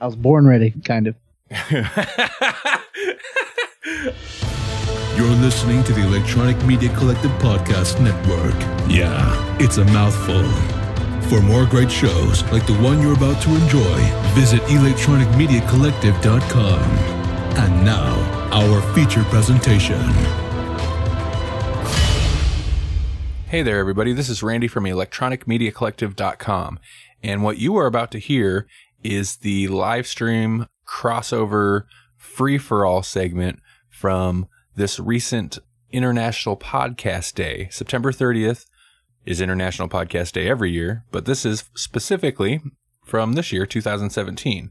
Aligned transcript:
I 0.00 0.06
was 0.06 0.16
born 0.16 0.46
ready, 0.46 0.70
kind 0.84 1.06
of. 1.08 1.16
You're 5.16 5.34
listening 5.36 5.82
to 5.84 5.92
the 5.92 6.02
Electronic 6.02 6.62
Media 6.64 6.88
Collective 6.96 7.30
Podcast 7.32 8.00
Network. 8.00 8.54
Yeah, 8.88 9.56
it's 9.58 9.76
a 9.78 9.84
mouthful. 9.86 10.44
For 11.28 11.42
more 11.42 11.66
great 11.66 11.90
shows 11.90 12.44
like 12.52 12.64
the 12.66 12.74
one 12.74 13.02
you're 13.02 13.14
about 13.14 13.42
to 13.42 13.54
enjoy, 13.56 13.98
visit 14.34 14.60
electronicmediacollective.com. 14.62 16.80
And 17.58 17.84
now, 17.84 18.14
our 18.52 18.80
feature 18.94 19.24
presentation. 19.24 20.00
Hey 23.48 23.62
there, 23.62 23.80
everybody. 23.80 24.12
This 24.12 24.28
is 24.28 24.44
Randy 24.44 24.68
from 24.68 24.84
electronicmediacollective.com. 24.84 26.78
And 27.22 27.42
what 27.42 27.58
you 27.58 27.76
are 27.76 27.86
about 27.86 28.10
to 28.12 28.18
hear 28.18 28.66
is 29.02 29.36
the 29.36 29.68
live 29.68 30.06
stream 30.06 30.66
crossover 30.86 31.84
free 32.16 32.58
for 32.58 32.84
all 32.84 33.02
segment 33.02 33.60
from 33.88 34.46
this 34.74 34.98
recent 34.98 35.58
International 35.90 36.56
Podcast 36.56 37.34
Day. 37.34 37.68
September 37.70 38.12
30th 38.12 38.66
is 39.24 39.40
International 39.40 39.88
Podcast 39.88 40.32
Day 40.32 40.48
every 40.48 40.70
year, 40.70 41.04
but 41.10 41.24
this 41.24 41.44
is 41.44 41.68
specifically 41.74 42.60
from 43.04 43.32
this 43.32 43.52
year, 43.52 43.66
2017. 43.66 44.70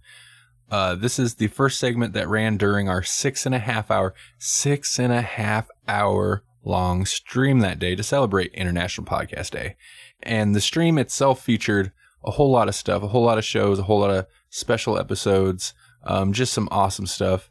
Uh, 0.70 0.96
this 0.96 1.18
is 1.18 1.36
the 1.36 1.48
first 1.48 1.80
segment 1.80 2.14
that 2.14 2.28
ran 2.28 2.58
during 2.58 2.90
our 2.90 3.04
six 3.04 3.46
and 3.46 3.56
a 3.56 3.60
half 3.60 3.90
hour, 3.90 4.14
six 4.38 5.00
and 5.00 5.14
a 5.14 5.22
half 5.22 5.70
hour 5.88 6.44
long 6.64 7.06
stream 7.06 7.60
that 7.60 7.80
day 7.80 7.96
to 7.96 8.04
celebrate 8.04 8.54
International 8.54 9.08
Podcast 9.08 9.52
Day. 9.52 9.76
And 10.22 10.54
the 10.54 10.62
stream 10.62 10.98
itself 10.98 11.42
featured 11.42 11.92
a 12.24 12.32
whole 12.32 12.52
lot 12.52 12.68
of 12.68 12.76
stuff, 12.76 13.04
a 13.04 13.08
whole 13.08 13.24
lot 13.24 13.38
of 13.38 13.46
shows, 13.46 13.80
a 13.80 13.84
whole 13.84 14.00
lot 14.00 14.10
of 14.10 14.26
special 14.50 14.98
episodes, 14.98 15.74
um, 16.04 16.34
just 16.34 16.54
some 16.54 16.68
awesome 16.72 17.08
stuff. 17.08 17.50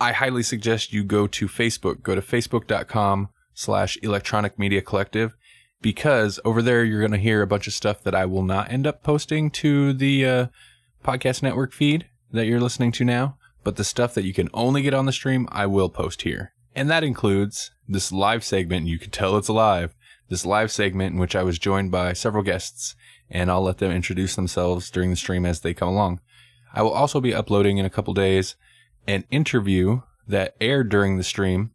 I 0.00 0.12
highly 0.12 0.42
suggest 0.42 0.92
you 0.92 1.04
go 1.04 1.26
to 1.28 1.46
Facebook. 1.46 2.02
Go 2.02 2.14
to 2.14 2.22
facebook.com 2.22 3.28
slash 3.54 3.98
electronic 4.02 4.58
media 4.58 4.82
collective 4.82 5.34
because 5.80 6.40
over 6.44 6.62
there 6.62 6.84
you're 6.84 7.00
going 7.00 7.12
to 7.12 7.18
hear 7.18 7.42
a 7.42 7.46
bunch 7.46 7.66
of 7.66 7.72
stuff 7.72 8.02
that 8.02 8.14
I 8.14 8.24
will 8.26 8.42
not 8.42 8.70
end 8.70 8.86
up 8.86 9.02
posting 9.02 9.50
to 9.50 9.92
the 9.92 10.26
uh, 10.26 10.46
podcast 11.04 11.42
network 11.42 11.72
feed 11.72 12.06
that 12.32 12.46
you're 12.46 12.60
listening 12.60 12.92
to 12.92 13.04
now. 13.04 13.36
But 13.64 13.76
the 13.76 13.84
stuff 13.84 14.14
that 14.14 14.24
you 14.24 14.32
can 14.32 14.48
only 14.52 14.82
get 14.82 14.94
on 14.94 15.06
the 15.06 15.12
stream, 15.12 15.48
I 15.52 15.66
will 15.66 15.88
post 15.88 16.22
here. 16.22 16.52
And 16.74 16.90
that 16.90 17.04
includes 17.04 17.70
this 17.88 18.10
live 18.10 18.42
segment. 18.44 18.86
You 18.86 18.98
can 18.98 19.10
tell 19.10 19.36
it's 19.36 19.48
live. 19.48 19.94
This 20.28 20.46
live 20.46 20.72
segment 20.72 21.14
in 21.14 21.20
which 21.20 21.36
I 21.36 21.42
was 21.42 21.58
joined 21.58 21.90
by 21.90 22.14
several 22.14 22.42
guests, 22.42 22.96
and 23.32 23.50
I'll 23.50 23.62
let 23.62 23.78
them 23.78 23.90
introduce 23.90 24.36
themselves 24.36 24.90
during 24.90 25.10
the 25.10 25.16
stream 25.16 25.44
as 25.44 25.60
they 25.60 25.74
come 25.74 25.88
along. 25.88 26.20
I 26.74 26.82
will 26.82 26.92
also 26.92 27.20
be 27.20 27.34
uploading 27.34 27.78
in 27.78 27.86
a 27.86 27.90
couple 27.90 28.14
days 28.14 28.54
an 29.08 29.24
interview 29.30 30.02
that 30.28 30.54
aired 30.60 30.90
during 30.90 31.16
the 31.16 31.24
stream 31.24 31.72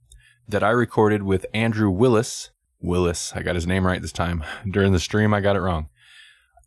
that 0.48 0.64
I 0.64 0.70
recorded 0.70 1.24
with 1.24 1.46
Andrew 1.54 1.90
Willis. 1.90 2.52
Willis, 2.80 3.34
I 3.36 3.42
got 3.42 3.56
his 3.56 3.68
name 3.68 3.86
right 3.86 4.02
this 4.02 4.12
time. 4.12 4.44
During 4.70 4.94
the 4.94 5.00
stream, 5.00 5.34
I 5.34 5.42
got 5.42 5.56
it 5.56 5.62
wrong. 5.62 5.90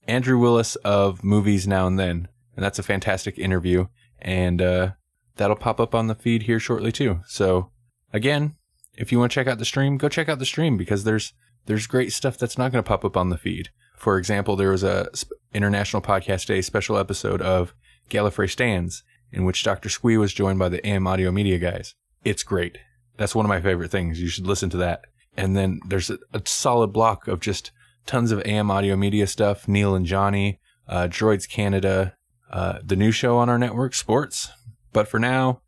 Andrew 0.06 0.38
Willis 0.38 0.74
of 0.76 1.24
Movies 1.24 1.66
Now 1.68 1.86
and 1.86 1.98
Then. 1.98 2.28
And 2.56 2.64
that's 2.64 2.80
a 2.80 2.82
fantastic 2.82 3.38
interview. 3.38 3.86
And 4.18 4.60
uh, 4.60 4.90
that'll 5.36 5.56
pop 5.56 5.80
up 5.80 5.94
on 5.94 6.08
the 6.08 6.16
feed 6.16 6.42
here 6.42 6.58
shortly, 6.58 6.90
too. 6.90 7.20
So, 7.26 7.70
again, 8.12 8.56
if 8.96 9.12
you 9.12 9.18
want 9.18 9.30
to 9.30 9.34
check 9.34 9.46
out 9.46 9.58
the 9.58 9.64
stream, 9.64 9.96
go 9.96 10.08
check 10.08 10.28
out 10.28 10.40
the 10.40 10.44
stream 10.44 10.76
because 10.76 11.04
there's 11.04 11.32
there's 11.66 11.86
great 11.86 12.12
stuff 12.12 12.36
that's 12.36 12.58
not 12.58 12.72
going 12.72 12.82
to 12.82 12.88
pop 12.88 13.04
up 13.04 13.16
on 13.16 13.28
the 13.28 13.38
feed. 13.38 13.70
For 14.00 14.16
example, 14.16 14.56
there 14.56 14.70
was 14.70 14.82
a 14.82 15.10
International 15.52 16.00
Podcast 16.00 16.46
Day 16.46 16.62
special 16.62 16.96
episode 16.96 17.42
of 17.42 17.74
Gallifrey 18.08 18.48
Stands 18.48 19.02
in 19.30 19.44
which 19.44 19.62
Dr. 19.62 19.90
Squee 19.90 20.16
was 20.16 20.32
joined 20.32 20.58
by 20.58 20.70
the 20.70 20.84
AM 20.86 21.06
Audio 21.06 21.30
Media 21.30 21.58
guys. 21.58 21.94
It's 22.24 22.42
great. 22.42 22.78
That's 23.18 23.34
one 23.34 23.44
of 23.44 23.50
my 23.50 23.60
favorite 23.60 23.90
things. 23.90 24.18
You 24.18 24.28
should 24.28 24.46
listen 24.46 24.70
to 24.70 24.78
that. 24.78 25.02
And 25.36 25.54
then 25.54 25.80
there's 25.86 26.08
a, 26.08 26.16
a 26.32 26.40
solid 26.46 26.94
block 26.94 27.28
of 27.28 27.40
just 27.40 27.72
tons 28.06 28.32
of 28.32 28.40
AM 28.46 28.70
Audio 28.70 28.96
Media 28.96 29.26
stuff. 29.26 29.68
Neil 29.68 29.94
and 29.94 30.06
Johnny, 30.06 30.60
uh, 30.88 31.06
Droids 31.06 31.46
Canada, 31.46 32.14
uh, 32.50 32.78
the 32.82 32.96
new 32.96 33.12
show 33.12 33.36
on 33.36 33.50
our 33.50 33.58
network, 33.58 33.92
Sports. 33.92 34.50
But 34.94 35.08
for 35.08 35.20
now, 35.20 35.60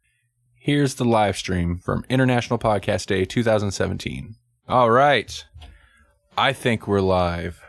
here's 0.54 0.94
the 0.94 1.04
live 1.04 1.36
stream 1.36 1.80
from 1.80 2.06
International 2.08 2.58
Podcast 2.58 3.08
Day 3.08 3.26
2017. 3.26 4.36
All 4.70 4.90
right. 4.90 5.44
I 6.38 6.54
think 6.54 6.88
we're 6.88 7.02
live. 7.02 7.62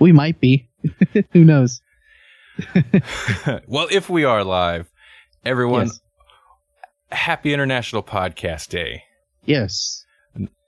We 0.00 0.12
might 0.12 0.40
be. 0.40 0.68
Who 1.32 1.44
knows? 1.44 1.80
well, 3.66 3.86
if 3.90 4.08
we 4.08 4.24
are 4.24 4.42
live, 4.44 4.90
everyone, 5.44 5.86
Yes. 5.88 6.00
happy 7.10 7.52
International 7.52 8.02
Podcast 8.02 8.68
Day. 8.70 9.04
Yes. 9.44 10.04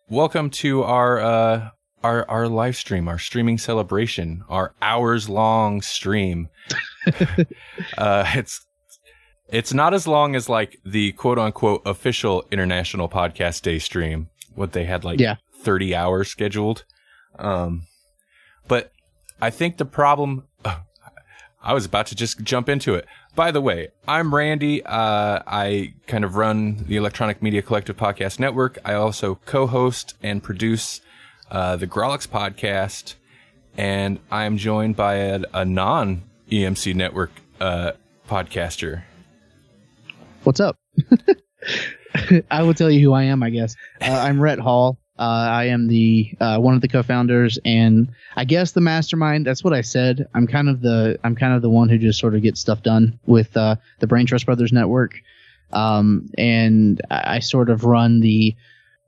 Welcome 0.09 0.51
to 0.51 0.83
our 0.83 1.21
uh 1.21 1.69
our 2.03 2.29
our 2.31 2.49
live 2.49 2.77
stream, 2.77 3.09
our 3.09 3.19
streaming 3.19 3.57
celebration, 3.59 4.45
our 4.49 4.75
hours 4.83 5.29
long 5.29 5.81
stream. 5.81 6.49
uh 7.99 8.25
it's 8.35 8.67
it's 9.49 9.73
not 9.73 9.95
as 9.95 10.07
long 10.07 10.35
as 10.37 10.49
like 10.49 10.79
the 10.85 11.13
quote 11.13 11.39
unquote 11.39 11.83
official 11.87 12.45
International 12.51 13.09
Podcast 13.09 13.63
Day 13.63 13.79
stream, 13.79 14.29
what 14.55 14.73
they 14.73 14.85
had 14.85 15.05
like 15.05 15.21
Yeah. 15.21 15.37
30 15.63 15.95
hours 15.95 16.29
scheduled. 16.29 16.85
Um 17.39 17.83
but 18.69 18.92
I 19.43 19.51
think 19.51 19.77
the 19.77 19.85
problem 19.85 20.45
I 21.63 21.75
was 21.75 21.85
about 21.85 22.07
to 22.07 22.15
just 22.15 22.41
jump 22.43 22.69
into 22.69 22.95
it. 22.95 23.07
By 23.35 23.51
the 23.51 23.61
way, 23.61 23.89
I'm 24.07 24.33
Randy. 24.33 24.85
Uh, 24.85 25.43
I 25.45 25.95
kind 26.07 26.25
of 26.25 26.37
run 26.37 26.85
the 26.87 26.97
Electronic 26.97 27.43
Media 27.43 27.61
Collective 27.61 27.97
Podcast 27.97 28.39
Network. 28.39 28.79
I 28.85 28.95
also 28.95 29.41
co-host 29.45 30.15
and 30.23 30.45
produce 30.45 31.01
uh, 31.51 31.75
the 31.75 31.89
Grolix 31.89 32.29
podcast, 32.29 33.15
and 33.77 34.21
I'm 34.31 34.59
joined 34.59 34.95
by 34.95 35.15
a, 35.17 35.43
a 35.53 35.65
non-EMC 35.65 36.95
Network 36.95 37.33
uh, 37.61 37.93
podcaster. 38.29 39.03
What's 40.45 40.61
up? 40.61 40.79
I 42.51 42.63
will 42.63 42.75
tell 42.75 42.91
you 42.93 43.01
who 43.01 43.13
I 43.13 43.25
am, 43.25 43.43
I 43.43 43.51
guess. 43.51 43.75
Uh, 44.01 44.07
I'm 44.07 44.41
Rhett 44.41 44.61
Hall. 44.61 44.99
Uh, 45.23 45.49
I 45.53 45.65
am 45.67 45.87
the 45.87 46.35
uh, 46.41 46.59
one 46.59 46.75
of 46.75 46.81
the 46.81 46.89
co-founders, 46.89 47.57
and 47.65 48.09
I 48.35 48.45
guess 48.45 48.73
the 48.73 48.81
mastermind. 48.81 49.47
That's 49.47 49.63
what 49.63 49.73
I 49.73 49.81
said. 49.83 50.27
I'm 50.35 50.49
kind 50.49 50.69
of 50.69 50.81
the 50.81 51.17
I'm 51.23 51.37
kind 51.37 51.55
of 51.55 51.63
the 51.63 51.71
one 51.71 51.89
who 51.89 51.97
just 51.97 52.19
sort 52.19 52.35
of 52.35 52.43
gets 52.43 52.59
stuff 52.59 52.83
done 52.83 53.21
with 53.25 53.57
uh, 53.57 53.77
the 54.01 54.09
Brain 54.09 54.27
Trust 54.27 54.47
Brothers 54.47 54.73
Network, 54.73 55.15
um, 55.73 56.29
and 56.37 57.01
I, 57.09 57.39
sort 57.39 57.71
of 57.71 57.85
run 57.85 58.19
the 58.19 58.57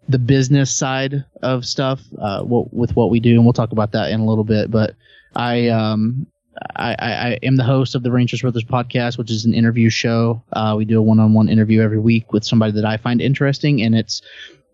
the 0.09 0.21
business 0.21 0.73
side 0.73 1.25
of 1.43 1.67
stuff 1.67 2.01
uh, 2.21 2.43
what, 2.43 2.73
with 2.73 2.95
what 2.95 3.11
we 3.11 3.19
do, 3.19 3.35
and 3.35 3.45
we'll 3.45 3.53
talk 3.53 3.73
about 3.73 3.91
that 3.91 4.13
in 4.13 4.21
a 4.21 4.25
little 4.25 4.45
bit. 4.45 4.71
But 4.71 4.95
I 5.35 5.67
um, 5.67 6.29
I, 6.77 6.95
I, 6.97 7.13
I 7.13 7.39
am 7.43 7.57
the 7.57 7.65
host 7.65 7.97
of 7.97 8.05
the 8.05 8.11
Brain 8.11 8.29
Trust 8.29 8.43
Brothers 8.43 8.63
podcast, 8.63 9.19
which 9.19 9.33
is 9.33 9.47
an 9.47 9.53
interview 9.53 9.91
show. 9.91 10.45
Uh, 10.53 10.77
we 10.79 10.85
do 10.85 10.97
a 10.97 11.03
one-on-one 11.03 11.49
interview 11.49 11.83
every 11.83 11.99
week 11.99 12.33
with 12.33 12.45
somebody 12.45 12.71
that 12.71 12.85
I 12.85 12.99
find 12.99 13.21
interesting, 13.21 13.83
and 13.83 13.97
it's 13.97 14.23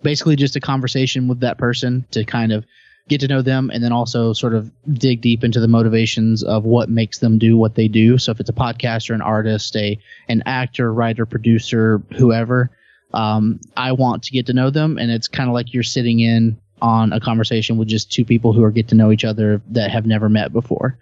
basically 0.03 0.37
just 0.37 0.57
a 0.57 0.61
conversation 0.61 1.29
with 1.29 1.41
that 1.41 1.59
person 1.59 2.05
to 2.13 2.25
kind 2.25 2.53
of 2.53 2.65
get 3.09 3.21
to 3.21 3.29
know 3.29 3.43
them, 3.43 3.71
and 3.73 3.83
then 3.83 3.93
also 3.93 4.33
sort 4.33 4.55
of 4.55 4.71
dig 4.93 5.21
deep 5.21 5.43
into 5.43 5.59
the 5.59 5.69
motivations 5.69 6.43
of 6.43 6.65
what 6.65 6.89
makes 6.89 7.19
them 7.19 7.39
do 7.39 7.57
what 7.57 7.75
they 7.75 7.89
do. 7.89 8.19
So 8.19 8.31
if 8.31 8.41
it's 8.41 8.51
a 8.51 8.55
podcaster, 8.55 9.15
an 9.15 9.23
artist, 9.23 9.75
a 9.77 9.99
an 10.29 10.43
actor, 10.47 10.93
writer, 10.93 11.27
producer, 11.27 12.03
whoever, 12.17 12.71
um, 13.13 13.61
I 13.77 13.93
want 13.93 14.23
to 14.25 14.33
get 14.33 14.47
to 14.47 14.53
know 14.53 14.71
them, 14.71 14.99
and 14.99 15.11
it's 15.11 15.29
kind 15.29 15.49
of 15.49 15.55
like 15.55 15.75
you're 15.75 15.83
sitting 15.83 16.21
in 16.21 16.59
on 16.83 17.13
a 17.13 17.21
conversation 17.21 17.77
with 17.77 17.89
just 17.89 18.11
two 18.11 18.25
people 18.25 18.53
who 18.53 18.65
are 18.65 18.71
get 18.71 18.89
to 18.89 18.95
know 18.95 19.13
each 19.13 19.25
other 19.25 19.61
that 19.69 19.91
have 19.91 20.07
never 20.07 20.31
met 20.31 20.51
before 20.51 20.97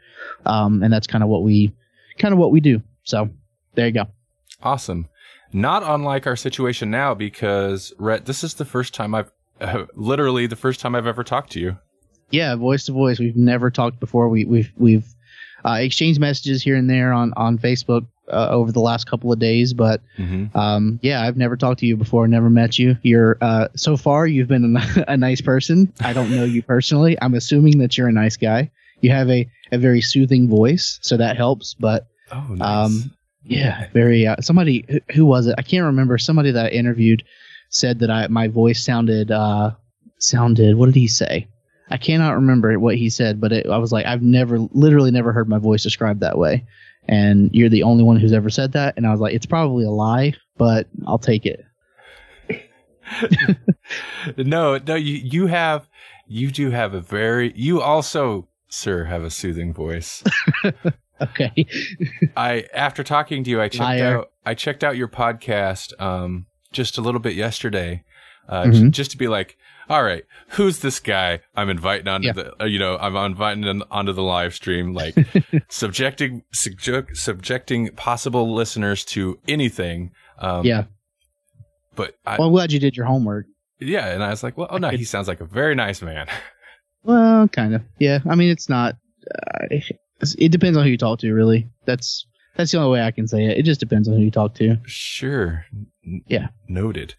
um, 0.46 0.82
and 0.82 0.92
that's 0.92 1.06
kind 1.06 1.22
of 1.22 1.30
what 1.30 1.42
we 1.42 1.72
kind 2.18 2.32
of 2.32 2.38
what 2.38 2.50
we 2.50 2.60
do. 2.60 2.82
So 3.04 3.30
there 3.74 3.86
you 3.86 3.92
go. 3.92 4.06
Awesome. 4.62 5.08
Not 5.52 5.82
unlike 5.82 6.26
our 6.26 6.36
situation 6.36 6.90
now, 6.90 7.14
because 7.14 7.92
Rhett, 7.98 8.26
this 8.26 8.44
is 8.44 8.54
the 8.54 8.64
first 8.64 8.94
time 8.94 9.14
I've 9.14 9.30
uh, 9.60 9.84
literally 9.94 10.46
the 10.46 10.56
first 10.56 10.80
time 10.80 10.94
I've 10.94 11.06
ever 11.06 11.24
talked 11.24 11.52
to 11.52 11.60
you. 11.60 11.78
Yeah, 12.30 12.54
voice 12.56 12.84
to 12.86 12.92
voice. 12.92 13.18
We've 13.18 13.36
never 13.36 13.70
talked 13.70 13.98
before. 14.00 14.28
We, 14.28 14.44
we've 14.44 14.70
we've 14.76 15.06
uh, 15.64 15.78
exchanged 15.80 16.20
messages 16.20 16.62
here 16.62 16.76
and 16.76 16.88
there 16.88 17.12
on 17.12 17.32
on 17.36 17.58
Facebook 17.58 18.06
uh, 18.30 18.48
over 18.50 18.70
the 18.70 18.80
last 18.80 19.08
couple 19.08 19.32
of 19.32 19.38
days, 19.38 19.72
but 19.72 20.02
Mm-hmm. 20.18 20.56
um, 20.56 21.00
yeah, 21.02 21.22
I've 21.22 21.38
never 21.38 21.56
talked 21.56 21.80
to 21.80 21.86
you 21.86 21.96
before. 21.96 22.28
Never 22.28 22.50
met 22.50 22.78
you. 22.78 22.98
You're 23.02 23.38
uh, 23.40 23.68
so 23.74 23.96
far 23.96 24.26
you've 24.26 24.48
been 24.48 24.76
a, 24.76 25.04
a 25.08 25.16
nice 25.16 25.40
person. 25.40 25.90
I 26.00 26.12
don't 26.12 26.30
know 26.30 26.44
you 26.44 26.62
personally. 26.62 27.16
I'm 27.22 27.32
assuming 27.34 27.78
that 27.78 27.96
you're 27.96 28.08
a 28.08 28.12
nice 28.12 28.36
guy. 28.36 28.70
You 29.00 29.10
have 29.10 29.30
a 29.30 29.48
a 29.72 29.78
very 29.78 30.02
soothing 30.02 30.48
voice, 30.48 30.98
so 31.02 31.16
that 31.16 31.36
helps. 31.38 31.72
But 31.74 32.06
Oh, 32.30 32.46
nice. 32.50 32.86
Um, 32.86 33.10
yeah, 33.48 33.88
very. 33.92 34.26
Uh, 34.26 34.36
somebody 34.40 34.84
who, 34.88 35.00
who 35.14 35.26
was 35.26 35.46
it? 35.46 35.54
I 35.58 35.62
can't 35.62 35.84
remember. 35.84 36.18
Somebody 36.18 36.50
that 36.50 36.66
I 36.66 36.68
interviewed 36.68 37.24
said 37.70 37.98
that 38.00 38.10
I 38.10 38.28
my 38.28 38.48
voice 38.48 38.84
sounded 38.84 39.30
uh 39.30 39.72
sounded. 40.18 40.76
What 40.76 40.86
did 40.86 40.96
he 40.96 41.08
say? 41.08 41.48
I 41.90 41.96
cannot 41.96 42.34
remember 42.34 42.78
what 42.78 42.96
he 42.96 43.08
said, 43.08 43.40
but 43.40 43.52
it, 43.52 43.66
I 43.66 43.78
was 43.78 43.92
like, 43.92 44.04
I've 44.04 44.20
never, 44.20 44.58
literally, 44.72 45.10
never 45.10 45.32
heard 45.32 45.48
my 45.48 45.58
voice 45.58 45.82
described 45.82 46.20
that 46.20 46.36
way, 46.36 46.66
and 47.08 47.48
you're 47.54 47.70
the 47.70 47.82
only 47.82 48.04
one 48.04 48.18
who's 48.18 48.34
ever 48.34 48.50
said 48.50 48.72
that. 48.72 48.94
And 48.98 49.06
I 49.06 49.10
was 49.10 49.20
like, 49.20 49.34
it's 49.34 49.46
probably 49.46 49.84
a 49.84 49.90
lie, 49.90 50.34
but 50.58 50.86
I'll 51.06 51.18
take 51.18 51.46
it. 51.46 51.64
no, 54.36 54.78
no, 54.78 54.94
you 54.94 55.14
you 55.14 55.46
have 55.46 55.88
you 56.26 56.50
do 56.50 56.70
have 56.70 56.92
a 56.92 57.00
very 57.00 57.54
you 57.56 57.80
also, 57.80 58.48
sir, 58.68 59.04
have 59.04 59.24
a 59.24 59.30
soothing 59.30 59.72
voice. 59.72 60.22
okay. 61.22 61.66
I 62.36 62.64
after 62.74 63.02
talking 63.04 63.44
to 63.44 63.50
you, 63.50 63.60
I 63.60 63.68
checked 63.68 63.80
Liar. 63.80 64.18
out 64.18 64.30
I 64.46 64.54
checked 64.54 64.84
out 64.84 64.96
your 64.96 65.08
podcast 65.08 65.98
um 66.00 66.46
just 66.72 66.98
a 66.98 67.00
little 67.00 67.20
bit 67.20 67.34
yesterday, 67.34 68.04
uh, 68.48 68.64
Mhm. 68.64 68.72
j- 68.84 68.90
just 68.90 69.10
to 69.12 69.16
be 69.16 69.26
like, 69.28 69.56
all 69.88 70.02
right, 70.04 70.24
who's 70.50 70.80
this 70.80 71.00
guy? 71.00 71.40
I'm 71.56 71.70
inviting 71.70 72.08
onto 72.08 72.26
Yeah. 72.26 72.32
the 72.34 72.62
uh, 72.62 72.66
you 72.66 72.78
know 72.78 72.98
I'm 72.98 73.16
inviting 73.16 73.62
him 73.64 73.82
onto 73.90 74.12
the 74.12 74.22
live 74.22 74.54
stream, 74.54 74.92
like 74.94 75.14
subjecting 75.68 76.42
subject, 76.52 77.16
subjecting 77.16 77.88
possible 77.96 78.54
listeners 78.54 79.04
to 79.06 79.38
anything. 79.48 80.10
Um, 80.38 80.64
yeah. 80.64 80.84
but 81.96 82.14
I, 82.26 82.36
Well, 82.38 82.48
I'm 82.48 82.52
glad 82.52 82.70
you 82.72 82.78
did 82.78 82.96
your 82.96 83.06
homework. 83.06 83.46
yeah, 83.80 84.08
and 84.12 84.22
I 84.22 84.28
was 84.30 84.42
like, 84.42 84.56
well, 84.56 84.68
oh 84.70 84.76
no, 84.78 84.90
he 84.90 85.04
sounds 85.04 85.26
like 85.26 85.40
a 85.40 85.44
very 85.46 85.74
nice 85.74 86.00
man. 86.02 86.26
Well, 87.04 87.48
kind 87.48 87.74
of. 87.74 87.82
Yeah. 87.98 88.18
I 88.28 88.34
mean, 88.34 88.50
it's 88.50 88.68
not. 88.68 88.96
Uh, 89.30 89.66
it 90.38 90.50
depends 90.50 90.76
on 90.76 90.84
who 90.84 90.90
you 90.90 90.98
talk 90.98 91.18
to, 91.20 91.32
really. 91.32 91.68
That's 91.86 92.26
that's 92.56 92.72
the 92.72 92.78
only 92.78 92.90
way 92.98 93.02
I 93.04 93.10
can 93.12 93.28
say 93.28 93.44
it. 93.44 93.58
It 93.58 93.62
just 93.64 93.78
depends 93.80 94.08
on 94.08 94.14
who 94.16 94.22
you 94.22 94.30
talk 94.30 94.54
to. 94.54 94.76
Sure. 94.84 95.64
N- 96.04 96.22
Yeah. 96.26 96.48
Noted. 96.68 97.14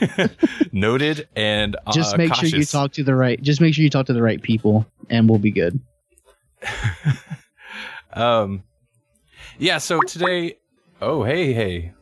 Noted 0.72 1.26
and 1.36 1.76
uh, 1.86 1.92
Just 1.92 2.18
make 2.18 2.34
sure 2.34 2.48
you 2.48 2.64
talk 2.64 2.92
to 2.92 3.04
the 3.04 3.14
right. 3.14 3.40
Just 3.40 3.60
make 3.60 3.74
sure 3.74 3.82
you 3.82 3.90
talk 3.90 4.06
to 4.06 4.12
the 4.12 4.22
right 4.22 4.42
people, 4.42 4.84
and 5.08 5.28
we'll 5.28 5.38
be 5.38 5.52
good. 5.52 5.80
um, 8.12 8.62
yeah. 9.58 9.78
So 9.78 10.00
today, 10.00 10.56
oh 11.00 11.22
hey 11.24 11.52
hey, 11.52 11.92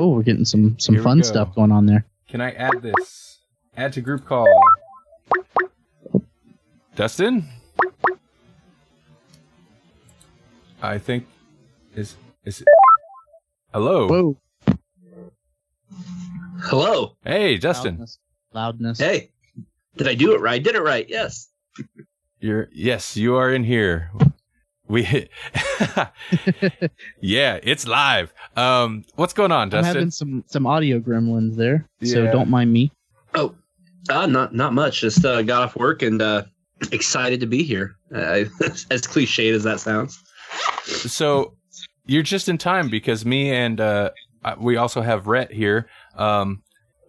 Oh, 0.00 0.08
we're 0.08 0.22
getting 0.22 0.44
some 0.44 0.78
some 0.78 0.94
Here 0.96 1.04
fun 1.04 1.22
stuff 1.22 1.54
going 1.54 1.70
on 1.72 1.86
there. 1.86 2.04
can 2.28 2.40
I 2.40 2.52
add 2.52 2.82
this? 2.82 3.38
Add 3.76 3.92
to 3.94 4.00
group 4.00 4.24
call. 4.24 4.46
Dustin, 6.96 7.48
I 10.82 10.98
think 10.98 11.26
is 11.94 12.16
is 12.44 12.64
hello. 13.72 14.08
Whoa. 14.08 14.36
Hello. 16.60 17.16
Hey, 17.24 17.58
Justin. 17.58 17.94
Loudness. 17.94 18.18
Loudness. 18.52 18.98
Hey. 18.98 19.30
Did 19.96 20.06
I 20.06 20.14
do 20.14 20.34
it 20.34 20.40
right? 20.40 20.62
Did 20.62 20.76
it 20.76 20.82
right. 20.82 21.06
Yes. 21.08 21.48
you're 22.40 22.68
yes, 22.72 23.16
you 23.16 23.34
are 23.36 23.52
in 23.52 23.64
here. 23.64 24.12
We 24.86 25.02
yeah, 27.20 27.58
it's 27.62 27.86
live. 27.86 28.32
Um, 28.56 29.04
what's 29.16 29.34
going 29.34 29.52
on, 29.52 29.74
I'm 29.74 29.84
having 29.84 30.10
some 30.10 30.44
some 30.46 30.66
audio 30.66 30.98
gremlins 30.98 31.56
there, 31.56 31.86
so 32.02 32.30
don't 32.30 32.48
mind 32.48 32.72
me. 32.72 32.90
Oh, 33.34 33.54
uh, 34.08 34.26
not 34.26 34.54
not 34.54 34.72
much. 34.72 35.00
Just 35.00 35.24
uh, 35.24 35.42
got 35.42 35.62
off 35.62 35.76
work 35.76 36.02
and 36.02 36.22
uh, 36.22 36.44
excited 36.92 37.40
to 37.40 37.46
be 37.46 37.62
here. 37.62 37.96
Uh, 38.14 38.44
as 38.90 39.02
cliched 39.02 39.52
as 39.52 39.64
that 39.64 39.80
sounds. 39.80 40.22
So 40.84 41.54
you're 42.06 42.22
just 42.22 42.48
in 42.48 42.58
time 42.58 42.88
because 42.88 43.24
me 43.24 43.50
and 43.50 43.80
uh, 43.80 44.10
we 44.58 44.76
also 44.76 45.02
have 45.02 45.26
Rhett 45.26 45.52
here. 45.52 45.88
Um, 46.16 46.62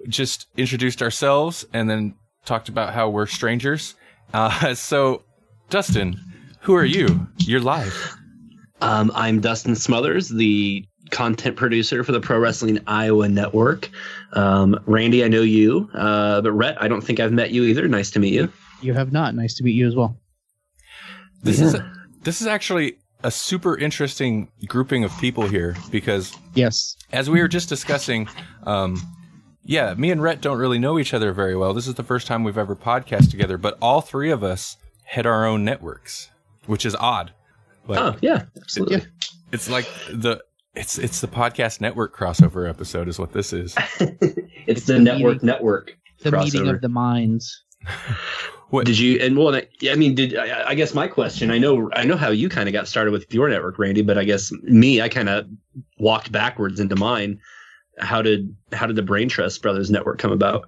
just 0.07 0.47
introduced 0.55 1.01
ourselves 1.01 1.65
and 1.73 1.89
then 1.89 2.15
talked 2.45 2.69
about 2.69 2.93
how 2.93 3.09
we're 3.09 3.25
strangers. 3.25 3.95
Uh, 4.33 4.73
so, 4.75 5.23
Dustin, 5.69 6.19
who 6.61 6.75
are 6.75 6.85
you? 6.85 7.27
You're 7.39 7.61
live. 7.61 8.15
Um, 8.81 9.11
I'm 9.13 9.41
Dustin 9.41 9.75
Smothers, 9.75 10.29
the 10.29 10.85
content 11.11 11.55
producer 11.55 12.03
for 12.03 12.11
the 12.11 12.19
Pro 12.19 12.39
Wrestling 12.39 12.79
Iowa 12.87 13.27
Network. 13.27 13.89
Um, 14.33 14.79
Randy, 14.85 15.23
I 15.23 15.27
know 15.27 15.41
you, 15.41 15.89
uh, 15.93 16.41
but 16.41 16.51
Rhett, 16.51 16.81
I 16.81 16.87
don't 16.87 17.01
think 17.01 17.19
I've 17.19 17.33
met 17.33 17.51
you 17.51 17.63
either. 17.63 17.87
Nice 17.87 18.11
to 18.11 18.19
meet 18.19 18.33
you. 18.33 18.51
You 18.81 18.93
have 18.93 19.11
not. 19.11 19.35
Nice 19.35 19.55
to 19.55 19.63
meet 19.63 19.73
you 19.73 19.87
as 19.87 19.95
well. 19.95 20.17
This 21.41 21.59
is 21.59 21.75
this 22.23 22.41
is 22.41 22.47
actually 22.47 22.97
a 23.23 23.31
super 23.31 23.77
interesting 23.77 24.49
grouping 24.67 25.03
of 25.03 25.11
people 25.19 25.47
here 25.47 25.75
because 25.91 26.33
Yes. 26.55 26.95
as 27.11 27.29
we 27.29 27.41
were 27.41 27.47
just 27.47 27.67
discussing, 27.69 28.27
um, 28.63 29.01
yeah, 29.63 29.93
me 29.95 30.09
and 30.11 30.21
Rhett 30.21 30.41
don't 30.41 30.57
really 30.57 30.79
know 30.79 30.97
each 30.97 31.13
other 31.13 31.31
very 31.33 31.55
well. 31.55 31.73
This 31.73 31.87
is 31.87 31.95
the 31.95 32.03
first 32.03 32.27
time 32.27 32.43
we've 32.43 32.57
ever 32.57 32.75
podcast 32.75 33.29
together, 33.29 33.57
but 33.57 33.77
all 33.81 34.01
three 34.01 34.31
of 34.31 34.43
us 34.43 34.77
had 35.03 35.25
our 35.25 35.45
own 35.45 35.65
networks, 35.65 36.29
which 36.65 36.85
is 36.85 36.95
odd. 36.95 37.31
Like, 37.87 37.99
Oh 37.99 38.15
yeah, 38.21 38.45
absolutely. 38.57 39.01
It's 39.51 39.69
like 39.69 39.87
the 40.11 40.41
it's 40.75 40.97
it's 40.99 41.19
the 41.21 41.27
podcast 41.27 41.81
network 41.81 42.15
crossover 42.15 42.69
episode 42.69 43.07
is 43.07 43.17
what 43.19 43.33
this 43.33 43.51
is. 43.51 43.75
it's 43.99 44.85
the 44.85 44.93
the 44.93 44.99
network 44.99 45.33
meeting. 45.35 45.47
network. 45.47 45.97
The 46.21 46.31
meeting 46.31 46.67
of 46.67 46.81
the 46.81 46.89
minds. 46.89 47.63
What 48.69 48.85
Did 48.85 48.99
you 48.99 49.19
and 49.19 49.35
well? 49.37 49.55
I, 49.55 49.67
I 49.89 49.95
mean, 49.95 50.13
did 50.13 50.37
I, 50.37 50.69
I 50.69 50.75
guess 50.75 50.93
my 50.93 51.07
question? 51.07 51.49
I 51.49 51.57
know 51.57 51.89
I 51.93 52.03
know 52.03 52.15
how 52.17 52.29
you 52.29 52.49
kind 52.49 52.69
of 52.69 52.73
got 52.73 52.87
started 52.87 53.11
with 53.11 53.33
your 53.33 53.49
network, 53.49 53.79
Randy, 53.79 54.03
but 54.03 54.17
I 54.17 54.23
guess 54.23 54.51
me, 54.61 55.01
I 55.01 55.09
kind 55.09 55.27
of 55.27 55.47
walked 55.97 56.31
backwards 56.31 56.79
into 56.79 56.95
mine. 56.95 57.39
How 57.97 58.21
did 58.21 58.55
how 58.71 58.85
did 58.85 58.95
the 58.95 59.01
Brain 59.01 59.27
Trust 59.27 59.61
Brothers 59.63 59.89
Network 59.89 60.19
come 60.19 60.31
about? 60.31 60.67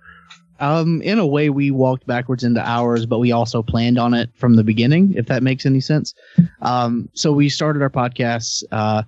Um, 0.59 1.01
in 1.03 1.18
a 1.19 1.25
way, 1.25 1.50
we 1.50 1.69
walked 1.71 2.06
backwards 2.07 2.44
into 2.44 2.62
ours, 2.68 3.06
but 3.06 3.19
we 3.19 3.31
also 3.31 3.62
planned 3.63 3.98
on 3.98 4.13
it 4.13 4.30
from 4.36 4.56
the 4.56 4.63
beginning, 4.63 5.13
if 5.15 5.25
that 5.27 5.42
makes 5.44 5.65
any 5.65 5.80
sense. 5.80 6.13
Um, 6.62 7.09
so 7.13 7.31
we 7.31 7.50
started 7.50 7.81
our 7.81 7.89
podcasts, 7.89 8.63
uh, 8.71 9.04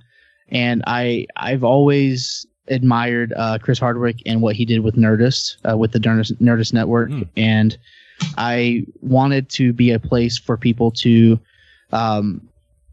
and 0.49 0.83
I 0.87 1.25
I've 1.35 1.63
always 1.63 2.45
admired 2.67 3.33
uh, 3.35 3.57
Chris 3.61 3.77
Hardwick 3.79 4.17
and 4.25 4.41
what 4.41 4.55
he 4.55 4.65
did 4.65 4.81
with 4.81 4.95
Nerdist, 4.95 5.57
uh, 5.69 5.77
with 5.77 5.91
the 5.91 5.99
Nerdist, 5.99 6.33
Nerdist 6.39 6.73
Network, 6.73 7.09
Hmm. 7.09 7.23
and 7.35 7.77
I 8.37 8.85
wanted 9.01 9.49
to 9.49 9.73
be 9.73 9.91
a 9.91 9.99
place 9.99 10.37
for 10.37 10.57
people 10.57 10.91
to 10.91 11.39
um, 11.91 12.41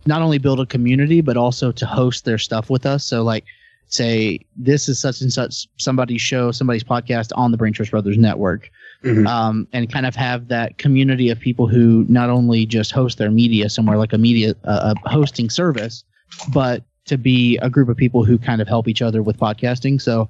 not 0.06 0.22
only 0.22 0.38
build 0.38 0.60
a 0.60 0.66
community, 0.66 1.20
but 1.20 1.36
also 1.36 1.72
to 1.72 1.86
host 1.86 2.24
their 2.24 2.38
stuff 2.38 2.70
with 2.70 2.86
us. 2.86 3.04
So 3.04 3.22
like 3.22 3.44
say 3.88 4.38
this 4.56 4.88
is 4.88 5.00
such 5.00 5.20
and 5.20 5.32
such 5.32 5.66
somebody's 5.78 6.20
show, 6.20 6.52
somebody's 6.52 6.84
podcast 6.84 7.32
on 7.34 7.50
the 7.50 7.56
Brain 7.56 7.72
Trust 7.72 7.90
Brothers 7.90 8.16
Network, 8.16 8.70
Mhm. 9.04 9.26
um, 9.26 9.66
and 9.72 9.90
kind 9.92 10.06
of 10.06 10.14
have 10.14 10.48
that 10.48 10.78
community 10.78 11.28
of 11.30 11.40
people 11.40 11.66
who 11.66 12.04
not 12.08 12.30
only 12.30 12.66
just 12.66 12.92
host 12.92 13.18
their 13.18 13.30
media 13.30 13.68
somewhere 13.68 13.96
like 13.98 14.12
a 14.12 14.18
media 14.18 14.54
uh, 14.64 14.94
a 15.04 15.08
hosting 15.08 15.50
service, 15.50 16.04
but 16.52 16.84
to 17.06 17.18
be 17.18 17.56
a 17.58 17.68
group 17.70 17.88
of 17.88 17.96
people 17.96 18.24
who 18.24 18.38
kind 18.38 18.60
of 18.62 18.68
help 18.68 18.86
each 18.86 19.02
other 19.02 19.22
with 19.22 19.36
podcasting. 19.38 20.00
So 20.00 20.28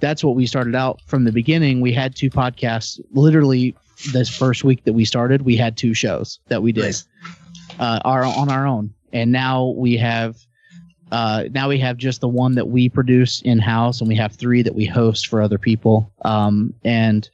that's 0.00 0.22
what 0.22 0.34
we 0.36 0.46
started 0.46 0.74
out 0.74 1.00
from 1.06 1.24
the 1.24 1.32
beginning. 1.32 1.80
We 1.80 1.92
had 1.92 2.14
two 2.14 2.28
podcasts. 2.28 3.00
Literally, 3.12 3.74
this 4.12 4.28
first 4.28 4.64
week 4.64 4.84
that 4.84 4.92
we 4.92 5.04
started, 5.04 5.42
we 5.42 5.56
had 5.56 5.76
two 5.76 5.94
shows 5.94 6.38
that 6.48 6.62
we 6.62 6.72
did 6.72 6.84
Nice. 6.84 7.06
uh, 7.78 8.00
are 8.04 8.24
on 8.24 8.48
our 8.50 8.66
own, 8.66 8.92
and 9.12 9.32
now 9.32 9.74
we 9.76 9.96
have 9.96 10.36
uh, 11.10 11.44
now 11.52 11.68
we 11.68 11.78
have 11.78 11.96
just 11.96 12.20
the 12.20 12.28
one 12.28 12.54
that 12.54 12.68
we 12.68 12.88
produce 12.88 13.40
in 13.42 13.58
house, 13.58 14.00
and 14.00 14.08
we 14.08 14.14
have 14.16 14.34
three 14.34 14.62
that 14.62 14.74
we 14.74 14.84
host 14.84 15.26
for 15.28 15.40
other 15.40 15.58
people. 15.58 16.12
Um, 16.24 16.74
and 16.84 17.28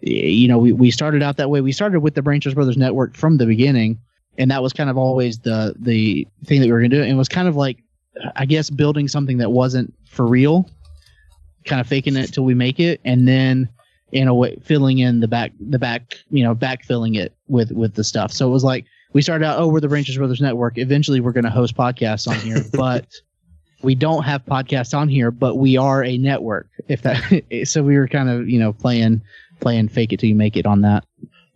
you 0.00 0.48
know, 0.48 0.58
we, 0.58 0.72
we 0.72 0.90
started 0.90 1.22
out 1.22 1.36
that 1.36 1.50
way. 1.50 1.60
We 1.60 1.72
started 1.72 2.00
with 2.00 2.14
the 2.14 2.22
Brain 2.22 2.40
Trust 2.40 2.56
Brothers 2.56 2.76
Network 2.76 3.14
from 3.16 3.36
the 3.36 3.46
beginning, 3.46 4.00
and 4.38 4.50
that 4.50 4.62
was 4.62 4.72
kind 4.72 4.90
of 4.90 4.96
always 4.96 5.38
the 5.38 5.74
the 5.78 6.26
thing 6.44 6.60
that 6.60 6.66
we 6.66 6.72
were 6.72 6.78
gonna 6.80 6.88
do. 6.88 7.02
And 7.02 7.10
it 7.10 7.16
was 7.16 7.28
kind 7.28 7.46
of 7.48 7.54
like, 7.54 7.78
I 8.34 8.46
guess, 8.46 8.70
building 8.70 9.08
something 9.08 9.38
that 9.38 9.50
wasn't 9.52 9.92
for 10.06 10.26
real, 10.26 10.68
kind 11.64 11.80
of 11.80 11.86
faking 11.86 12.16
it 12.16 12.32
till 12.32 12.44
we 12.44 12.54
make 12.54 12.80
it, 12.80 13.00
and 13.04 13.28
then 13.28 13.68
in 14.12 14.28
a 14.28 14.34
way 14.34 14.56
filling 14.62 14.98
in 14.98 15.20
the 15.20 15.28
back 15.28 15.52
the 15.58 15.78
back 15.78 16.14
you 16.30 16.44
know 16.44 16.54
backfilling 16.54 17.18
it 17.18 17.34
with 17.48 17.72
with 17.72 17.94
the 17.94 18.04
stuff. 18.04 18.32
So 18.32 18.46
it 18.46 18.52
was 18.52 18.64
like 18.64 18.84
we 19.12 19.22
started 19.22 19.44
out, 19.44 19.58
oh, 19.58 19.68
we're 19.68 19.80
the 19.80 19.88
Brain 19.88 20.04
Trust 20.04 20.18
Brothers 20.18 20.40
Network. 20.40 20.78
Eventually, 20.78 21.20
we're 21.20 21.32
going 21.32 21.44
to 21.44 21.50
host 21.50 21.76
podcasts 21.76 22.26
on 22.26 22.38
here, 22.40 22.64
but 22.72 23.06
we 23.82 23.94
don't 23.94 24.22
have 24.22 24.44
podcasts 24.44 24.96
on 24.96 25.08
here, 25.08 25.30
but 25.30 25.56
we 25.56 25.76
are 25.76 26.04
a 26.04 26.16
network. 26.18 26.68
If 26.88 27.02
that, 27.02 27.42
so 27.64 27.82
we 27.82 27.96
were 27.96 28.08
kind 28.08 28.28
of, 28.28 28.48
you 28.48 28.58
know, 28.58 28.72
playing, 28.72 29.20
playing 29.60 29.88
fake 29.88 30.12
it 30.12 30.20
till 30.20 30.28
you 30.28 30.34
make 30.34 30.56
it 30.56 30.66
on 30.66 30.82
that. 30.82 31.04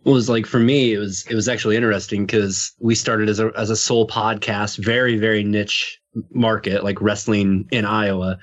Well, 0.03 0.13
it 0.13 0.17
was 0.17 0.29
like 0.29 0.45
for 0.45 0.59
me, 0.59 0.93
it 0.93 0.99
was 0.99 1.25
it 1.29 1.35
was 1.35 1.49
actually 1.49 1.75
interesting 1.75 2.25
because 2.25 2.71
we 2.79 2.95
started 2.95 3.27
as 3.27 3.39
a 3.39 3.51
as 3.57 3.69
a 3.69 3.75
sole 3.75 4.07
podcast, 4.07 4.77
very 4.77 5.17
very 5.17 5.43
niche 5.43 5.99
market, 6.31 6.83
like 6.83 7.01
wrestling 7.01 7.67
in 7.71 7.83
Iowa. 7.83 8.39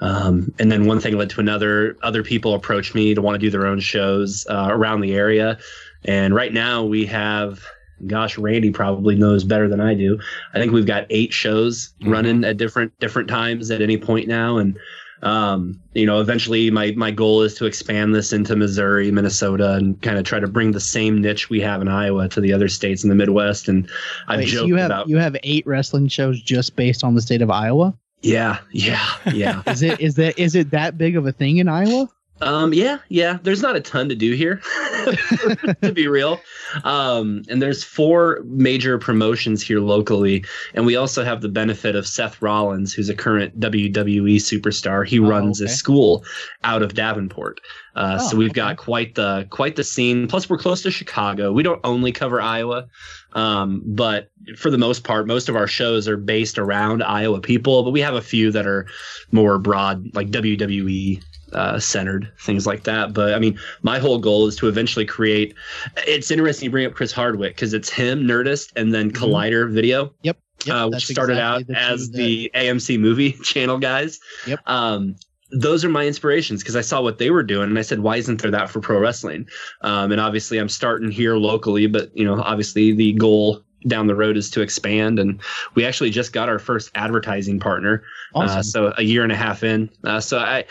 Um, 0.00 0.52
and 0.58 0.70
then 0.70 0.86
one 0.86 1.00
thing 1.00 1.16
led 1.16 1.30
to 1.30 1.40
another. 1.40 1.96
Other 2.02 2.22
people 2.22 2.54
approached 2.54 2.94
me 2.94 3.14
to 3.14 3.22
want 3.22 3.34
to 3.36 3.38
do 3.38 3.50
their 3.50 3.66
own 3.66 3.80
shows 3.80 4.46
uh, 4.50 4.68
around 4.70 5.00
the 5.00 5.14
area, 5.14 5.58
and 6.04 6.34
right 6.34 6.52
now 6.52 6.82
we 6.82 7.06
have, 7.06 7.64
gosh, 8.06 8.36
Randy 8.36 8.70
probably 8.70 9.14
knows 9.14 9.44
better 9.44 9.68
than 9.68 9.80
I 9.80 9.94
do. 9.94 10.18
I 10.52 10.58
think 10.58 10.72
we've 10.72 10.86
got 10.86 11.06
eight 11.10 11.32
shows 11.32 11.94
Mhm. 12.02 12.10
running 12.12 12.44
at 12.44 12.56
different 12.56 12.92
different 12.98 13.28
times 13.28 13.70
at 13.70 13.80
any 13.82 13.96
point 13.96 14.28
now, 14.28 14.58
and 14.58 14.76
Um, 15.22 15.80
you 15.94 16.04
know, 16.04 16.20
eventually 16.20 16.70
my 16.70 16.92
my 16.96 17.10
goal 17.10 17.40
is 17.40 17.54
to 17.54 17.64
expand 17.64 18.14
this 18.14 18.30
into 18.30 18.54
Missouri, 18.56 19.10
Minnesota, 19.10 19.72
and 19.72 19.98
kind 20.02 20.18
of 20.18 20.24
try 20.24 20.38
to 20.38 20.46
bring 20.46 20.72
the 20.72 20.80
same 20.80 21.22
niche 21.22 21.48
we 21.48 21.62
have 21.62 21.80
in 21.80 21.88
Iowa 21.88 22.28
to 22.28 22.42
the 22.42 22.52
other 22.52 22.68
states 22.68 23.02
in 23.04 23.08
the 23.08 23.14
Midwest. 23.14 23.66
And 23.66 23.88
I've 24.28 24.40
Wait, 24.40 24.48
so 24.48 24.54
joked 24.56 24.68
you 24.68 24.76
have 24.76 24.90
about 24.90 25.08
you 25.08 25.16
have 25.16 25.34
eight 25.42 25.66
wrestling 25.66 26.08
shows 26.08 26.42
just 26.42 26.76
based 26.76 27.02
on 27.02 27.14
the 27.14 27.22
state 27.22 27.40
of 27.40 27.50
Iowa. 27.50 27.94
Yeah, 28.24 28.58
yeah, 28.72 29.06
yeah. 29.32 29.62
Is 29.66 29.82
it 29.82 30.00
is 30.00 30.14
that 30.16 30.38
is 30.38 30.54
it 30.54 30.70
that 30.70 30.96
big 30.98 31.16
of 31.16 31.26
a 31.26 31.32
thing 31.32 31.58
in 31.58 31.68
Iowa? 31.68 32.08
Um, 32.40 32.74
yeah, 32.74 32.98
yeah. 33.10 33.38
There's 33.42 33.62
not 33.62 33.76
a 33.76 33.80
ton 33.80 34.08
to 34.08 34.16
do 34.16 34.32
here, 34.32 34.56
to 35.82 35.92
be 35.94 36.08
real. 36.08 36.40
Um, 36.82 37.42
and 37.48 37.62
there's 37.62 37.84
four 37.84 38.40
major 38.44 38.98
promotions 38.98 39.62
here 39.62 39.78
locally, 39.78 40.44
and 40.74 40.84
we 40.84 40.96
also 40.96 41.22
have 41.24 41.42
the 41.42 41.48
benefit 41.48 41.94
of 41.94 42.08
Seth 42.08 42.42
Rollins, 42.42 42.92
who's 42.92 43.08
a 43.08 43.14
current 43.14 43.58
WWE 43.60 44.36
superstar. 44.36 45.06
He 45.06 45.20
Oh, 45.20 45.28
runs 45.28 45.60
a 45.60 45.68
school 45.68 46.24
out 46.64 46.82
of 46.82 46.94
Davenport, 46.94 47.60
uh, 47.94 48.18
so 48.18 48.34
Oh, 48.36 48.38
we've 48.38 48.50
okay. 48.50 48.56
got 48.60 48.76
quite 48.76 49.14
the 49.14 49.46
quite 49.50 49.76
the 49.76 49.84
scene. 49.84 50.26
Plus, 50.26 50.48
we're 50.50 50.58
close 50.58 50.82
to 50.82 50.90
Chicago. 50.90 51.52
We 51.52 51.62
don't 51.62 51.80
only 51.84 52.12
cover 52.12 52.40
Iowa, 52.40 52.86
um, 53.34 53.82
but 53.86 54.30
for 54.56 54.70
the 54.70 54.78
most 54.78 55.04
part, 55.04 55.26
most 55.26 55.48
of 55.48 55.56
our 55.56 55.66
shows 55.66 56.08
are 56.08 56.16
based 56.16 56.58
around 56.58 57.02
Iowa 57.02 57.40
people. 57.40 57.82
But 57.82 57.90
we 57.90 58.00
have 58.00 58.14
a 58.14 58.20
few 58.22 58.50
that 58.52 58.66
are 58.66 58.86
more 59.32 59.58
broad, 59.58 60.14
like 60.14 60.30
WWE 60.30 61.22
uh, 61.52 61.78
centered 61.78 62.32
things 62.40 62.66
like 62.66 62.82
that. 62.84 63.12
But 63.12 63.32
I 63.34 63.38
mean, 63.38 63.56
my 63.82 63.98
whole 64.00 64.18
goal 64.18 64.46
is 64.48 64.56
to 64.56 64.66
eventually 64.68 65.04
create. 65.06 65.54
It's 65.98 66.30
interesting 66.32 66.64
you 66.66 66.70
bring 66.70 66.86
up 66.86 66.94
Chris 66.94 67.12
Hardwick 67.12 67.54
because 67.54 67.72
it's 67.74 67.88
him, 67.90 68.24
Nerdist, 68.24 68.72
and 68.74 68.92
then 68.92 69.10
Mhm. 69.12 69.16
Collider 69.16 69.70
Video, 69.72 70.12
Yep, 70.22 70.36
uh, 70.68 70.88
which 70.88 71.06
started 71.06 71.34
exactly 71.34 71.62
out 71.62 71.66
the 71.68 71.78
as 71.80 72.08
two 72.10 72.16
the 72.16 72.50
AMC 72.56 72.98
movie 72.98 73.32
channel 73.44 73.78
guys. 73.78 74.18
Yep. 74.48 74.60
Um, 74.66 75.14
those 75.54 75.84
are 75.84 75.88
my 75.88 76.04
inspirations 76.04 76.62
because 76.62 76.76
I 76.76 76.80
saw 76.80 77.00
what 77.00 77.18
they 77.18 77.30
were 77.30 77.42
doing 77.42 77.68
and 77.68 77.78
I 77.78 77.82
said, 77.82 78.00
why 78.00 78.16
isn't 78.16 78.42
there 78.42 78.50
that 78.50 78.70
for 78.70 78.80
pro 78.80 78.98
wrestling? 78.98 79.48
Um, 79.82 80.12
and 80.12 80.20
obviously, 80.20 80.58
I'm 80.58 80.68
starting 80.68 81.10
here 81.10 81.36
locally, 81.36 81.86
but 81.86 82.16
you 82.16 82.24
know, 82.24 82.40
obviously, 82.42 82.92
the 82.92 83.12
goal 83.12 83.62
down 83.86 84.06
the 84.06 84.14
road 84.14 84.36
is 84.36 84.50
to 84.50 84.62
expand. 84.62 85.18
And 85.18 85.40
we 85.74 85.84
actually 85.84 86.10
just 86.10 86.32
got 86.32 86.48
our 86.48 86.58
first 86.58 86.90
advertising 86.94 87.60
partner. 87.60 88.02
awesome. 88.34 88.58
Uh, 88.58 88.62
so 88.62 88.94
a 88.96 89.02
year 89.02 89.22
and 89.22 89.32
a 89.32 89.36
half 89.36 89.62
in. 89.62 89.90
Uh, 90.04 90.20
so 90.20 90.38
I, 90.38 90.64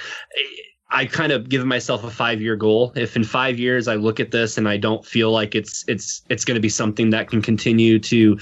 I 0.90 1.06
kind 1.06 1.32
of 1.32 1.50
give 1.50 1.66
myself 1.66 2.04
a 2.04 2.10
five 2.10 2.42
year 2.42 2.56
goal. 2.56 2.92
If 2.96 3.16
in 3.16 3.24
five 3.24 3.58
years 3.60 3.88
I 3.88 3.96
look 3.96 4.20
at 4.20 4.32
this 4.32 4.58
and 4.58 4.68
I 4.68 4.78
don't 4.78 5.06
feel 5.06 5.32
like 5.32 5.56
it's 5.56 5.84
it's 5.88 6.22
it's 6.30 6.46
going 6.46 6.56
to 6.56 6.62
be 6.62 6.70
something 6.70 7.10
that 7.12 7.30
can 7.30 7.42
continue 7.42 8.00
to 8.00 8.38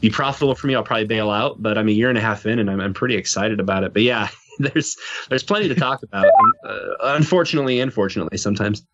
be 0.00 0.10
profitable 0.10 0.54
for 0.54 0.66
me, 0.66 0.74
I'll 0.74 0.84
probably 0.84 1.06
bail 1.06 1.30
out. 1.30 1.62
But 1.62 1.78
I'm 1.78 1.88
a 1.88 1.92
year 1.92 2.08
and 2.08 2.18
a 2.18 2.20
half 2.20 2.46
in, 2.46 2.58
and 2.58 2.70
I'm 2.70 2.80
I'm 2.80 2.94
pretty 2.94 3.16
excited 3.16 3.58
about 3.58 3.82
it. 3.82 3.92
But 3.92 4.02
yeah, 4.02 4.28
there's 4.74 4.96
there's 5.28 5.42
plenty 5.42 5.68
to 5.68 5.74
talk 5.74 6.02
about. 6.02 6.26
Uh, 6.66 6.78
unfortunately, 7.02 7.80
and 7.80 7.92
fortunately, 7.92 8.38
sometimes. 8.38 8.84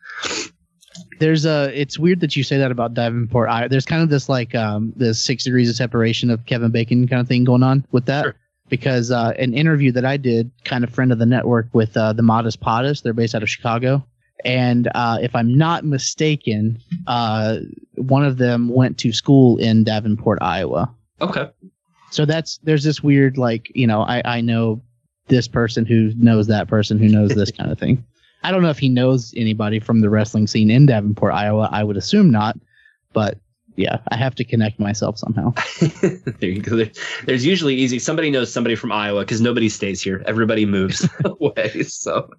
there's 1.21 1.47
a 1.47 1.71
it's 1.79 1.99
weird 1.99 2.21
that 2.21 2.37
you 2.37 2.43
say 2.43 2.59
that 2.59 2.71
about 2.71 2.95
Davenport. 2.95 3.49
I, 3.49 3.69
there's 3.69 3.87
kind 3.87 4.03
of 4.03 4.09
this 4.09 4.29
like 4.29 4.55
um 4.55 4.93
this 4.97 5.23
six 5.23 5.45
degrees 5.45 5.69
of 5.71 5.77
separation 5.77 6.31
of 6.31 6.45
Kevin 6.47 6.71
Bacon 6.71 7.07
kind 7.09 7.21
of 7.21 7.29
thing 7.29 7.45
going 7.45 7.63
on 7.63 7.87
with 7.93 8.07
that. 8.07 8.25
Sure. 8.25 8.35
Because 8.69 9.11
uh, 9.11 9.35
an 9.39 9.53
interview 9.53 9.93
that 9.93 10.07
I 10.07 10.17
did, 10.17 10.51
kind 10.65 10.83
of 10.83 10.89
friend 10.89 11.13
of 11.13 11.19
the 11.19 11.27
network 11.27 11.69
with 11.75 11.95
uh, 11.95 12.15
the 12.15 12.23
Modest 12.23 12.61
Podest, 12.61 13.03
they're 13.03 13.13
based 13.13 13.35
out 13.35 13.43
of 13.43 13.51
Chicago, 13.51 14.03
and 14.45 14.89
uh, 14.95 15.19
if 15.21 15.35
I'm 15.35 15.57
not 15.57 15.85
mistaken, 15.85 16.79
uh, 17.07 17.59
one 17.97 18.25
of 18.25 18.39
them 18.39 18.69
went 18.69 18.99
to 18.99 19.13
school 19.13 19.59
in 19.59 19.85
Davenport, 19.85 20.39
Iowa. 20.41 20.91
Okay. 21.21 21.51
So 22.11 22.25
that's 22.27 22.59
there's 22.63 22.85
this 22.85 23.03
weird 23.03 23.39
like 23.39 23.71
you 23.75 23.87
know 23.87 24.03
I 24.03 24.23
I 24.25 24.41
know 24.41 24.83
this 25.29 25.49
person 25.49 25.87
who 25.87 26.13
knows 26.17 26.47
that 26.49 26.69
person 26.69 26.99
who 26.99 27.09
knows 27.09 27.31
this 27.31 27.51
kind 27.59 27.71
of 27.71 27.79
thing. 27.79 28.05
I 28.43 28.51
don't 28.51 28.63
know 28.63 28.71
if 28.71 28.79
he 28.79 28.89
knows 28.89 29.33
anybody 29.37 29.79
from 29.79 30.01
the 30.01 30.11
wrestling 30.11 30.47
scene 30.47 30.71
in 30.71 30.87
Davenport, 30.87 31.33
Iowa. 31.33 31.69
I 31.71 31.85
would 31.85 31.97
assume 31.97 32.31
not, 32.31 32.59
but 33.13 33.39
yeah, 33.77 33.99
I 34.09 34.17
have 34.17 34.35
to 34.35 34.45
connect 34.45 34.81
myself 34.81 35.19
somehow. 35.19 35.55
there 36.41 36.51
you 36.51 36.61
go. 36.61 36.77
There, 36.77 36.91
there's 37.25 37.47
usually 37.47 37.75
easy. 37.77 37.99
Somebody 37.99 38.31
knows 38.31 38.53
somebody 38.53 38.75
from 38.75 38.91
Iowa 38.93 39.21
because 39.21 39.41
nobody 39.41 39.69
stays 39.69 40.03
here. 40.03 40.23
Everybody 40.27 40.67
moves 40.67 41.09
away. 41.25 41.85
So 41.85 42.31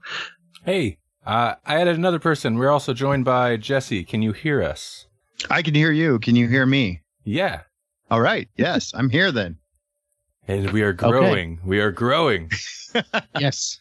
Hey, 0.66 0.98
uh, 1.25 1.56
I 1.66 1.82
added 1.82 1.98
another 1.98 2.20
person. 2.20 2.58
We're 2.58 2.70
also 2.70 2.94
joined 2.94 3.25
by 3.25 3.58
Jesse. 3.58 4.04
Can 4.04 4.22
you 4.22 4.32
hear 4.32 4.62
us? 4.62 5.08
I 5.50 5.62
can 5.62 5.74
hear 5.74 5.92
you. 5.92 6.20
Can 6.20 6.36
you 6.36 6.48
hear 6.48 6.66
me? 6.66 7.02
Yeah. 7.24 7.62
All 8.12 8.22
right. 8.22 8.48
Yes, 8.56 8.92
I'm 8.94 9.10
here 9.10 9.32
then. 9.32 9.58
And 10.47 10.71
we 10.71 10.81
are 10.81 10.93
growing. 10.93 11.59
We 11.65 11.79
are 11.79 11.91
growing. 11.91 12.51
yes, 13.39 13.79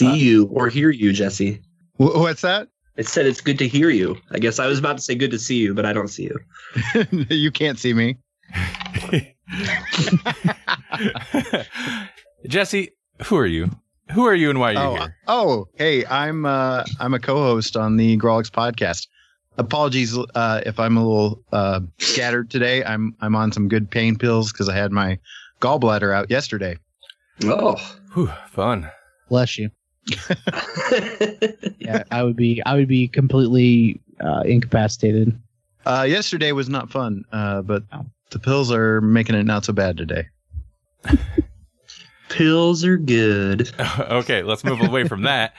see 0.00 0.16
you 0.16 0.46
or 0.46 0.68
hear 0.68 0.90
you, 0.90 1.12
Jesse. 1.12 1.60
Wh- 1.96 2.16
what's 2.16 2.42
that? 2.42 2.68
It 2.96 3.06
said 3.06 3.26
it's 3.26 3.40
good 3.40 3.58
to 3.58 3.68
hear 3.68 3.88
you. 3.90 4.16
I 4.30 4.38
guess 4.38 4.58
I 4.58 4.66
was 4.66 4.78
about 4.78 4.96
to 4.96 5.02
say 5.02 5.14
good 5.14 5.30
to 5.30 5.38
see 5.38 5.56
you, 5.58 5.74
but 5.74 5.86
I 5.86 5.92
don't 5.92 6.08
see 6.08 6.24
you. 6.24 6.38
you 7.30 7.50
can't 7.50 7.78
see 7.78 7.94
me. 7.94 8.16
Jesse, 12.48 12.90
who 13.24 13.36
are 13.36 13.46
you? 13.46 13.70
Who 14.12 14.26
are 14.26 14.34
you 14.34 14.50
and 14.50 14.58
why 14.58 14.70
are 14.70 14.72
you 14.72 14.78
Oh, 14.80 14.94
here? 14.96 15.16
oh, 15.28 15.66
hey, 15.76 16.04
I'm 16.06 16.44
uh, 16.44 16.84
I'm 16.98 17.14
a 17.14 17.20
co-host 17.20 17.76
on 17.76 17.96
the 17.96 18.16
Grolix 18.18 18.50
podcast. 18.50 19.06
Apologies 19.58 20.16
uh, 20.34 20.60
if 20.66 20.80
I'm 20.80 20.96
a 20.96 21.06
little 21.06 21.42
uh, 21.52 21.80
scattered 21.98 22.50
today. 22.50 22.82
I'm 22.84 23.14
I'm 23.20 23.36
on 23.36 23.52
some 23.52 23.68
good 23.68 23.90
pain 23.90 24.16
pills 24.16 24.52
because 24.52 24.68
I 24.68 24.74
had 24.74 24.90
my 24.90 25.18
gallbladder 25.60 26.14
out 26.14 26.30
yesterday. 26.30 26.76
Oh. 27.44 27.76
Whew, 28.14 28.30
fun. 28.48 28.90
bless 29.28 29.58
you. 29.58 29.70
Yeah, 31.78 32.04
I 32.10 32.22
would 32.22 32.36
be 32.36 32.62
I 32.64 32.74
would 32.74 32.88
be 32.88 33.08
completely 33.08 34.00
uh, 34.20 34.42
incapacitated. 34.44 35.38
Uh, 35.86 36.06
yesterday 36.08 36.52
was 36.52 36.68
not 36.68 36.90
fun, 36.90 37.24
uh, 37.32 37.62
but 37.62 37.82
the 38.30 38.38
pills 38.38 38.70
are 38.70 39.00
making 39.00 39.34
it 39.34 39.44
not 39.44 39.64
so 39.64 39.72
bad 39.72 39.96
today. 39.96 40.26
Pills 42.28 42.84
are 42.84 42.96
good. 42.96 43.72
okay, 43.98 44.44
let's 44.44 44.62
move 44.62 44.80
away 44.80 45.08
from 45.08 45.22
that. 45.22 45.54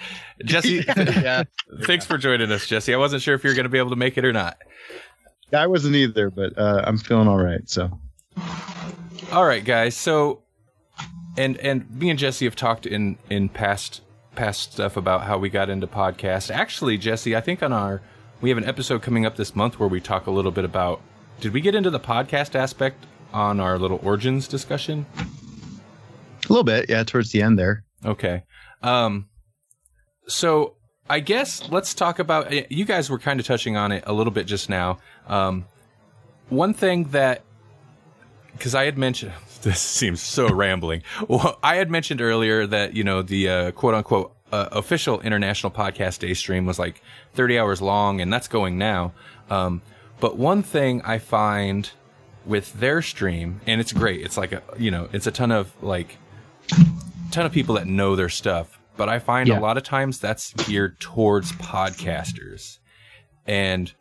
Jesse, 0.46 0.86
yeah, 0.88 1.43
thanks 1.84 2.05
for 2.05 2.17
joining 2.17 2.50
us, 2.50 2.65
Jesse. 2.65 2.93
I 2.93 2.98
wasn't 2.98 3.22
sure 3.22 3.36
if 3.36 3.43
you 3.43 3.50
were 3.50 3.55
going 3.55 3.65
to 3.65 3.70
be 3.70 3.77
able 3.77 3.89
to 3.89 3.98
make 3.98 4.17
it 4.17 4.24
or 4.24 4.31
not. 4.31 4.58
I 5.51 5.67
wasn't 5.67 5.96
either, 5.96 6.29
but 6.29 6.58
uh, 6.58 6.84
I'm 6.88 6.98
feeling 6.98 7.27
all 7.27 7.43
right. 7.43 7.70
So 7.70 7.91
All 9.32 9.46
right, 9.46 9.64
guys. 9.64 9.96
So, 9.96 10.44
and 11.38 11.58
and 11.58 11.90
me 11.90 12.10
and 12.10 12.20
Jesse 12.20 12.44
have 12.44 12.56
talked 12.56 12.86
in 12.86 13.18
in 13.30 13.48
past 13.48 14.02
past 14.36 14.74
stuff 14.74 14.98
about 14.98 15.24
how 15.24 15.38
we 15.38 15.50
got 15.50 15.70
into 15.70 15.88
podcast. 15.88 16.54
Actually, 16.54 16.98
Jesse, 16.98 17.36
I 17.36 17.40
think 17.42 17.64
on 17.64 17.72
our 17.72 18.02
we 18.42 18.50
have 18.50 18.58
an 18.58 18.66
episode 18.66 19.02
coming 19.02 19.26
up 19.26 19.38
this 19.38 19.56
month 19.56 19.80
where 19.80 19.88
we 19.88 20.02
talk 20.02 20.28
a 20.28 20.32
little 20.32 20.52
bit 20.52 20.66
about. 20.66 21.02
Did 21.40 21.54
we 21.54 21.62
get 21.62 21.76
into 21.76 21.90
the 21.90 22.00
podcast 22.00 22.56
aspect 22.56 23.06
on 23.34 23.62
our 23.62 23.80
little 23.80 24.00
origins 24.04 24.50
discussion? 24.50 25.06
a 25.18 26.52
little 26.52 26.64
bit, 26.64 26.90
yeah, 26.90 27.04
towards 27.04 27.32
the 27.32 27.42
end 27.42 27.58
there. 27.58 27.86
Okay. 28.04 28.44
Um, 28.82 29.30
so 30.28 30.76
I 31.10 31.22
guess 31.22 31.70
let's 31.70 31.94
talk 31.94 32.20
about. 32.20 32.72
You 32.72 32.84
guys 32.84 33.10
were 33.10 33.20
kind 33.20 33.40
of 33.40 33.46
touching 33.46 33.78
on 33.78 33.94
it 33.94 34.04
a 34.06 34.12
little 34.12 34.34
bit 34.34 34.46
just 34.46 34.70
now. 34.70 35.00
Um, 35.28 35.66
one 36.50 36.74
thing 36.74 37.06
that, 37.12 37.44
because 38.53 38.75
I 38.75 38.86
had 38.86 38.98
mentioned, 38.98 39.34
this 39.62 39.79
seems 39.79 40.22
so 40.22 40.48
rambling. 40.53 41.03
Well, 41.27 41.58
I 41.63 41.75
had 41.75 41.89
mentioned 41.91 42.22
earlier 42.22 42.65
that 42.67 42.96
you 42.96 43.03
know 43.03 43.22
the 43.22 43.50
uh, 43.50 43.72
quote 43.72 43.93
unquote 43.93 44.36
uh, 44.51 44.70
official 44.72 45.22
International 45.22 45.72
Podcast 45.72 46.20
Day 46.20 46.34
stream 46.34 46.65
was 46.65 46.77
like 46.77 47.01
30 47.34 47.58
hours 47.60 47.81
long, 47.81 48.20
and 48.22 48.31
that's 48.31 48.48
going 48.48 48.77
now. 48.77 49.13
Um, 49.50 49.81
but 50.20 50.38
one 50.38 50.62
thing 50.63 51.01
I 51.03 51.17
find 51.20 51.89
with 52.46 52.74
their 52.74 53.01
stream, 53.01 53.62
and 53.67 53.79
it's 53.79 53.93
great. 53.93 54.22
It's 54.22 54.38
like 54.38 54.51
a 54.51 54.62
you 54.77 54.91
know, 54.91 55.08
it's 55.13 55.27
a 55.27 55.31
ton 55.31 55.51
of 55.51 55.72
like 55.84 56.17
ton 57.31 57.46
of 57.46 57.51
people 57.51 57.75
that 57.75 57.88
know 57.88 58.15
their 58.15 58.29
stuff, 58.29 58.79
but 58.98 59.08
I 59.10 59.20
find 59.20 59.48
Yeah. 59.48 59.60
a 59.60 59.62
lot 59.62 59.77
of 59.77 59.84
times 59.84 60.20
that's 60.20 60.53
geared 60.53 61.00
towards 61.00 61.51
podcasters. 61.53 62.79
And 63.48 63.91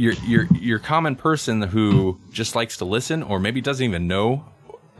your 0.00 0.14
your 0.24 0.48
your 0.54 0.78
common 0.78 1.14
person 1.14 1.60
who 1.60 2.18
just 2.32 2.54
likes 2.54 2.78
to 2.78 2.86
listen 2.86 3.22
or 3.22 3.38
maybe 3.38 3.60
doesn't 3.60 3.84
even 3.84 4.06
know 4.08 4.46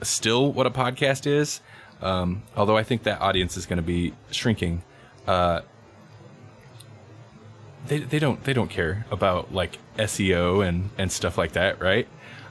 still 0.03 0.53
what 0.53 0.67
a 0.67 0.71
podcast 0.71 1.27
is, 1.27 1.61
um, 2.03 2.43
although 2.55 2.77
I 2.77 2.83
think 2.83 3.05
that 3.05 3.19
audience 3.23 3.57
is 3.57 3.65
going 3.65 3.79
to 3.79 3.83
be 3.83 4.13
shrinking. 4.31 4.83
Uh, 5.27 5.63
they 7.87 8.01
they 8.01 8.19
don't 8.19 8.45
they 8.45 8.53
don't 8.53 8.69
care 8.69 9.07
about 9.11 9.55
like 9.55 9.79
SEO 9.97 10.67
and 10.67 10.91
and 10.99 11.11
stuff 11.11 11.39
like 11.39 11.53
that, 11.53 11.81
right? 11.81 12.07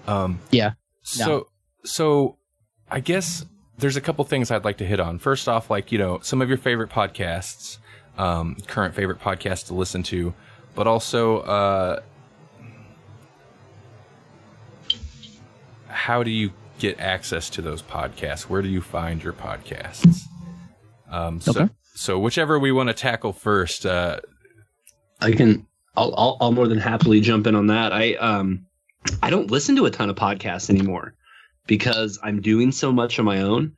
Um, 0.08 0.39
Yeah. 0.50 0.72
so 1.03 1.48
so 1.86 2.38
I 2.89 3.00
guess 3.00 3.46
there's 3.77 3.96
a 3.96 4.01
couple 4.01 4.25
things 4.25 4.50
I'd 4.50 4.65
like 4.65 4.77
to 4.77 4.86
hit 4.86 5.00
on. 5.00 5.20
First 5.20 5.48
off, 5.48 5.70
like, 5.70 5.91
you 5.91 6.00
know, 6.00 6.20
some 6.22 6.41
of 6.41 6.50
your 6.50 6.58
favorite 6.58 6.89
podcasts, 6.89 7.77
um, 8.18 8.58
current 8.68 8.96
favorite 8.96 9.20
podcasts 9.22 9.68
to 9.68 9.75
listen 9.75 10.01
to, 10.03 10.34
but 10.74 10.88
also 10.88 11.41
uh 11.41 12.00
how 16.00 16.24
do 16.24 16.32
you 16.32 16.51
get 16.79 17.00
access 17.00 17.50
to 17.51 17.62
those 17.62 17.82
podcasts? 17.82 18.44
Where 18.44 18.62
do 18.62 18.70
you 18.70 18.82
find 18.82 19.22
your 19.22 19.34
podcasts? 19.34 20.22
Um, 21.12 21.41
so, 21.41 21.51
Okay. 21.51 21.70
so 21.96 22.18
whichever 22.20 22.58
we 22.58 22.72
want 22.72 22.88
to 22.88 22.94
tackle 22.94 23.34
first. 23.34 23.86
Uh, 23.86 24.20
I 25.20 25.32
can. 25.34 25.65
I'll, 25.98 26.13
I'll. 26.15 26.38
I'll 26.39 26.51
more 26.53 26.68
than 26.68 26.77
happily 26.79 27.20
jump 27.20 27.48
in 27.48 27.56
on 27.56 27.68
that. 27.68 27.91
I 27.91 28.13
um, 28.15 28.65
I 29.22 29.29
don't 29.29 29.51
listen 29.51 29.75
to 29.75 29.86
a 29.86 29.91
ton 29.91 30.10
of 30.10 30.15
podcasts 30.15 30.70
anymore 30.70 31.13
because 31.68 32.18
I'm 32.24 32.39
doing 32.41 32.72
so 32.72 32.91
much 32.91 33.20
on 33.20 33.25
my 33.25 33.41
own. 33.41 33.74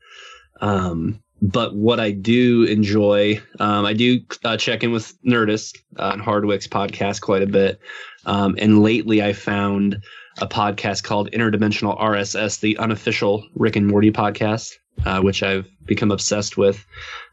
Um, 0.62 1.24
but 1.42 1.74
what 1.75 2.00
I 2.00 2.12
do 2.12 2.63
enjoy, 2.66 3.42
um, 3.60 3.84
I 3.86 3.94
do 3.94 4.20
uh, 4.46 4.58
check 4.58 4.84
in 4.84 4.92
with 4.92 5.20
Nerdist 5.24 5.78
uh, 5.98 6.12
and 6.13 6.22
Hardwick's 6.22 6.68
podcast 6.68 7.22
quite 7.22 7.42
a 7.42 7.48
bit. 7.48 7.80
Um, 8.28 8.56
and 8.60 8.84
lately, 8.84 9.24
I 9.24 9.34
found 9.34 10.04
a 10.40 10.48
podcast 10.48 11.04
called 11.04 11.32
Interdimensional 11.32 12.00
RSS, 12.00 12.60
the 12.60 12.78
unofficial 12.78 13.46
Rick 13.56 13.76
and 13.76 13.88
Morty 13.88 14.12
podcast, 14.12 14.74
uh, 15.06 15.22
which 15.22 15.44
I've 15.44 15.68
become 15.86 16.12
obsessed 16.12 16.58
with. 16.58 16.86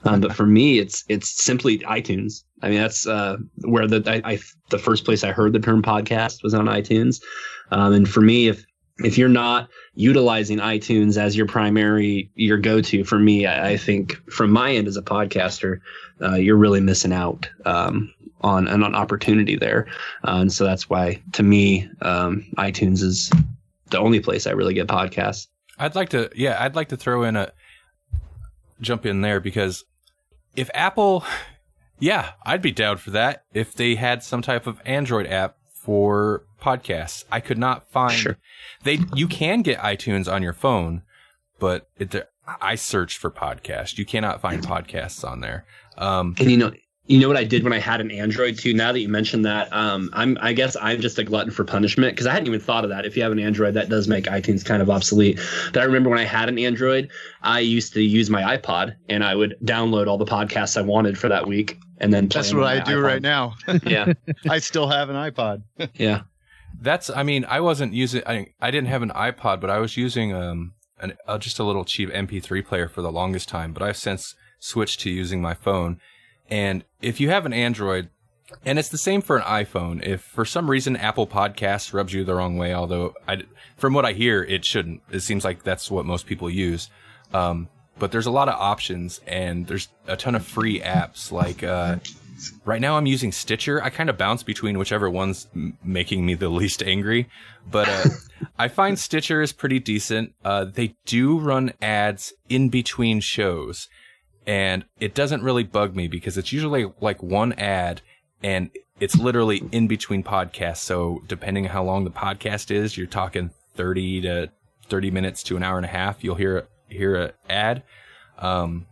Um, 0.05 0.21
but 0.21 0.33
for 0.33 0.47
me, 0.47 0.79
it's 0.79 1.05
it's 1.09 1.45
simply 1.45 1.79
iTunes. 1.81 2.45
I 2.63 2.71
mean, 2.71 2.81
that's 2.81 3.07
uh, 3.07 3.37
where 3.63 3.87
the 3.87 4.03
I, 4.07 4.33
I 4.33 4.39
the 4.71 4.79
first 4.79 5.05
place 5.05 5.25
I 5.25 5.33
heard 5.33 5.53
the 5.53 5.61
term 5.61 5.83
podcast 5.83 6.43
was 6.43 6.55
on 6.55 6.67
iTunes. 6.67 7.21
Um, 7.71 7.93
and 7.93 8.09
for 8.09 8.21
me, 8.21 8.49
if 8.49 8.65
if 9.05 9.17
you're 9.17 9.29
not 9.29 9.69
utilizing 9.95 10.59
iTunes 10.59 11.17
as 11.17 11.37
your 11.37 11.47
primary 11.47 12.31
your 12.35 12.59
go-to 12.59 13.05
for 13.05 13.19
me, 13.19 13.47
I, 13.47 13.71
I 13.71 13.77
think 13.77 14.17
from 14.31 14.51
my 14.51 14.73
end 14.73 14.89
as 14.89 14.97
a 14.97 15.03
podcaster, 15.03 15.81
uh, 16.21 16.35
you're 16.35 16.57
really 16.57 16.81
missing 16.81 17.13
out 17.13 17.49
um, 17.65 18.13
on 18.41 18.67
an, 18.69 18.83
an 18.83 18.95
opportunity 18.95 19.57
there. 19.57 19.87
Uh, 20.27 20.39
and 20.41 20.53
so 20.53 20.65
that's 20.65 20.91
why, 20.91 21.21
to 21.33 21.43
me, 21.43 21.89
um, 22.03 22.45
iTunes 22.57 23.03
is 23.03 23.31
the 23.91 23.99
only 23.99 24.21
place 24.21 24.47
I 24.47 24.51
really 24.51 24.75
get 24.75 24.89
podcasts. 24.89 25.47
I'd 25.79 25.95
like 25.95 26.09
to, 26.11 26.31
yeah, 26.35 26.57
I'd 26.61 26.75
like 26.75 26.89
to 26.89 26.97
throw 26.97 27.23
in 27.23 27.37
a 27.37 27.53
jump 28.81 29.07
in 29.07 29.21
there 29.21 29.41
because 29.41 29.85
if 30.57 30.71
Apple, 30.75 31.25
yeah, 32.01 32.33
I'd 32.45 32.63
be 32.63 32.73
down 32.73 32.97
for 32.97 33.11
that 33.13 33.45
if 33.55 33.75
they 33.75 33.95
had 33.95 34.23
some 34.23 34.43
type 34.43 34.67
of 34.67 34.81
Android 34.85 35.27
app 35.27 35.58
for 35.89 36.45
podcasts. 36.61 37.25
I 37.33 37.41
could 37.41 37.57
not 37.57 37.91
find 37.91 38.13
Sure. 38.13 38.37
they. 38.85 38.99
You 39.15 39.27
can 39.27 39.63
get 39.63 39.79
iTunes 39.79 40.31
on 40.31 40.43
your 40.43 40.53
phone, 40.53 41.01
but 41.59 41.89
it, 41.99 42.29
I 42.61 42.75
searched 42.75 43.17
for 43.17 43.31
podcast. 43.31 43.97
You 43.97 44.05
cannot 44.05 44.43
find 44.43 44.63
podcasts 44.63 45.27
on 45.27 45.41
there. 45.41 45.65
Um, 45.97 46.35
And 46.39 46.51
you 46.51 46.59
know, 46.59 46.73
you 47.07 47.19
know 47.19 47.27
what 47.27 47.39
I 47.39 47.45
did 47.45 47.65
when 47.65 47.73
I 47.73 47.79
had 47.79 48.03
an 48.03 48.11
Android 48.11 48.59
too. 48.59 48.75
Now 48.75 48.93
that 48.93 49.01
you 49.01 49.09
mentioned 49.09 49.47
that, 49.47 49.73
um, 49.73 50.11
I'm 50.13 50.37
I 50.43 50.53
guess 50.53 50.77
I'm 50.79 51.01
just 51.01 51.19
a 51.19 51.25
glutton 51.25 51.51
for 51.51 51.65
punishment 51.65 52.13
because 52.13 52.27
I 52.27 52.33
hadn't 52.35 52.49
even 52.49 52.61
thought 52.61 52.85
of 52.85 52.91
that. 52.91 53.07
If 53.07 53.17
you 53.17 53.23
have 53.23 53.33
an 53.33 53.39
Android, 53.39 53.73
that 53.73 53.89
does 53.89 54.09
make 54.09 54.25
iTunes 54.27 54.63
kind 54.63 54.83
of 54.83 54.91
obsolete. 54.91 55.41
But 55.73 55.81
I 55.81 55.85
remember 55.87 56.11
when 56.11 56.19
I 56.19 56.25
had 56.25 56.51
an 56.51 56.59
Android, 56.59 57.09
I 57.41 57.61
used 57.61 57.95
to 57.95 58.03
use 58.03 58.29
my 58.29 58.59
iPod 58.59 58.95
and 59.09 59.25
I 59.25 59.35
would 59.35 59.57
download 59.65 60.07
all 60.07 60.19
the 60.19 60.27
podcasts 60.27 60.77
I 60.77 60.83
wanted 60.83 61.17
for 61.17 61.31
that 61.31 61.47
week, 61.49 61.79
and 61.99 62.13
then 62.13 62.29
That's 62.29 62.55
what 62.55 62.65
I 62.65 62.81
do 62.81 62.97
iPod. 62.99 63.03
right 63.05 63.23
now. 63.23 63.55
Yeah, 63.85 64.13
I 64.49 64.59
still 64.59 64.89
have 64.89 65.11
an 65.11 65.17
iPod. 65.17 65.63
yeah. 65.95 66.23
That's, 66.81 67.11
I 67.11 67.23
mean, 67.23 67.45
I 67.47 67.61
wasn't 67.61 67.93
using, 67.93 68.23
I, 68.27 68.49
I 68.61 68.71
didn't 68.71 68.89
have 68.89 69.03
an 69.03 69.11
iPod, 69.11 69.61
but 69.61 69.71
I 69.71 69.79
was 69.79 69.97
using 69.97 70.33
um, 70.33 70.75
an, 71.01 71.15
uh, 71.27 71.39
just 71.39 71.59
a 71.59 71.65
little 71.65 71.85
cheap 71.85 72.11
MP3 72.11 72.65
player 72.65 72.89
for 72.89 73.03
the 73.03 73.11
longest 73.11 73.49
time. 73.49 73.73
But 73.73 73.83
I've 73.83 73.97
since 73.97 74.35
switched 74.61 75.01
to 75.01 75.11
using 75.11 75.41
my 75.43 75.55
phone. 75.55 75.99
And 76.51 76.85
if 77.01 77.21
you 77.21 77.31
have 77.31 77.47
an 77.47 77.53
Android, 77.53 78.11
and 78.65 78.79
it's 78.79 78.89
the 78.89 78.99
same 78.99 79.23
for 79.23 79.37
an 79.37 79.43
iPhone, 79.43 80.03
if 80.07 80.23
for 80.23 80.45
some 80.45 80.71
reason 80.71 80.97
Apple 80.97 81.27
Podcasts 81.27 81.93
rubs 81.93 82.13
you 82.15 82.25
the 82.25 82.35
wrong 82.35 82.57
way, 82.57 82.73
although 82.73 83.15
I, 83.27 83.43
from 83.77 83.93
what 83.93 84.05
I 84.07 84.13
hear, 84.13 84.43
it 84.43 84.65
shouldn't. 84.65 85.03
It 85.11 85.21
seems 85.21 85.45
like 85.45 85.65
that's 85.65 85.91
what 85.91 86.07
most 86.07 86.27
people 86.27 86.49
use. 86.49 86.89
Um, 87.35 87.69
but 87.99 88.13
there's 88.13 88.27
a 88.27 88.31
lot 88.31 88.49
of 88.49 88.55
options, 88.55 89.21
and 89.27 89.67
there's 89.67 89.89
a 90.07 90.17
ton 90.17 90.35
of 90.35 90.45
free 90.45 90.81
apps 90.81 91.33
like. 91.33 91.63
Uh, 91.63 91.97
Right 92.65 92.81
now, 92.81 92.97
I'm 92.97 93.07
using 93.07 93.33
Stitcher. 93.33 93.83
I 93.83 93.91
kind 93.91 94.09
of 94.09 94.17
bounce 94.17 94.45
between 94.45 94.79
whichever 94.79 95.11
one's 95.11 95.49
m- 95.57 95.77
making 95.83 96.25
me 96.25 96.35
the 96.35 96.49
least 96.61 96.85
angry, 96.85 97.29
but 97.69 97.89
uh, 97.89 98.05
I 98.59 98.69
find 98.69 98.97
Stitcher 98.97 99.43
is 99.43 99.53
pretty 99.53 99.81
decent. 99.81 100.35
Uh, 100.45 100.65
they 100.65 100.95
do 101.05 101.39
run 101.39 101.73
ads 101.83 102.33
in 102.49 102.69
between 102.69 103.19
shows, 103.19 103.89
and 104.47 104.85
it 105.01 105.15
doesn't 105.17 105.43
really 105.43 105.65
bug 105.65 105.97
me 105.97 106.07
because 106.07 106.39
it's 106.39 106.53
usually 106.53 106.87
like 107.01 107.21
one 107.23 107.55
ad, 107.55 108.03
and 108.41 108.71
it's 109.01 109.17
literally 109.17 109.63
in 109.73 109.89
between 109.89 110.23
podcasts. 110.23 110.79
So 110.79 111.23
depending 111.27 111.67
on 111.67 111.73
how 111.73 111.83
long 111.83 112.05
the 112.05 112.11
podcast 112.11 112.71
is, 112.71 112.97
you're 112.97 113.09
talking 113.09 113.51
30 113.75 114.21
to 114.23 114.51
30 114.89 115.11
minutes 115.11 115.43
to 115.45 115.57
an 115.57 115.65
hour 115.65 115.77
and 115.77 115.87
a 115.87 115.89
half. 115.89 116.23
You'll 116.23 116.37
hear 116.37 116.69
hear 116.89 117.17
a 117.17 117.33
ad. 117.51 117.83
Um, 118.39 118.87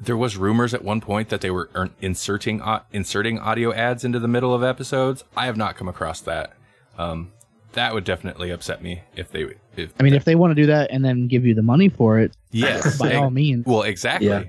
there 0.00 0.16
was 0.16 0.36
rumors 0.36 0.74
at 0.74 0.82
one 0.84 1.00
point 1.00 1.28
that 1.28 1.40
they 1.40 1.50
were 1.50 1.70
er- 1.74 1.90
inserting 2.00 2.60
uh, 2.60 2.82
inserting 2.92 3.38
audio 3.38 3.72
ads 3.72 4.04
into 4.04 4.18
the 4.18 4.28
middle 4.28 4.52
of 4.54 4.62
episodes. 4.62 5.24
I 5.36 5.46
have 5.46 5.56
not 5.56 5.76
come 5.76 5.88
across 5.88 6.20
that. 6.22 6.54
Um, 6.98 7.32
that 7.72 7.92
would 7.94 8.04
definitely 8.04 8.50
upset 8.50 8.82
me 8.82 9.02
if 9.16 9.30
they 9.32 9.54
if 9.76 9.92
I 9.98 10.02
mean, 10.02 10.14
if 10.14 10.24
they 10.24 10.34
want 10.34 10.52
to 10.52 10.54
do 10.54 10.66
that 10.66 10.90
and 10.90 11.04
then 11.04 11.26
give 11.28 11.44
you 11.44 11.54
the 11.54 11.62
money 11.62 11.88
for 11.88 12.18
it, 12.20 12.36
yes 12.50 12.98
by 12.98 13.14
all 13.14 13.30
means. 13.30 13.66
well 13.66 13.82
exactly. 13.82 14.28
Yeah. 14.28 14.44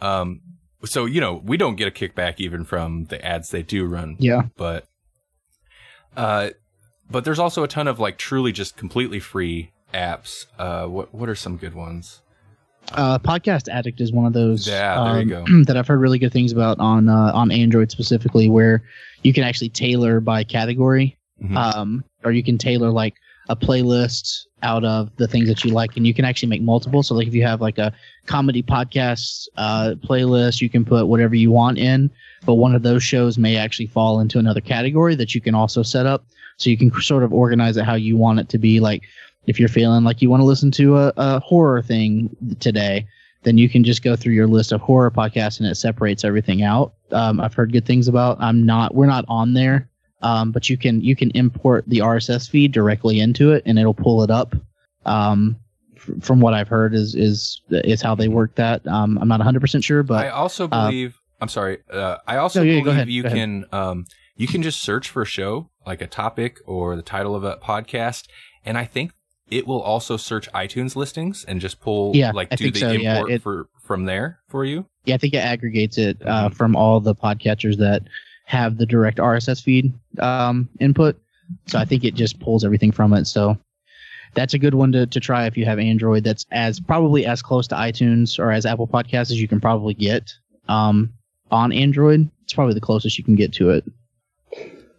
Um, 0.00 0.40
so 0.84 1.06
you 1.06 1.20
know 1.20 1.42
we 1.44 1.56
don't 1.56 1.74
get 1.76 1.88
a 1.88 1.90
kickback 1.90 2.34
even 2.38 2.64
from 2.64 3.06
the 3.06 3.24
ads 3.24 3.50
they 3.50 3.62
do 3.62 3.84
run, 3.86 4.16
Yeah. 4.20 4.42
but 4.56 4.86
uh, 6.16 6.50
but 7.10 7.24
there's 7.24 7.38
also 7.38 7.62
a 7.64 7.68
ton 7.68 7.88
of 7.88 7.98
like 7.98 8.18
truly 8.18 8.52
just 8.52 8.76
completely 8.76 9.20
free 9.20 9.72
apps. 9.94 10.46
Uh, 10.58 10.86
what 10.86 11.12
what 11.14 11.28
are 11.28 11.34
some 11.34 11.56
good 11.56 11.74
ones? 11.74 12.20
Uh, 12.92 13.18
Podcast 13.18 13.68
Addict 13.68 14.00
is 14.00 14.12
one 14.12 14.24
of 14.24 14.32
those 14.32 14.66
Yeah, 14.66 14.94
um, 14.94 15.62
that 15.66 15.76
I've 15.76 15.86
heard 15.86 16.00
really 16.00 16.18
good 16.18 16.32
things 16.32 16.52
about 16.52 16.78
on 16.78 17.08
uh, 17.08 17.32
on 17.34 17.50
Android 17.50 17.90
specifically, 17.90 18.48
where 18.48 18.82
you 19.22 19.32
can 19.32 19.44
actually 19.44 19.68
tailor 19.68 20.20
by 20.20 20.44
category, 20.44 21.16
Mhm. 21.42 21.56
um, 21.56 22.04
or 22.24 22.32
you 22.32 22.42
can 22.42 22.56
tailor 22.58 22.90
like 22.90 23.14
a 23.50 23.56
playlist 23.56 24.44
out 24.62 24.84
of 24.84 25.10
the 25.16 25.26
things 25.26 25.48
that 25.48 25.64
you 25.64 25.70
like, 25.70 25.96
and 25.96 26.06
you 26.06 26.12
can 26.12 26.24
actually 26.24 26.48
make 26.48 26.60
multiple. 26.62 27.02
So, 27.02 27.14
like 27.14 27.28
if 27.28 27.34
you 27.34 27.42
have 27.44 27.60
like 27.60 27.78
a 27.78 27.92
comedy 28.26 28.62
podcast 28.62 29.46
uh, 29.56 29.94
playlist, 30.04 30.60
you 30.60 30.68
can 30.68 30.84
put 30.84 31.06
whatever 31.08 31.34
you 31.34 31.50
want 31.50 31.78
in, 31.78 32.10
but 32.46 32.54
one 32.54 32.74
of 32.74 32.82
those 32.82 33.02
shows 33.02 33.38
may 33.38 33.56
actually 33.56 33.86
fall 33.86 34.20
into 34.20 34.38
another 34.38 34.60
category 34.60 35.14
that 35.16 35.34
you 35.34 35.40
can 35.40 35.54
also 35.54 35.82
set 35.82 36.06
up. 36.06 36.24
So 36.56 36.70
you 36.70 36.76
can 36.76 36.90
sort 37.00 37.22
of 37.22 37.32
organize 37.32 37.76
it 37.76 37.84
how 37.84 37.94
you 37.94 38.16
want 38.16 38.40
it 38.40 38.48
to 38.48 38.58
be. 38.58 38.80
Like 38.80 39.02
if 39.48 39.58
you're 39.58 39.68
feeling 39.68 40.04
like 40.04 40.20
you 40.20 40.28
want 40.28 40.42
to 40.42 40.44
listen 40.44 40.70
to 40.72 40.98
a, 40.98 41.12
a 41.16 41.40
horror 41.40 41.80
thing 41.82 42.36
today, 42.60 43.06
then 43.44 43.56
you 43.56 43.68
can 43.68 43.82
just 43.82 44.02
go 44.02 44.14
through 44.14 44.34
your 44.34 44.46
list 44.46 44.72
of 44.72 44.80
horror 44.80 45.10
podcasts 45.10 45.58
and 45.58 45.68
it 45.68 45.74
separates 45.76 46.22
everything 46.22 46.62
out. 46.62 46.92
Um, 47.12 47.40
I've 47.40 47.54
heard 47.54 47.72
good 47.72 47.86
things 47.86 48.08
about. 48.08 48.36
I'm 48.40 48.66
not. 48.66 48.94
We're 48.94 49.06
not 49.06 49.24
on 49.26 49.54
there, 49.54 49.88
um, 50.22 50.52
but 50.52 50.68
you 50.68 50.76
can 50.76 51.00
you 51.00 51.16
can 51.16 51.30
import 51.30 51.84
the 51.86 52.00
RSS 52.00 52.48
feed 52.48 52.72
directly 52.72 53.20
into 53.20 53.52
it 53.52 53.62
and 53.64 53.78
it'll 53.78 53.94
pull 53.94 54.22
it 54.22 54.30
up. 54.30 54.54
Um, 55.06 55.56
f- 55.96 56.22
from 56.22 56.40
what 56.40 56.52
I've 56.52 56.68
heard 56.68 56.94
is 56.94 57.14
is 57.14 57.62
is 57.70 58.02
how 58.02 58.14
they 58.14 58.28
work 58.28 58.54
that. 58.56 58.86
Um, 58.86 59.16
I'm 59.18 59.28
not 59.28 59.40
100 59.40 59.60
percent 59.60 59.82
sure, 59.82 60.02
but 60.02 60.26
I 60.26 60.28
also 60.28 60.68
uh, 60.68 60.86
believe. 60.88 61.18
I'm 61.40 61.48
sorry. 61.48 61.78
Uh, 61.90 62.16
I 62.26 62.36
also 62.36 62.60
No, 62.60 62.64
yeah, 62.64 62.80
believe 62.80 62.86
ahead, 62.88 63.08
you 63.08 63.22
can 63.22 63.64
um, 63.72 64.06
you 64.36 64.46
can 64.46 64.60
just 64.60 64.82
search 64.82 65.08
for 65.08 65.22
a 65.22 65.26
show 65.26 65.70
like 65.86 66.02
a 66.02 66.06
topic 66.06 66.58
or 66.66 66.96
the 66.96 67.02
title 67.02 67.34
of 67.34 67.44
a 67.44 67.56
podcast, 67.56 68.26
and 68.64 68.76
I 68.76 68.84
think 68.84 69.12
it 69.50 69.66
will 69.66 69.80
also 69.80 70.16
search 70.16 70.50
iTunes 70.52 70.94
listings 70.96 71.44
and 71.46 71.60
just 71.60 71.80
pull 71.80 72.14
Yeah, 72.14 72.32
like 72.32 72.48
I 72.52 72.56
do 72.56 72.64
think 72.64 72.74
the 72.74 72.80
so, 72.80 72.90
yeah, 72.92 73.24
it- 73.28 73.42
for 73.42 73.68
from 73.82 74.04
there 74.04 74.38
for 74.48 74.64
you. 74.64 74.84
yeah, 75.06 75.14
I 75.14 75.18
think 75.18 75.32
it 75.34 75.38
aggregates 75.38 75.96
it 75.98 76.18
uh, 76.24 76.48
Mhm. 76.50 76.54
from 76.54 76.76
all 76.76 77.00
the 77.00 77.14
podcatchers 77.14 77.76
that 77.78 78.02
have 78.44 78.76
the 78.76 78.84
direct 78.86 79.18
RSS 79.18 79.62
feed 79.62 79.92
um, 80.18 80.68
input. 80.80 81.18
So 81.66 81.78
I 81.78 81.84
think 81.86 82.04
it 82.04 82.14
just 82.14 82.38
pulls 82.40 82.64
everything 82.64 82.92
from 82.92 83.12
it. 83.14 83.24
So 83.26 83.56
that's 84.34 84.52
a 84.52 84.58
good 84.58 84.74
one 84.74 84.92
to, 84.92 85.06
to 85.06 85.20
try 85.20 85.46
if 85.46 85.56
you 85.56 85.64
have 85.64 85.78
Android. 85.78 86.22
That's 86.24 86.44
as 86.50 86.78
probably 86.80 87.24
as 87.24 87.40
close 87.40 87.66
to 87.68 87.74
iTunes 87.76 88.38
or 88.38 88.52
as 88.52 88.66
Apple 88.66 88.86
Podcasts 88.86 89.30
as 89.30 89.40
you 89.40 89.48
can 89.48 89.60
probably 89.60 89.94
get 89.94 90.30
um, 90.68 91.10
on 91.50 91.72
Android. 91.72 92.28
It's 92.44 92.52
probably 92.52 92.74
the 92.74 92.80
closest 92.82 93.16
you 93.16 93.24
can 93.24 93.34
get 93.36 93.52
to 93.54 93.70
it. 93.70 93.84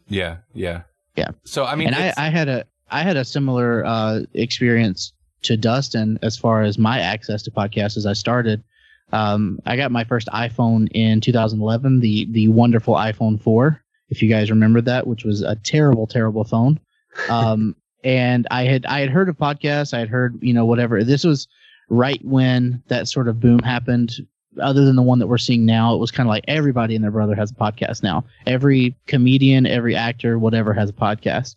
Yeah, 0.07 0.37
yeah, 0.53 0.81
Yeah. 1.15 1.29
So 1.43 1.65
I 1.65 1.75
mean, 1.75 1.87
and 1.87 1.95
I, 1.95 2.13
I 2.17 2.29
had 2.29 2.49
a 2.49 2.65
I 2.91 3.03
had 3.03 3.17
a 3.17 3.25
similar 3.25 3.85
uh, 3.85 4.21
experience 4.33 5.13
to 5.43 5.57
Dustin 5.57 6.19
as 6.21 6.37
far 6.37 6.63
as 6.63 6.77
my 6.77 6.99
access 6.99 7.41
to 7.43 7.51
podcasts 7.51 7.97
as 7.97 8.05
I 8.05 8.13
started. 8.13 8.63
Um, 9.11 9.59
I 9.65 9.75
got 9.75 9.91
my 9.91 10.03
first 10.03 10.27
iPhone 10.27 10.87
in 10.93 11.21
2011, 11.21 11.99
the 11.99 12.25
the 12.31 12.47
wonderful 12.49 12.93
iPhone 12.95 13.41
4, 13.41 13.81
if 14.09 14.21
you 14.21 14.29
guys 14.29 14.49
remember 14.49 14.81
that, 14.81 15.07
which 15.07 15.23
was 15.23 15.41
a 15.41 15.55
terrible, 15.55 16.07
terrible 16.07 16.43
phone. 16.43 16.79
Um, 17.27 17.75
and 18.03 18.47
I 18.51 18.63
had 18.63 18.85
I 18.85 18.99
had 18.99 19.09
heard 19.09 19.29
of 19.29 19.37
podcasts, 19.37 19.93
I 19.93 19.99
had 19.99 20.09
heard 20.09 20.37
you 20.41 20.53
know 20.53 20.63
whatever. 20.63 21.03
This 21.03 21.23
was 21.25 21.47
right 21.89 22.23
when 22.23 22.81
that 22.87 23.07
sort 23.07 23.27
of 23.27 23.39
boom 23.39 23.59
happened. 23.59 24.15
Other 24.61 24.85
than 24.85 24.95
the 24.95 25.01
one 25.01 25.19
that 25.19 25.27
we're 25.27 25.39
seeing 25.39 25.65
now, 25.65 25.95
it 25.95 25.97
was 25.97 26.11
kind 26.11 26.27
of 26.27 26.29
like 26.29 26.45
everybody 26.47 26.95
and 26.95 27.03
their 27.03 27.11
brother 27.11 27.35
has 27.35 27.51
a 27.51 27.55
podcast 27.55 28.03
now. 28.03 28.23
Every 28.45 28.95
comedian, 29.07 29.65
every 29.65 29.95
actor, 29.95 30.37
whatever 30.37 30.71
has 30.73 30.89
a 30.91 30.93
podcast 30.93 31.55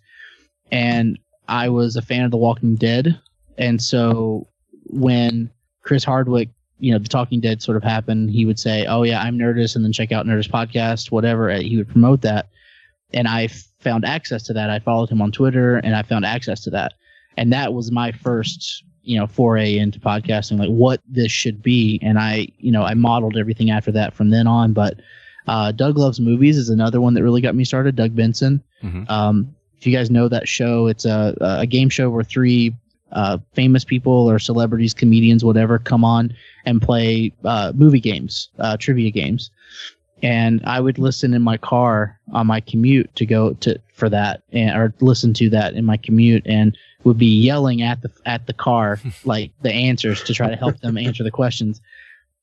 and 0.72 1.18
I 1.48 1.68
was 1.68 1.94
a 1.96 2.02
fan 2.02 2.24
of 2.24 2.30
The 2.30 2.36
Walking 2.36 2.74
Dead. 2.74 3.20
And 3.58 3.80
so 3.80 4.48
when 4.86 5.50
Chris 5.82 6.02
Hardwick 6.02 6.48
you 6.78 6.90
know 6.90 6.98
the 6.98 7.08
Talking 7.08 7.38
Dead 7.38 7.62
sort 7.62 7.76
of 7.76 7.84
happened, 7.84 8.30
he 8.30 8.44
would 8.44 8.58
say, 8.58 8.86
"Oh 8.86 9.04
yeah, 9.04 9.22
I'm 9.22 9.38
Nerdist," 9.38 9.76
and 9.76 9.84
then 9.84 9.92
check 9.92 10.10
out 10.10 10.26
Nerdist 10.26 10.50
podcast, 10.50 11.12
whatever. 11.12 11.48
He 11.52 11.76
would 11.76 11.88
promote 11.88 12.22
that, 12.22 12.48
and 13.14 13.28
I 13.28 13.46
found 13.78 14.04
access 14.04 14.42
to 14.44 14.52
that. 14.54 14.68
I 14.68 14.80
followed 14.80 15.08
him 15.08 15.22
on 15.22 15.30
Twitter, 15.30 15.76
and 15.76 15.94
I 15.94 16.02
found 16.02 16.24
access 16.24 16.60
to 16.64 16.70
that, 16.70 16.94
and 17.36 17.52
that 17.52 17.72
was 17.72 17.92
my 17.92 18.10
first 18.10 18.82
you 19.04 19.16
know 19.16 19.28
foray 19.28 19.78
into 19.78 20.00
podcasting, 20.00 20.58
like 20.58 20.70
what 20.70 21.00
this 21.08 21.30
should 21.30 21.62
be, 21.62 22.00
and 22.02 22.18
I 22.18 22.48
you 22.58 22.72
know 22.72 22.82
I 22.82 22.94
modeled 22.94 23.36
everything 23.36 23.70
after 23.70 23.92
that 23.92 24.12
from 24.12 24.30
then 24.30 24.48
on. 24.48 24.72
But 24.72 24.98
uh, 25.46 25.70
Doug 25.70 25.96
Loves 25.98 26.18
Movies 26.18 26.58
is 26.58 26.68
another 26.68 27.00
one 27.00 27.14
that 27.14 27.22
really 27.22 27.40
got 27.42 27.54
me 27.54 27.64
started. 27.64 27.94
Doug 27.94 28.16
Benson. 28.16 28.60
Mhm. 28.82 29.08
Um, 29.08 29.54
if 29.82 29.86
you 29.88 29.92
guys 29.92 30.12
know 30.12 30.28
that 30.28 30.46
show, 30.46 30.86
it's 30.86 31.04
a 31.04 31.36
a 31.40 31.66
game 31.66 31.88
show 31.88 32.08
where 32.08 32.22
three 32.22 32.72
uh, 33.10 33.38
famous 33.52 33.84
people 33.84 34.30
or 34.30 34.38
celebrities, 34.38 34.94
comedians, 34.94 35.44
whatever, 35.44 35.80
come 35.80 36.04
on 36.04 36.32
and 36.64 36.80
play 36.80 37.32
uh, 37.44 37.72
movie 37.74 37.98
games, 37.98 38.48
uh, 38.60 38.76
trivia 38.76 39.10
games. 39.10 39.50
And 40.22 40.60
I 40.64 40.78
would 40.78 41.00
listen 41.00 41.34
in 41.34 41.42
my 41.42 41.56
car 41.56 42.16
on 42.32 42.46
my 42.46 42.60
commute 42.60 43.12
to 43.16 43.26
go 43.26 43.54
to 43.54 43.76
for 43.92 44.08
that, 44.08 44.44
and 44.52 44.70
or 44.70 44.94
listen 45.00 45.34
to 45.34 45.50
that 45.50 45.74
in 45.74 45.84
my 45.84 45.96
commute, 45.96 46.46
and 46.46 46.78
would 47.02 47.18
be 47.18 47.26
yelling 47.42 47.82
at 47.82 48.02
the 48.02 48.10
at 48.24 48.46
the 48.46 48.52
car 48.52 49.00
like 49.24 49.50
the 49.62 49.72
answers 49.72 50.22
to 50.22 50.32
try 50.32 50.48
to 50.48 50.54
help 50.54 50.78
them 50.78 50.96
answer 50.96 51.24
the 51.24 51.32
questions. 51.32 51.80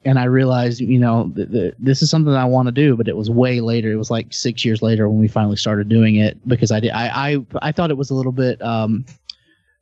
And 0.05 0.17
I 0.17 0.25
realized, 0.25 0.79
you 0.79 0.99
know, 0.99 1.31
th- 1.35 1.51
th- 1.51 1.73
this 1.77 2.01
is 2.01 2.09
something 2.09 2.33
I 2.33 2.45
want 2.45 2.67
to 2.67 2.71
do, 2.71 2.95
but 2.95 3.07
it 3.09 3.17
was 3.17 3.29
way 3.29 3.59
later. 3.59 3.91
It 3.91 3.97
was 3.97 4.09
like 4.09 4.27
six 4.33 4.63
years 4.63 4.81
later 4.81 5.09
when 5.09 5.19
we 5.19 5.27
finally 5.27 5.57
started 5.57 5.89
doing 5.89 6.15
it 6.15 6.37
because 6.47 6.71
I 6.71 6.79
did. 6.79 6.91
I 6.91 7.33
I, 7.33 7.45
I 7.61 7.71
thought 7.73 7.91
it 7.91 7.97
was 7.97 8.09
a 8.09 8.15
little 8.15 8.31
bit 8.31 8.61
um, 8.61 9.05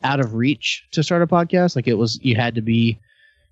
out 0.04 0.20
of 0.20 0.34
reach 0.34 0.88
to 0.92 1.04
start 1.04 1.22
a 1.22 1.28
podcast. 1.28 1.76
Like 1.76 1.88
it 1.88 1.96
was, 1.96 2.20
you 2.24 2.36
had 2.36 2.56
to 2.56 2.62
be 2.62 3.00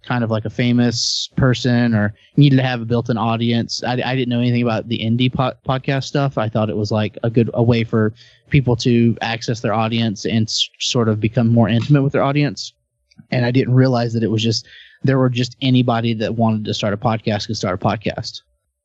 kind 0.06 0.24
of 0.24 0.32
like 0.32 0.46
a 0.46 0.50
famous 0.50 1.30
person 1.36 1.94
or 1.94 2.14
needed 2.38 2.58
to 2.58 2.64
have 2.64 2.82
a 2.82 2.86
built-in 2.86 3.18
audience. 3.18 3.84
I, 3.84 3.94
I 3.94 4.16
didn't 4.16 4.30
know 4.30 4.40
anything 4.40 4.62
about 4.62 4.88
the 4.88 5.00
indie 5.00 5.34
po- 5.34 5.54
podcast 5.68 6.06
stuff. 6.06 6.38
I 6.38 6.50
thought 6.50 6.70
it 6.70 6.78
was 6.78 6.92
like 6.92 7.18
a 7.24 7.30
good 7.30 7.50
a 7.54 7.64
way 7.64 7.84
for 7.84 8.14
people 8.50 8.76
to 8.78 9.18
access 9.22 9.62
their 9.62 9.74
audience 9.74 10.26
and 10.26 10.48
s- 10.48 10.70
sort 10.80 11.10
of 11.10 11.20
become 11.20 11.52
more 11.52 11.68
intimate 11.70 12.04
with 12.04 12.14
their 12.14 12.24
audience. 12.24 12.74
And 13.32 13.46
I 13.46 13.52
didn't 13.52 13.74
realize 13.74 14.14
that 14.14 14.24
it 14.24 14.30
was 14.32 14.44
just 14.44 14.68
there 15.06 15.18
were 15.18 15.30
just 15.30 15.56
anybody 15.62 16.14
that 16.16 16.36
wanted 16.36 16.66
to 16.66 16.74
start 16.74 16.94
a 16.94 16.98
podcast 16.98 17.48
could 17.48 17.58
start 17.58 17.82
a 17.82 17.86
podcast. 17.86 18.42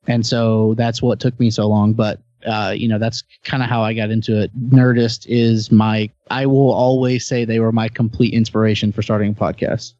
And 0.06 0.26
so 0.26 0.74
that's 0.76 1.02
what 1.02 1.20
took 1.20 1.38
me 1.38 1.50
so 1.50 1.68
long. 1.68 1.92
But 1.92 2.20
uh, 2.46 2.72
you 2.74 2.88
know, 2.88 2.98
that's 2.98 3.22
kind 3.44 3.62
of 3.62 3.68
how 3.68 3.82
I 3.82 3.92
got 3.92 4.10
into 4.10 4.40
it. 4.40 4.50
Nerdist 4.70 5.26
is 5.28 5.70
my 5.70 6.10
I 6.30 6.46
will 6.46 6.72
always 6.72 7.26
say 7.26 7.44
they 7.44 7.60
were 7.60 7.72
my 7.72 7.88
complete 7.88 8.32
inspiration 8.32 8.92
for 8.92 9.02
starting 9.02 9.32
a 9.32 9.34
podcast. 9.34 9.92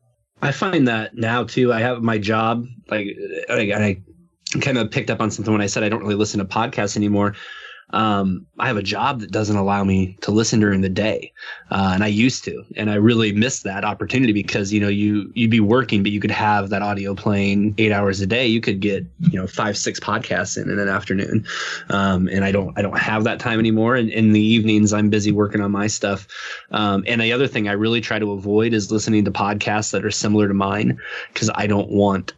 I 0.42 0.52
find 0.52 0.88
that 0.88 1.14
now 1.14 1.44
too. 1.44 1.72
I 1.72 1.80
have 1.80 2.02
my 2.02 2.16
job, 2.16 2.66
like 2.88 3.08
I, 3.50 3.60
I 3.72 4.02
kind 4.60 4.78
of 4.78 4.90
picked 4.90 5.10
up 5.10 5.20
on 5.20 5.30
something 5.30 5.52
when 5.52 5.60
I 5.60 5.66
said 5.66 5.84
I 5.84 5.88
don't 5.90 6.00
really 6.00 6.14
listen 6.14 6.38
to 6.38 6.46
podcasts 6.46 6.96
anymore. 6.96 7.34
Um, 7.92 8.46
I 8.58 8.66
have 8.66 8.76
a 8.76 8.82
job 8.82 9.20
that 9.20 9.30
doesn't 9.30 9.56
allow 9.56 9.82
me 9.84 10.16
to 10.20 10.30
listen 10.30 10.60
during 10.60 10.80
the 10.80 10.88
day, 10.88 11.32
uh, 11.70 11.90
and 11.94 12.04
I 12.04 12.06
used 12.06 12.44
to, 12.44 12.64
and 12.76 12.90
I 12.90 12.94
really 12.94 13.32
missed 13.32 13.64
that 13.64 13.84
opportunity 13.84 14.32
because 14.32 14.72
you 14.72 14.80
know 14.80 14.88
you 14.88 15.30
you'd 15.34 15.50
be 15.50 15.60
working, 15.60 16.02
but 16.02 16.12
you 16.12 16.20
could 16.20 16.30
have 16.30 16.70
that 16.70 16.82
audio 16.82 17.14
playing 17.14 17.74
eight 17.78 17.92
hours 17.92 18.20
a 18.20 18.26
day. 18.26 18.46
You 18.46 18.60
could 18.60 18.80
get 18.80 19.06
you 19.18 19.38
know 19.38 19.46
five 19.46 19.76
six 19.76 19.98
podcasts 19.98 20.60
in 20.60 20.70
in 20.70 20.78
an 20.78 20.88
afternoon, 20.88 21.44
um, 21.88 22.28
and 22.28 22.44
I 22.44 22.52
don't 22.52 22.78
I 22.78 22.82
don't 22.82 22.98
have 22.98 23.24
that 23.24 23.40
time 23.40 23.58
anymore. 23.58 23.96
And 23.96 24.10
in 24.10 24.32
the 24.32 24.40
evenings, 24.40 24.92
I'm 24.92 25.10
busy 25.10 25.32
working 25.32 25.60
on 25.60 25.72
my 25.72 25.86
stuff. 25.86 26.28
Um, 26.70 27.04
and 27.06 27.20
the 27.20 27.32
other 27.32 27.48
thing 27.48 27.68
I 27.68 27.72
really 27.72 28.00
try 28.00 28.18
to 28.18 28.32
avoid 28.32 28.72
is 28.72 28.92
listening 28.92 29.24
to 29.24 29.30
podcasts 29.30 29.90
that 29.92 30.04
are 30.04 30.10
similar 30.10 30.46
to 30.48 30.54
mine 30.54 30.98
because 31.32 31.50
I 31.54 31.66
don't 31.66 31.90
want 31.90 32.34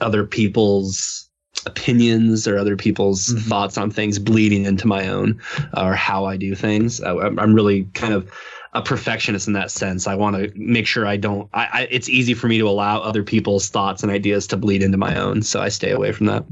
other 0.00 0.26
people's 0.26 1.29
opinions 1.66 2.46
or 2.48 2.58
other 2.58 2.76
people's 2.76 3.28
Mhm. 3.28 3.40
thoughts 3.48 3.76
on 3.78 3.90
things 3.90 4.18
bleeding 4.18 4.64
into 4.64 4.86
my 4.86 5.08
own 5.08 5.38
or 5.76 5.94
how 5.94 6.24
I 6.24 6.36
do 6.36 6.54
things. 6.54 7.00
I, 7.00 7.12
I'm 7.16 7.38
I'm 7.38 7.54
really 7.54 7.84
kind 7.94 8.14
of 8.14 8.30
a 8.72 8.80
perfectionist 8.82 9.46
in 9.48 9.52
that 9.54 9.70
sense. 9.70 10.06
I 10.06 10.14
want 10.14 10.36
to 10.36 10.52
make 10.54 10.86
sure 10.86 11.04
I 11.06 11.16
don't. 11.16 11.48
I, 11.52 11.68
I 11.72 11.88
it's 11.90 12.08
easy 12.08 12.34
for 12.34 12.46
me 12.48 12.58
to 12.58 12.68
allow 12.68 13.00
other 13.00 13.22
people's 13.22 13.68
thoughts 13.68 14.02
and 14.02 14.12
ideas 14.12 14.46
to 14.48 14.56
bleed 14.56 14.82
into 14.82 14.96
my 14.96 15.16
own, 15.16 15.42
so 15.42 15.60
I 15.60 15.68
stay 15.70 15.90
away 15.90 16.12
from 16.12 16.26
that. 16.26 16.44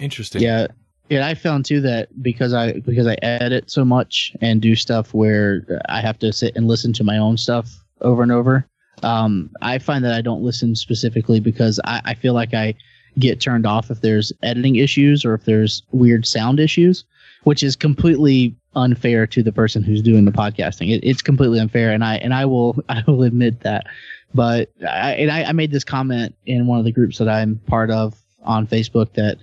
Interesting. 0.00 0.42
Yeah. 0.42 0.66
Yeah, 1.08 1.24
I 1.26 1.34
found 1.34 1.64
too 1.64 1.80
that 1.82 2.08
because 2.20 2.52
I 2.52 2.72
because 2.80 3.06
I 3.06 3.14
edit 3.22 3.70
so 3.70 3.84
much 3.84 4.32
and 4.40 4.60
do 4.60 4.74
stuff 4.74 5.14
where 5.14 5.80
I 5.88 6.00
have 6.00 6.18
to 6.18 6.32
sit 6.32 6.56
and 6.56 6.66
listen 6.66 6.92
to 6.94 7.04
my 7.04 7.16
own 7.16 7.36
stuff 7.36 7.70
over 8.00 8.24
and 8.24 8.32
over. 8.32 8.66
Um, 9.04 9.50
I 9.62 9.78
find 9.78 10.04
that 10.04 10.14
I 10.14 10.20
don't 10.20 10.42
listen 10.42 10.74
specifically 10.74 11.38
because 11.38 11.78
I, 11.84 12.00
I 12.04 12.14
feel 12.14 12.34
like 12.34 12.54
I 12.54 12.74
get 13.18 13.40
turned 13.40 13.66
off 13.66 13.90
if 13.90 14.00
there's 14.00 14.32
editing 14.42 14.76
issues 14.76 15.24
or 15.24 15.34
if 15.34 15.44
there's 15.44 15.82
weird 15.92 16.26
sound 16.26 16.60
issues, 16.60 17.04
which 17.44 17.62
is 17.62 17.76
completely 17.76 18.54
unfair 18.74 19.26
to 19.26 19.42
the 19.42 19.52
person 19.52 19.82
who's 19.82 20.02
doing 20.02 20.24
the 20.24 20.32
podcasting. 20.32 20.94
It, 20.94 21.00
it's 21.02 21.22
completely 21.22 21.58
unfair, 21.58 21.92
and 21.92 22.04
I 22.04 22.16
and 22.16 22.34
I 22.34 22.44
will 22.44 22.82
I 22.88 23.02
will 23.06 23.22
admit 23.22 23.60
that. 23.60 23.86
But 24.34 24.70
I, 24.82 25.12
and 25.12 25.30
I, 25.30 25.44
I 25.44 25.52
made 25.52 25.70
this 25.70 25.84
comment 25.84 26.34
in 26.46 26.66
one 26.66 26.78
of 26.78 26.84
the 26.84 26.92
groups 26.92 27.18
that 27.18 27.28
I'm 27.28 27.56
part 27.66 27.90
of 27.90 28.14
on 28.42 28.66
Facebook 28.66 29.12
that 29.14 29.38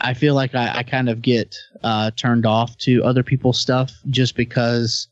I 0.00 0.14
feel 0.14 0.34
like 0.34 0.54
I, 0.54 0.78
I 0.78 0.82
kind 0.82 1.08
of 1.08 1.22
get 1.22 1.56
uh, 1.82 2.10
turned 2.12 2.46
off 2.46 2.76
to 2.78 3.02
other 3.04 3.22
people's 3.22 3.60
stuff 3.60 3.92
just 4.10 4.36
because, 4.36 5.08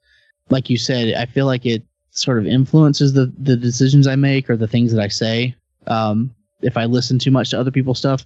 like 0.48 0.70
you 0.70 0.76
said, 0.76 1.14
I 1.14 1.26
feel 1.26 1.46
like 1.46 1.66
it 1.66 1.82
sort 2.12 2.38
of 2.38 2.46
influences 2.46 3.12
the 3.12 3.32
the 3.38 3.56
decisions 3.56 4.06
I 4.06 4.16
make 4.16 4.48
or 4.50 4.56
the 4.56 4.68
things 4.68 4.92
that 4.92 5.02
I 5.02 5.08
say. 5.08 5.54
Um, 5.86 6.34
if 6.62 6.76
I 6.76 6.84
listen 6.84 7.18
too 7.18 7.30
much 7.30 7.50
to 7.50 7.60
other 7.60 7.70
people's 7.70 7.98
stuff, 7.98 8.24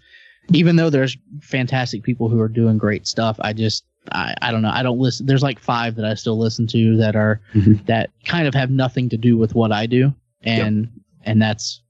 even 0.53 0.77
though 0.77 0.91
there's 0.91 1.17
fantastic 1.41 2.03
people 2.03 2.29
who 2.29 2.41
are 2.41 2.49
doing 2.49 2.79
great 2.79 3.07
stuff, 3.07 3.37
I 3.41 3.53
just 3.53 3.85
I, 4.13 4.35
I 4.43 4.53
don't 4.53 4.61
know. 4.61 4.71
I 4.71 4.83
don't 4.83 4.99
listen. 4.99 5.25
There's 5.27 5.43
like 5.43 5.59
five 5.59 5.95
that 5.97 6.05
I 6.05 6.13
still 6.15 6.39
listen 6.39 6.67
to 6.69 6.97
that 6.99 7.17
are 7.17 7.41
Mhm. 7.55 7.85
that 7.87 8.11
kind 8.27 8.47
of 8.47 8.53
have 8.55 8.71
nothing 8.71 9.09
to 9.09 9.17
do 9.17 9.39
with 9.39 9.55
what 9.55 9.73
I 9.73 9.87
do, 9.87 10.13
and 10.43 10.91
and 11.25 11.41
that's 11.41 11.81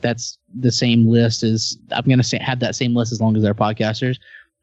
that's 0.00 0.36
the 0.58 0.72
same 0.72 1.06
list 1.06 1.44
as 1.44 1.78
I'm 1.92 2.04
gonna 2.08 2.24
say 2.24 2.38
have 2.38 2.58
that 2.60 2.74
same 2.74 2.96
list 2.96 3.12
as 3.12 3.20
long 3.20 3.36
as 3.36 3.42
they're 3.44 3.54
podcasters. 3.54 4.16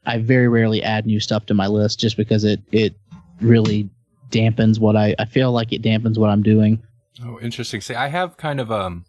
I 0.06 0.17
very 0.19 0.47
rarely 0.50 0.84
add 0.84 1.06
new 1.06 1.19
stuff 1.21 1.45
to 1.45 1.54
my 1.54 1.67
list 1.67 2.00
just 2.00 2.17
because 2.17 2.43
it 2.43 2.62
it 2.73 2.93
really 3.39 3.89
dampens 4.32 4.80
what 4.80 4.97
I 4.97 5.15
I 5.17 5.23
feel 5.26 5.54
like 5.54 5.71
it 5.71 5.82
dampens 5.82 6.17
what 6.17 6.30
I'm 6.30 6.43
doing. 6.43 6.82
Oh, 7.23 7.39
interesting. 7.39 7.80
See, 7.80 7.95
I 7.95 8.10
have 8.10 8.36
kind 8.36 8.60
of 8.60 8.69
um, 8.69 9.06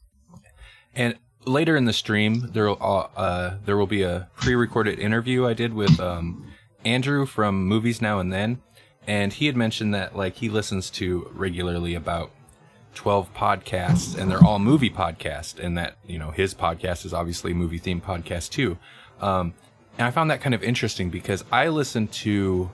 and 0.95 1.17
later 1.49 1.77
in 1.77 1.87
the 1.87 1.93
stream 1.93 2.51
there 2.53 2.67
will 2.67 2.79
uh, 2.81 3.09
uh 3.19 3.55
there 3.65 3.77
will 3.77 3.87
be 3.87 4.03
a 4.03 4.29
pre-recorded 4.37 4.99
interview 4.99 5.47
I 5.47 5.55
did 5.55 5.75
with 5.75 5.99
um 5.99 6.53
Andrew 6.85 7.27
from 7.27 7.65
Movies 7.65 8.01
Now 8.01 8.21
and 8.21 8.33
Then, 8.33 8.63
and 9.07 9.33
he 9.33 9.47
had 9.47 9.57
mentioned 9.57 9.93
that 9.95 10.17
like 10.17 10.37
he 10.37 10.49
listens 10.49 10.91
to 10.91 11.31
regularly 11.33 11.95
about 11.95 12.31
12 12.95 13.33
podcasts 13.35 14.17
and 14.17 14.31
they're 14.31 14.43
all 14.43 14.59
movie 14.59 14.91
podcasts 14.91 15.59
and 15.59 15.77
that 15.77 15.97
you 16.07 16.19
know 16.19 16.31
his 16.31 16.55
podcast 16.55 17.05
is 17.05 17.13
obviously 17.13 17.53
movie 17.53 17.81
themed 17.81 18.03
podcast 18.03 18.51
too. 18.51 18.79
Um 19.21 19.55
and 19.99 20.07
i 20.07 20.11
found 20.13 20.31
that 20.31 20.41
kind 20.41 20.55
of 20.55 20.63
interesting 20.63 21.11
because 21.11 21.45
i 21.51 21.69
listen 21.69 22.07
to 22.07 22.71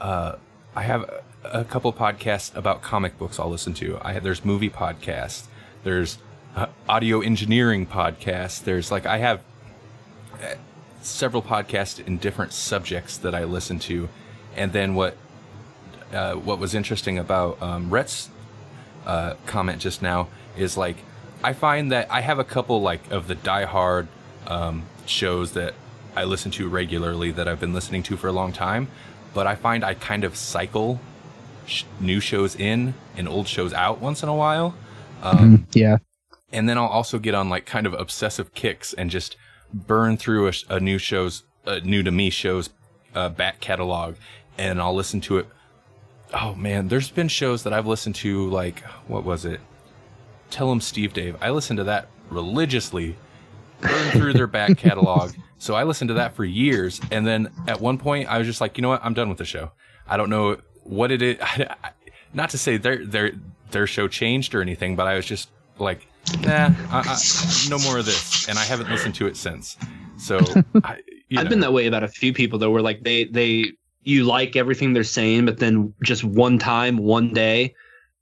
uh 0.00 0.34
i 0.74 0.82
have 0.82 1.02
a, 1.04 1.22
a 1.60 1.64
couple 1.64 1.92
podcasts 1.92 2.54
about 2.56 2.82
comic 2.82 3.16
books 3.18 3.38
i'll 3.38 3.48
listen 3.48 3.72
to. 3.74 3.98
I 4.02 4.18
there's 4.18 4.44
movie 4.44 4.70
podcasts 4.70 5.46
there's 5.84 6.18
uh, 6.56 6.66
audio 6.88 7.20
engineering 7.20 7.86
podcasts 7.86 8.62
there's 8.62 8.90
like 8.90 9.06
i 9.06 9.18
have 9.18 9.42
uh, 10.34 10.54
several 11.02 11.42
podcasts 11.42 12.04
in 12.06 12.16
different 12.18 12.52
subjects 12.52 13.16
that 13.16 13.34
i 13.34 13.44
listen 13.44 13.78
to 13.78 14.08
and 14.56 14.72
then 14.72 14.94
what 14.94 15.16
uh, 16.12 16.34
what 16.34 16.58
was 16.58 16.74
interesting 16.74 17.18
about 17.18 17.60
um, 17.62 17.90
Rhett's 17.90 18.30
uh, 19.06 19.34
comment 19.46 19.80
just 19.80 20.02
now 20.02 20.28
is 20.56 20.76
like 20.76 20.96
I 21.42 21.52
find 21.52 21.90
that 21.92 22.10
I 22.10 22.20
have 22.20 22.38
a 22.38 22.44
couple 22.44 22.82
like 22.82 23.10
of 23.10 23.28
the 23.28 23.36
diehard 23.36 24.08
um, 24.46 24.84
shows 25.06 25.52
that 25.52 25.74
I 26.16 26.24
listen 26.24 26.50
to 26.52 26.68
regularly 26.68 27.30
that 27.32 27.46
I've 27.46 27.60
been 27.60 27.72
listening 27.72 28.02
to 28.04 28.16
for 28.16 28.26
a 28.26 28.32
long 28.32 28.52
time, 28.52 28.88
but 29.32 29.46
I 29.46 29.54
find 29.54 29.84
I 29.84 29.94
kind 29.94 30.24
of 30.24 30.36
cycle 30.36 31.00
new 32.00 32.18
shows 32.18 32.56
in 32.56 32.94
and 33.16 33.28
old 33.28 33.46
shows 33.46 33.72
out 33.72 34.00
once 34.00 34.22
in 34.22 34.28
a 34.28 34.34
while. 34.34 34.74
Um, 35.22 35.66
Yeah. 35.72 35.98
And 36.52 36.68
then 36.68 36.78
I'll 36.78 36.86
also 36.86 37.18
get 37.18 37.34
on 37.34 37.48
like 37.48 37.66
kind 37.66 37.86
of 37.86 37.94
obsessive 37.94 38.54
kicks 38.54 38.92
and 38.92 39.10
just 39.10 39.36
burn 39.72 40.16
through 40.16 40.48
a, 40.48 40.52
a 40.68 40.80
new 40.80 40.98
show's 40.98 41.44
a 41.66 41.80
new 41.80 42.02
to 42.02 42.10
me 42.10 42.30
show's 42.30 42.70
uh, 43.14 43.28
back 43.28 43.60
catalog, 43.60 44.16
and 44.58 44.80
I'll 44.80 44.94
listen 44.94 45.20
to 45.22 45.38
it. 45.38 45.46
Oh 46.32 46.54
man, 46.54 46.88
there's 46.88 47.10
been 47.10 47.28
shows 47.28 47.64
that 47.64 47.72
I've 47.72 47.86
listened 47.86 48.14
to 48.16 48.48
like 48.48 48.80
what 49.06 49.24
was 49.24 49.44
it? 49.44 49.60
Tell 50.50 50.66
Tell 50.66 50.72
'em 50.72 50.80
Steve 50.80 51.12
Dave. 51.12 51.36
I 51.40 51.50
listened 51.50 51.78
to 51.78 51.84
that 51.84 52.08
religiously, 52.30 53.16
burn 53.80 54.10
through 54.10 54.32
their 54.32 54.46
back 54.46 54.76
catalog. 54.78 55.32
So 55.58 55.74
I 55.74 55.84
listened 55.84 56.08
to 56.08 56.14
that 56.14 56.34
for 56.34 56.44
years, 56.44 57.00
and 57.10 57.26
then 57.26 57.50
at 57.68 57.80
one 57.80 57.98
point 57.98 58.28
I 58.28 58.38
was 58.38 58.46
just 58.46 58.60
like, 58.60 58.78
you 58.78 58.82
know 58.82 58.88
what? 58.88 59.04
I'm 59.04 59.14
done 59.14 59.28
with 59.28 59.38
the 59.38 59.44
show. 59.44 59.72
I 60.08 60.16
don't 60.16 60.30
know 60.30 60.56
what 60.84 61.10
it 61.12 61.22
is. 61.22 61.38
Not 62.32 62.50
to 62.50 62.58
say 62.58 62.76
their 62.76 63.04
their 63.04 63.32
their 63.70 63.86
show 63.86 64.08
changed 64.08 64.54
or 64.54 64.62
anything, 64.62 64.96
but 64.96 65.06
I 65.06 65.16
was 65.16 65.26
just 65.26 65.50
like, 65.78 66.06
nah, 66.42 66.70
I, 66.90 67.02
I, 67.06 67.18
no 67.68 67.78
more 67.80 67.98
of 67.98 68.06
this, 68.06 68.48
and 68.48 68.58
I 68.58 68.64
haven't 68.64 68.90
listened 68.90 69.14
to 69.16 69.26
it 69.26 69.36
since. 69.36 69.76
So 70.16 70.38
I, 70.84 70.98
you 71.28 71.38
I've 71.40 71.48
been 71.48 71.60
that 71.60 71.72
way 71.72 71.86
about 71.86 72.02
a 72.02 72.08
few 72.08 72.32
people 72.32 72.58
though, 72.58 72.70
where 72.70 72.82
like 72.82 73.02
they 73.02 73.24
they 73.24 73.72
you 74.02 74.24
like 74.24 74.56
everything 74.56 74.92
they're 74.92 75.04
saying, 75.04 75.46
but 75.46 75.58
then 75.58 75.94
just 76.02 76.24
one 76.24 76.58
time, 76.58 76.96
one 76.96 77.32
day, 77.32 77.74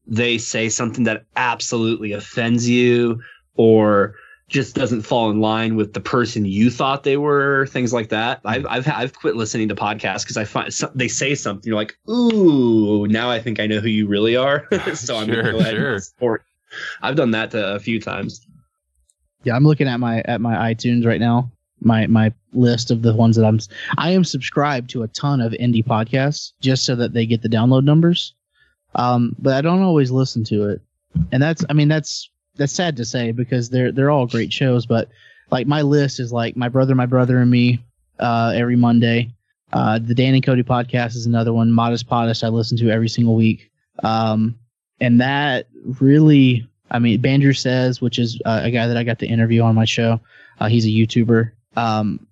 they 0.06 0.38
say 0.38 0.68
something 0.68 1.04
that 1.04 1.24
absolutely 1.36 2.12
offends 2.12 2.68
you 2.68 3.20
or 3.54 4.14
just 4.48 4.74
doesn't 4.74 5.02
fall 5.02 5.30
in 5.30 5.40
line 5.40 5.76
with 5.76 5.92
the 5.92 6.00
person 6.00 6.46
you 6.46 6.70
thought 6.70 7.04
they 7.04 7.18
were. 7.18 7.66
Things 7.66 7.92
like 7.92 8.08
that. 8.08 8.40
I've 8.44 8.66
I've 8.66 8.88
I've 8.88 9.12
quit 9.12 9.36
listening 9.36 9.68
to 9.68 9.74
podcasts 9.74 10.22
because 10.22 10.36
I 10.38 10.44
find 10.44 10.72
so, 10.72 10.90
they 10.94 11.08
say 11.08 11.34
something 11.34 11.68
you're 11.68 11.76
like, 11.76 11.98
ooh, 12.08 13.06
now 13.08 13.30
I 13.30 13.40
think 13.40 13.60
I 13.60 13.66
know 13.66 13.80
who 13.80 13.88
you 13.88 14.06
really 14.08 14.36
are. 14.36 14.66
so 14.94 15.16
I'm 15.18 15.26
Sure, 15.26 15.42
gonna 15.42 15.52
go 15.52 15.58
ahead 15.60 15.74
sure. 15.74 15.94
and 15.94 16.02
support. 16.02 16.44
I've 17.02 17.16
done 17.16 17.30
that 17.32 17.54
a 17.54 17.78
few 17.78 18.00
times. 18.00 18.46
Yeah, 19.44 19.54
I'm 19.54 19.64
looking 19.64 19.88
at 19.88 20.00
my 20.00 20.22
at 20.24 20.40
my 20.40 20.72
iTunes 20.72 21.06
right 21.06 21.20
now. 21.20 21.50
My 21.80 22.06
my 22.06 22.32
list 22.52 22.90
of 22.90 23.02
the 23.02 23.14
ones 23.14 23.36
that 23.36 23.44
I'm 23.44 23.60
I 23.96 24.10
am 24.10 24.24
subscribed 24.24 24.90
to 24.90 25.04
a 25.04 25.08
ton 25.08 25.40
of 25.40 25.52
indie 25.52 25.84
podcasts 25.84 26.52
just 26.60 26.84
so 26.84 26.96
that 26.96 27.12
they 27.12 27.26
get 27.26 27.42
the 27.42 27.48
download 27.48 27.84
numbers. 27.84 28.34
Um, 28.94 29.36
but 29.38 29.54
I 29.54 29.60
don't 29.60 29.82
always 29.82 30.10
listen 30.10 30.44
to 30.44 30.68
it, 30.70 30.80
and 31.30 31.42
that's 31.42 31.64
I 31.68 31.72
mean 31.72 31.88
that's 31.88 32.30
that's 32.56 32.72
sad 32.72 32.96
to 32.96 33.04
say 33.04 33.32
because 33.32 33.70
they're 33.70 33.92
they're 33.92 34.10
all 34.10 34.26
great 34.26 34.52
shows. 34.52 34.86
But 34.86 35.08
like 35.50 35.66
my 35.66 35.82
list 35.82 36.20
is 36.20 36.32
like 36.32 36.56
my 36.56 36.68
brother, 36.68 36.94
my 36.94 37.06
brother, 37.06 37.38
and 37.38 37.50
me 37.50 37.82
uh, 38.18 38.52
every 38.54 38.76
Monday. 38.76 39.32
Uh, 39.72 39.98
the 39.98 40.14
Dan 40.14 40.34
and 40.34 40.44
Cody 40.44 40.62
podcast 40.62 41.14
is 41.14 41.26
another 41.26 41.52
one. 41.52 41.70
Modest 41.70 42.08
Podest 42.08 42.42
I 42.42 42.48
listen 42.48 42.76
to 42.78 42.90
every 42.90 43.08
single 43.08 43.34
week. 43.34 43.70
Um, 44.02 44.58
and 45.00 45.20
that 45.20 45.66
really, 46.00 46.68
I 46.90 46.98
mean, 46.98 47.20
Bandrew 47.20 47.56
says, 47.56 48.00
which 48.00 48.18
is 48.18 48.40
uh, 48.44 48.60
a 48.64 48.70
guy 48.70 48.86
that 48.86 48.96
I 48.96 49.04
got 49.04 49.18
to 49.20 49.26
interview 49.26 49.62
on 49.62 49.74
my 49.74 49.84
show. 49.84 50.20
Uh, 50.60 50.68
he's 50.68 50.84
a 50.84 50.88
YouTuber. 50.88 51.52
Um, 51.76 52.26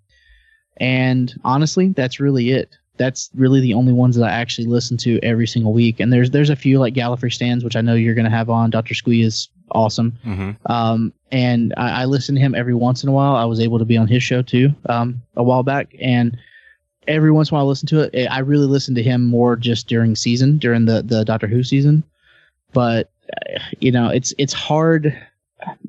and 0.78 1.32
honestly, 1.44 1.88
that's 1.90 2.20
really 2.20 2.50
it. 2.50 2.76
That's 2.98 3.30
really 3.34 3.60
the 3.60 3.74
only 3.74 3.92
ones 3.92 4.16
that 4.16 4.24
I 4.24 4.30
actually 4.32 4.66
listen 4.66 4.96
to 4.98 5.20
every 5.22 5.46
single 5.46 5.72
week. 5.72 6.00
And 6.00 6.12
there's 6.12 6.30
there's 6.30 6.50
a 6.50 6.56
few 6.56 6.78
like 6.78 6.94
Gallifrey 6.94 7.32
stands, 7.32 7.62
which 7.62 7.76
I 7.76 7.82
know 7.82 7.94
you're 7.94 8.14
going 8.14 8.24
to 8.24 8.30
have 8.30 8.48
on. 8.50 8.70
Dr. 8.70 8.94
Squee 8.94 9.22
is 9.22 9.48
awesome. 9.72 10.18
Mhm. 10.24 10.56
Um, 10.70 11.12
and 11.30 11.74
I, 11.76 12.02
I 12.02 12.04
listen 12.06 12.34
to 12.36 12.40
him 12.40 12.54
every 12.54 12.74
once 12.74 13.02
in 13.02 13.08
a 13.08 13.12
while. 13.12 13.36
I 13.36 13.44
was 13.44 13.60
able 13.60 13.78
to 13.78 13.84
be 13.84 13.96
on 13.98 14.06
his 14.08 14.22
show 14.22 14.40
too 14.42 14.74
um, 14.88 15.20
a 15.36 15.42
while 15.42 15.62
back, 15.62 15.94
and 16.00 16.36
every 17.06 17.30
once 17.30 17.50
in 17.50 17.54
a 17.54 17.58
while 17.58 17.66
I 17.66 17.68
listen 17.68 17.86
to 17.88 18.00
it. 18.00 18.26
I 18.30 18.38
really 18.38 18.66
listen 18.66 18.94
to 18.94 19.02
him 19.02 19.24
more 19.26 19.56
just 19.56 19.88
during 19.88 20.16
season, 20.16 20.56
during 20.58 20.86
the 20.86 21.02
the 21.02 21.24
Doctor 21.24 21.46
Who 21.46 21.62
season. 21.62 22.02
But 22.72 23.10
uh, 23.32 23.58
you 23.80 23.92
know, 23.92 24.08
it's 24.08 24.34
it's 24.38 24.52
hard. 24.52 25.16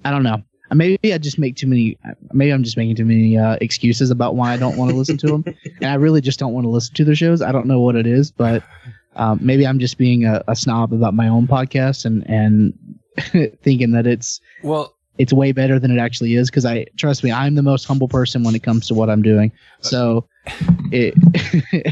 I 0.04 0.12
don't 0.12 0.24
know. 0.24 0.42
Maybe 0.74 1.13
I 1.13 1.18
just 1.18 1.40
make 1.40 1.56
too 1.56 1.68
many. 1.68 1.98
Maybe 2.34 2.52
I'm 2.52 2.63
just 2.63 2.78
making 2.78 2.98
too 2.98 3.06
many 3.06 3.38
uh, 3.38 3.58
excuses 3.62 4.12
about 4.12 4.36
why 4.36 4.52
I 4.52 4.58
don't 4.58 4.78
want 4.78 4.92
to 4.92 4.98
listen 4.98 5.18
to 5.20 5.28
them, 5.28 5.46
and 5.82 5.86
I 5.86 5.96
really 5.96 6.22
just 6.22 6.40
don't 6.40 6.54
want 6.54 6.66
to 6.66 6.70
listen 6.70 6.94
to 6.96 7.06
their 7.06 7.16
shows. 7.16 7.42
I 7.42 7.52
don't 7.52 7.68
know 7.68 7.80
what 7.80 7.96
it 7.96 8.06
is, 8.06 8.32
but 8.32 8.63
um, 9.16 9.40
maybe 9.42 9.66
I'm 9.66 9.80
just 9.80 9.98
being 9.98 10.26
a, 10.26 10.44
a 10.48 10.56
snob 10.56 10.94
about 10.94 11.13
my 11.13 11.28
own 11.28 11.48
podcast 11.48 12.06
and 12.06 12.30
and 12.30 12.74
thinking 13.63 13.92
that 13.92 14.06
it's 14.06 14.42
Well, 14.62 14.97
it's 15.17 15.34
way 15.34 15.51
better 15.51 15.80
than 15.80 15.91
it 15.91 15.99
actually 15.99 16.36
is 16.36 16.49
because 16.49 16.65
I 16.65 16.86
trust 16.97 17.23
me, 17.23 17.32
I'm 17.32 17.56
the 17.56 17.63
most 17.63 17.86
humble 17.86 18.08
person 18.08 18.43
when 18.43 18.56
it 18.56 18.63
comes 18.63 18.88
to 18.88 18.93
what 18.93 19.10
I'm 19.10 19.21
doing. 19.21 19.51
So 19.82 20.27
it, 20.91 21.13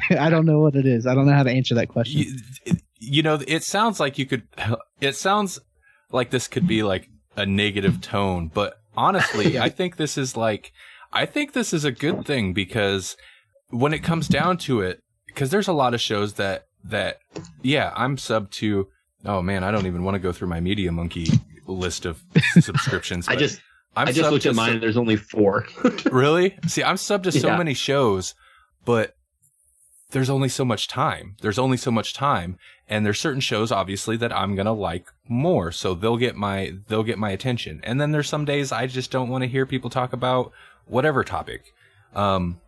I 0.20 0.30
don't 0.30 0.46
know 0.46 0.60
what 0.60 0.76
it 0.76 0.86
is. 0.86 1.08
I 1.08 1.16
don't 1.16 1.26
know 1.26 1.34
how 1.34 1.44
to 1.44 1.52
answer 1.52 1.76
that 1.76 1.90
question. 1.90 2.22
you, 2.22 2.76
you 3.00 3.24
know, 3.24 3.40
it 3.48 3.64
sounds 3.64 4.00
like 4.00 4.18
you 4.18 4.26
could. 4.26 4.44
It 5.02 5.18
sounds 5.18 5.60
like 6.12 6.30
this 6.30 6.48
could 6.48 6.68
be 6.68 6.82
like 6.82 7.10
a 7.36 7.46
negative 7.46 8.00
tone, 8.00 8.50
but 8.52 8.78
honestly, 8.96 9.60
I 9.68 9.70
think 9.70 9.98
this 9.98 10.18
is 10.18 10.38
like. 10.38 10.72
I 11.12 11.26
think 11.26 11.54
this 11.54 11.74
is 11.74 11.86
a 11.86 11.92
good 11.92 12.26
thing 12.26 12.54
because 12.54 13.16
when 13.70 13.94
it 13.94 14.00
comes 14.00 14.28
down 14.28 14.58
to 14.60 14.82
it, 14.82 15.02
because 15.28 15.50
there's 15.50 15.68
a 15.68 15.74
lot 15.74 15.94
of 15.94 16.02
shows 16.02 16.34
that 16.34 16.66
that 16.84 17.20
yeah, 17.62 17.92
I'm 17.96 18.18
sub 18.18 18.52
to. 18.52 18.88
Oh 19.26 19.42
man, 19.42 19.64
I 19.64 19.72
don't 19.72 19.86
even 19.86 20.04
want 20.04 20.16
to 20.16 20.20
go 20.20 20.32
through 20.32 20.48
my 20.48 20.60
Media 20.60 20.92
Monkey 20.92 21.28
list 21.66 22.06
of 22.06 22.24
subscriptions. 22.60 23.28
I 23.28 23.36
just 23.36 23.62
I'm 23.96 24.08
i 24.10 24.12
just 24.12 24.30
looked 24.30 24.46
at 24.46 24.56
mine 24.56 24.70
so- 24.70 24.74
and 24.74 24.84
there's 24.84 24.98
only 24.98 25.16
four. 25.16 25.66
really? 26.12 26.58
See, 26.68 26.84
I'm 26.84 26.98
sub 26.98 27.24
to 27.24 27.32
so 27.32 27.48
Yeah. 27.48 27.58
many 27.58 27.74
shows, 27.74 28.36
but 28.84 29.16
there's 30.12 30.30
only 30.30 30.50
so 30.50 30.64
much 30.66 30.88
time. 30.88 31.36
There's 31.42 31.58
only 31.60 31.78
so 31.78 31.92
much 31.92 32.14
time, 32.14 32.58
and 32.88 33.06
there's 33.06 33.20
certain 33.20 33.42
shows 33.42 33.72
obviously 33.72 34.18
that 34.18 34.36
I'm 34.36 34.56
gonna 34.56 34.74
like 34.74 35.08
more, 35.28 35.72
so 35.72 35.94
they'll 35.94 36.18
get 36.18 36.36
my 36.36 36.74
they'll 36.88 37.04
get 37.04 37.18
my 37.18 37.32
attention. 37.32 37.80
And 37.84 38.00
then 38.00 38.12
there's 38.12 38.30
some 38.30 38.46
days 38.46 38.72
I 38.72 38.88
just 38.88 39.12
don't 39.12 39.30
want 39.30 39.44
to 39.44 39.48
hear 39.48 39.66
people 39.66 39.90
talk 39.90 40.14
about 40.14 40.52
whatever 40.86 41.24
topic. 41.24 41.74
Um, 42.14 42.60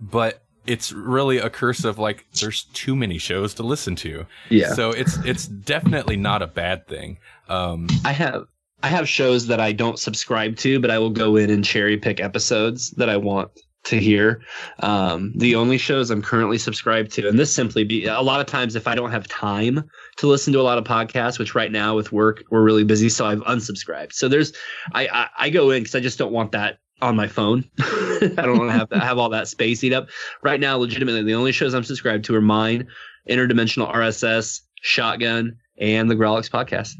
but 0.00 0.42
it's 0.68 0.92
really 0.92 1.38
a 1.38 1.48
curse 1.48 1.84
of 1.84 1.98
like 1.98 2.26
there's 2.40 2.64
too 2.74 2.94
many 2.94 3.18
shows 3.18 3.54
to 3.54 3.62
listen 3.62 3.96
to. 3.96 4.26
yeah. 4.50 4.74
So 4.74 4.90
it's 4.90 5.16
it's 5.24 5.46
definitely 5.46 6.16
not 6.16 6.42
a 6.42 6.46
bad 6.46 6.86
thing. 6.86 7.18
Um, 7.48 7.88
I 8.04 8.12
have 8.12 8.44
I 8.82 8.88
have 8.88 9.08
shows 9.08 9.46
that 9.46 9.60
I 9.60 9.72
don't 9.72 9.98
subscribe 9.98 10.56
to, 10.58 10.78
but 10.78 10.90
I 10.90 10.98
will 10.98 11.10
go 11.10 11.36
in 11.36 11.50
and 11.50 11.64
cherry 11.64 11.96
pick 11.96 12.20
episodes 12.20 12.90
that 12.92 13.08
I 13.08 13.16
want 13.16 13.50
to 13.84 13.98
hear. 13.98 14.42
Um, 14.80 15.32
the 15.36 15.54
only 15.54 15.78
shows 15.78 16.10
I'm 16.10 16.20
currently 16.20 16.58
subscribed 16.58 17.12
to, 17.12 17.26
and 17.26 17.38
this 17.38 17.52
simply 17.52 17.84
be 17.84 18.04
a 18.04 18.20
lot 18.20 18.40
of 18.40 18.46
times 18.46 18.76
if 18.76 18.86
I 18.86 18.94
don't 18.94 19.10
have 19.10 19.26
time 19.26 19.88
to 20.18 20.26
listen 20.26 20.52
to 20.52 20.60
a 20.60 20.62
lot 20.62 20.76
of 20.76 20.84
podcasts, 20.84 21.38
which 21.38 21.54
right 21.54 21.72
now 21.72 21.96
with 21.96 22.12
work 22.12 22.42
we're 22.50 22.62
really 22.62 22.84
busy, 22.84 23.08
so 23.08 23.24
I've 23.26 23.40
unsubscribed. 23.40 24.12
So 24.12 24.28
there's 24.28 24.52
I 24.92 25.08
I, 25.08 25.28
I 25.38 25.50
go 25.50 25.70
in 25.70 25.82
because 25.82 25.94
I 25.94 26.00
just 26.00 26.18
don't 26.18 26.32
want 26.32 26.52
that 26.52 26.78
on 27.00 27.16
my 27.16 27.26
phone. 27.28 27.64
I 27.80 28.30
don't 28.36 28.58
want 28.58 28.70
to 28.72 28.78
have 28.78 29.02
have 29.02 29.18
all 29.18 29.28
that 29.30 29.48
space 29.48 29.82
eat 29.84 29.92
up. 29.92 30.08
Right 30.42 30.60
now, 30.60 30.76
legitimately, 30.76 31.22
the 31.22 31.34
only 31.34 31.52
shows 31.52 31.74
I'm 31.74 31.84
subscribed 31.84 32.24
to 32.26 32.34
are 32.34 32.40
mine, 32.40 32.88
Interdimensional 33.28 33.92
RSS, 33.94 34.60
Shotgun, 34.82 35.56
and 35.78 36.10
the 36.10 36.14
Growlix 36.16 36.50
podcast. 36.50 36.94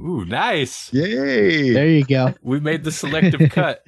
ooh, 0.00 0.24
nice. 0.24 0.92
Yay! 0.92 1.72
there 1.72 1.88
you 1.88 2.04
go. 2.04 2.34
We 2.42 2.60
made 2.60 2.84
the 2.84 2.92
selective 2.92 3.50
cut. 3.50 3.82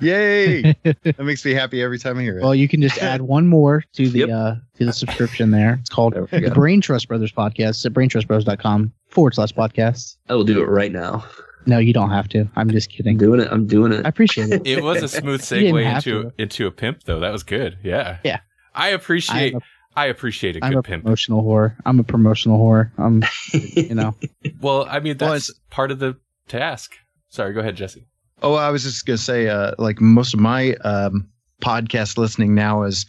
Yay! 0.00 0.62
that 0.82 1.18
makes 1.20 1.44
me 1.44 1.52
happy 1.52 1.80
every 1.82 1.98
time 1.98 2.18
I 2.18 2.22
hear 2.22 2.38
it. 2.38 2.42
Well, 2.42 2.54
you 2.56 2.66
can 2.68 2.82
just 2.82 2.98
add 2.98 3.22
one 3.22 3.46
more 3.46 3.84
to 3.92 4.08
the 4.08 4.18
Yep. 4.20 4.28
uh, 4.30 4.54
to 4.78 4.84
the 4.86 4.92
subscription 4.92 5.50
there. 5.52 5.78
It's 5.80 5.90
called 5.90 6.14
There 6.14 6.26
the. 6.40 6.50
Brain 6.50 6.80
Trust 6.80 7.06
Brothers 7.08 7.30
podcast 7.30 7.84
at 7.86 7.92
braintrustbrothers.com 7.92 8.92
forward 9.08 9.34
slash 9.34 9.52
podcast. 9.52 10.16
I 10.28 10.34
will 10.34 10.42
do 10.44 10.60
it 10.62 10.66
right 10.66 10.90
now. 10.90 11.24
No, 11.66 11.78
you 11.78 11.92
don't 11.92 12.10
have 12.10 12.28
to. 12.30 12.48
I'm 12.56 12.70
just 12.70 12.90
I'm 12.90 12.96
kidding. 12.96 13.18
doing 13.18 13.40
it. 13.40 13.48
I'm 13.50 13.66
doing 13.66 13.92
it. 13.92 14.04
I 14.04 14.08
appreciate 14.08 14.50
it. 14.50 14.66
It 14.66 14.82
was 14.82 15.02
a 15.02 15.08
smooth 15.08 15.40
segue 15.42 15.84
have 15.84 16.06
into 16.06 16.32
into 16.38 16.66
a 16.66 16.70
pimp 16.70 17.04
though. 17.04 17.20
That 17.20 17.32
was 17.32 17.42
good. 17.42 17.78
Yeah. 17.82 18.18
Yeah. 18.24 18.40
I 18.74 18.88
appreciate 18.88 19.54
I'm 19.54 19.60
I 19.94 20.06
appreciate 20.06 20.56
a 20.56 20.64
I'm 20.64 20.72
good 20.72 20.78
a 20.78 20.82
pimp. 20.82 21.04
promotional 21.04 21.42
whore. 21.42 21.76
I'm 21.84 21.98
a 22.00 22.04
promotional 22.04 22.58
whore. 22.58 22.90
I'm, 22.98 23.22
you 23.52 23.94
know, 23.94 24.14
Well, 24.60 24.86
I 24.88 25.00
mean 25.00 25.16
Well, 25.20 25.32
that's 25.32 25.52
part 25.70 25.90
of 25.90 25.98
the 25.98 26.16
task. 26.48 26.92
Sorry, 27.28 27.52
go 27.52 27.60
ahead, 27.60 27.76
Jesse. 27.76 28.06
Oh, 28.42 28.54
I 28.54 28.70
was 28.70 28.82
just 28.82 29.06
gonna 29.06 29.18
say, 29.18 29.48
uh, 29.48 29.72
like 29.78 30.00
most 30.00 30.34
of 30.34 30.40
my 30.40 30.74
um, 30.84 31.28
podcast 31.62 32.18
listening 32.18 32.54
now 32.54 32.82
is 32.82 33.06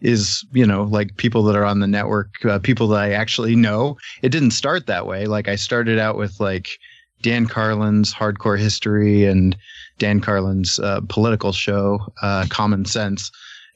is 0.00 0.44
you 0.52 0.66
know 0.66 0.82
like 0.82 1.16
people 1.16 1.44
that 1.44 1.54
are 1.56 1.64
on 1.64 1.78
the 1.80 1.86
network, 1.86 2.44
uh, 2.44 2.58
people 2.58 2.88
that 2.88 3.00
I 3.00 3.12
actually 3.12 3.54
know. 3.54 3.96
It 4.22 4.30
didn't 4.30 4.50
start 4.50 4.86
that 4.86 5.06
way. 5.06 5.26
Like 5.26 5.48
I 5.48 5.54
started 5.56 5.98
out 5.98 6.16
with 6.16 6.40
like 6.40 6.68
Dan 7.22 7.46
Carlin's 7.46 8.12
Hardcore 8.12 8.58
History 8.58 9.24
and 9.24 9.56
Dan 9.98 10.20
Carlin's 10.20 10.78
uh, 10.78 11.00
political 11.08 11.52
show, 11.52 12.00
uh, 12.22 12.46
Common 12.50 12.84
Sense. 12.84 13.30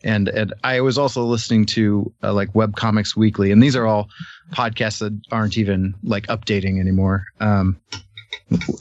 And, 0.05 0.29
and 0.29 0.53
I 0.63 0.81
was 0.81 0.99
also 0.99 1.25
listening 1.25 1.67
to 1.67 2.13
uh, 2.23 2.33
like 2.33 2.53
Webcomics 2.53 3.17
Weekly, 3.17 3.51
and 3.51 3.63
these 3.63 3.75
are 3.75 3.87
all 3.87 4.09
podcasts 4.53 4.99
that 4.99 5.19
aren't 5.33 5.57
even 5.57 5.95
like 6.03 6.27
updating 6.27 6.79
anymore. 6.79 7.25
Um, 7.41 7.81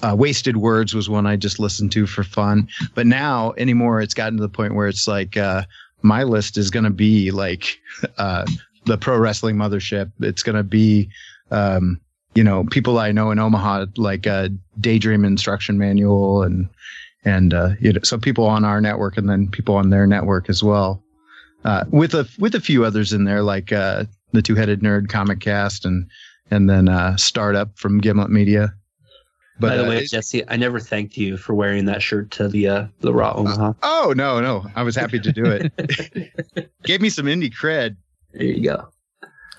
uh, 0.04 0.16
Wasted 0.18 0.58
Words 0.58 0.94
was 0.94 1.10
one 1.10 1.26
I 1.26 1.36
just 1.36 1.60
listened 1.60 1.92
to 1.94 2.06
for 2.06 2.24
fun. 2.24 2.68
But 2.94 3.08
now 3.08 3.54
anymore, 3.58 4.02
it's 4.02 4.14
gotten 4.14 4.38
to 4.38 4.42
the 4.42 4.50
point 4.50 4.76
where 4.76 4.88
it's 4.88 5.08
like 5.08 5.38
uh, 5.38 5.64
my 6.02 6.24
list 6.24 6.58
is 6.58 6.70
going 6.70 6.84
to 6.84 6.92
be 6.92 7.32
like 7.32 7.80
uh, 8.18 8.46
the 8.86 8.98
Pro 8.98 9.18
Wrestling 9.18 9.56
Mothership. 9.56 10.12
It's 10.20 10.44
going 10.44 10.58
to 10.58 10.64
be, 10.64 11.10
um, 11.52 12.00
you 12.36 12.44
know, 12.44 12.66
people 12.66 13.00
I 13.00 13.12
know 13.12 13.32
in 13.32 13.40
Omaha, 13.40 13.88
like 13.96 14.28
uh, 14.28 14.50
Daydream 14.80 15.24
Instruction 15.26 15.78
Manual, 15.78 16.44
and 16.44 16.70
and 17.24 17.54
uh, 17.54 17.70
you 17.80 17.94
know, 17.94 18.02
so 18.04 18.18
people 18.18 18.46
on 18.46 18.66
our 18.66 18.82
network, 18.82 19.18
and 19.18 19.30
then 19.30 19.50
people 19.50 19.76
on 19.76 19.90
their 19.90 20.06
network 20.06 20.50
as 20.50 20.62
well, 20.62 21.02
uh, 21.64 21.86
with 21.90 22.14
a 22.14 22.28
with 22.38 22.54
a 22.54 22.60
few 22.60 22.84
others 22.84 23.14
in 23.14 23.24
there, 23.24 23.42
like 23.42 23.72
uh, 23.72 24.04
the 24.34 24.42
Two 24.42 24.56
Headed 24.56 24.82
Nerd 24.82 25.08
Comic 25.08 25.40
Cast, 25.40 25.86
and 25.86 26.08
and 26.52 26.70
then 26.70 26.90
uh, 26.90 27.16
Startup 27.16 27.76
from 27.78 28.00
Gimlet 28.00 28.30
Media. 28.30 28.74
But 29.58 29.70
By 29.70 29.78
the 29.78 29.86
uh, 29.86 29.90
way, 29.90 30.06
Jesse, 30.06 30.44
I 30.50 30.58
never 30.58 30.82
thanked 30.82 31.16
you 31.16 31.38
for 31.38 31.54
wearing 31.54 31.86
that 31.86 32.02
shirt 32.02 32.30
to 32.32 32.50
the 32.50 32.68
uh, 32.68 32.88
the 33.00 33.14
Raw 33.14 33.34
Omaha. 33.34 33.74
Oh 33.82 34.14
no, 34.16 34.42
no. 34.42 34.66
I 34.76 34.84
was 34.84 34.98
happy 34.98 35.22
to 35.22 35.32
do 35.32 35.46
it. 35.46 36.70
Gave 36.84 37.00
me 37.00 37.10
some 37.10 37.28
indie 37.28 37.54
cred. 37.54 37.96
there 38.34 38.44
you 38.44 38.62
go. 38.62 38.90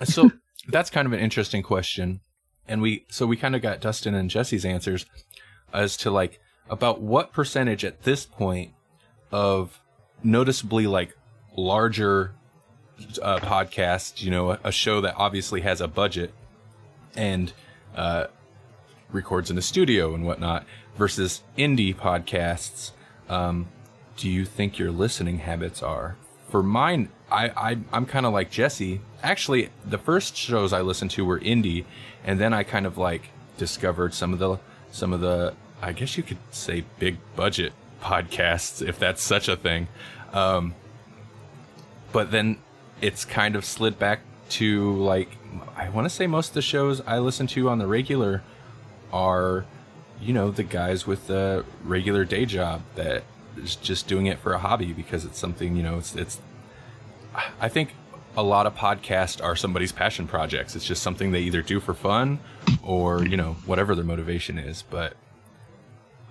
So 0.04 0.30
that's 0.68 0.90
kind 0.90 1.06
of 1.06 1.14
an 1.14 1.20
interesting 1.20 1.62
question. 1.62 2.20
And 2.68 2.82
we 2.82 3.04
so 3.08 3.26
we 3.26 3.36
kind 3.36 3.54
of 3.54 3.62
got 3.62 3.80
Dustin 3.80 4.14
and 4.14 4.30
Jesse's 4.30 4.64
answers 4.64 5.06
as 5.72 5.96
to 5.98 6.10
like 6.10 6.40
about 6.68 7.00
what 7.00 7.32
percentage 7.32 7.84
at 7.84 8.02
this 8.02 8.26
point 8.26 8.72
of 9.30 9.80
noticeably 10.22 10.86
like 10.86 11.16
larger 11.56 12.34
uh, 13.22 13.38
podcasts, 13.38 14.22
you 14.22 14.30
know, 14.30 14.52
a, 14.52 14.60
a 14.64 14.72
show 14.72 15.00
that 15.00 15.14
obviously 15.16 15.60
has 15.60 15.80
a 15.80 15.88
budget 15.88 16.32
and 17.14 17.52
uh, 17.94 18.26
records 19.10 19.50
in 19.50 19.58
a 19.58 19.62
studio 19.62 20.14
and 20.14 20.24
whatnot 20.26 20.64
versus 20.96 21.42
indie 21.56 21.94
podcasts, 21.94 22.92
um, 23.28 23.68
do 24.16 24.28
you 24.30 24.44
think 24.44 24.78
your 24.78 24.90
listening 24.90 25.38
habits 25.38 25.82
are? 25.82 26.16
For 26.48 26.62
mine, 26.62 27.10
I, 27.30 27.48
I 27.48 27.78
I'm 27.92 28.06
kind 28.06 28.26
of 28.26 28.32
like 28.32 28.50
Jesse. 28.50 29.00
Actually, 29.22 29.70
the 29.84 29.98
first 29.98 30.36
shows 30.36 30.72
I 30.72 30.80
listened 30.82 31.10
to 31.12 31.24
were 31.24 31.40
indie, 31.40 31.84
and 32.24 32.38
then 32.38 32.52
I 32.52 32.62
kind 32.62 32.86
of 32.86 32.98
like 32.98 33.30
discovered 33.58 34.14
some 34.14 34.32
of 34.32 34.38
the 34.38 34.58
some 34.90 35.12
of 35.12 35.20
the 35.20 35.54
I 35.82 35.92
guess 35.92 36.16
you 36.16 36.22
could 36.22 36.38
say 36.50 36.84
big 36.98 37.18
budget 37.34 37.72
podcasts 38.00 38.86
if 38.86 38.98
that's 38.98 39.22
such 39.22 39.48
a 39.48 39.56
thing. 39.56 39.88
Um, 40.32 40.74
but 42.12 42.30
then 42.30 42.58
it's 43.00 43.24
kind 43.24 43.56
of 43.56 43.64
slid 43.64 43.98
back 43.98 44.20
to 44.48 44.94
like 44.96 45.30
I 45.76 45.88
want 45.88 46.04
to 46.06 46.10
say 46.10 46.26
most 46.26 46.48
of 46.48 46.54
the 46.54 46.62
shows 46.62 47.00
I 47.06 47.18
listen 47.18 47.46
to 47.48 47.68
on 47.68 47.78
the 47.78 47.86
regular 47.86 48.42
are 49.12 49.64
you 50.20 50.32
know 50.32 50.50
the 50.50 50.62
guys 50.62 51.06
with 51.06 51.26
the 51.26 51.64
regular 51.84 52.24
day 52.24 52.46
job 52.46 52.82
that 52.94 53.24
is 53.56 53.76
just 53.76 54.06
doing 54.06 54.26
it 54.26 54.38
for 54.38 54.52
a 54.52 54.58
hobby 54.58 54.92
because 54.92 55.24
it's 55.24 55.38
something 55.38 55.76
you 55.76 55.82
know 55.82 55.98
it's 55.98 56.14
it's 56.14 56.40
I 57.60 57.68
think 57.68 57.94
a 58.36 58.42
lot 58.42 58.66
of 58.66 58.74
podcasts 58.74 59.42
are 59.42 59.56
somebody's 59.56 59.92
passion 59.92 60.26
projects. 60.26 60.76
It's 60.76 60.84
just 60.84 61.02
something 61.02 61.32
they 61.32 61.40
either 61.42 61.62
do 61.62 61.80
for 61.80 61.94
fun 61.94 62.38
or 62.82 63.24
you 63.24 63.36
know 63.36 63.56
whatever 63.66 63.94
their 63.94 64.04
motivation 64.04 64.58
is. 64.58 64.82
But 64.82 65.14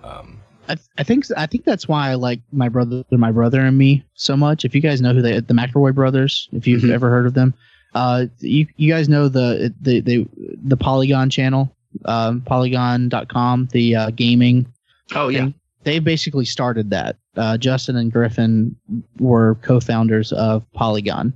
um, 0.04 0.40
I, 0.68 0.76
I 0.98 1.02
think 1.02 1.24
I 1.36 1.46
think 1.46 1.64
that's 1.64 1.88
why 1.88 2.10
I 2.10 2.14
like 2.14 2.40
my 2.52 2.68
brother, 2.68 3.04
my 3.10 3.32
brother 3.32 3.60
and 3.60 3.76
me 3.76 4.04
so 4.14 4.36
much. 4.36 4.64
If 4.64 4.74
you 4.74 4.80
guys 4.80 5.00
know 5.00 5.12
who 5.12 5.22
they, 5.22 5.38
the 5.40 5.54
McElroy 5.54 5.94
brothers, 5.94 6.48
if 6.52 6.66
you've 6.66 6.82
Mhm. 6.82 6.90
ever 6.92 7.10
heard 7.10 7.26
of 7.26 7.34
them, 7.34 7.54
uh, 7.94 8.26
you 8.40 8.66
you 8.76 8.92
guys 8.92 9.08
know 9.08 9.28
the 9.28 9.72
the 9.82 10.00
the, 10.00 10.26
the 10.64 10.76
Polygon 10.76 11.30
channel, 11.30 11.74
um, 12.04 12.40
Polygon.com, 12.42 13.68
the 13.72 13.96
uh, 13.96 14.10
gaming 14.10 14.66
Oh 15.14 15.28
yeah. 15.28 15.44
thing. 15.44 15.54
They 15.86 16.00
basically 16.00 16.44
started 16.44 16.90
that. 16.90 17.16
Uh, 17.36 17.56
Justin 17.56 17.94
and 17.94 18.10
Griffin 18.10 18.74
were 19.20 19.54
co-founders 19.62 20.32
of 20.32 20.64
Polygon, 20.72 21.32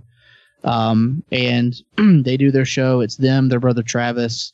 um, 0.64 1.22
and 1.30 1.80
they 1.96 2.36
do 2.36 2.50
their 2.50 2.64
show. 2.64 3.00
It's 3.00 3.14
them, 3.14 3.48
their 3.48 3.60
brother 3.60 3.84
Travis, 3.84 4.52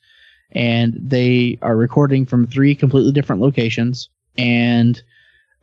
and 0.53 0.93
they 1.01 1.59
are 1.63 1.79
recording 1.79 2.27
from 2.27 2.47
three 2.47 2.75
completely 2.75 3.11
different 3.11 3.41
locations. 3.41 4.11
And 4.37 5.03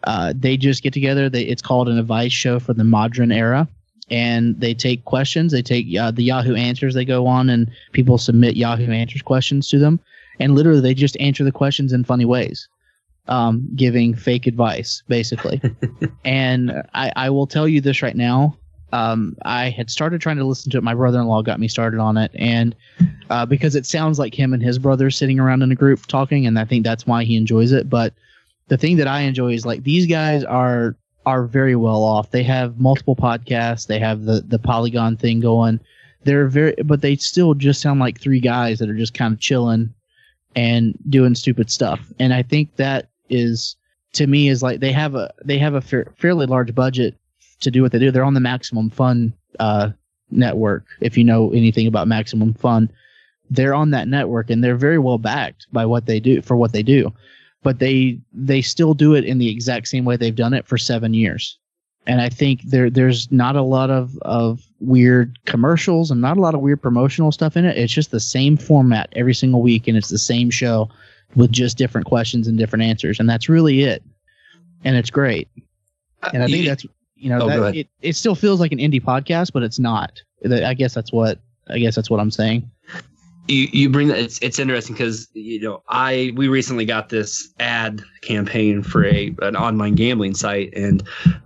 uh, 0.05 0.33
they 0.35 0.57
just 0.57 0.81
get 0.81 0.93
together. 0.93 1.29
They, 1.29 1.43
it's 1.43 1.61
called 1.61 1.87
an 1.87 1.99
advice 1.99 2.33
show 2.33 2.59
for 2.59 2.73
the 2.73 2.83
modern 2.83 3.31
era. 3.31 3.67
And 4.09 4.59
they 4.59 4.73
take 4.73 5.05
questions. 5.05 5.51
They 5.51 5.61
take 5.61 5.95
uh, 5.95 6.09
the 6.09 6.23
Yahoo 6.23 6.55
Answers. 6.55 6.95
They 6.95 7.05
go 7.05 7.27
on, 7.27 7.51
and 7.51 7.69
people 7.91 8.17
submit 8.17 8.55
Yahoo 8.55 8.91
Answers 8.91 9.21
questions 9.21 9.69
to 9.69 9.77
them. 9.77 9.99
And 10.39 10.55
literally, 10.55 10.81
they 10.81 10.95
just 10.95 11.17
answer 11.19 11.43
the 11.43 11.51
questions 11.51 11.93
in 11.93 12.03
funny 12.03 12.25
ways 12.25 12.67
um, 13.27 13.67
giving 13.75 14.15
fake 14.15 14.47
advice, 14.47 15.03
basically. 15.07 15.62
and 16.25 16.83
I, 16.93 17.12
I 17.15 17.29
will 17.29 17.47
tell 17.47 17.67
you 17.67 17.81
this 17.81 18.01
right 18.01 18.15
now. 18.15 18.57
Um, 18.91 19.36
I 19.43 19.69
had 19.69 19.89
started 19.89 20.21
trying 20.21 20.38
to 20.38 20.45
listen 20.45 20.71
to 20.71 20.77
it. 20.77 20.83
My 20.83 20.93
brother-in-law 20.93 21.41
got 21.41 21.59
me 21.59 21.67
started 21.67 21.99
on 21.99 22.15
it, 22.15 22.29
and 22.36 22.75
uh, 23.31 23.45
because 23.45 23.75
it 23.75 23.88
sounds 23.88 24.19
like 24.19 24.36
him 24.36 24.53
and 24.53 24.62
his 24.62 24.77
brother 24.77 25.09
sitting 25.09 25.39
around 25.39 25.63
in 25.63 25.71
a 25.71 25.75
group 25.75 26.05
talking, 26.05 26.45
and 26.45 26.59
I 26.59 26.65
think 26.65 26.83
that's 26.83 27.07
why 27.07 27.23
he 27.23 27.36
enjoys 27.36 27.71
it. 27.71 27.89
But 27.89 28.13
the 28.67 28.77
thing 28.77 28.97
that 28.97 29.07
I 29.07 29.21
enjoy 29.21 29.53
is 29.53 29.65
like 29.65 29.83
these 29.83 30.05
guys 30.05 30.43
are 30.43 30.95
are 31.25 31.45
very 31.45 31.75
well 31.75 32.03
off. 32.03 32.29
They 32.29 32.43
have 32.43 32.79
multiple 32.79 33.15
podcasts. 33.15 33.88
They 33.88 33.97
have 33.97 34.25
the 34.25 34.41
the 34.41 34.59
Polygon 34.59 35.17
thing 35.17 35.39
going. 35.39 35.79
They're 36.23 36.47
very, 36.47 36.75
but 36.86 37.01
they 37.01 37.15
still 37.15 37.55
just 37.55 37.81
sound 37.81 37.99
like 37.99 38.21
three 38.21 38.39
guys 38.39 38.77
that 38.77 38.89
are 38.89 38.95
just 38.95 39.15
kind 39.15 39.33
of 39.33 39.39
chilling 39.39 39.91
and 40.55 40.97
doing 41.09 41.33
stupid 41.33 41.71
stuff. 41.71 41.99
And 42.19 42.33
I 42.33 42.43
think 42.43 42.75
that 42.75 43.09
is 43.29 43.75
to 44.13 44.27
me 44.27 44.47
is 44.47 44.63
like 44.63 44.79
they 44.79 44.91
have 44.91 45.15
a 45.15 45.31
they 45.43 45.57
have 45.57 45.73
a 45.73 45.81
fair, 45.81 46.07
fairly 46.17 46.45
large 46.45 46.73
budget 46.73 47.15
to 47.62 47.71
do 47.71 47.81
what 47.81 47.91
they 47.91 47.99
do. 47.99 48.12
They're 48.12 48.23
on 48.23 48.33
the 48.33 48.39
Maximum 48.39 48.89
Fun 48.89 49.33
uh, 49.59 49.89
network. 50.31 50.86
If 51.01 51.17
you 51.17 51.23
know 51.23 51.51
anything 51.51 51.88
about 51.88 52.07
Maximum 52.07 52.53
Fun, 52.53 52.91
they're 53.49 53.73
on 53.73 53.91
that 53.91 54.07
network 54.07 54.49
and 54.49 54.63
they're 54.63 54.75
very 54.75 54.99
well 54.99 55.17
backed 55.17 55.67
by 55.71 55.86
what 55.86 56.05
they 56.05 56.19
do 56.19 56.41
for 56.41 56.55
what 56.55 56.71
they 56.73 56.83
do. 56.83 57.13
But 57.63 57.79
they 57.79 58.19
they 58.33 58.62
still 58.62 58.93
do 58.93 59.15
it 59.15 59.25
in 59.25 59.38
the 59.38 59.49
exact 59.49 59.88
same 59.88 60.05
way 60.05 60.15
they've 60.15 60.36
done 60.36 60.53
it 60.53 60.67
for 60.67 60.77
seven 60.77 61.13
years. 61.13 61.57
And 62.05 62.19
I 62.19 62.27
think 62.27 62.62
there 62.63 62.89
there's 62.89 63.31
not 63.31 63.55
a 63.55 63.62
lot 63.62 63.89
of, 63.89 64.17
of 64.23 64.62
weird 64.81 65.39
commercials 65.45 66.12
and 66.12 66.19
not 66.19 66.38
a 66.38 66.41
lot 66.41 66.53
of 66.53 66.62
weird 66.62 66.81
promotional 66.81 67.31
stuff 67.31 67.55
in 67.55 67.63
it. 67.63 67.77
It's 67.77 67.93
just 67.93 68.12
the 68.12 68.19
same 68.19 68.57
format 68.57 69.09
every 69.15 69.33
single 69.33 69.62
week 69.62 69.88
and 69.88 69.95
it's 69.97 70.09
the 70.09 70.17
same 70.17 70.49
show 70.49 70.89
with 71.35 71.51
just 71.51 71.77
different 71.77 72.05
questions 72.07 72.47
and 72.47 72.57
different 72.57 72.83
answers. 72.83 73.19
And 73.19 73.29
that's 73.29 73.49
really 73.49 73.81
it. 73.83 74.03
And 74.83 74.95
it's 74.95 75.09
great. 75.09 75.47
And 76.33 76.43
I 76.43 76.47
think 76.47 76.65
that's 76.65 76.85
you 77.15 77.29
know 77.29 77.41
Oh, 77.41 77.47
that, 77.47 77.75
it, 77.75 77.87
it 78.01 78.15
still 78.15 78.35
feels 78.35 78.59
like 78.59 78.71
an 78.71 78.79
indie 78.79 79.01
podcast, 79.01 79.53
but 79.53 79.63
it's 79.63 79.79
not. 79.79 80.21
I 80.49 80.73
guess 80.73 80.93
that's 80.93 81.11
what 81.11 81.39
I 81.69 81.79
guess 81.79 81.95
that's 81.95 82.09
what 82.09 82.19
I'm 82.19 82.31
saying. 82.31 82.69
you 83.47 83.67
you 83.71 83.89
bring 83.89 84.07
that 84.09 84.19
it's 84.19 84.39
it's 84.41 84.59
interesting 84.59 84.95
because 84.95 85.29
you 85.33 85.61
know 85.61 85.83
I 85.89 86.33
we 86.35 86.47
recently 86.47 86.85
got 86.85 87.09
this 87.09 87.53
ad 87.59 88.01
campaign 88.21 88.83
for 88.83 89.05
a 89.05 89.33
an 89.41 89.55
online 89.55 89.95
gambling 89.95 90.33
site 90.35 90.73
and 90.75 91.03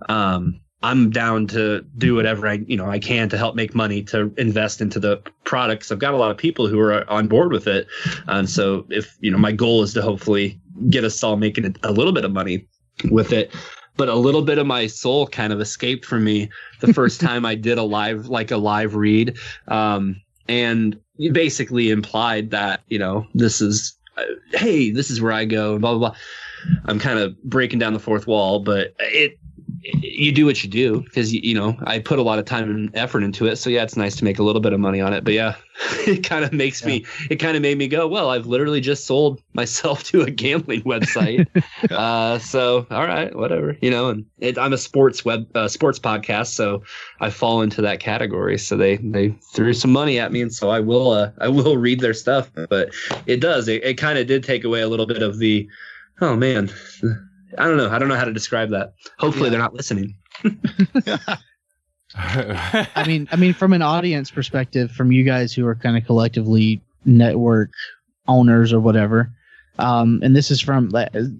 um 0.08 0.60
I'm 0.82 1.10
down 1.10 1.48
to 1.48 1.84
do 1.96 2.14
whatever 2.14 2.46
I 2.46 2.60
you 2.66 2.76
know 2.76 2.88
I 2.88 2.98
can 2.98 3.28
to 3.30 3.38
help 3.38 3.54
make 3.54 3.74
money 3.74 4.02
to 4.04 4.32
invest 4.36 4.80
into 4.80 5.00
the 5.00 5.22
products. 5.44 5.90
I've 5.90 5.98
got 5.98 6.14
a 6.14 6.16
lot 6.16 6.30
of 6.30 6.36
people 6.36 6.68
who 6.68 6.78
are 6.80 7.08
on 7.10 7.28
board 7.28 7.52
with 7.52 7.66
it, 7.66 7.86
and 8.26 8.48
so 8.48 8.86
if 8.90 9.16
you 9.20 9.30
know 9.30 9.38
my 9.38 9.52
goal 9.52 9.82
is 9.82 9.94
to 9.94 10.02
hopefully 10.02 10.60
get 10.88 11.04
us 11.04 11.22
all 11.22 11.36
making 11.36 11.74
a, 11.82 11.90
little 11.90 12.12
bit 12.12 12.24
of 12.24 12.32
money 12.32 12.66
with 13.10 13.32
it. 13.32 13.54
But 13.96 14.08
a 14.08 14.14
little 14.14 14.42
bit 14.42 14.58
of 14.58 14.66
my 14.66 14.86
soul 14.86 15.26
kind 15.26 15.52
of 15.52 15.60
escaped 15.60 16.04
from 16.04 16.22
me 16.22 16.50
the 16.80 16.94
first 16.94 17.20
time 17.28 17.44
I 17.44 17.56
did 17.56 17.78
a 17.78 17.82
live 17.82 18.28
like 18.28 18.52
a 18.52 18.56
live 18.56 18.94
read. 18.94 19.36
Um, 19.66 20.22
and 20.48 20.98
basically 21.32 21.90
implied 21.90 22.50
that 22.50 22.82
you 22.88 22.98
know 22.98 23.26
this 23.34 23.60
is 23.60 23.96
uh, 24.16 24.22
hey 24.52 24.90
this 24.90 25.10
is 25.10 25.20
where 25.20 25.32
i 25.32 25.44
go 25.44 25.72
and 25.72 25.80
blah 25.80 25.90
blah 25.90 26.10
blah 26.10 26.16
i'm 26.86 26.98
kind 26.98 27.18
of 27.18 27.40
breaking 27.42 27.78
down 27.78 27.92
the 27.92 27.98
fourth 27.98 28.26
wall 28.26 28.60
but 28.60 28.94
it 28.98 29.38
you 29.82 30.32
do 30.32 30.44
what 30.44 30.62
you 30.62 30.68
do 30.68 31.02
because 31.02 31.32
you, 31.32 31.40
you 31.42 31.54
know 31.54 31.76
i 31.84 31.98
put 31.98 32.18
a 32.18 32.22
lot 32.22 32.38
of 32.38 32.44
time 32.44 32.70
and 32.70 32.90
effort 32.96 33.22
into 33.22 33.46
it. 33.46 33.56
So 33.56 33.70
yeah 33.70 33.82
it's 33.82 33.96
nice 33.96 34.16
to 34.16 34.24
make 34.24 34.38
a 34.38 34.42
little 34.42 34.60
bit 34.60 34.72
of 34.72 34.80
money 34.80 35.00
on 35.00 35.12
it. 35.12 35.24
But 35.24 35.34
yeah 35.34 35.54
it 36.06 36.24
kind 36.24 36.44
of 36.44 36.52
makes 36.52 36.84
me 36.84 37.04
it 37.30 37.36
kind 37.36 37.56
of 37.56 37.62
made 37.62 37.78
me 37.78 37.86
go 37.86 38.08
well 38.08 38.30
i've 38.30 38.46
literally 38.46 38.80
just 38.80 39.06
sold 39.06 39.40
myself 39.52 40.02
to 40.10 40.22
a 40.22 40.30
gambling 40.30 40.82
website. 40.82 41.46
Uh 41.90 42.38
so 42.38 42.86
all 42.90 43.06
right 43.06 43.34
whatever 43.36 43.76
you 43.80 43.90
know 43.90 44.08
and 44.08 44.26
it, 44.40 44.58
i'm 44.58 44.72
a 44.72 44.78
sports 44.78 45.24
web 45.24 45.46
uh, 45.56 45.68
sports 45.68 45.98
podcast 45.98 46.48
so 46.48 46.82
I 47.20 47.30
fall 47.30 47.62
into 47.62 47.82
that 47.82 48.00
category. 48.00 48.58
So 48.58 48.76
they 48.76 48.96
they 48.96 49.30
threw 49.52 49.72
some 49.72 49.92
money 49.92 50.18
at 50.18 50.32
me, 50.32 50.42
and 50.42 50.52
so 50.52 50.70
I 50.70 50.80
will 50.80 51.10
uh, 51.12 51.30
I 51.40 51.48
will 51.48 51.76
read 51.76 52.00
their 52.00 52.14
stuff. 52.14 52.50
But 52.68 52.90
it 53.26 53.40
does 53.40 53.68
it, 53.68 53.84
it 53.84 53.94
kind 53.94 54.18
of 54.18 54.26
did 54.26 54.44
take 54.44 54.64
away 54.64 54.80
a 54.80 54.88
little 54.88 55.06
bit 55.06 55.22
of 55.22 55.38
the 55.38 55.68
oh 56.20 56.36
man, 56.36 56.70
I 57.56 57.66
don't 57.66 57.76
know 57.76 57.88
I 57.90 57.98
don't 57.98 58.08
know 58.08 58.16
how 58.16 58.24
to 58.24 58.32
describe 58.32 58.70
that. 58.70 58.94
Hopefully 59.18 59.44
Yeah. 59.46 59.50
they're 59.50 59.58
not 59.60 59.74
listening. 59.74 60.16
I 62.14 63.04
mean, 63.06 63.28
I 63.30 63.36
mean, 63.36 63.52
from 63.54 63.72
an 63.72 63.82
audience 63.82 64.30
perspective, 64.30 64.90
from 64.90 65.12
you 65.12 65.24
guys 65.24 65.52
who 65.52 65.66
are 65.66 65.74
kind 65.74 65.96
of 65.96 66.04
collectively 66.06 66.80
network 67.04 67.70
owners 68.26 68.72
or 68.72 68.80
whatever, 68.80 69.30
um, 69.78 70.20
and 70.22 70.34
this 70.34 70.50
is 70.50 70.60
from 70.60 70.90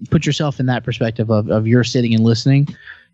put 0.09 0.25
yourself 0.25 0.59
in 0.59 0.67
that 0.67 0.83
perspective 0.83 1.29
of 1.29 1.49
of 1.49 1.67
you're 1.67 1.83
sitting 1.83 2.13
and 2.13 2.23
listening. 2.23 2.67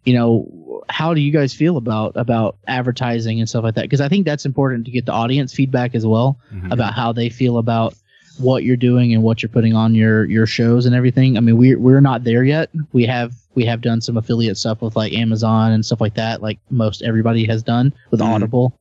You 0.03 0.13
know, 0.13 0.83
how 0.89 1.13
do 1.15 1.21
you 1.21 1.31
guys 1.31 1.53
feel 1.53 1.77
about 1.77 2.11
about 2.15 2.57
advertising 2.67 3.39
and 3.39 3.49
stuff 3.49 3.63
like 3.63 3.75
that? 3.75 3.83
Because 3.83 4.01
I 4.01 4.09
think 4.09 4.25
that's 4.25 4.45
important 4.45 4.85
to 4.85 4.91
get 4.91 5.05
the 5.05 5.13
audience 5.13 5.53
feedback 5.53 5.95
as 5.95 6.05
well 6.05 6.37
Mhm. 6.53 6.71
about 6.71 6.93
how 6.93 7.11
they 7.11 7.29
feel 7.29 7.57
about 7.57 7.95
what 8.37 8.63
you're 8.63 8.75
doing 8.75 9.13
and 9.13 9.23
what 9.23 9.41
you're 9.41 9.49
putting 9.49 9.73
on 9.75 9.95
your 9.95 10.25
your 10.25 10.45
shows 10.45 10.85
and 10.85 10.95
everything. 10.95 11.37
I 11.37 11.39
mean, 11.39 11.57
we're 11.57 11.79
we're 11.79 12.01
not 12.01 12.23
there 12.23 12.43
yet. 12.43 12.69
We 12.93 13.05
have 13.05 13.33
we 13.55 13.65
have 13.65 13.81
done 13.81 14.01
some 14.01 14.17
affiliate 14.17 14.57
stuff 14.57 14.81
with 14.81 14.95
like 14.95 15.13
Amazon 15.13 15.71
and 15.71 15.85
stuff 15.85 16.01
like 16.01 16.15
that, 16.15 16.41
like 16.41 16.59
most 16.69 17.01
everybody 17.01 17.45
has 17.45 17.63
done 17.63 17.93
with 18.11 18.19
Mhm. 18.19 18.33
Audible 18.33 18.77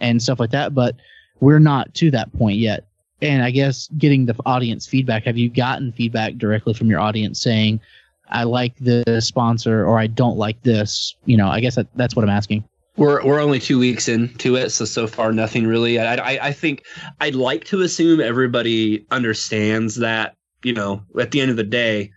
and 0.00 0.22
stuff 0.22 0.40
like 0.40 0.50
that. 0.50 0.74
But 0.74 0.96
we're 1.40 1.58
not 1.58 1.92
to 1.94 2.10
that 2.12 2.32
point 2.32 2.58
yet. 2.58 2.86
And 3.22 3.42
I 3.42 3.50
guess 3.50 3.88
getting 3.98 4.26
the 4.26 4.34
audience 4.46 4.86
feedback. 4.86 5.24
Have 5.24 5.36
you 5.38 5.48
gotten 5.48 5.92
feedback 5.92 6.34
directly 6.36 6.74
from 6.74 6.88
your 6.88 7.00
audience 7.00 7.40
saying, 7.40 7.80
"I 8.28 8.44
like 8.44 8.76
this 8.78 9.26
sponsor" 9.26 9.84
or 9.86 9.98
"I 9.98 10.06
don't 10.06 10.36
like 10.38 10.62
this"? 10.62 11.14
You 11.26 11.36
know, 11.36 11.48
I 11.48 11.60
guess 11.60 11.74
that, 11.76 11.86
that's 11.96 12.16
what 12.16 12.22
I'm 12.24 12.30
asking. 12.30 12.64
We're 12.96 13.24
we're 13.24 13.40
only 13.40 13.58
two 13.58 13.78
weeks 13.78 14.08
into 14.08 14.56
it, 14.56 14.70
so 14.70 14.84
so 14.84 15.06
far 15.06 15.32
nothing 15.32 15.66
really. 15.66 15.98
I 15.98 16.14
I, 16.14 16.46
I 16.48 16.52
think 16.52 16.84
I'd 17.20 17.34
like 17.34 17.64
to 17.66 17.80
assume 17.80 18.20
everybody 18.20 19.04
understands 19.10 19.96
that 19.96 20.36
you 20.62 20.72
know 20.72 21.02
at 21.18 21.32
the 21.32 21.40
end 21.40 21.50
of 21.50 21.56
the 21.56 21.64
day, 21.64 22.12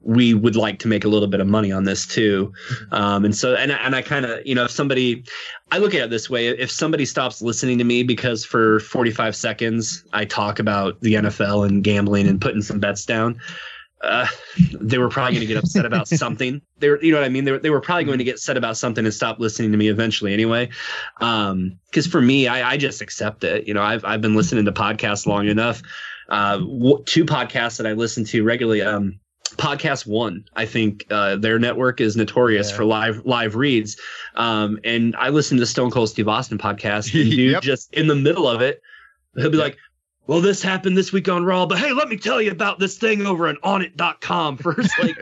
we 0.00 0.32
would 0.32 0.56
like 0.56 0.78
to 0.78 0.88
make 0.88 1.04
a 1.04 1.08
little 1.08 1.28
bit 1.28 1.40
of 1.40 1.46
money 1.46 1.72
on 1.72 1.84
this 1.84 2.06
too. 2.06 2.52
Um, 2.92 3.24
and 3.24 3.36
so, 3.36 3.54
and, 3.54 3.72
and 3.72 3.96
I 3.96 4.02
kind 4.02 4.24
of, 4.24 4.46
you 4.46 4.54
know, 4.54 4.64
if 4.64 4.70
somebody, 4.70 5.24
I 5.72 5.78
look 5.78 5.92
at 5.92 6.00
it 6.02 6.10
this 6.10 6.30
way, 6.30 6.48
if 6.48 6.70
somebody 6.70 7.04
stops 7.04 7.42
listening 7.42 7.78
to 7.78 7.84
me 7.84 8.04
because 8.04 8.44
for 8.44 8.80
45 8.80 9.34
seconds 9.34 10.04
I 10.12 10.24
talk 10.24 10.58
about 10.58 11.00
the 11.00 11.14
NFL 11.14 11.66
and 11.66 11.82
gambling 11.82 12.28
and 12.28 12.40
putting 12.40 12.62
some 12.62 12.78
bets 12.78 13.04
down, 13.04 13.40
uh, 14.02 14.26
they 14.80 14.98
were 14.98 15.08
probably 15.08 15.34
going 15.34 15.46
to 15.46 15.52
get 15.54 15.56
upset 15.62 15.84
about 15.86 16.08
something. 16.08 16.60
They 16.78 16.88
were, 16.90 17.02
you 17.02 17.12
know 17.12 17.18
what 17.18 17.24
I 17.26 17.28
mean? 17.28 17.44
They 17.44 17.52
were, 17.52 17.58
they 17.58 17.70
were 17.70 17.80
probably 17.80 18.04
going 18.04 18.18
to 18.18 18.24
get 18.24 18.34
upset 18.36 18.56
about 18.56 18.76
something 18.76 19.04
and 19.04 19.12
stop 19.14 19.38
listening 19.40 19.72
to 19.72 19.78
me 19.78 19.88
eventually 19.88 20.32
anyway. 20.32 20.68
Um, 21.20 21.78
cause 21.92 22.06
for 22.06 22.20
me, 22.20 22.46
I, 22.48 22.72
I 22.72 22.76
just 22.76 23.00
accept 23.02 23.44
it. 23.44 23.66
You 23.66 23.74
know, 23.74 23.82
I've, 23.82 24.04
I've 24.04 24.20
been 24.20 24.34
listening 24.34 24.64
to 24.66 24.72
podcasts 24.72 25.26
long 25.26 25.48
enough. 25.48 25.82
Uh, 26.28 26.58
w- 26.58 27.02
two 27.06 27.24
podcasts 27.24 27.78
that 27.78 27.86
I 27.86 27.92
listen 27.92 28.24
to 28.26 28.44
regularly, 28.44 28.82
um, 28.82 29.18
podcast 29.56 30.06
one 30.06 30.44
i 30.56 30.66
think 30.66 31.06
uh, 31.10 31.34
their 31.36 31.58
network 31.58 32.02
is 32.02 32.16
notorious 32.16 32.68
Yeah. 32.70 32.76
for 32.76 32.84
live 32.84 33.24
live 33.24 33.56
reads 33.56 33.96
um, 34.36 34.78
and 34.84 35.16
i 35.16 35.30
listen 35.30 35.56
to 35.56 35.64
stone 35.64 35.90
cold 35.90 36.10
steve 36.10 36.28
austin 36.28 36.58
podcast 36.58 37.14
and 37.18 37.30
dude 37.30 37.52
Yep. 37.52 37.62
just 37.62 37.94
in 37.94 38.08
the 38.08 38.14
middle 38.14 38.46
of 38.46 38.60
it 38.60 38.82
he'll 39.36 39.48
be 39.50 39.56
like 39.56 39.78
well 40.28 40.40
this 40.40 40.62
happened 40.62 40.96
this 40.96 41.12
week 41.12 41.28
on 41.28 41.44
raw 41.44 41.66
but 41.66 41.78
hey 41.78 41.92
let 41.92 42.08
me 42.08 42.16
tell 42.16 42.40
you 42.40 42.52
about 42.52 42.78
this 42.78 42.96
thing 42.96 43.26
over 43.26 43.48
at 43.48 43.56
onnit.com 43.62 44.56
first 44.58 44.96
like 45.00 45.20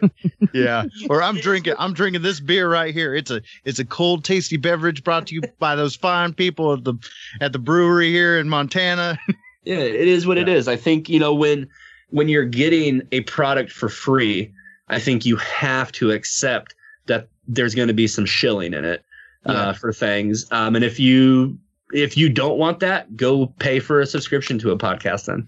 Yeah. 0.57 0.85
Or 1.09 1.23
I'm 1.23 1.37
drinking 1.41 1.75
I'm 1.79 1.93
drinking 1.93 2.23
this 2.23 2.41
beer 2.41 2.71
right 2.71 2.93
here. 2.93 3.15
It's 3.15 3.31
a 3.31 3.43
it's 3.65 3.79
a 3.79 3.85
cold, 3.85 4.25
tasty 4.25 4.57
beverage 4.57 5.05
brought 5.05 5.27
to 5.29 5.35
you 5.35 5.43
by 5.59 5.77
those 5.77 5.95
fine 5.95 6.33
people 6.33 6.73
at 6.73 6.85
the 6.85 6.95
at 7.41 7.53
the 7.53 7.59
brewery 7.59 8.11
here 8.11 8.39
in 8.39 8.49
Montana. 8.49 9.19
Yeah, 9.65 9.79
it 9.79 10.09
is 10.09 10.27
what 10.27 10.39
it 10.39 10.49
is. 10.49 10.69
I 10.69 10.77
think 10.77 11.09
you 11.09 11.19
know 11.19 11.35
when 11.35 11.69
when 12.11 12.29
you're 12.29 12.45
getting 12.45 13.03
a 13.13 13.21
product 13.23 13.73
for 13.73 13.89
free, 13.89 14.53
I 14.89 14.99
think 14.99 15.27
you 15.27 15.37
have 15.37 15.93
to 15.93 16.13
accept 16.13 16.75
that 17.07 17.29
there's 17.49 17.75
going 17.75 17.89
to 17.89 17.95
be 17.95 18.07
some 18.07 18.27
shilling 18.27 18.75
in 18.75 18.85
it 18.85 19.05
uh, 19.45 19.73
for 19.73 19.93
things. 19.93 20.47
Um, 20.51 20.75
and 20.77 20.85
if 20.85 20.99
you 20.99 21.59
if 21.93 22.17
you 22.17 22.29
don't 22.29 22.59
want 22.59 22.81
that, 22.81 23.17
go 23.17 23.47
pay 23.47 23.81
for 23.81 24.01
a 24.01 24.07
subscription 24.07 24.59
to 24.61 24.71
a 24.71 24.79
podcast 24.79 25.27
then. 25.27 25.47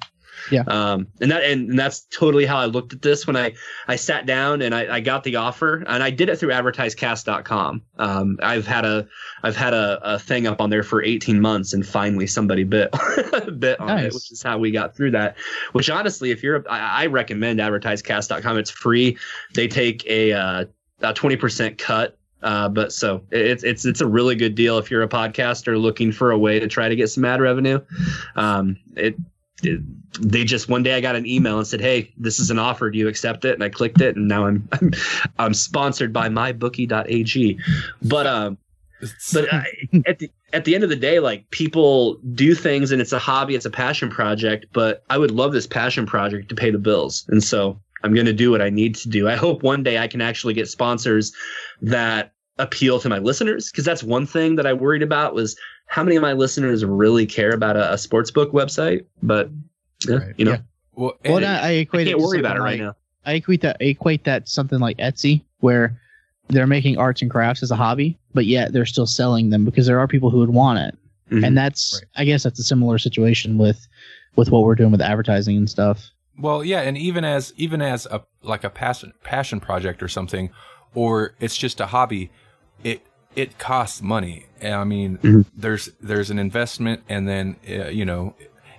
Yeah. 0.52 0.62
Um, 0.68 1.08
and 1.20 1.32
that 1.32 1.42
and, 1.42 1.70
and 1.70 1.78
that's 1.78 2.02
totally 2.10 2.46
how 2.46 2.58
I 2.58 2.66
looked 2.66 2.92
at 2.92 3.02
this 3.02 3.26
when 3.26 3.36
I 3.36 3.54
I 3.88 3.96
sat 3.96 4.24
down 4.24 4.62
and 4.62 4.74
I, 4.74 4.96
I 4.96 5.00
got 5.00 5.24
the 5.24 5.34
offer 5.36 5.82
and 5.86 6.02
I 6.02 6.10
did 6.10 6.28
it 6.28 6.38
through 6.38 6.50
advertisecast.com. 6.50 7.82
Um, 7.98 8.38
I've 8.42 8.66
had 8.66 8.84
a 8.84 9.06
I've 9.42 9.56
had 9.56 9.74
a, 9.74 9.98
a 10.02 10.18
thing 10.18 10.46
up 10.46 10.60
on 10.60 10.70
there 10.70 10.82
for 10.82 11.02
18 11.02 11.40
months 11.40 11.72
and 11.72 11.84
finally 11.86 12.26
somebody 12.26 12.64
bit 12.64 12.94
bit 13.58 13.80
on 13.80 13.98
it, 13.98 14.14
which 14.14 14.30
is 14.30 14.42
how 14.42 14.58
we 14.58 14.70
got 14.70 14.96
through 14.96 15.10
that. 15.12 15.36
Which 15.72 15.90
honestly, 15.90 16.30
if 16.30 16.42
you're, 16.42 16.56
a- 16.56 16.70
I, 16.70 17.02
I 17.02 17.06
recommend 17.06 17.58
advertisecast.com. 17.60 18.58
It's 18.58 18.70
free. 18.70 19.18
They 19.54 19.68
take 19.68 20.06
a, 20.06 20.32
uh, 20.32 20.64
a 21.00 21.14
20% 21.14 21.78
cut. 21.78 22.17
Uh, 22.42 22.68
but 22.68 22.92
so 22.92 23.22
it's, 23.30 23.64
it's, 23.64 23.84
it's 23.84 24.00
a 24.00 24.06
really 24.06 24.34
good 24.36 24.54
deal 24.54 24.78
if 24.78 24.90
you're 24.90 25.02
a 25.02 25.08
podcaster 25.08 25.80
looking 25.80 26.12
for 26.12 26.30
a 26.30 26.38
way 26.38 26.60
to 26.60 26.68
try 26.68 26.88
to 26.88 26.94
get 26.96 27.08
some 27.08 27.24
ad 27.24 27.40
revenue. 27.40 27.80
Um, 28.36 28.76
it, 28.96 29.16
it- 29.62 29.80
they 30.20 30.42
just 30.42 30.68
one 30.68 30.82
day 30.82 30.94
I 30.94 31.00
got 31.00 31.16
an 31.16 31.26
email 31.26 31.58
and 31.58 31.66
said, 31.66 31.80
"Hey, 31.80 32.12
this 32.16 32.40
is 32.40 32.50
an 32.50 32.58
offer. 32.58 32.90
Do 32.90 32.98
you 32.98 33.08
accept 33.08 33.44
it?" 33.44 33.52
And 33.54 33.62
I 33.62 33.68
clicked 33.68 34.00
it, 34.00 34.16
and 34.16 34.26
now 34.26 34.46
I'm 34.46 34.66
I'm, 34.80 34.90
I'm 35.38 35.54
sponsored 35.54 36.12
by 36.12 36.28
mybookie.ag. 36.28 37.58
But 38.02 38.26
um, 38.26 38.58
but 39.32 39.52
I, 39.52 39.66
at 40.06 40.18
the 40.18 40.30
at 40.52 40.64
the 40.64 40.74
end 40.74 40.82
of 40.82 40.90
the 40.90 40.96
day, 40.96 41.20
like 41.20 41.48
people 41.50 42.14
do 42.34 42.54
things, 42.54 42.90
and 42.90 43.00
it's 43.02 43.12
a 43.12 43.18
hobby, 43.18 43.54
it's 43.54 43.66
a 43.66 43.70
passion 43.70 44.08
project. 44.10 44.66
But 44.72 45.04
I 45.10 45.18
would 45.18 45.30
love 45.30 45.52
this 45.52 45.66
passion 45.66 46.06
project 46.06 46.48
to 46.48 46.54
pay 46.54 46.70
the 46.70 46.78
bills, 46.78 47.26
and 47.28 47.44
so 47.44 47.78
I'm 48.04 48.14
going 48.14 48.26
to 48.26 48.32
do 48.32 48.50
what 48.50 48.62
I 48.62 48.70
need 48.70 48.94
to 48.96 49.08
do. 49.08 49.28
I 49.28 49.34
hope 49.36 49.62
one 49.62 49.82
day 49.82 49.98
I 49.98 50.06
can 50.08 50.20
actually 50.20 50.54
get 50.54 50.68
sponsors 50.68 51.32
that 51.82 52.32
appeal 52.58 52.98
to 53.00 53.08
my 53.08 53.18
listeners, 53.18 53.70
because 53.70 53.84
that's 53.84 54.02
one 54.02 54.26
thing 54.26 54.56
that 54.56 54.66
I 54.66 54.72
worried 54.72 55.02
about 55.02 55.34
was 55.34 55.56
how 55.86 56.02
many 56.02 56.16
of 56.16 56.22
my 56.22 56.32
listeners 56.32 56.84
really 56.84 57.26
care 57.26 57.50
about 57.52 57.76
a, 57.76 57.92
a 57.92 57.98
sports 57.98 58.30
book 58.30 58.52
website. 58.52 59.04
But 59.22 59.50
yeah, 60.08 60.16
Right. 60.16 60.34
you 60.36 60.44
know, 60.44 60.50
Yeah. 60.52 60.58
well, 60.94 61.12
Well, 61.24 61.36
and- 61.38 61.46
I, 61.46 61.58
I 61.58 61.68
I 61.68 61.70
equate 61.72 62.06
it 62.08 62.10
can't 62.10 62.20
to 62.20 62.26
worry 62.26 62.40
about 62.40 62.56
it 62.56 62.60
right 62.60 62.72
like- 62.72 62.80
now. 62.80 62.96
I 63.26 63.34
equate 63.34 63.60
that 63.60 63.76
equate 63.80 64.24
that 64.24 64.48
something 64.48 64.78
like 64.78 64.96
Etsy, 64.98 65.42
where 65.60 66.00
they're 66.48 66.66
making 66.66 66.96
arts 66.96 67.20
and 67.20 67.30
crafts 67.30 67.62
as 67.62 67.70
a 67.70 67.76
hobby, 67.76 68.16
but 68.32 68.46
yet 68.46 68.72
they're 68.72 68.86
still 68.86 69.06
selling 69.06 69.50
them 69.50 69.64
because 69.66 69.86
there 69.86 69.98
are 70.00 70.08
people 70.08 70.30
who 70.30 70.38
would 70.38 70.48
want 70.50 70.78
it, 70.78 70.96
Mhm. 71.30 71.44
and 71.46 71.56
that's 71.58 71.94
Right. 71.94 72.22
I 72.22 72.24
guess 72.24 72.42
that's 72.42 72.58
a 72.58 72.62
similar 72.62 72.96
situation 72.98 73.58
with 73.58 73.86
with 74.36 74.50
what 74.50 74.62
we're 74.64 74.74
doing 74.76 74.90
with 74.92 75.00
advertising 75.02 75.56
and 75.56 75.68
stuff. 75.68 76.10
Well, 76.38 76.64
yeah, 76.64 76.80
and 76.80 76.96
even 76.96 77.24
as 77.24 77.52
even 77.56 77.82
as 77.82 78.06
a 78.06 78.22
like 78.42 78.64
a 78.64 78.70
passion 78.70 79.12
passion 79.24 79.60
project 79.60 80.02
or 80.02 80.08
something, 80.08 80.50
or 80.94 81.34
it's 81.40 81.56
just 81.56 81.80
a 81.80 81.86
hobby, 81.86 82.30
it 82.84 83.02
it 83.34 83.58
costs 83.58 84.00
money. 84.02 84.46
I 84.62 84.84
mean, 84.84 85.18
Mhm. 85.18 85.46
there's 85.56 85.90
there's 86.00 86.30
an 86.30 86.38
investment, 86.38 87.02
and 87.08 87.28
then 87.28 87.56
uh, 87.68 87.88
you 87.88 88.04
know, 88.04 88.34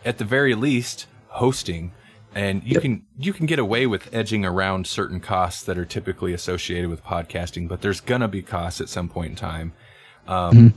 at 0.06 0.18
the 0.18 0.26
very 0.26 0.56
least, 0.56 1.08
hosting, 1.28 1.92
and 2.34 2.64
you 2.64 2.80
can 2.80 3.06
you 3.18 3.34
can 3.34 3.46
get 3.46 3.60
away 3.60 3.86
with 3.88 4.14
edging 4.14 4.46
around 4.46 4.88
certain 4.88 5.20
costs 5.20 5.64
that 5.64 5.78
are 5.78 5.86
typically 5.86 6.34
associated 6.34 6.90
with 6.90 7.04
podcasting, 7.04 7.68
but 7.68 7.82
there's 7.82 8.02
gonna 8.02 8.28
be 8.28 8.42
costs 8.42 8.80
at 8.82 8.90
some 8.90 9.10
point 9.10 9.32
in 9.32 9.36
time. 9.36 9.74
Um, 10.28 10.56
Mhm. 10.58 10.74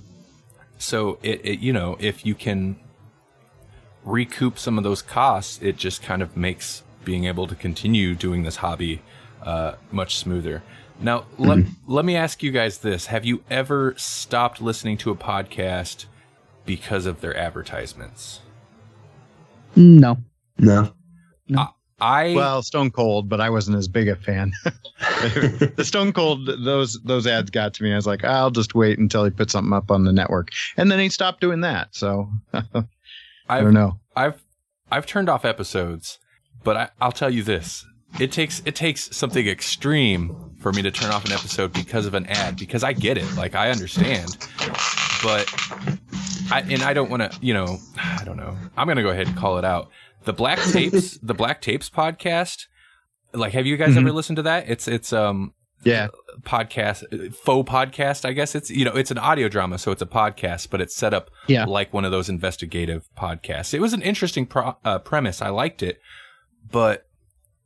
So 0.79 1.19
it, 1.23 1.41
it 1.45 1.59
you 1.61 1.73
know 1.73 1.97
if 2.01 2.27
you 2.27 2.35
can 2.35 2.77
recoup 4.05 4.59
some 4.59 4.79
of 4.79 4.85
those 4.85 5.03
costs, 5.03 5.61
it 5.63 5.77
just 5.77 6.03
kind 6.03 6.23
of 6.23 6.37
makes 6.37 6.83
being 7.05 7.25
able 7.25 7.47
to 7.47 7.55
continue 7.55 8.15
doing 8.15 8.43
this 8.43 8.57
hobby 8.57 9.03
uh, 9.43 9.75
much 9.91 10.17
smoother. 10.17 10.63
Now, 11.01 11.25
let, 11.37 11.65
let 11.87 12.05
me 12.05 12.15
ask 12.15 12.43
you 12.43 12.53
guys 12.53 12.79
this. 12.79 13.07
Have 13.07 13.25
you 13.25 13.43
ever 13.51 13.95
stopped 13.97 14.61
listening 14.61 14.97
to 14.99 15.11
a 15.11 15.17
podcast 15.17 16.07
because 16.65 17.07
of 17.07 17.21
their 17.21 17.37
advertisements? 17.37 18.41
No, 19.75 20.19
No. 21.49 21.69
I 22.03 22.35
Well, 22.35 22.63
Stone 22.63 22.91
Cold, 22.91 23.29
but 23.29 23.41
I 23.41 23.49
wasn't 23.49 23.77
as 23.77 23.87
big 23.87 24.09
a 24.09 24.17
fan. 24.17 24.53
the 24.65 25.85
Stone 25.85 26.13
Cold, 26.13 26.51
those 26.65 27.01
those 27.05 27.29
ads 27.29 27.49
got 27.49 27.75
to 27.75 27.85
me. 27.85 27.93
I 27.93 27.97
was 27.97 28.09
like, 28.09 28.25
I'll 28.25 28.51
just 28.51 28.75
wait 28.75 28.99
until 28.99 29.25
he 29.25 29.31
puts 29.31 29.53
something 29.53 29.73
up 29.73 29.89
on 29.89 30.05
the 30.05 30.13
network, 30.13 30.49
and 30.77 30.91
then 30.91 30.99
he 30.99 31.09
stopped 31.09 31.41
doing 31.41 31.61
that. 31.61 31.95
So 31.95 32.29
I 33.53 33.59
I've, 33.59 33.65
don't 33.65 33.75
know. 33.75 34.01
I've 34.17 34.45
I've 34.91 35.07
turned 35.07 35.29
off 35.29 35.45
episodes, 35.45 36.19
but 36.65 36.77
I, 36.77 36.89
I'll 37.01 37.13
tell 37.13 37.31
you 37.31 37.43
this: 37.43 37.85
it 38.19 38.33
takes 38.33 38.63
it 38.65 38.75
takes 38.75 39.15
something 39.15 39.47
extreme 39.47 40.55
for 40.61 40.73
me 40.73 40.83
to 40.83 40.91
turn 40.91 41.11
off 41.11 41.25
an 41.25 41.33
episode 41.33 41.73
because 41.73 42.07
of 42.07 42.15
an 42.15 42.27
ad. 42.27 42.57
Because 42.57 42.83
I 42.83 42.93
get 42.93 43.19
it, 43.19 43.37
like 43.37 43.55
I 43.55 43.71
understand, 43.71 44.37
but 45.23 45.53
I 46.51 46.65
and 46.69 46.83
I 46.83 46.95
don't 46.95 47.11
want 47.11 47.31
to, 47.31 47.39
you 47.41 47.53
know, 47.55 47.79
I 47.97 48.25
don't 48.25 48.37
know. 48.37 48.57
I'm 48.77 48.89
gonna 48.89 49.03
go 49.03 49.11
ahead 49.11 49.27
and 49.27 49.37
call 49.37 49.59
it 49.59 49.65
out. 49.65 49.91
The 50.25 50.33
Black 50.33 50.59
Tapes, 50.59 51.19
the 51.23 51.35
Black 51.35 51.61
Tapes 51.61 51.91
podcast. 51.91 52.67
Like, 53.35 53.53
have 53.53 53.67
you 53.67 53.77
guys 53.77 53.97
ever 53.97 54.13
listened 54.13 54.37
to 54.37 54.43
that? 54.43 54.69
It's 54.69 54.87
it's 54.89 55.13
um 55.13 55.55
Yeah, 55.85 56.09
podcast 56.43 57.35
faux 57.35 57.69
podcast 57.71 58.25
i 58.25 58.33
guess. 58.33 58.55
It's 58.55 58.71
you 58.71 58.85
know 58.85 58.93
it's 58.93 59.11
an 59.11 59.19
audio 59.19 59.49
drama 59.49 59.79
so 59.79 59.91
it's 59.91 60.03
a 60.03 60.07
podcast 60.07 60.71
but 60.71 60.81
it's 60.81 60.95
set 60.97 61.13
up 61.15 61.31
Yeah. 61.49 61.65
like 61.65 61.93
one 61.93 62.05
of 62.05 62.11
those 62.11 62.29
investigative 62.29 63.09
podcasts. 63.19 63.75
It 63.75 63.81
was 63.81 63.93
an 63.93 64.03
interesting 64.03 64.47
pro- 64.47 64.77
uh, 64.85 64.99
premise. 65.01 65.43
I 65.43 65.49
liked 65.51 65.83
it 65.83 65.99
but 66.71 67.05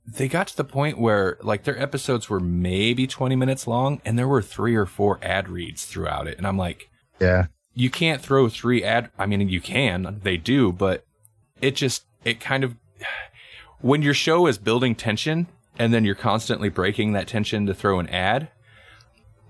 they 0.06 0.28
got 0.28 0.46
to 0.48 0.56
the 0.56 0.64
point 0.64 0.98
where 0.98 1.36
like 1.42 1.64
their 1.64 1.78
episodes 1.80 2.30
were 2.30 2.38
maybe 2.40 3.06
20 3.06 3.34
minutes 3.36 3.66
long 3.66 4.00
and 4.04 4.18
there 4.18 4.28
were 4.28 4.40
three 4.42 4.74
or 4.76 4.86
four 4.86 5.18
ad 5.22 5.48
reads 5.48 5.84
throughout 5.84 6.26
it 6.28 6.38
and 6.38 6.46
i'm 6.46 6.56
like 6.56 6.88
yeah, 7.20 7.46
you 7.74 7.90
can't 7.90 8.22
throw 8.22 8.48
three 8.48 8.84
ad 8.84 9.10
i 9.18 9.26
mean 9.26 9.48
you 9.48 9.60
can 9.60 10.20
they 10.22 10.36
do 10.36 10.70
but 10.72 11.02
it 11.60 11.74
just 11.74 12.04
it 12.24 12.38
kind 12.40 12.62
of 12.62 12.76
when 13.80 14.00
your 14.02 14.14
show 14.14 14.46
is 14.46 14.58
building 14.58 14.94
tension 14.94 15.46
and 15.78 15.92
then 15.92 16.04
you're 16.04 16.14
constantly 16.14 16.68
breaking 16.68 17.12
that 17.12 17.26
tension 17.28 17.66
to 17.66 17.74
throw 17.74 17.98
an 17.98 18.08
ad 18.08 18.48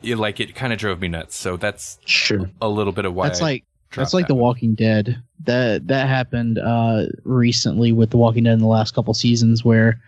it, 0.03 0.17
like 0.17 0.41
it 0.41 0.55
kind 0.55 0.73
of 0.73 0.79
drove 0.79 1.01
me 1.01 1.09
nuts 1.09 1.37
so 1.37 1.57
that's 1.57 1.99
Sure. 2.05 2.51
a 2.61 2.69
little 2.69 2.93
bit 2.93 3.05
of 3.05 3.15
why 3.15 3.29
that's 3.29 3.41
I 3.41 3.45
like 3.45 3.65
that's 3.95 4.13
like 4.13 4.25
that 4.25 4.29
The 4.29 4.35
one. 4.35 4.43
Walking 4.43 4.75
Dead. 4.75 5.23
That 5.45 5.87
that 5.87 6.09
happened 6.09 6.59
uh, 6.59 7.07
recently 7.25 7.93
with 7.93 8.11
The 8.11 8.17
Walking 8.19 8.45
Dead 8.45 8.53
in 8.55 8.59
the 8.59 8.67
last 8.67 8.95
couple 8.95 9.15
seasons, 9.15 9.65
where 9.65 10.01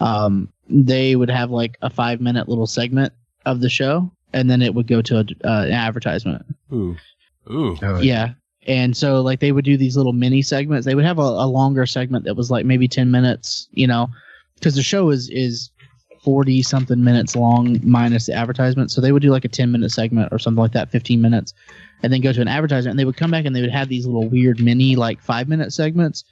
um, 0.00 0.48
they 0.70 1.14
would 1.16 1.28
have 1.30 1.50
like 1.50 1.76
a 1.82 1.90
five 1.90 2.20
minute 2.22 2.48
little 2.48 2.66
segment 2.66 3.12
of 3.44 3.60
the 3.60 3.68
show, 3.68 4.10
and 4.32 4.48
then 4.48 4.62
it 4.62 4.74
would 4.74 4.86
go 4.86 5.02
to 5.02 5.16
a, 5.18 5.20
uh, 5.46 5.64
an 5.64 5.72
advertisement. 5.72 6.46
ooh 6.72 6.96
ooh 7.50 7.76
Oh, 7.82 8.00
Yeah. 8.00 8.30
And 8.66 8.96
so 8.96 9.20
like 9.20 9.40
they 9.40 9.52
would 9.52 9.64
do 9.64 9.76
these 9.76 9.96
little 9.96 10.14
mini 10.14 10.40
segments. 10.40 10.86
They 10.86 10.94
would 10.94 11.04
have 11.04 11.18
a, 11.18 11.22
a 11.22 11.46
longer 11.46 11.84
segment 11.84 12.24
that 12.24 12.36
was 12.36 12.50
like 12.50 12.64
maybe 12.64 12.88
10 12.88 13.10
minutes, 13.10 13.68
you 13.72 13.86
know, 13.86 14.08
because 14.56 14.74
the 14.74 14.82
show 14.82 15.10
is 15.10 15.28
is 15.30 15.70
40 16.22 16.62
something 16.62 17.04
minutes 17.04 17.36
long 17.36 17.78
minus 17.82 18.26
the 18.26 18.32
advertisement. 18.32 18.90
So 18.90 19.00
they 19.00 19.12
would 19.12 19.22
do 19.22 19.30
like 19.30 19.44
a 19.44 19.48
10 19.48 19.70
minute 19.70 19.90
segment 19.90 20.32
or 20.32 20.38
something 20.38 20.60
like 20.60 20.72
that, 20.72 20.90
15 20.90 21.20
minutes, 21.20 21.52
and 22.02 22.12
then 22.12 22.22
go 22.22 22.32
to 22.32 22.40
an 22.40 22.48
advertisement. 22.48 22.92
And 22.92 22.98
they 22.98 23.04
would 23.04 23.16
come 23.16 23.30
back 23.30 23.44
and 23.44 23.54
they 23.54 23.60
would 23.60 23.70
have 23.70 23.88
these 23.88 24.06
little 24.06 24.28
weird 24.28 24.58
mini 24.60 24.96
like 24.96 25.20
five 25.20 25.48
minute 25.48 25.72
segments 25.72 26.24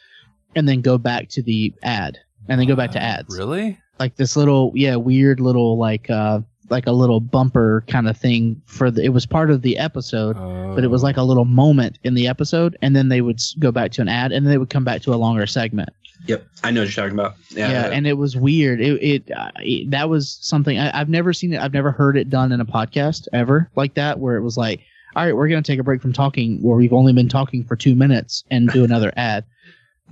and 0.56 0.66
then 0.66 0.80
go 0.80 0.96
back 0.96 1.28
to 1.30 1.42
the 1.42 1.74
ad 1.82 2.18
and 2.48 2.58
then 2.58 2.66
go 2.66 2.74
back 2.74 2.90
to 2.92 3.02
ads. 3.02 3.36
really 3.36 3.78
like 3.98 4.16
this 4.16 4.36
little 4.36 4.72
yeah 4.74 4.96
weird 4.96 5.38
little 5.38 5.78
like 5.78 6.10
uh 6.10 6.40
like 6.70 6.86
a 6.86 6.92
little 6.92 7.20
bumper 7.20 7.84
kind 7.88 8.08
of 8.08 8.16
thing 8.16 8.60
for 8.66 8.90
the 8.90 9.02
it 9.04 9.10
was 9.10 9.26
part 9.26 9.50
of 9.50 9.62
the 9.62 9.76
episode 9.78 10.36
but 10.74 10.84
it 10.84 10.88
was 10.88 11.02
like 11.02 11.16
a 11.16 11.22
little 11.22 11.44
moment 11.44 11.98
in 12.04 12.14
the 12.14 12.26
episode 12.28 12.76
and 12.82 12.94
then 12.96 13.08
they 13.08 13.20
would 13.20 13.40
go 13.58 13.70
back 13.72 13.90
to 13.92 14.00
an 14.00 14.08
ad 14.08 14.32
and 14.32 14.46
then 14.46 14.50
they 14.50 14.58
would 14.58 14.70
come 14.70 14.84
back 14.84 15.02
to 15.02 15.12
a 15.12 15.16
longer 15.16 15.46
segment 15.46 15.88
Yep, 16.26 16.46
I 16.62 16.70
know 16.70 16.82
what 16.82 16.96
you're 16.96 17.04
talking 17.04 17.18
about. 17.18 17.34
yeah, 17.50 17.68
Yeah, 17.68 17.86
and 17.90 18.06
it 18.06 18.12
was 18.12 18.36
weird 18.36 18.80
it, 18.80 19.02
it, 19.02 19.30
uh, 19.36 19.50
it 19.56 19.90
that 19.90 20.08
was 20.08 20.38
something 20.40 20.78
I, 20.78 20.98
i've 20.98 21.08
never 21.08 21.32
seen 21.32 21.52
it 21.52 21.60
i've 21.60 21.72
never 21.74 21.90
heard 21.90 22.16
it 22.16 22.30
done 22.30 22.52
in 22.52 22.60
a 22.60 22.64
podcast 22.64 23.26
ever 23.32 23.68
like 23.74 23.94
that 23.94 24.20
where 24.20 24.36
it 24.36 24.42
was 24.42 24.56
like 24.56 24.80
all 25.16 25.24
right 25.24 25.34
we're 25.36 25.48
going 25.48 25.62
to 25.62 25.66
take 25.72 25.80
a 25.80 25.82
break 25.82 26.00
from 26.00 26.12
talking 26.12 26.62
where 26.62 26.76
we've 26.76 26.92
only 26.92 27.12
been 27.12 27.28
talking 27.28 27.64
for 27.64 27.74
two 27.76 27.94
minutes 27.96 28.44
and 28.52 28.68
do 28.70 28.84
another 28.84 29.12
ad 29.16 29.44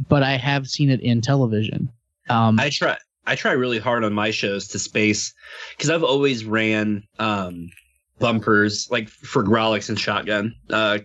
but 0.09 0.22
i 0.24 0.32
have 0.36 0.66
seen 0.68 0.90
it 0.90 1.01
in 1.01 1.20
television 1.20 1.88
um 2.28 2.59
I 2.59 2.70
try. 2.70 2.96
I 3.27 3.37
try 3.37 3.53
really 3.53 3.79
hard 3.79 4.05
on 4.05 4.12
my 4.12 4.31
shows 4.31 4.68
to 4.68 4.79
space 4.79 5.35
because 5.77 5.91
I've 5.91 6.05
always 6.05 6.45
ran 6.45 7.05
um, 7.18 7.71
bumpers 8.18 8.89
like 8.91 9.09
for 9.09 9.45
Grawlix 9.45 9.89
and 9.89 9.99
Shotgun, 9.99 10.55
uh, 10.71 10.99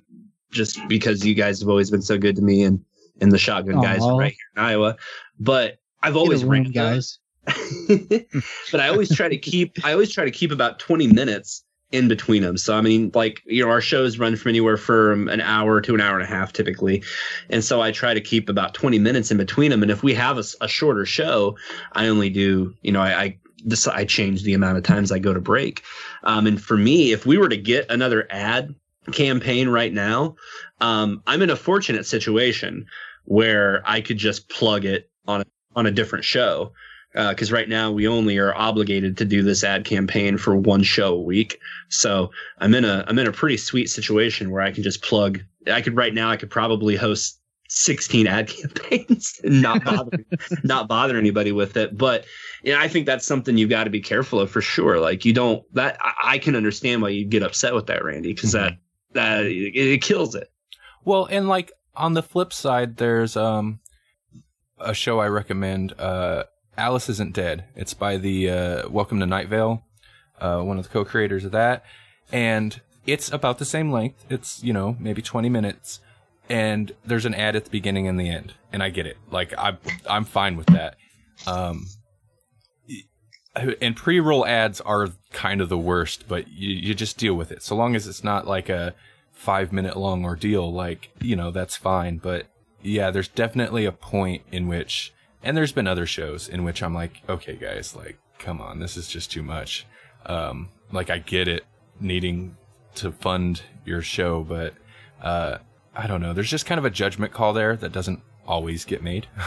just 0.51 0.79
because 0.87 1.25
you 1.25 1.33
guys 1.33 1.59
have 1.59 1.69
always 1.69 1.91
been 1.91 2.01
so 2.01 2.17
good 2.17 2.35
to 2.37 2.41
me 2.41 2.63
and 2.63 2.83
and 3.21 3.31
the 3.31 3.37
Shotgun 3.37 3.81
guys 3.81 4.01
right 4.01 4.31
here 4.31 4.47
in 4.55 4.63
Iowa. 4.63 4.95
But 5.39 5.79
I've 6.01 6.15
always 6.15 6.43
ran 6.43 6.63
guys 6.71 6.73
guys. 6.73 7.19
but 8.71 8.79
I 8.79 8.87
always 8.87 9.13
try 9.15 9.29
to 9.29 9.37
keep. 9.37 9.85
I 9.85 9.91
always 9.91 10.11
try 10.11 10.25
to 10.25 10.31
keep 10.31 10.51
about 10.51 10.79
twenty 10.79 11.07
minutes 11.07 11.64
in 11.91 12.07
between 12.07 12.41
them. 12.41 12.57
So 12.57 12.75
I 12.75 12.81
mean, 12.81 13.11
like 13.13 13.41
you 13.45 13.63
know, 13.63 13.69
our 13.69 13.81
shows 13.81 14.17
run 14.17 14.35
from 14.35 14.49
anywhere 14.49 14.77
from 14.77 15.27
an 15.29 15.41
hour 15.41 15.81
to 15.81 15.93
an 15.93 16.01
hour 16.01 16.15
and 16.15 16.23
a 16.23 16.27
half 16.27 16.53
typically, 16.53 17.03
and 17.49 17.63
so 17.63 17.81
I 17.81 17.91
try 17.91 18.13
to 18.13 18.21
keep 18.21 18.49
about 18.49 18.73
twenty 18.73 18.99
minutes 18.99 19.31
in 19.31 19.37
between 19.37 19.71
them. 19.71 19.81
And 19.81 19.91
if 19.91 20.03
we 20.03 20.13
have 20.13 20.37
a 20.37 20.67
shorter 20.67 21.05
show, 21.05 21.57
I 21.93 22.07
only 22.07 22.29
do 22.29 22.73
you 22.81 22.91
know 22.91 23.01
I. 23.01 23.21
I 23.21 23.37
this 23.67 23.87
I 23.87 24.05
change 24.05 24.43
the 24.43 24.53
amount 24.53 24.77
of 24.77 24.83
times 24.83 25.11
I 25.11 25.17
go 25.17 25.33
to 25.33 25.41
break. 25.41 25.81
Um, 26.23 26.45
and 26.45 26.61
for 26.61 26.77
me, 26.77 27.13
if 27.13 27.25
we 27.25 27.39
were 27.39 27.49
to 27.49 27.57
get 27.57 27.89
another 27.89 28.27
ad 28.29 28.75
campaign 29.11 29.69
right 29.69 29.91
now, 29.91 30.35
um, 30.81 31.23
I'm 31.25 31.41
in 31.41 31.49
a 31.49 31.55
fortunate 31.55 32.05
situation 32.05 32.85
where 33.23 33.81
I 33.83 34.01
could 34.01 34.17
just 34.17 34.49
plug 34.49 34.85
it 34.85 35.09
on 35.27 35.41
a, 35.41 35.45
on 35.75 35.87
a 35.87 35.91
different 35.91 36.25
show 36.25 36.73
because 37.15 37.51
right 37.51 37.69
now 37.69 37.91
we 37.91 38.07
only 38.07 38.37
are 38.37 38.53
obligated 38.55 39.17
to 39.17 39.25
do 39.25 39.41
this 39.41 39.63
ad 39.63 39.85
campaign 39.85 40.37
for 40.37 40.55
one 40.55 40.83
show 40.83 41.13
a 41.15 41.21
week. 41.21 41.59
So 41.89 42.31
I'm 42.59 42.75
in 42.75 42.83
a 42.83 43.05
I'm 43.07 43.17
in 43.17 43.27
a 43.27 43.31
pretty 43.31 43.57
sweet 43.57 43.89
situation 43.89 44.51
where 44.51 44.61
I 44.61 44.71
can 44.71 44.83
just 44.83 45.01
plug. 45.01 45.39
I 45.71 45.81
could 45.81 45.95
right 45.95 46.13
now 46.13 46.29
I 46.29 46.37
could 46.37 46.49
probably 46.49 46.95
host 46.95 47.39
16 47.69 48.27
ad 48.27 48.47
campaigns 48.61 49.39
and 49.43 49.61
not 49.61 49.83
bother 49.83 50.17
not 50.63 50.87
bother 50.87 51.17
anybody 51.17 51.51
with 51.51 51.77
it. 51.77 51.97
But 51.97 52.25
yeah, 52.63 52.81
I 52.81 52.87
think 52.87 53.05
that's 53.05 53.25
something 53.25 53.57
you've 53.57 53.69
got 53.69 53.85
to 53.85 53.89
be 53.89 54.01
careful 54.01 54.39
of 54.39 54.51
for 54.51 54.61
sure. 54.61 54.99
Like 54.99 55.23
you 55.23 55.33
don't 55.33 55.63
that 55.73 55.97
I, 56.01 56.13
I 56.23 56.37
can 56.37 56.55
understand 56.55 57.01
why 57.01 57.09
you 57.09 57.25
get 57.25 57.43
upset 57.43 57.73
with 57.73 57.87
that, 57.87 58.03
Randy, 58.03 58.33
because 58.33 58.51
that 58.51 58.73
that 59.13 59.45
it, 59.45 59.75
it 59.75 60.01
kills 60.01 60.35
it. 60.35 60.51
Well, 61.05 61.25
and 61.25 61.47
like 61.47 61.71
on 61.95 62.13
the 62.13 62.23
flip 62.23 62.51
side, 62.51 62.97
there's 62.97 63.37
um 63.37 63.79
a 64.79 64.93
show 64.93 65.19
I 65.19 65.27
recommend. 65.27 65.93
Uh, 65.97 66.43
Alice 66.77 67.09
isn't 67.09 67.33
dead. 67.33 67.65
It's 67.75 67.93
by 67.93 68.17
the 68.17 68.49
uh, 68.49 68.89
Welcome 68.89 69.19
to 69.19 69.25
Night 69.25 69.47
Vale, 69.47 69.83
uh, 70.39 70.61
one 70.61 70.77
of 70.77 70.83
the 70.83 70.89
co-creators 70.89 71.45
of 71.45 71.51
that, 71.51 71.85
and 72.31 72.81
it's 73.05 73.31
about 73.31 73.59
the 73.59 73.65
same 73.65 73.91
length. 73.91 74.25
It's 74.29 74.63
you 74.63 74.73
know 74.73 74.95
maybe 74.99 75.21
20 75.21 75.49
minutes, 75.49 75.99
and 76.49 76.91
there's 77.05 77.25
an 77.25 77.33
ad 77.33 77.55
at 77.55 77.65
the 77.65 77.71
beginning 77.71 78.07
and 78.07 78.19
the 78.19 78.29
end, 78.29 78.53
and 78.73 78.83
I 78.83 78.89
get 78.89 79.07
it. 79.07 79.17
Like 79.31 79.53
I'm 79.57 79.77
I'm 80.09 80.25
fine 80.25 80.57
with 80.57 80.67
that. 80.67 80.95
Um, 81.47 81.85
and 83.81 83.95
pre-roll 83.95 84.45
ads 84.45 84.81
are 84.81 85.09
kind 85.31 85.61
of 85.61 85.69
the 85.69 85.77
worst, 85.77 86.27
but 86.27 86.47
you, 86.49 86.69
you 86.69 86.93
just 86.93 87.17
deal 87.17 87.35
with 87.35 87.51
it. 87.51 87.63
So 87.63 87.75
long 87.75 87.95
as 87.95 88.07
it's 88.07 88.23
not 88.23 88.47
like 88.47 88.69
a 88.69 88.93
five 89.31 89.71
minute 89.71 89.95
long 89.95 90.25
ordeal, 90.25 90.71
like, 90.71 91.09
you 91.21 91.35
know, 91.35 91.51
that's 91.51 91.77
fine. 91.77 92.17
But 92.17 92.47
yeah, 92.81 93.11
there's 93.11 93.27
definitely 93.27 93.85
a 93.85 93.91
point 93.91 94.43
in 94.51 94.67
which, 94.67 95.13
and 95.45 95.55
there's 95.55 95.71
been 95.71 95.87
other 95.87 96.05
shows 96.05 96.49
in 96.49 96.63
which 96.65 96.83
I'm 96.83 96.93
like, 96.93 97.21
okay, 97.29 97.55
guys, 97.55 97.95
like, 97.95 98.17
come 98.39 98.59
on, 98.59 98.79
this 98.79 98.97
is 98.97 99.07
just 99.07 99.31
too 99.31 99.43
much. 99.43 99.85
Um, 100.25 100.69
like, 100.91 101.09
I 101.09 101.19
get 101.19 101.47
it 101.47 101.63
needing 101.99 102.57
to 102.95 103.11
fund 103.11 103.61
your 103.85 104.01
show, 104.01 104.43
but, 104.43 104.73
uh, 105.21 105.59
I 105.95 106.07
don't 106.07 106.21
know. 106.21 106.33
There's 106.33 106.49
just 106.49 106.65
kind 106.65 106.79
of 106.79 106.83
a 106.85 106.89
judgment 106.89 107.31
call 107.31 107.53
there 107.53 107.77
that 107.77 107.93
doesn't 107.93 108.21
always 108.45 108.83
get 108.83 109.01
made. 109.01 109.27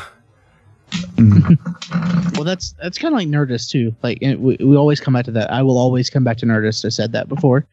Well, 1.18 2.44
that's 2.44 2.72
that's 2.80 2.96
kind 2.99 3.12
of 3.12 3.18
like 3.18 3.28
Nerdist 3.28 3.70
too. 3.70 3.94
Like 4.03 4.18
we, 4.22 4.57
we 4.61 4.76
always 4.76 5.01
come 5.01 5.12
back 5.14 5.24
to 5.26 5.30
that. 5.32 5.53
I 5.53 5.62
will 5.62 5.76
always 5.76 6.09
come 6.09 6.24
back 6.24 6.36
to 6.38 6.46
Nerdist. 6.46 6.84
I 6.84 6.88
said 6.88 7.12
that 7.12 7.28
before. 7.28 7.66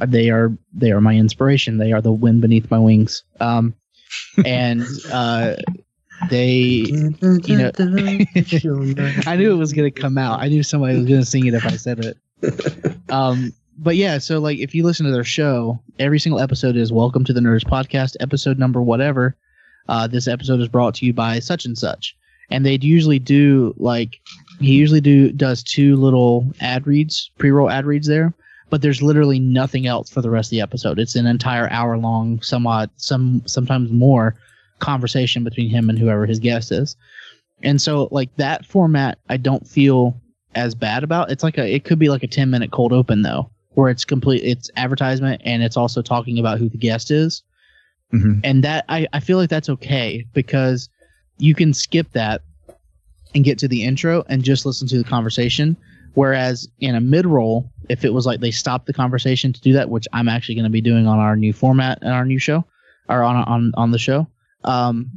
Uh, 0.00 0.06
They 0.06 0.30
are 0.30 0.50
they 0.72 0.90
are 0.92 1.00
my 1.00 1.14
inspiration. 1.14 1.78
They 1.78 1.92
are 1.92 2.00
the 2.00 2.12
wind 2.12 2.40
beneath 2.40 2.70
my 2.70 2.78
wings. 2.78 3.22
Um, 3.40 3.74
and 4.44 4.82
uh, 5.12 5.56
they, 6.30 6.50
you 6.50 7.56
know, 7.56 7.70
I 9.26 9.36
knew 9.36 9.52
it 9.52 9.58
was 9.58 9.72
gonna 9.72 9.90
come 9.90 10.18
out. 10.18 10.40
I 10.40 10.48
knew 10.48 10.62
somebody 10.62 10.96
was 10.96 11.06
gonna 11.06 11.24
sing 11.24 11.46
it 11.46 11.54
if 11.54 11.64
I 11.66 11.76
said 11.76 12.04
it. 12.04 12.18
Um, 13.10 13.52
but 13.78 13.96
yeah, 13.96 14.18
so 14.18 14.38
like 14.38 14.58
if 14.58 14.74
you 14.74 14.84
listen 14.84 15.06
to 15.06 15.12
their 15.12 15.24
show, 15.24 15.78
every 15.98 16.18
single 16.18 16.40
episode 16.40 16.76
is 16.76 16.92
"Welcome 16.92 17.24
to 17.24 17.32
the 17.32 17.40
Nerdist 17.40 17.66
Podcast," 17.66 18.16
episode 18.20 18.58
number 18.58 18.80
whatever. 18.80 19.36
Uh, 19.88 20.06
this 20.06 20.28
episode 20.28 20.60
is 20.60 20.68
brought 20.68 20.94
to 20.96 21.06
you 21.06 21.12
by 21.12 21.38
such 21.38 21.64
and 21.64 21.76
such, 21.76 22.16
and 22.50 22.64
they'd 22.64 22.84
usually 22.84 23.18
do 23.18 23.74
like 23.76 24.20
he 24.60 24.72
usually 24.74 25.00
do 25.00 25.32
does 25.32 25.62
two 25.62 25.96
little 25.96 26.46
ad 26.60 26.86
reads, 26.86 27.30
pre-roll 27.38 27.70
ad 27.70 27.86
reads 27.86 28.06
there, 28.06 28.32
but 28.70 28.82
there's 28.82 29.02
literally 29.02 29.38
nothing 29.38 29.86
else 29.86 30.10
for 30.10 30.22
the 30.22 30.30
rest 30.30 30.48
of 30.48 30.50
the 30.50 30.60
episode. 30.60 30.98
It's 30.98 31.16
an 31.16 31.26
entire 31.26 31.68
hour 31.70 31.98
long, 31.98 32.40
somewhat 32.40 32.90
some 32.96 33.42
sometimes 33.46 33.90
more 33.90 34.36
conversation 34.84 35.44
between 35.44 35.70
him 35.70 35.88
and 35.88 35.98
whoever 35.98 36.26
his 36.26 36.38
guest 36.38 36.70
is. 36.72 36.96
And 37.62 37.80
so 37.80 38.08
like 38.10 38.34
that 38.36 38.66
format 38.66 39.18
I 39.28 39.36
don't 39.36 39.66
feel 39.66 40.20
as 40.54 40.74
bad 40.74 41.02
about. 41.02 41.30
It's 41.30 41.42
like 41.42 41.58
a 41.58 41.74
it 41.74 41.84
could 41.84 41.98
be 41.98 42.08
like 42.08 42.22
a 42.22 42.28
10 42.28 42.50
minute 42.50 42.70
cold 42.70 42.92
open 42.92 43.22
though, 43.22 43.50
where 43.70 43.90
it's 43.90 44.04
complete 44.04 44.42
it's 44.44 44.70
advertisement 44.76 45.42
and 45.44 45.62
it's 45.62 45.76
also 45.76 46.02
talking 46.02 46.38
about 46.38 46.58
who 46.58 46.68
the 46.68 46.78
guest 46.78 47.10
is. 47.10 47.42
Mhm. 48.12 48.40
And 48.44 48.62
that 48.64 48.84
I, 48.88 49.06
I 49.12 49.20
feel 49.20 49.38
like 49.38 49.50
that's 49.50 49.68
okay 49.68 50.24
because 50.34 50.88
you 51.38 51.54
can 51.54 51.72
skip 51.72 52.12
that 52.12 52.42
and 53.34 53.44
get 53.44 53.58
to 53.58 53.68
the 53.68 53.82
intro 53.82 54.24
and 54.28 54.44
just 54.44 54.64
listen 54.64 54.86
to 54.88 54.98
the 54.98 55.04
conversation. 55.04 55.76
Whereas 56.14 56.68
in 56.78 56.94
a 56.94 57.00
mid 57.00 57.26
roll, 57.26 57.72
if 57.88 58.04
it 58.04 58.14
was 58.14 58.24
like 58.24 58.40
they 58.40 58.52
stopped 58.52 58.86
the 58.86 58.92
conversation 58.92 59.52
to 59.52 59.60
do 59.60 59.72
that, 59.72 59.90
which 59.90 60.06
I'm 60.12 60.28
actually 60.28 60.54
going 60.54 60.64
to 60.64 60.70
be 60.70 60.80
doing 60.80 61.08
on 61.08 61.18
our 61.18 61.34
new 61.34 61.52
format 61.52 61.98
and 62.02 62.12
our 62.12 62.24
new 62.24 62.38
show, 62.38 62.64
or 63.08 63.22
on 63.24 63.36
on 63.36 63.72
on 63.76 63.90
the 63.90 63.98
show, 63.98 64.28
um, 64.64 65.10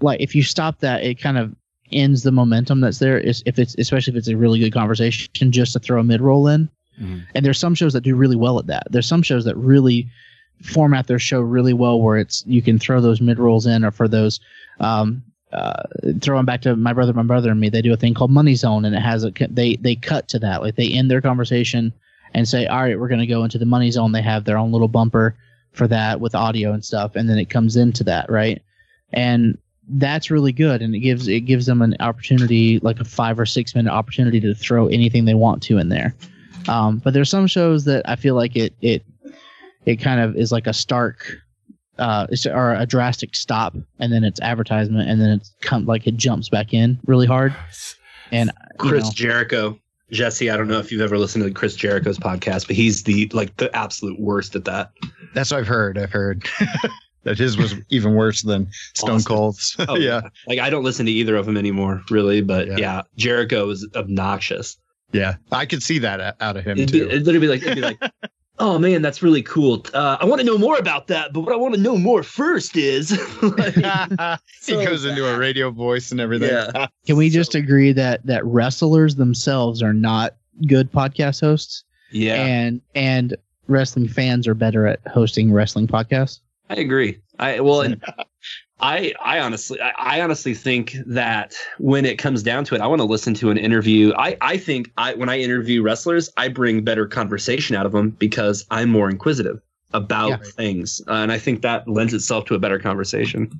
like 0.00 0.20
if 0.20 0.34
you 0.34 0.42
stop 0.42 0.80
that, 0.80 1.02
it 1.02 1.20
kind 1.20 1.38
of 1.38 1.54
ends 1.92 2.22
the 2.22 2.32
momentum 2.32 2.80
that's 2.80 2.98
there. 2.98 3.18
Is 3.18 3.42
if 3.46 3.58
it's 3.58 3.74
especially 3.78 4.12
if 4.12 4.18
it's 4.18 4.28
a 4.28 4.36
really 4.36 4.58
good 4.58 4.72
conversation, 4.72 5.52
just 5.52 5.72
to 5.74 5.78
throw 5.78 6.00
a 6.00 6.04
mid 6.04 6.20
roll 6.20 6.48
in. 6.48 6.68
Mhm. 7.00 7.22
And 7.34 7.44
there's 7.44 7.58
some 7.58 7.74
shows 7.74 7.92
that 7.92 8.02
do 8.02 8.14
really 8.14 8.36
well 8.36 8.58
at 8.58 8.66
that. 8.66 8.86
There's 8.90 9.06
some 9.06 9.22
shows 9.22 9.44
that 9.44 9.56
really 9.56 10.08
format 10.62 11.06
their 11.06 11.18
show 11.18 11.40
really 11.40 11.72
well, 11.72 12.00
where 12.00 12.16
it's 12.18 12.44
you 12.46 12.62
can 12.62 12.78
throw 12.78 13.00
those 13.00 13.20
mid 13.20 13.38
rolls 13.38 13.66
in, 13.66 13.84
or 13.84 13.90
for 13.90 14.08
those 14.08 14.40
um, 14.80 15.22
uh, 15.52 15.82
throwing 16.20 16.44
back 16.44 16.62
to 16.62 16.76
my 16.76 16.92
brother, 16.92 17.12
my 17.12 17.22
brother 17.22 17.50
and 17.50 17.60
me, 17.60 17.68
they 17.68 17.82
do 17.82 17.92
a 17.92 17.96
thing 17.96 18.14
called 18.14 18.30
Money 18.30 18.54
Zone, 18.54 18.84
and 18.84 18.94
it 18.94 19.00
has 19.02 19.24
a 19.24 19.32
they 19.50 19.76
they 19.76 19.94
cut 19.94 20.28
to 20.28 20.38
that, 20.40 20.62
like 20.62 20.76
they 20.76 20.88
end 20.88 21.10
their 21.10 21.20
conversation 21.20 21.92
and 22.32 22.48
say, 22.48 22.66
all 22.66 22.82
right, 22.82 22.98
we're 22.98 23.08
going 23.08 23.20
to 23.20 23.26
go 23.26 23.44
into 23.44 23.58
the 23.58 23.66
Money 23.66 23.90
Zone. 23.90 24.10
They 24.10 24.22
have 24.22 24.44
their 24.44 24.58
own 24.58 24.72
little 24.72 24.88
bumper 24.88 25.36
for 25.72 25.86
that 25.88 26.20
with 26.20 26.34
audio 26.34 26.72
and 26.72 26.84
stuff, 26.84 27.14
and 27.14 27.28
then 27.28 27.38
it 27.38 27.50
comes 27.50 27.76
into 27.76 28.04
that, 28.04 28.30
right? 28.30 28.60
And 29.14 29.56
that's 29.88 30.30
really 30.30 30.52
good, 30.52 30.82
and 30.82 30.94
it 30.94 31.00
gives 31.00 31.28
it 31.28 31.40
gives 31.40 31.66
them 31.66 31.82
an 31.82 31.96
opportunity, 32.00 32.78
like 32.80 33.00
a 33.00 33.04
five 33.04 33.38
or 33.38 33.46
six 33.46 33.74
minute 33.74 33.90
opportunity 33.92 34.40
to 34.40 34.54
throw 34.54 34.86
anything 34.88 35.24
they 35.24 35.34
want 35.34 35.62
to 35.64 35.78
in 35.78 35.88
there. 35.88 36.14
Um, 36.68 36.98
but 36.98 37.12
there's 37.14 37.30
some 37.30 37.46
shows 37.46 37.84
that 37.84 38.08
I 38.08 38.16
feel 38.16 38.34
like 38.34 38.56
it 38.56 38.74
it 38.80 39.04
it 39.86 39.96
kind 39.96 40.20
of 40.20 40.36
is 40.36 40.50
like 40.52 40.66
a 40.66 40.72
stark 40.72 41.26
uh 41.98 42.26
it's- 42.30 42.46
or 42.46 42.74
a 42.74 42.86
drastic 42.86 43.36
stop 43.36 43.76
and 44.00 44.12
then 44.12 44.24
it's 44.24 44.40
advertisement 44.40 45.08
and 45.08 45.20
then 45.20 45.30
it's 45.30 45.54
come 45.60 45.84
like 45.84 46.06
it 46.06 46.16
jumps 46.16 46.48
back 46.48 46.74
in 46.74 46.98
really 47.06 47.26
hard 47.26 47.54
and 48.32 48.50
Chris 48.78 49.04
know, 49.04 49.10
Jericho, 49.14 49.78
Jesse. 50.10 50.50
I 50.50 50.56
don't 50.56 50.66
know 50.66 50.78
if 50.80 50.90
you've 50.90 51.02
ever 51.02 51.18
listened 51.18 51.44
to 51.44 51.50
Chris 51.52 51.76
Jericho's 51.76 52.18
podcast, 52.18 52.66
but 52.66 52.74
he's 52.74 53.04
the 53.04 53.30
like 53.32 53.56
the 53.58 53.74
absolute 53.76 54.18
worst 54.18 54.56
at 54.56 54.64
that. 54.64 54.90
That's 55.34 55.50
what 55.52 55.60
I've 55.60 55.68
heard. 55.68 55.98
I've 55.98 56.10
heard 56.10 56.44
that 57.24 57.38
his 57.38 57.56
was 57.56 57.74
even 57.90 58.14
worse 58.14 58.42
than 58.42 58.68
Stone 58.94 59.16
Austin. 59.16 59.36
Cold's. 59.36 59.76
Oh, 59.88 59.96
yeah. 59.98 60.22
Like 60.46 60.58
I 60.58 60.70
don't 60.70 60.84
listen 60.84 61.06
to 61.06 61.12
either 61.12 61.36
of 61.36 61.46
them 61.46 61.56
anymore, 61.56 62.02
really. 62.10 62.40
But 62.40 62.68
Yeah. 62.68 62.76
yeah, 62.78 63.02
Jericho 63.16 63.68
is 63.70 63.86
obnoxious. 63.96 64.76
Yeah. 65.12 65.34
I 65.52 65.66
could 65.66 65.82
see 65.82 65.98
that 66.00 66.36
out 66.40 66.56
of 66.56 66.64
him 66.64 66.78
It'd, 66.78 66.92
be, 66.92 67.00
too. 67.00 67.06
it'd 67.08 67.26
literally 67.26 67.46
be 67.46 67.50
like, 67.52 67.62
it'd 67.62 67.74
be 67.76 67.80
like, 67.80 67.98
oh 68.58 68.78
man, 68.78 69.00
that's 69.02 69.22
really 69.22 69.42
cool. 69.42 69.84
Uh, 69.94 70.16
I 70.20 70.24
want 70.24 70.40
to 70.40 70.46
know 70.46 70.58
more 70.58 70.76
about 70.76 71.06
that, 71.08 71.32
but 71.32 71.40
what 71.40 71.52
I 71.52 71.56
want 71.56 71.74
to 71.74 71.80
know 71.80 71.96
more 71.96 72.22
first 72.22 72.76
is 72.76 73.12
like, 73.42 73.74
he 73.74 73.82
so 74.60 74.84
goes 74.84 75.04
into 75.04 75.26
a 75.26 75.38
radio 75.38 75.70
voice 75.70 76.10
and 76.10 76.20
everything. 76.20 76.50
Yeah. 76.50 76.86
Can 77.06 77.16
we 77.16 77.30
So- 77.30 77.34
just 77.34 77.54
agree 77.54 77.92
that 77.92 78.24
that 78.26 78.44
wrestlers 78.44 79.14
themselves 79.16 79.82
are 79.82 79.92
not 79.94 80.36
good 80.66 80.90
podcast 80.92 81.40
hosts, 81.40 81.84
yeah, 82.12 82.34
and 82.44 82.80
and 82.94 83.36
wrestling 83.66 84.06
fans 84.08 84.46
are 84.46 84.54
better 84.54 84.86
at 84.86 85.00
hosting 85.06 85.52
wrestling 85.52 85.86
podcasts? 85.86 86.40
I 86.70 86.74
agree. 86.76 87.20
I 87.38 87.60
well, 87.60 87.82
and 87.82 88.02
I 88.80 89.12
I 89.22 89.38
honestly 89.40 89.80
I, 89.80 89.92
I 89.98 90.20
honestly 90.20 90.54
think 90.54 90.96
that 91.06 91.54
when 91.78 92.04
it 92.04 92.18
comes 92.18 92.42
down 92.42 92.64
to 92.66 92.74
it, 92.74 92.80
I 92.80 92.86
want 92.86 93.00
to 93.00 93.06
listen 93.06 93.34
to 93.34 93.50
an 93.50 93.58
interview. 93.58 94.12
I 94.16 94.36
I 94.40 94.56
think 94.56 94.90
I 94.96 95.14
when 95.14 95.28
I 95.28 95.38
interview 95.38 95.82
wrestlers, 95.82 96.30
I 96.36 96.48
bring 96.48 96.82
better 96.82 97.06
conversation 97.06 97.76
out 97.76 97.86
of 97.86 97.92
them 97.92 98.10
because 98.10 98.64
I'm 98.70 98.90
more 98.90 99.10
inquisitive 99.10 99.60
about 99.92 100.28
Yeah. 100.30 100.36
things, 100.56 101.00
uh, 101.08 101.12
and 101.12 101.30
I 101.30 101.38
think 101.38 101.62
that 101.62 101.86
lends 101.86 102.14
itself 102.14 102.46
to 102.46 102.54
a 102.54 102.58
better 102.58 102.78
conversation. 102.78 103.50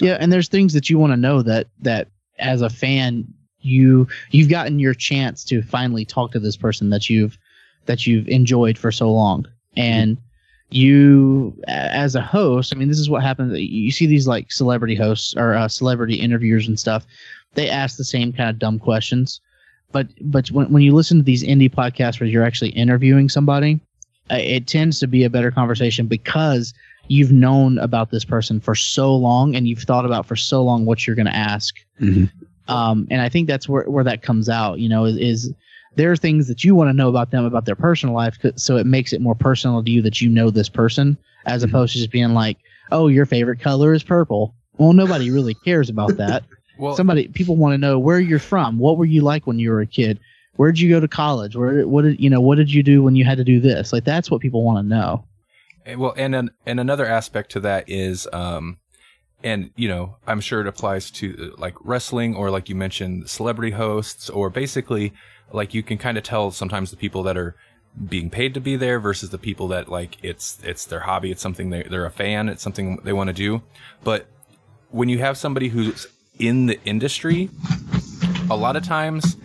Yeah, 0.00 0.16
and 0.20 0.32
there's 0.32 0.48
things 0.48 0.72
that 0.74 0.90
you 0.90 0.98
want 0.98 1.12
to 1.12 1.16
know 1.16 1.42
that 1.42 1.68
that 1.80 2.08
as 2.38 2.60
a 2.62 2.68
fan 2.68 3.26
you 3.60 4.06
you've 4.30 4.50
gotten 4.50 4.78
your 4.78 4.94
chance 4.94 5.42
to 5.44 5.62
finally 5.62 6.04
talk 6.04 6.32
to 6.32 6.38
this 6.38 6.56
person 6.56 6.90
that 6.90 7.08
you've 7.08 7.38
that 7.86 8.06
you've 8.06 8.28
enjoyed 8.28 8.76
for 8.76 8.92
so 8.92 9.10
long 9.10 9.46
and 9.76 10.18
you 10.70 11.56
as 11.68 12.14
a 12.14 12.20
host 12.20 12.74
i 12.74 12.78
mean 12.78 12.88
this 12.88 12.98
is 12.98 13.08
what 13.08 13.22
happens. 13.22 13.56
You 13.58 13.90
see 13.92 14.06
these 14.06 14.26
like 14.26 14.50
celebrity 14.50 14.94
hosts 14.94 15.34
or 15.36 15.54
uh, 15.54 15.68
celebrity 15.68 16.14
interviewers 16.16 16.66
and 16.66 16.78
stuff 16.78 17.06
they 17.54 17.70
ask 17.70 17.96
the 17.96 18.04
same 18.04 18.32
kind 18.32 18.50
of 18.50 18.58
dumb 18.58 18.78
questions. 18.78 19.40
But 19.92 20.08
but 20.20 20.50
when, 20.50 20.70
when 20.70 20.82
you 20.82 20.94
listen 20.94 21.18
to 21.18 21.24
these 21.24 21.42
indie 21.42 21.72
podcasts 21.72 22.20
where 22.20 22.28
you're 22.28 22.44
actually 22.44 22.70
interviewing 22.70 23.28
somebody 23.28 23.80
uh, 24.30 24.38
it 24.40 24.66
tends 24.66 24.98
to 25.00 25.06
be 25.06 25.24
a 25.24 25.30
better 25.30 25.50
conversation 25.50 26.06
because 26.06 26.74
you've 27.08 27.32
known 27.32 27.78
about 27.78 28.10
this 28.10 28.24
person 28.24 28.60
for 28.60 28.74
so 28.74 29.14
long 29.14 29.54
and 29.54 29.68
you've 29.68 29.82
thought 29.82 30.04
about 30.04 30.26
for 30.26 30.36
so 30.36 30.62
long 30.64 30.84
what 30.84 31.06
you're 31.06 31.16
going 31.16 31.26
to 31.26 31.36
ask 31.36 31.76
um, 32.68 33.06
and 33.10 33.20
I 33.22 33.28
think 33.28 33.46
that's 33.46 33.68
where, 33.68 33.84
where 33.84 34.04
that 34.04 34.22
comes 34.22 34.48
out. 34.48 34.78
You 34.78 34.88
know, 34.88 35.04
is, 35.04 35.16
is 35.16 35.54
there 35.96 36.12
are 36.12 36.16
things 36.16 36.46
that 36.48 36.62
you 36.64 36.74
want 36.74 36.88
to 36.88 36.92
know 36.94 37.08
about 37.08 37.30
them 37.30 37.44
about 37.44 37.64
their 37.64 37.74
personal 37.74 38.14
life 38.14 38.38
so 38.56 38.76
it 38.76 38.86
makes 38.86 39.12
it 39.12 39.20
more 39.20 39.34
personal 39.34 39.82
to 39.82 39.90
you 39.90 40.00
that 40.02 40.20
you 40.20 40.28
know 40.28 40.50
this 40.50 40.68
person, 40.68 41.16
as 41.46 41.62
Mhm. 41.62 41.68
opposed 41.68 41.92
to 41.94 41.98
just 41.98 42.12
being 42.12 42.34
like, 42.34 42.58
"Oh, 42.92 43.08
your 43.08 43.26
favorite 43.26 43.60
color 43.60 43.92
is 43.92 44.02
purple." 44.02 44.54
Well, 44.78 44.92
nobody 44.92 45.30
really 45.30 45.54
cares 45.54 45.88
about 45.90 46.16
that. 46.18 46.44
Well, 46.78 46.94
Somebody, 46.94 47.28
people 47.28 47.56
want 47.56 47.72
to 47.72 47.78
know 47.78 47.98
where 47.98 48.20
you're 48.20 48.38
from. 48.38 48.78
What 48.78 48.98
were 48.98 49.06
you 49.06 49.22
like 49.22 49.46
when 49.46 49.58
you 49.58 49.70
were 49.70 49.80
a 49.80 49.86
kid? 49.86 50.20
Where'd 50.56 50.78
you 50.78 50.90
go 50.90 51.00
to 51.00 51.08
college? 51.08 51.56
Where, 51.56 51.88
what 51.88 52.02
did 52.02 52.20
you 52.20 52.28
know? 52.28 52.38
What 52.40 52.56
did 52.56 52.70
you 52.70 52.82
do 52.82 53.02
when 53.02 53.16
you 53.16 53.24
had 53.24 53.38
to 53.38 53.44
do 53.44 53.60
this? 53.60 53.94
Like 53.94 54.04
that's 54.04 54.30
what 54.30 54.42
people 54.42 54.62
want 54.62 54.84
to 54.84 54.86
know. 54.86 55.24
Eh, 55.86 55.94
Well, 55.94 56.12
and 56.18 56.34
an, 56.34 56.50
and 56.66 56.78
another 56.78 57.06
aspect 57.06 57.50
to 57.52 57.60
that 57.60 57.84
is, 57.88 58.28
um, 58.30 58.76
and 59.42 59.70
you 59.76 59.88
know, 59.88 60.16
I'm 60.26 60.40
sure 60.40 60.60
it 60.60 60.66
applies 60.66 61.10
to 61.12 61.54
like 61.56 61.74
wrestling 61.82 62.34
or 62.36 62.50
like 62.50 62.68
you 62.68 62.74
mentioned, 62.74 63.30
celebrity 63.30 63.72
hosts, 63.72 64.28
or 64.28 64.50
basically, 64.50 65.14
like 65.52 65.74
you 65.74 65.82
can 65.82 65.98
kind 65.98 66.18
of 66.18 66.24
tell 66.24 66.50
sometimes 66.50 66.90
the 66.90 66.96
people 66.96 67.22
that 67.24 67.36
are 67.36 67.56
being 68.08 68.28
paid 68.28 68.52
to 68.54 68.60
be 68.60 68.76
there 68.76 69.00
versus 69.00 69.30
the 69.30 69.38
people 69.38 69.68
that 69.68 69.88
like 69.88 70.18
it's 70.22 70.58
it's 70.62 70.84
their 70.84 71.00
hobby, 71.00 71.30
it's 71.30 71.42
something 71.42 71.70
they 71.70 71.82
they're 71.84 72.06
a 72.06 72.10
fan, 72.10 72.48
it's 72.48 72.62
something 72.62 73.00
they 73.04 73.12
want 73.12 73.28
to 73.28 73.34
do. 73.34 73.62
But 74.04 74.26
when 74.90 75.08
you 75.08 75.18
have 75.18 75.36
somebody 75.36 75.68
who's 75.68 76.06
in 76.38 76.66
the 76.66 76.82
industry, 76.84 77.48
a 78.50 78.56
lot 78.56 78.76
of 78.76 78.84
times 78.84 79.36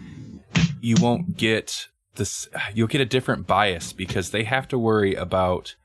you 0.81 0.95
won't 0.99 1.37
get 1.37 1.87
this 2.15 2.49
you'll 2.73 2.87
get 2.87 3.01
a 3.01 3.05
different 3.05 3.47
bias 3.47 3.93
because 3.93 4.31
they 4.31 4.43
have 4.43 4.67
to 4.67 4.77
worry 4.77 5.15
about 5.15 5.75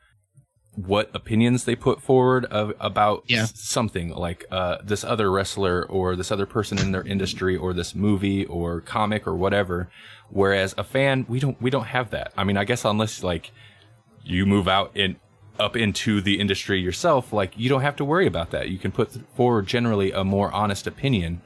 what 0.77 1.11
opinions 1.15 1.65
they 1.65 1.75
put 1.75 2.01
forward 2.03 2.45
of 2.47 2.73
about 2.79 3.25
Yeah. 3.27 3.43
s- 3.45 3.53
something 3.59 4.11
like 4.15 4.45
uh, 4.51 4.77
this 4.85 5.03
other 5.05 5.31
wrestler 5.31 5.85
or 5.85 6.15
this 6.17 6.31
other 6.31 6.47
person 6.47 6.79
in 6.79 6.93
their 6.93 7.03
industry 7.03 7.57
or 7.57 7.73
this 7.73 7.95
movie 7.95 8.45
or 8.45 8.81
comic 8.83 9.27
or 9.27 9.35
whatever. 9.35 9.89
Whereas 10.29 10.75
a 10.77 10.85
fan 10.85 11.25
we 11.29 11.41
don't 11.41 11.61
we 11.63 11.71
don't 11.71 11.87
have 11.87 12.11
that. 12.11 12.33
I 12.37 12.45
mean 12.45 12.57
i 12.57 12.65
guess 12.65 12.85
unless 12.85 13.23
like 13.23 13.53
you 14.25 14.45
move 14.45 14.69
out 14.69 14.91
in 14.95 15.17
up 15.59 15.77
into 15.77 16.21
the 16.21 16.39
industry 16.39 16.79
yourself 16.81 17.33
like 17.33 17.57
you 17.57 17.69
don't 17.71 17.81
have 17.81 17.97
to 17.97 18.05
worry 18.05 18.27
about 18.27 18.51
that. 18.51 18.69
You 18.69 18.79
can 18.79 18.93
put 18.93 19.13
forward 19.35 19.67
generally 19.67 20.13
a 20.13 20.25
more 20.25 20.53
honest 20.53 20.87
opinion 20.87 21.41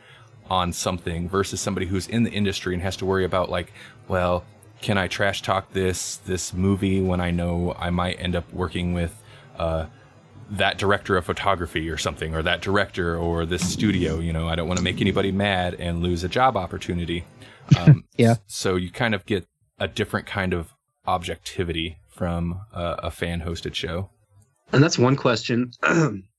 on 0.49 0.73
something 0.73 1.29
versus 1.29 1.61
somebody 1.61 1.87
who's 1.87 2.09
in 2.09 2.25
the 2.25 2.31
industry 2.33 2.75
and 2.75 2.83
has 2.83 2.97
to 2.97 3.07
worry 3.07 3.25
about 3.25 3.49
like 3.49 3.73
well 4.09 4.43
can 4.81 4.99
i 4.99 5.07
trash 5.07 5.43
talk 5.43 5.73
this 5.75 6.17
this 6.27 6.53
movie 6.53 7.01
when 7.01 7.21
i 7.21 7.31
know 7.31 7.73
i 7.79 7.89
might 7.91 8.15
end 8.19 8.35
up 8.35 8.53
working 8.53 8.93
with 8.93 9.20
uh 9.61 9.87
that 10.51 10.79
director 10.79 11.17
of 11.17 11.25
photography 11.25 11.89
or 11.89 11.97
something 11.97 12.35
or 12.35 12.43
that 12.43 12.61
director 12.61 13.17
or 13.17 13.47
this 13.47 13.65
studio 13.75 14.19
you 14.19 14.33
know 14.33 14.49
i 14.49 14.55
don't 14.57 14.67
want 14.67 14.79
to 14.79 14.85
make 14.91 15.01
anybody 15.01 15.31
mad 15.31 15.75
and 15.75 16.03
lose 16.03 16.25
a 16.25 16.29
job 16.29 16.57
opportunity. 16.57 17.25
Um, 17.79 18.03
Yeah. 18.17 18.35
so 18.49 18.75
you 18.75 18.91
kind 18.91 19.15
of 19.15 19.25
get 19.27 19.47
a 19.79 19.87
different 19.87 20.27
kind 20.27 20.53
of 20.53 20.75
objectivity 21.07 21.99
from 22.09 22.63
a, 22.73 22.85
a 23.05 23.11
fan 23.13 23.43
hosted 23.43 23.75
show. 23.75 24.11
And 24.73 24.83
that's 24.83 24.99
one 24.99 25.15
question. 25.15 25.71
yeah, 25.85 26.11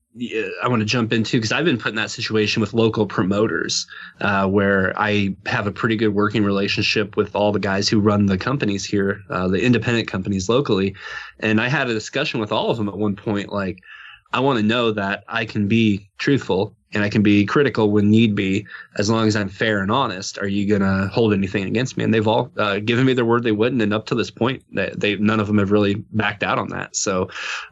I 0.62 0.68
want 0.68 0.82
to 0.82 0.86
jump 0.86 1.14
into 1.14 1.38
because 1.38 1.54
I've 1.54 1.64
been 1.64 1.78
put 1.78 1.90
in 1.90 1.96
that 1.96 2.12
situation 2.12 2.60
with 2.60 2.74
local 2.74 3.06
promoters 3.06 3.88
uh, 4.20 4.46
where 4.46 4.94
I 5.00 5.36
have 5.46 5.68
a 5.68 5.72
pretty 5.72 5.96
good 5.96 6.14
working 6.14 6.44
relationship 6.44 7.16
with 7.16 7.34
all 7.34 7.54
the 7.54 7.60
guys 7.60 7.88
who 7.88 8.00
run 8.00 8.26
the 8.26 8.38
companies 8.38 8.84
here, 8.84 9.22
uh, 9.30 9.48
the 9.48 9.62
independent 9.62 10.10
companies 10.10 10.50
locally. 10.50 10.96
And 11.40 11.62
I 11.62 11.70
had 11.70 11.90
a 11.90 11.94
discussion 11.94 12.42
with 12.42 12.52
all 12.52 12.70
of 12.70 12.78
them 12.78 12.90
at 12.90 12.98
one 12.98 13.16
point 13.16 13.54
like, 13.54 13.80
I 14.34 14.42
want 14.42 14.60
to 14.60 14.64
know 14.64 14.92
that 14.92 15.24
I 15.30 15.46
can 15.46 15.68
be 15.68 16.10
truthful 16.18 16.76
and 16.94 17.04
I 17.04 17.10
can 17.10 17.24
be 17.24 17.46
critical 17.46 17.90
when 17.92 18.10
need 18.10 18.36
be, 18.36 18.68
as 18.98 19.10
long 19.10 19.28
as 19.28 19.36
I'm 19.38 19.48
fair 19.48 19.82
and 19.82 19.92
honest. 19.92 20.38
Are 20.40 20.48
you 20.48 20.68
going 20.68 20.82
to 20.82 21.08
hold 21.08 21.34
anything 21.34 21.64
against 21.64 21.96
me? 21.96 22.04
And 22.04 22.14
they've 22.14 22.28
all 22.28 22.52
uh, 22.58 22.80
given 22.80 23.06
me 23.06 23.14
their 23.14 23.26
word 23.26 23.44
they 23.44 23.54
wouldn't. 23.54 23.82
And 23.82 23.94
up 23.94 24.08
to 24.08 24.16
this 24.16 24.32
point, 24.32 24.64
they, 24.74 24.92
they 24.98 25.16
none 25.16 25.40
of 25.40 25.48
them 25.48 25.58
have 25.58 25.72
really 25.72 25.96
backed 26.12 26.44
out 26.44 26.60
on 26.60 26.68
that. 26.70 26.98
So 26.98 27.24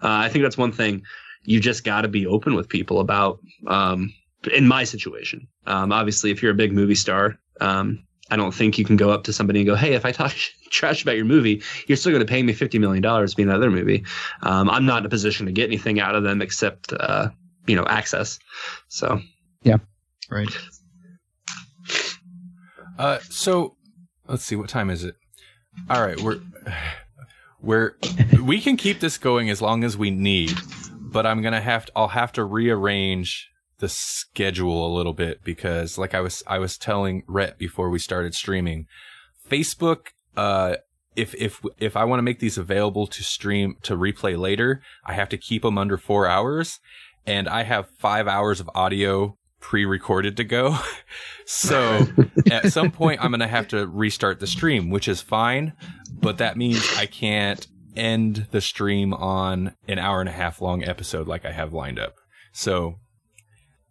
uh, 0.02 0.08
I 0.08 0.30
think 0.30 0.44
that's 0.44 0.58
one 0.58 0.72
thing 0.72 1.04
you 1.44 1.60
just 1.60 1.84
got 1.84 2.02
to 2.02 2.08
be 2.08 2.26
open 2.26 2.56
with 2.56 2.70
people 2.70 3.00
about. 3.00 3.40
Um, 3.68 4.14
in 4.54 4.68
my 4.68 4.86
situation, 4.86 5.48
um, 5.66 5.92
obviously, 5.92 6.32
if 6.32 6.42
you're 6.42 6.52
a 6.52 6.56
big 6.56 6.72
movie 6.72 6.96
star, 6.96 7.38
um, 7.60 8.06
I 8.32 8.38
don't 8.38 8.54
think 8.54 8.78
you 8.78 8.86
can 8.86 8.96
go 8.96 9.10
up 9.10 9.24
to 9.26 9.34
somebody 9.34 9.60
and 9.60 9.68
go, 9.68 9.76
"Hey, 9.76 9.94
if 9.94 10.06
I 10.06 10.12
talk 10.12 10.34
trash 10.72 11.02
about 11.04 11.18
your 11.18 11.26
movie, 11.26 11.62
you're 11.88 11.98
still 11.98 12.12
going 12.12 12.26
to 12.26 12.30
pay 12.30 12.42
me 12.42 12.54
fifty 12.54 12.80
million 12.80 13.02
dollars 13.02 13.32
to 13.32 13.38
be 13.38 13.44
in 13.44 13.50
another 13.50 13.70
movie." 13.72 14.06
Um, 14.44 14.70
I'm 14.70 14.86
not 14.86 15.00
in 15.00 15.06
a 15.06 15.10
position 15.10 15.46
to 15.48 15.52
get 15.52 15.68
anything 15.68 16.00
out 16.00 16.16
of 16.16 16.24
them 16.24 16.42
except, 16.42 16.94
uh, 16.94 17.30
you 17.68 17.76
know, 17.76 17.86
access. 17.86 18.40
So 18.88 19.22
yeah, 19.64 19.78
Right. 20.30 20.50
Uh, 22.98 23.20
so 23.30 23.76
let's 24.28 24.44
see, 24.44 24.56
what 24.56 24.70
time 24.70 24.90
is 24.90 25.04
it? 25.04 25.16
All 25.90 26.06
right, 26.06 26.20
we're 26.20 26.40
we're 27.62 27.96
we 28.44 28.62
can 28.62 28.78
keep 28.78 29.00
this 29.00 29.18
going 29.18 29.50
as 29.50 29.62
long 29.62 29.84
as 29.84 29.98
we 29.98 30.12
need, 30.12 30.58
but 31.12 31.26
I'm 31.26 31.42
gonna 31.42 31.62
have 31.62 31.86
to. 31.88 31.92
I'll 31.96 32.10
have 32.10 32.32
to 32.34 32.44
rearrange 32.44 33.50
the 33.80 33.90
schedule 33.90 34.86
a 34.86 34.94
little 34.96 35.14
bit 35.14 35.44
because, 35.44 35.98
like 35.98 36.14
I 36.14 36.22
was, 36.22 36.44
I 36.48 36.60
was 36.60 36.78
telling 36.78 37.24
Rhett 37.28 37.58
before 37.58 37.90
we 37.90 38.00
started 38.00 38.34
streaming, 38.34 38.88
Facebook. 39.50 40.08
Uh, 40.36 40.76
if 41.16 41.34
if 41.36 41.62
if 41.78 41.98
I 41.98 42.06
want 42.06 42.20
to 42.20 42.24
make 42.24 42.40
these 42.40 42.58
available 42.58 43.08
to 43.08 43.24
stream 43.24 43.76
to 43.84 43.98
replay 43.98 44.38
later, 44.38 44.82
I 45.06 45.14
have 45.14 45.30
to 45.30 45.38
keep 45.38 45.64
them 45.64 45.78
under 45.78 45.98
four 45.98 46.28
hours, 46.28 46.80
and 47.26 47.50
I 47.50 47.64
have 47.64 47.90
five 47.98 48.28
hours 48.28 48.60
of 48.60 48.70
audio 48.76 49.36
pre-recorded 49.60 50.38
to 50.38 50.44
go. 50.44 50.78
so 51.46 52.06
at 52.52 52.72
some 52.72 52.92
point 52.92 53.24
I'm 53.24 53.32
going 53.32 53.40
to 53.42 53.48
have 53.48 53.68
to 53.70 53.88
restart 53.88 54.40
the 54.40 54.48
stream, 54.48 54.90
which 54.90 55.08
is 55.08 55.22
fine, 55.22 55.74
but 56.12 56.38
that 56.38 56.58
means 56.58 56.88
I 56.98 57.06
can't 57.06 57.68
end 57.96 58.48
the 58.52 58.62
stream 58.62 59.14
on 59.14 59.76
an 59.88 60.00
hour 60.00 60.20
and 60.20 60.30
a 60.30 60.34
half 60.34 60.62
long 60.62 60.84
episode 60.84 61.28
like 61.28 61.46
I 61.46 61.52
have 61.52 61.74
lined 61.74 62.00
up. 62.00 62.16
So 62.54 62.96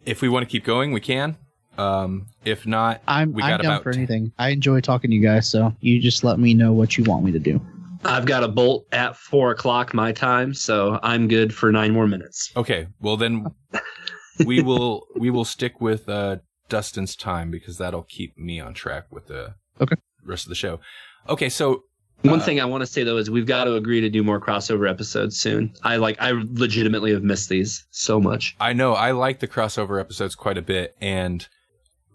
if 0.04 0.22
we 0.22 0.28
want 0.28 0.44
to 0.46 0.50
keep 0.50 0.64
going, 0.64 0.92
we 0.92 1.00
can. 1.00 1.36
Um, 1.76 2.26
if 2.44 2.66
not, 2.66 3.02
I'm 3.06 3.32
We 3.32 3.42
I'm 3.42 3.50
down 3.60 3.60
about 3.60 3.82
for 3.84 3.90
anything. 3.90 4.32
I 4.38 4.48
enjoy 4.50 4.80
talking 4.80 5.10
to 5.10 5.16
you 5.16 5.22
guys, 5.22 5.48
so 5.48 5.72
you 5.80 6.00
just 6.00 6.24
let 6.24 6.38
me 6.40 6.52
know 6.54 6.72
what 6.72 6.98
you 6.98 7.04
want 7.04 7.24
me 7.24 7.30
to 7.32 7.38
do. 7.38 7.60
I've 8.04 8.26
got 8.26 8.42
a 8.44 8.48
bolt 8.48 8.86
at 8.92 9.16
four 9.16 9.50
o'clock 9.52 9.92
my 9.94 10.12
time, 10.12 10.54
so 10.54 10.98
I'm 11.02 11.28
good 11.28 11.54
for 11.54 11.70
nine 11.70 11.92
more 11.92 12.06
minutes. 12.06 12.50
okay, 12.56 12.86
well 13.00 13.16
then 13.16 13.46
we 14.46 14.60
will 14.62 15.06
we 15.16 15.30
will 15.30 15.44
stick 15.44 15.80
with 15.80 16.08
uh, 16.08 16.36
Dustin's 16.68 17.14
time 17.16 17.50
because 17.50 17.78
that'll 17.78 18.02
keep 18.04 18.36
me 18.38 18.60
on 18.60 18.74
track 18.74 19.04
with 19.10 19.26
the 19.26 19.54
Okay. 19.80 19.96
rest 20.24 20.44
of 20.46 20.48
the 20.48 20.54
show. 20.56 20.80
Okay, 21.28 21.48
so 21.48 21.82
One 22.22 22.40
Uh, 22.40 22.44
thing 22.44 22.60
I 22.60 22.64
want 22.64 22.82
to 22.82 22.86
say 22.86 23.04
though 23.04 23.16
is 23.16 23.30
we've 23.30 23.46
got 23.46 23.64
to 23.64 23.74
agree 23.74 24.00
to 24.00 24.10
do 24.10 24.24
more 24.24 24.40
crossover 24.40 24.90
episodes 24.90 25.38
soon. 25.38 25.72
I 25.84 25.96
like 25.96 26.16
I 26.20 26.32
legitimately 26.32 27.12
have 27.12 27.22
missed 27.22 27.48
these 27.48 27.84
so 27.90 28.20
much. 28.20 28.56
I 28.60 28.72
know 28.72 28.94
I 28.94 29.12
like 29.12 29.38
the 29.38 29.46
crossover 29.48 30.00
episodes 30.00 30.34
quite 30.34 30.58
a 30.58 30.62
bit, 30.62 30.96
and 31.00 31.46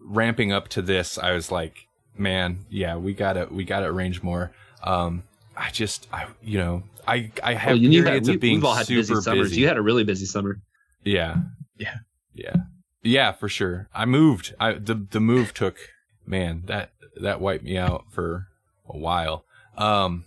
ramping 0.01 0.51
up 0.51 0.68
to 0.70 0.82
this, 0.82 1.18
I 1.18 1.32
was 1.32 1.51
like, 1.51 1.88
man, 2.18 2.66
yeah, 2.70 2.97
we 2.97 3.14
gotta 3.14 3.47
we 3.49 3.64
gotta 3.64 3.86
arrange 3.86 4.22
more. 4.22 4.51
Um, 4.84 5.24
I 5.56 5.70
just, 5.70 6.08
I, 6.12 6.26
you 6.41 6.58
know, 6.58 6.84
I, 7.08 7.32
I 7.41 7.54
have 7.54 7.70
Well, 7.74 7.78
you 7.78 7.88
need 7.88 8.04
periods 8.04 8.26
that. 8.28 8.32
We, 8.32 8.36
of 8.36 8.41
being 8.41 8.56
we've 8.56 8.66
all 8.66 8.74
had 8.74 8.88
super 8.88 8.99
busy 9.01 9.16
summers. 9.22 9.49
busy. 9.51 9.62
You 9.62 9.68
had 9.68 9.78
a 9.78 9.82
really 9.82 10.04
busy 10.04 10.26
summer. 10.26 10.60
Yeah. 11.06 11.38
Yeah. 11.78 11.95
Yeah. 12.34 12.56
Yeah, 13.04 13.32
for 13.34 13.47
sure. 13.47 13.88
I 13.93 14.06
moved. 14.06 14.54
I 14.60 14.74
the 14.74 14.95
the 14.95 15.20
move 15.22 15.54
took 15.54 15.78
man, 16.26 16.64
that 16.66 16.91
that 17.22 17.39
wiped 17.39 17.64
me 17.64 17.78
out 17.78 18.06
for 18.12 18.47
a 18.89 18.97
while. 18.97 19.45
Um 19.78 20.26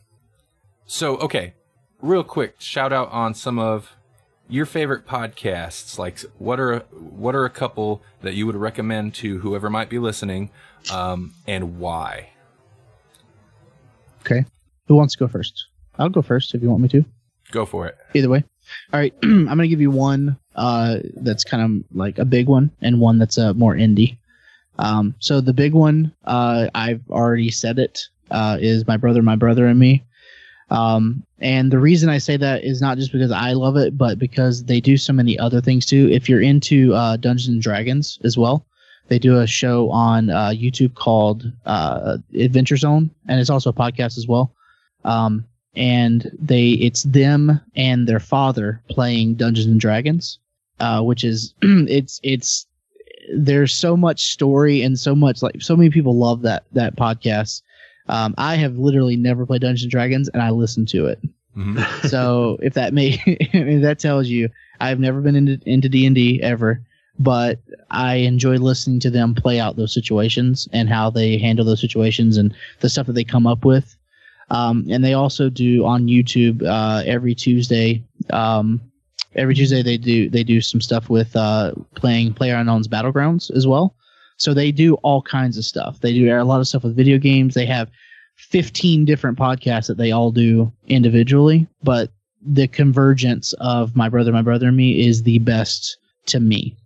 so 0.87 1.17
okay, 1.19 1.55
real 2.01 2.25
quick, 2.25 2.57
shout 2.59 2.93
out 2.93 3.11
on 3.11 3.35
some 3.35 3.59
of 3.59 3.97
your 4.49 4.67
favorite 4.67 5.07
podcasts. 5.07 5.99
Like 5.99 6.21
what 6.39 6.61
are 6.61 6.81
what 6.91 7.35
are 7.35 7.45
a 7.45 7.51
couple 7.51 8.03
that 8.23 8.35
you 8.35 8.47
would 8.47 8.57
recommend 8.57 9.15
to 9.17 9.39
whoever 9.39 9.71
might 9.71 9.91
be 9.91 9.99
listening 9.99 10.51
um 10.93 11.35
and 11.47 11.79
why? 11.79 12.31
Okay, 14.21 14.45
who 14.89 14.97
wants 14.97 15.15
to 15.15 15.19
go 15.19 15.29
first? 15.29 15.67
I'll 15.99 16.09
go 16.09 16.23
first 16.23 16.55
if 16.55 16.63
you 16.63 16.69
want 16.69 16.83
me 16.83 16.89
to. 16.89 17.05
Go 17.53 17.65
for 17.65 17.87
it. 17.87 17.97
Either 18.15 18.29
way. 18.29 18.45
All 18.93 19.01
right, 19.01 19.15
I'm 19.23 19.47
gonna 19.47 19.69
give 19.69 19.81
you 19.81 19.91
one 19.91 20.37
uh, 20.57 20.99
that's 21.17 21.45
kind 21.45 21.63
of 21.63 21.97
like 21.97 22.19
a 22.19 22.25
big 22.25 22.49
one, 22.49 22.71
and 22.81 23.01
one 23.01 23.19
that's 23.19 23.39
a 23.39 23.51
uh, 23.51 23.55
more 23.55 23.75
indie. 23.75 24.19
Um, 24.79 25.15
so 25.21 25.41
the 25.41 25.53
big 25.53 25.73
one, 25.73 26.13
uh, 26.25 26.69
I've 26.75 27.03
already 27.09 27.51
said 27.51 27.79
it, 27.79 28.09
uh, 28.31 28.59
is 28.61 28.87
my 28.87 28.97
brother, 28.97 29.23
my 29.23 29.37
brother, 29.37 29.67
and 29.67 29.79
me. 29.79 30.05
Um, 30.71 31.23
and 31.39 31.71
the 31.71 31.79
reason 31.79 32.09
I 32.09 32.19
say 32.19 32.37
that 32.37 32.65
is 32.65 32.81
not 32.81 32.99
just 32.99 33.13
because 33.13 33.31
I 33.31 33.53
love 33.53 33.77
it, 33.77 33.97
but 33.97 34.19
because 34.19 34.65
they 34.65 34.81
do 34.81 34.97
so 34.97 35.13
many 35.13 35.39
other 35.39 35.61
things 35.61 35.87
too. 35.87 36.09
If 36.11 36.29
you're 36.29 36.43
into 36.43 36.93
uh, 36.95 37.17
Dungeons 37.17 37.55
and 37.55 37.63
Dragons 37.63 38.19
as 38.25 38.37
well, 38.37 38.67
they 39.09 39.19
do 39.19 39.39
a 39.39 39.47
show 39.47 39.91
on 39.91 40.31
uh, 40.31 40.49
YouTube 40.49 40.95
called 40.95 41.51
uh, 41.67 42.19
Adventure 42.35 42.77
Zone, 42.77 43.11
and 43.29 43.41
it's 43.41 43.51
also 43.51 43.71
a 43.71 43.75
podcast 43.75 44.19
as 44.19 44.27
well. 44.27 44.53
Um, 45.05 45.45
and 45.77 46.31
they 46.41 46.71
it's 46.71 47.03
them 47.05 47.61
and 47.77 48.09
their 48.09 48.19
father 48.19 48.83
playing 48.89 49.35
Dungeons 49.35 49.67
and 49.67 49.81
Dragons, 49.81 50.39
uh, 50.81 51.03
which 51.03 51.23
is 51.23 51.55
it's 51.63 52.19
it's 52.23 52.67
there's 53.35 53.75
so 53.75 53.97
much 53.97 54.33
story 54.33 54.83
and 54.83 54.99
so 54.99 55.15
much 55.15 55.43
like 55.43 55.61
so 55.61 55.77
many 55.77 55.91
people 55.91 56.17
love 56.17 56.43
that 56.43 56.65
that 56.73 56.97
podcast. 56.97 57.63
Um, 58.09 58.35
I 58.39 58.57
have 58.57 58.79
literally 58.79 59.17
never 59.17 59.47
played 59.47 59.63
Dungeons 59.63 59.83
and 59.83 59.91
Dragons, 59.91 60.29
and 60.29 60.43
I 60.43 60.51
listen 60.51 60.87
to 60.87 61.07
it. 61.07 61.19
Mhm. 61.57 61.79
So 62.11 62.59
if 62.63 62.75
that 62.75 62.93
may, 62.93 63.21
I 63.55 63.59
mean, 63.63 63.81
that 63.83 63.99
tells 63.99 64.29
you 64.29 64.49
I've 64.81 65.01
never 65.01 65.21
been 65.21 65.37
into 65.37 65.59
into 65.69 65.89
D 65.89 66.07
and 66.07 66.15
D 66.15 66.41
ever, 66.43 66.83
but 67.19 67.59
I 67.91 68.17
enjoy 68.17 68.57
listening 68.57 69.01
to 69.01 69.11
them 69.11 69.35
play 69.35 69.59
out 69.59 69.77
those 69.77 69.95
situations 69.95 70.69
and 70.73 70.89
how 70.89 71.11
they 71.11 71.39
handle 71.39 71.65
those 71.65 71.81
situations 71.81 72.37
and 72.37 72.55
the 72.81 72.89
stuff 72.89 73.07
that 73.07 73.15
they 73.15 73.25
come 73.25 73.47
up 73.47 73.65
with. 73.65 73.97
Um, 74.51 74.87
and 74.89 75.05
they 75.05 75.15
also 75.15 75.49
do 75.49 75.85
on 75.85 76.07
YouTube 76.07 76.63
uh, 76.63 77.03
every 77.05 77.35
Tuesday. 77.35 78.05
Um, 78.31 78.81
every 79.35 79.55
Tuesday 79.55 79.83
they 79.83 79.97
do 79.97 80.29
they 80.31 80.45
do 80.45 80.61
some 80.61 80.81
stuff 80.81 81.11
with 81.11 81.35
uh, 81.35 81.73
playing 81.97 82.35
Player 82.35 82.55
Unknown's 82.57 82.87
Battlegrounds 82.87 83.51
as 83.51 83.67
well. 83.67 83.96
So 84.37 84.53
they 84.55 84.71
do 84.71 84.95
all 84.97 85.23
kinds 85.23 85.57
of 85.57 85.65
stuff. 85.65 86.01
They 86.01 86.13
do 86.13 86.31
a 86.31 86.43
lot 86.45 86.61
of 86.61 86.69
stuff 86.69 86.85
with 86.85 86.97
video 86.97 87.19
games. 87.19 87.55
They 87.55 87.67
have 87.67 87.91
15 88.37 89.05
different 89.05 89.39
podcasts 89.39 89.87
that 89.87 89.97
they 89.97 90.13
all 90.13 90.31
do 90.31 90.71
individually, 90.89 91.67
but 91.83 92.11
the 92.43 92.69
convergence 92.69 93.55
of 93.55 93.97
my 93.97 94.09
brother, 94.09 94.33
my 94.33 94.43
brother, 94.43 94.69
and 94.69 94.77
me 94.77 95.07
is 95.07 95.23
the 95.23 95.39
best 95.41 95.99
to 96.27 96.39
me. 96.41 96.77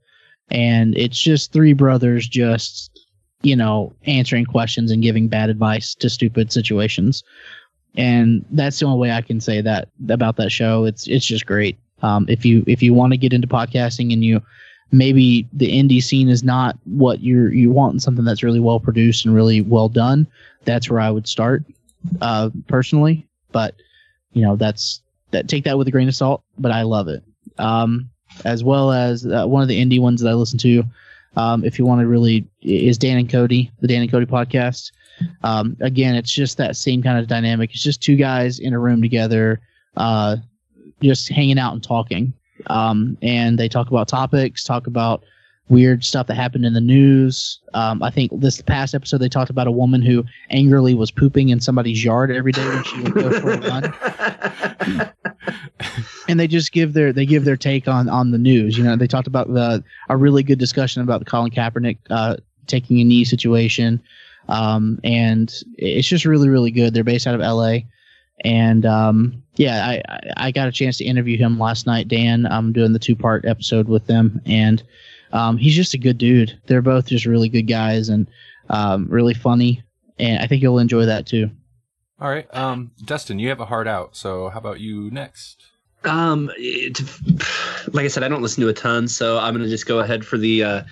And 0.50 0.96
it's 0.96 1.20
just 1.20 1.52
three 1.52 1.72
brothers 1.72 2.26
just, 2.26 2.98
you 3.42 3.56
know, 3.56 3.92
answering 4.06 4.44
questions 4.44 4.90
and 4.90 5.02
giving 5.02 5.28
bad 5.28 5.50
advice 5.50 5.94
to 5.96 6.08
stupid 6.08 6.52
situations. 6.52 7.22
And 7.96 8.44
that's 8.50 8.78
the 8.78 8.86
only 8.86 8.98
way 8.98 9.12
I 9.12 9.22
can 9.22 9.40
say 9.40 9.60
that 9.60 9.88
about 10.08 10.36
that 10.36 10.50
show. 10.50 10.84
It's 10.84 11.06
it's 11.08 11.26
just 11.26 11.46
great. 11.46 11.78
Um, 12.02 12.26
if 12.28 12.44
you 12.44 12.64
if 12.66 12.82
you 12.82 12.94
want 12.94 13.12
to 13.12 13.16
get 13.16 13.32
into 13.32 13.48
podcasting 13.48 14.12
and 14.12 14.24
you 14.24 14.40
maybe 14.92 15.46
the 15.52 15.70
indie 15.70 16.02
scene 16.02 16.28
is 16.28 16.42
not 16.42 16.76
what 16.84 17.22
you're 17.22 17.52
you 17.52 17.70
want 17.70 18.02
something 18.02 18.24
that's 18.24 18.42
really 18.42 18.60
well 18.60 18.80
produced 18.80 19.24
and 19.24 19.34
really 19.34 19.60
well 19.60 19.88
done, 19.88 20.26
that's 20.64 20.90
where 20.90 21.00
I 21.00 21.10
would 21.10 21.28
start 21.28 21.64
uh, 22.20 22.50
personally. 22.68 23.26
But 23.52 23.74
you 24.32 24.42
know 24.42 24.56
that's 24.56 25.02
that 25.30 25.48
take 25.48 25.64
that 25.64 25.78
with 25.78 25.88
a 25.88 25.90
grain 25.90 26.08
of 26.08 26.14
salt. 26.14 26.42
But 26.58 26.72
I 26.72 26.82
love 26.82 27.08
it. 27.08 27.22
Um, 27.58 28.08
as 28.44 28.64
well 28.64 28.92
as 28.92 29.26
uh, 29.26 29.46
one 29.46 29.62
of 29.62 29.68
the 29.68 29.80
indie 29.80 30.00
ones 30.00 30.20
that 30.20 30.28
I 30.30 30.34
listen 30.34 30.58
to. 30.60 30.84
Um, 31.36 31.64
if 31.64 31.78
you 31.78 31.86
want 31.86 32.00
to 32.00 32.06
really 32.06 32.46
is 32.62 32.98
Dan 32.98 33.18
and 33.18 33.30
Cody, 33.30 33.70
the 33.80 33.88
Dan 33.88 34.02
and 34.02 34.10
Cody 34.10 34.26
podcast. 34.26 34.90
Um, 35.42 35.76
again, 35.80 36.14
it's 36.14 36.32
just 36.32 36.56
that 36.56 36.76
same 36.76 37.02
kind 37.02 37.18
of 37.18 37.28
dynamic. 37.28 37.70
It's 37.70 37.82
just 37.82 38.02
two 38.02 38.16
guys 38.16 38.58
in 38.58 38.72
a 38.72 38.78
room 38.78 39.02
together, 39.02 39.60
uh, 39.96 40.36
just 41.02 41.28
hanging 41.28 41.58
out 41.58 41.74
and 41.74 41.82
talking. 41.82 42.32
Um, 42.66 43.16
and 43.22 43.58
they 43.58 43.68
talk 43.68 43.88
about 43.88 44.08
topics, 44.08 44.64
talk 44.64 44.86
about 44.86 45.24
weird 45.70 46.04
stuff 46.04 46.26
that 46.26 46.34
happened 46.34 46.66
in 46.66 46.74
the 46.74 46.80
news. 46.80 47.60
Um, 47.74 48.02
I 48.02 48.10
think 48.10 48.32
this 48.40 48.60
past 48.60 48.94
episode 48.94 49.18
they 49.18 49.28
talked 49.28 49.50
about 49.50 49.68
a 49.68 49.70
woman 49.70 50.02
who 50.02 50.24
angrily 50.50 50.94
was 50.94 51.10
pooping 51.10 51.48
in 51.48 51.60
somebody's 51.60 52.04
yard 52.04 52.30
every 52.30 52.52
day 52.52 52.66
when 52.66 52.82
she 52.82 53.00
would 53.00 53.14
go 53.14 53.40
for 53.40 53.52
a 53.52 53.58
run. 54.90 55.12
and 56.28 56.38
they 56.38 56.48
just 56.48 56.72
give 56.72 56.92
their 56.92 57.12
they 57.12 57.24
give 57.24 57.44
their 57.44 57.56
take 57.56 57.88
on 57.88 58.08
on 58.08 58.32
the 58.32 58.38
news. 58.38 58.76
You 58.76 58.84
know, 58.84 58.96
they 58.96 59.06
talked 59.06 59.28
about 59.28 59.52
the 59.54 59.82
a 60.08 60.16
really 60.16 60.42
good 60.42 60.58
discussion 60.58 61.02
about 61.02 61.20
the 61.20 61.24
Colin 61.24 61.50
Kaepernick 61.52 61.98
uh, 62.10 62.36
taking 62.66 63.00
a 63.00 63.04
knee 63.04 63.24
situation, 63.24 64.02
um, 64.48 64.98
and 65.04 65.54
it's 65.78 66.08
just 66.08 66.24
really 66.24 66.48
really 66.48 66.72
good. 66.72 66.92
They're 66.92 67.04
based 67.04 67.26
out 67.28 67.34
of 67.36 67.40
L.A. 67.40 67.86
And 68.40 68.86
um, 68.86 69.42
yeah, 69.56 69.86
I, 69.86 70.20
I 70.36 70.50
got 70.50 70.68
a 70.68 70.72
chance 70.72 70.96
to 70.98 71.04
interview 71.04 71.36
him 71.36 71.58
last 71.58 71.86
night. 71.86 72.08
Dan, 72.08 72.46
I'm 72.46 72.72
doing 72.72 72.92
the 72.92 72.98
two 72.98 73.16
part 73.16 73.44
episode 73.44 73.88
with 73.88 74.06
them, 74.06 74.40
and 74.46 74.82
um, 75.32 75.56
he's 75.56 75.76
just 75.76 75.94
a 75.94 75.98
good 75.98 76.18
dude. 76.18 76.58
They're 76.66 76.82
both 76.82 77.06
just 77.06 77.26
really 77.26 77.48
good 77.48 77.68
guys 77.68 78.08
and 78.08 78.26
um, 78.70 79.06
really 79.08 79.34
funny, 79.34 79.82
and 80.18 80.42
I 80.42 80.46
think 80.46 80.62
you'll 80.62 80.78
enjoy 80.78 81.06
that 81.06 81.26
too. 81.26 81.50
All 82.20 82.28
right. 82.28 82.46
Um 82.54 82.90
Dustin, 83.02 83.38
you 83.38 83.48
have 83.48 83.60
a 83.60 83.66
heart 83.66 83.88
out, 83.88 84.14
so 84.14 84.50
how 84.50 84.58
about 84.58 84.80
you 84.80 85.10
next? 85.10 85.69
Um, 86.04 86.50
it, 86.56 87.00
like 87.92 88.04
I 88.04 88.08
said, 88.08 88.22
I 88.22 88.28
don't 88.28 88.40
listen 88.40 88.62
to 88.62 88.68
a 88.68 88.72
ton, 88.72 89.06
so 89.06 89.38
I'm 89.38 89.54
gonna 89.54 89.68
just 89.68 89.86
go 89.86 89.98
ahead 89.98 90.24
for 90.24 90.38
the 90.38 90.64
uh, 90.64 90.82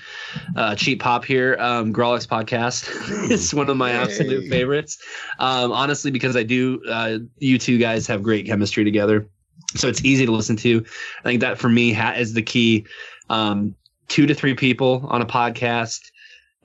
uh, 0.55 0.75
cheap 0.75 1.01
pop 1.01 1.25
here. 1.25 1.57
Um, 1.59 1.95
Grawlix 1.95 2.27
podcast 2.27 3.31
is 3.31 3.55
one 3.55 3.71
of 3.71 3.77
my 3.77 3.93
absolute 3.93 4.49
favorites. 4.51 4.99
Um, 5.39 5.73
honestly, 5.73 6.11
because 6.11 6.37
I 6.37 6.43
do, 6.43 6.83
uh, 6.89 7.19
you 7.39 7.59
two 7.59 7.79
guys 7.79 8.07
have 8.07 8.23
great 8.23 8.47
chemistry 8.47 8.85
together, 8.85 9.27
so 9.75 9.89
it's 9.89 10.05
easy 10.05 10.27
to 10.27 10.33
listen 10.33 10.57
to. 10.57 10.85
I 11.21 11.23
think 11.23 11.41
that 11.41 11.59
for 11.59 11.71
me 11.71 11.93
ha- 11.93 12.15
is 12.17 12.35
the 12.35 12.43
key. 12.43 12.87
Um, 13.31 13.75
two 14.09 14.27
to 14.27 14.35
three 14.35 14.55
people 14.55 15.07
on 15.09 15.23
a 15.23 15.27
podcast. 15.27 16.01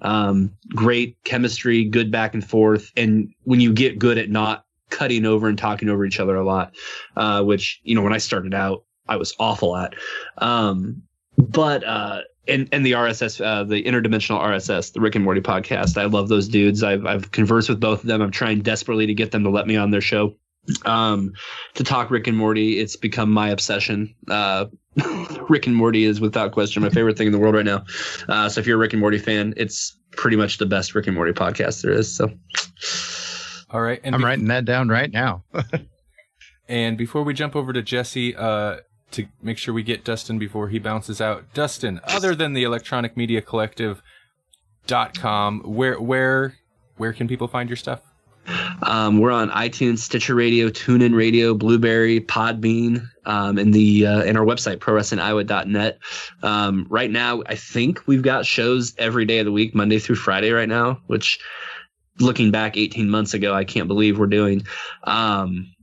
Um, 0.01 0.51
great 0.69 1.17
chemistry, 1.23 1.85
good 1.85 2.11
back 2.11 2.33
and 2.33 2.45
forth, 2.45 2.91
and 2.97 3.33
when 3.43 3.61
you 3.61 3.71
get 3.71 3.99
good 3.99 4.17
at 4.17 4.29
not 4.29 4.65
cutting 4.93 5.25
over 5.25 5.47
and 5.47 5.57
talking 5.57 5.89
over 5.89 6.05
each 6.05 6.19
other 6.19 6.35
a 6.35 6.45
lot, 6.45 6.75
uh, 7.17 7.43
which 7.43 7.81
you 7.83 7.95
know 7.95 8.01
when 8.01 8.13
I 8.13 8.19
started 8.19 8.53
out 8.53 8.83
I 9.07 9.17
was 9.17 9.35
awful 9.39 9.75
at. 9.75 9.95
Um, 10.37 11.03
but 11.37 11.83
uh, 11.83 12.21
and 12.47 12.69
and 12.71 12.85
the 12.85 12.93
RSS, 12.93 13.43
uh, 13.43 13.63
the 13.63 13.83
interdimensional 13.83 14.41
RSS, 14.41 14.93
the 14.93 15.01
Rick 15.01 15.15
and 15.15 15.23
Morty 15.23 15.41
podcast, 15.41 15.97
I 15.97 16.05
love 16.05 16.29
those 16.29 16.47
dudes. 16.47 16.83
I've 16.83 17.05
I've 17.05 17.31
conversed 17.31 17.69
with 17.69 17.79
both 17.79 18.01
of 18.01 18.07
them. 18.07 18.21
I'm 18.21 18.31
trying 18.31 18.61
desperately 18.61 19.05
to 19.07 19.13
get 19.13 19.31
them 19.31 19.43
to 19.43 19.49
let 19.49 19.67
me 19.67 19.75
on 19.75 19.91
their 19.91 20.01
show. 20.01 20.35
Um, 20.85 21.33
to 21.73 21.83
talk 21.83 22.09
Rick 22.09 22.27
and 22.27 22.37
Morty, 22.37 22.79
it's 22.79 22.95
become 22.95 23.29
my 23.29 23.49
obsession. 23.49 24.15
Uh, 24.29 24.67
Rick 25.49 25.67
and 25.67 25.75
Morty 25.75 26.05
is 26.05 26.21
without 26.21 26.53
question 26.53 26.81
my 26.83 26.89
favorite 26.89 27.17
thing 27.17 27.27
in 27.27 27.33
the 27.33 27.39
world 27.39 27.55
right 27.55 27.65
now. 27.65 27.83
Uh, 28.29 28.47
so 28.47 28.61
if 28.61 28.67
you're 28.67 28.77
a 28.77 28.79
Rick 28.79 28.93
and 28.93 29.01
Morty 29.01 29.17
fan, 29.17 29.53
it's 29.57 29.97
pretty 30.11 30.37
much 30.37 30.59
the 30.59 30.65
best 30.65 30.95
Rick 30.95 31.07
and 31.07 31.15
Morty 31.15 31.33
podcast 31.33 31.81
there 31.81 31.91
is. 31.91 32.15
So 32.15 32.31
All 33.73 33.81
right. 33.81 33.99
And 34.03 34.15
I'm 34.15 34.21
be- 34.21 34.25
writing 34.25 34.47
that 34.47 34.63
down 34.63 34.87
right 34.87 35.11
now. 35.11 35.43
And 36.67 36.97
before 36.97 37.23
we 37.23 37.33
jump 37.33 37.55
over 37.55 37.73
to 37.73 37.81
Jesse, 37.81 38.35
uh, 38.35 38.77
to 39.11 39.27
make 39.41 39.57
sure 39.57 39.73
we 39.73 39.83
get 39.83 40.03
Dustin 40.03 40.39
before 40.39 40.69
he 40.69 40.79
bounces 40.79 41.19
out, 41.19 41.53
Dustin, 41.53 41.99
other 42.05 42.33
than 42.33 42.53
the 42.53 42.63
Electronic 42.63 43.17
Media 43.17 43.41
Collective 43.41 44.01
dot 44.87 45.17
com, 45.17 45.59
where 45.61 45.99
where 45.99 46.55
where 46.97 47.13
can 47.13 47.27
people 47.27 47.47
find 47.47 47.69
your 47.69 47.75
stuff? 47.75 48.01
Um, 48.81 49.19
we're 49.19 49.31
on 49.31 49.49
iTunes, 49.51 49.99
Stitcher 49.99 50.35
Radio, 50.35 50.67
TuneIn 50.69 51.15
Radio, 51.15 51.53
Blubrry, 51.53 52.19
Podbean, 52.19 53.07
um, 53.25 53.57
and 53.57 53.73
the 53.73 54.05
uh, 54.07 54.23
and 54.23 54.37
our 54.37 54.45
website 54.45 54.77
prowrestlingiowa.net. 54.77 55.99
Um, 56.41 56.87
right 56.89 57.11
now, 57.11 57.43
I 57.45 57.55
think 57.55 58.05
we've 58.07 58.23
got 58.23 58.45
shows 58.45 58.93
every 58.97 59.25
day 59.25 59.39
of 59.39 59.45
the 59.45 59.51
week, 59.51 59.75
Monday 59.75 59.99
through 59.99 60.15
Friday. 60.15 60.51
Right 60.51 60.69
now, 60.69 61.01
which 61.07 61.39
looking 62.19 62.51
back 62.51 62.77
18 62.77 63.09
months 63.09 63.33
ago, 63.33 63.53
I 63.53 63.63
can't 63.63 63.87
believe 63.87 64.19
we're 64.19 64.27
doing. 64.27 64.65
Um, 65.03 65.73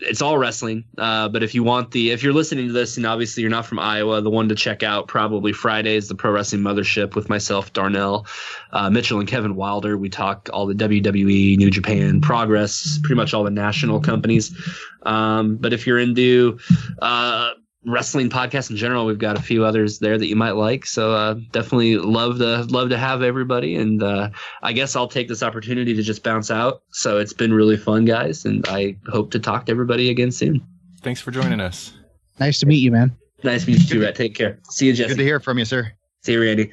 it's 0.00 0.22
all 0.22 0.38
wrestling. 0.38 0.84
Uh, 0.98 1.28
but 1.28 1.42
if 1.42 1.54
you 1.54 1.62
want 1.62 1.90
the, 1.92 2.10
if 2.10 2.22
you're 2.22 2.32
listening 2.32 2.66
to 2.66 2.72
this 2.72 2.96
and 2.96 3.06
obviously 3.06 3.42
you're 3.42 3.50
not 3.50 3.66
from 3.66 3.78
Iowa, 3.78 4.20
the 4.20 4.30
one 4.30 4.48
to 4.48 4.54
check 4.54 4.82
out 4.82 5.08
probably 5.08 5.52
Friday 5.52 5.94
is 5.94 6.08
the 6.08 6.14
Pro 6.14 6.32
Wrestling 6.32 6.62
Mothership 6.62 7.14
with 7.14 7.28
myself, 7.28 7.72
Darnell, 7.72 8.26
uh, 8.72 8.90
Mitchell, 8.90 9.18
and 9.18 9.28
Kevin 9.28 9.54
Wilder. 9.54 9.96
We 9.96 10.08
talk 10.08 10.48
all 10.52 10.66
the 10.66 10.74
WWE, 10.74 11.56
New 11.56 11.70
Japan, 11.70 12.20
Progress, 12.20 12.98
pretty 12.98 13.16
much 13.16 13.34
all 13.34 13.44
the 13.44 13.50
national 13.50 14.00
companies. 14.00 14.54
Um, 15.02 15.56
but 15.56 15.72
if 15.72 15.86
you're 15.86 15.98
into 15.98 16.58
uh, 17.00 17.50
wrestling 17.86 18.30
podcasts 18.30 18.70
in 18.70 18.76
general, 18.76 19.06
we've 19.06 19.18
got 19.18 19.38
a 19.38 19.42
few 19.42 19.64
others 19.64 19.98
there 19.98 20.18
that 20.18 20.26
you 20.26 20.36
might 20.36 20.52
like. 20.52 20.86
So 20.86 21.12
uh, 21.12 21.34
definitely 21.52 21.96
love 21.96 22.38
to 22.38 22.62
love 22.64 22.88
to 22.90 22.98
have 22.98 23.22
everybody. 23.22 23.76
And 23.76 24.02
uh, 24.02 24.30
I 24.62 24.72
guess 24.72 24.96
I'll 24.96 25.08
take 25.08 25.28
this 25.28 25.42
opportunity 25.42 25.94
to 25.94 26.02
just 26.02 26.22
bounce 26.22 26.50
out. 26.50 26.82
So 26.90 27.18
it's 27.18 27.32
been 27.32 27.52
really 27.52 27.76
fun, 27.76 28.04
guys, 28.04 28.44
and 28.44 28.66
I 28.68 28.96
hope 29.08 29.30
to 29.32 29.38
talk 29.38 29.66
to 29.66 29.72
everybody 29.72 30.10
again 30.10 30.32
soon. 30.32 30.64
Thanks 31.02 31.20
for 31.20 31.30
joining 31.30 31.60
us. 31.60 31.92
Nice 32.40 32.60
to 32.60 32.66
meet 32.66 32.82
you, 32.82 32.90
man. 32.90 33.16
Nice 33.42 33.64
to 33.64 33.70
meet 33.70 33.80
you 33.80 33.88
too, 33.88 34.00
Rhett. 34.00 34.14
Take 34.14 34.34
care. 34.34 34.58
See 34.70 34.86
you, 34.86 34.94
Jesse. 34.94 35.10
Good 35.10 35.18
to 35.18 35.24
hear 35.24 35.38
from 35.38 35.58
you, 35.58 35.64
sir. 35.64 35.92
See 36.22 36.32
you, 36.32 36.42
Randy. 36.42 36.72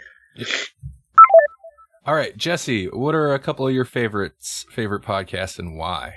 All 2.06 2.16
right, 2.16 2.36
Jesse, 2.36 2.88
what 2.88 3.14
are 3.14 3.34
a 3.34 3.40
couple 3.40 3.68
of 3.68 3.74
your 3.74 3.86
favorites, 3.86 4.66
favorite 4.72 5.04
podcasts, 5.04 5.60
and 5.60 5.78
why? 5.78 6.16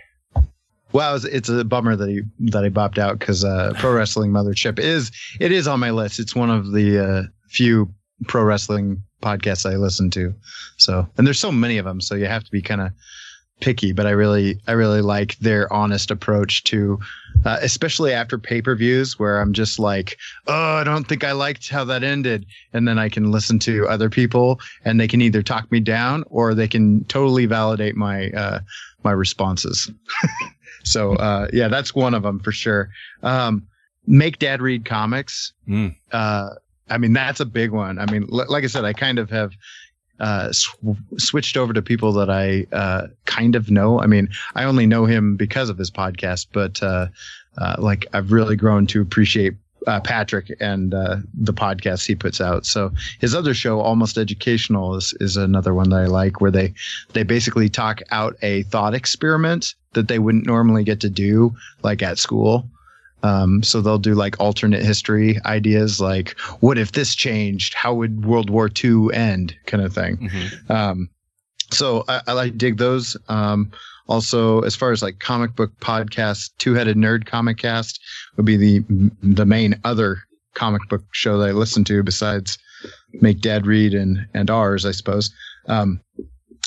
Well, 0.95 1.17
it's, 1.17 1.25
it's 1.25 1.49
a 1.49 1.65
bummer 1.65 1.97
that 1.97 2.09
he 2.09 2.23
that 2.53 2.63
he 2.63 2.71
bopped 2.71 2.99
out 2.99 3.19
because 3.19 3.45
uh, 3.45 3.73
Pro 3.77 3.93
Wrestling 3.93 4.31
Mothership 4.31 4.79
is 4.79 5.11
it 5.41 5.51
is 5.51 5.67
on 5.67 5.81
my 5.81 5.91
list. 5.91 6.21
It's 6.21 6.37
one 6.37 6.51
of 6.51 6.73
the 6.73 7.05
uh, 7.05 7.23
few 7.51 7.93
pro 8.29 8.45
wrestling 8.45 9.03
podcasts 9.21 9.69
I 9.69 9.75
listen 9.75 10.09
to. 10.11 10.33
So, 10.77 11.09
and 11.19 11.27
there's 11.27 11.41
so 11.41 11.51
many 11.51 11.79
of 11.79 11.85
them, 11.85 12.01
so 12.01 12.15
you 12.15 12.27
have 12.27 12.45
to 12.45 12.51
be 12.53 12.63
kind 12.63 12.81
of 12.81 12.93
picky. 13.61 13.93
But 13.93 14.07
I 14.07 14.11
really 14.11 14.61
I 14.69 14.73
really 14.73 15.01
like 15.01 15.37
their 15.39 15.71
honest 15.73 16.13
approach 16.13 16.63
to, 16.65 17.01
uh, 17.45 17.59
especially 17.61 18.13
after 18.13 18.39
pay 18.39 18.63
per 18.63 18.77
views, 18.77 19.19
where 19.19 19.41
I'm 19.41 19.53
just 19.53 19.81
like, 19.81 20.17
oh, 20.47 20.77
I 20.77 20.85
don't 20.85 21.09
think 21.09 21.25
I 21.25 21.33
liked 21.33 21.71
how 21.71 21.83
that 21.87 22.05
ended, 22.05 22.47
and 22.73 22.87
then 22.87 23.01
I 23.01 23.09
can 23.09 23.33
listen 23.33 23.59
to 23.61 23.89
other 23.89 24.11
people, 24.11 24.61
and 24.85 25.01
they 25.01 25.09
can 25.09 25.21
either 25.21 25.43
talk 25.43 25.73
me 25.73 25.81
down 25.81 26.23
or 26.29 26.55
they 26.55 26.69
can 26.69 27.03
totally 27.07 27.47
validate 27.47 27.97
my 27.97 28.31
uh, 28.31 28.61
my 29.03 29.11
responses. 29.11 29.91
So 30.85 31.15
uh, 31.15 31.49
yeah, 31.53 31.69
that's 31.69 31.95
one 31.95 32.15
of 32.15 32.23
them 32.23 32.41
for 32.41 32.53
sure. 32.53 32.91
Um, 33.23 33.67
make 34.07 34.39
dad 34.39 34.63
read 34.63 34.85
comics. 34.85 35.53
Mm. 35.69 35.97
Uh, 36.13 36.51
I 36.89 36.99
mean, 36.99 37.13
that's 37.13 37.41
a 37.41 37.47
big 37.47 37.71
one. 37.71 37.99
I 37.99 38.11
mean, 38.11 38.29
l- 38.33 38.47
like 38.49 38.65
I 38.65 38.67
said, 38.69 38.85
I 38.85 38.93
kind 38.93 39.19
of 39.19 39.31
have 39.31 39.53
uh, 40.21 40.53
sw- 40.53 40.77
switched 41.17 41.57
over 41.57 41.73
to 41.73 41.83
people 41.83 42.13
that 42.13 42.31
I 42.31 42.67
uh, 42.73 43.09
kind 43.25 43.57
of 43.57 43.71
know. 43.71 44.01
I 44.01 44.07
mean, 44.07 44.29
I 44.55 44.65
only 44.65 44.87
know 44.87 45.07
him 45.07 45.37
because 45.37 45.71
of 45.71 45.79
his 45.79 45.91
podcast, 45.91 46.49
but 46.53 46.83
uh, 46.83 47.09
uh, 47.59 47.77
like 47.79 48.07
I've 48.13 48.33
really 48.33 48.57
grown 48.57 48.87
to 48.89 49.01
appreciate 49.01 49.55
uh, 49.87 50.01
Patrick 50.01 50.55
and 50.61 50.95
uh, 50.95 51.17
the 51.35 51.53
podcasts 51.53 52.07
he 52.07 52.15
puts 52.15 52.41
out. 52.41 52.67
So 52.67 52.93
his 53.21 53.35
other 53.35 53.55
show, 53.55 53.81
Almost 53.81 54.19
Educational, 54.19 54.95
is 54.97 55.15
is 55.21 55.37
another 55.37 55.75
one 55.75 55.91
that 55.91 55.97
I 56.01 56.07
like, 56.07 56.41
where 56.41 56.51
they 56.51 56.75
they 57.13 57.23
basically 57.23 57.69
talk 57.69 58.01
out 58.11 58.37
a 58.43 58.63
thought 58.65 58.95
experiment 58.95 59.75
that 59.93 60.09
they 60.09 60.19
wouldn't 60.19 60.47
normally 60.47 60.85
get 60.85 61.01
to 61.01 61.11
do, 61.11 61.55
like 61.83 62.03
at 62.03 62.19
school. 62.19 62.69
Um, 63.23 63.63
so 63.63 63.81
they'll 63.81 63.99
do 63.99 64.15
like 64.15 64.39
alternate 64.39 64.83
history 64.83 65.39
ideas, 65.47 66.01
like 66.01 66.39
what 66.61 66.77
if 66.77 66.93
this 66.93 67.15
changed? 67.15 67.73
How 67.75 67.95
would 67.95 68.27
World 68.27 68.51
War 68.51 68.69
II 68.85 69.09
end? 69.15 69.57
Kind 69.67 69.83
of 69.83 69.95
thing. 69.95 70.17
Mhm. 70.19 70.71
Um, 70.71 71.09
so 71.71 72.05
I, 72.07 72.21
I 72.27 72.33
like 72.33 72.59
dig 72.59 72.77
those. 72.77 73.17
Um, 73.29 73.71
also, 74.07 74.61
as 74.61 74.77
far 74.77 74.93
as 74.93 75.03
like 75.03 75.19
comic 75.19 75.57
book 75.57 75.73
podcasts, 75.81 76.51
Two 76.59 76.75
Headed 76.75 76.97
Nerd 76.99 77.25
Comic 77.25 77.57
Cast 77.57 78.01
would 78.37 78.47
be 78.47 78.57
the 78.57 78.85
the 79.23 79.47
main 79.47 79.79
other 79.85 80.19
comic 80.55 80.83
book 80.89 81.05
show 81.13 81.39
that 81.39 81.49
I 81.49 81.53
listen 81.53 81.85
to 81.85 82.03
besides 82.03 82.59
Make 83.15 83.41
Dad 83.41 83.67
Read 83.67 83.95
and 83.95 84.27
and 84.35 84.51
ours, 84.51 84.85
I 84.87 84.93
suppose. 84.93 85.31
Um, 85.67 86.01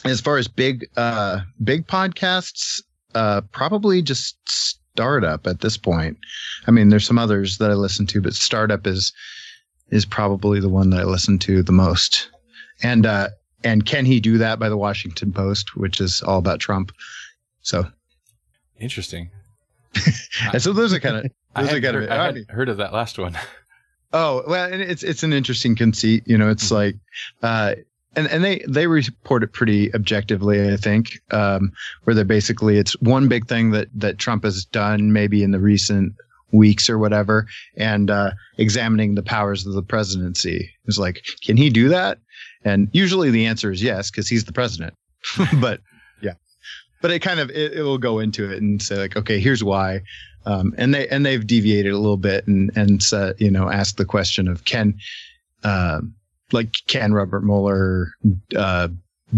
as 0.05 0.21
far 0.21 0.37
as 0.37 0.47
big 0.47 0.87
uh, 0.97 1.41
big 1.63 1.87
podcasts, 1.87 2.81
uh, 3.15 3.41
probably 3.51 4.01
just 4.01 4.37
Startup 4.97 5.45
at 5.45 5.61
this 5.61 5.77
point. 5.77 6.17
I 6.65 6.71
mean, 6.71 6.89
there's 6.89 7.05
some 7.05 7.19
others 7.19 7.59
that 7.59 7.69
I 7.69 7.75
listen 7.75 8.07
to, 8.07 8.21
but 8.21 8.33
Startup 8.33 8.85
is 8.87 9.13
is 9.89 10.05
probably 10.05 10.59
the 10.59 10.69
one 10.69 10.89
that 10.89 11.01
I 11.01 11.03
listen 11.03 11.37
to 11.39 11.63
the 11.63 11.71
most. 11.71 12.29
And 12.81 13.05
uh, 13.05 13.29
and 13.63 13.85
can 13.85 14.05
he 14.05 14.19
do 14.19 14.37
that 14.37 14.59
by 14.59 14.69
the 14.69 14.77
Washington 14.77 15.31
Post, 15.31 15.75
which 15.75 16.01
is 16.01 16.21
all 16.21 16.39
about 16.39 16.59
Trump. 16.59 16.91
So, 17.61 17.85
Interesting. 18.79 19.29
and 20.53 20.61
so 20.61 20.73
those 20.73 20.93
are 20.93 20.99
kind 20.99 21.17
of 21.17 21.31
those 21.57 21.71
are 21.71 21.75
hadn't, 21.75 21.93
heard, 21.93 22.09
I 22.09 22.25
hadn't 22.25 22.49
heard 22.49 22.69
of 22.69 22.77
that 22.77 22.93
last 22.93 23.17
one. 23.19 23.37
Oh 24.13 24.41
well, 24.47 24.71
and 24.71 24.81
it's 24.81 25.03
it's 25.03 25.23
an 25.23 25.33
interesting 25.33 25.75
conceit. 25.75 26.23
You 26.25 26.37
know, 26.37 26.49
it's 26.49 26.69
Mhm. 26.69 26.71
like, 26.71 26.95
uh, 27.43 27.75
and 28.15 28.25
and 28.27 28.41
they 28.41 28.63
they 28.65 28.87
report 28.87 29.43
it 29.43 29.51
pretty 29.51 29.93
objectively, 29.93 30.71
I 30.71 30.77
think. 30.77 31.19
Um, 31.31 31.73
where 32.05 32.13
they're 32.15 32.23
basically 32.23 32.77
it's 32.77 32.93
one 33.01 33.27
big 33.27 33.47
thing 33.47 33.71
that 33.71 33.89
that 33.95 34.17
Trump 34.17 34.45
has 34.45 34.63
done, 34.63 35.11
maybe 35.11 35.43
in 35.43 35.51
the 35.51 35.59
recent 35.59 36.13
weeks 36.53 36.89
or 36.89 36.97
whatever, 36.97 37.47
and 37.75 38.09
uh, 38.09 38.31
examining 38.57 39.15
the 39.15 39.23
powers 39.23 39.67
of 39.67 39.73
the 39.73 39.83
presidency. 39.83 40.71
It's 40.85 40.97
like, 40.97 41.25
can 41.43 41.57
he 41.57 41.69
do 41.69 41.89
that? 41.89 42.17
And 42.63 42.87
usually 42.93 43.29
the 43.29 43.45
answer 43.45 43.71
is 43.73 43.83
yes, 43.83 44.09
because 44.09 44.29
he's 44.29 44.45
the 44.45 44.53
president. 44.53 44.93
but 45.59 45.81
yeah, 46.21 46.35
but 47.01 47.11
it 47.11 47.19
kind 47.19 47.41
of 47.41 47.49
it, 47.49 47.73
it 47.73 47.83
will 47.83 47.97
go 47.97 48.19
into 48.19 48.49
it 48.49 48.61
and 48.61 48.81
say 48.81 48.95
like, 48.95 49.17
okay, 49.17 49.37
here's 49.41 49.65
why. 49.65 49.99
Um, 50.47 50.73
and 50.77 50.93
they 50.93 51.07
and 51.09 51.25
they've 51.25 51.45
deviated 51.45 51.91
a 51.91 51.97
little 51.97 52.15
bit 52.17 52.47
and 52.47 52.71
and 52.77 53.03
uh, 53.11 53.33
you 53.37 53.51
know 53.51 53.69
asked 53.69 53.97
the 53.97 54.05
question 54.05 54.47
of 54.47 54.63
can 54.63 54.97
um 55.63 56.13
like 56.53 56.73
can 56.87 57.13
Robert 57.13 57.43
Mueller 57.43 58.13
uh, 58.55 58.87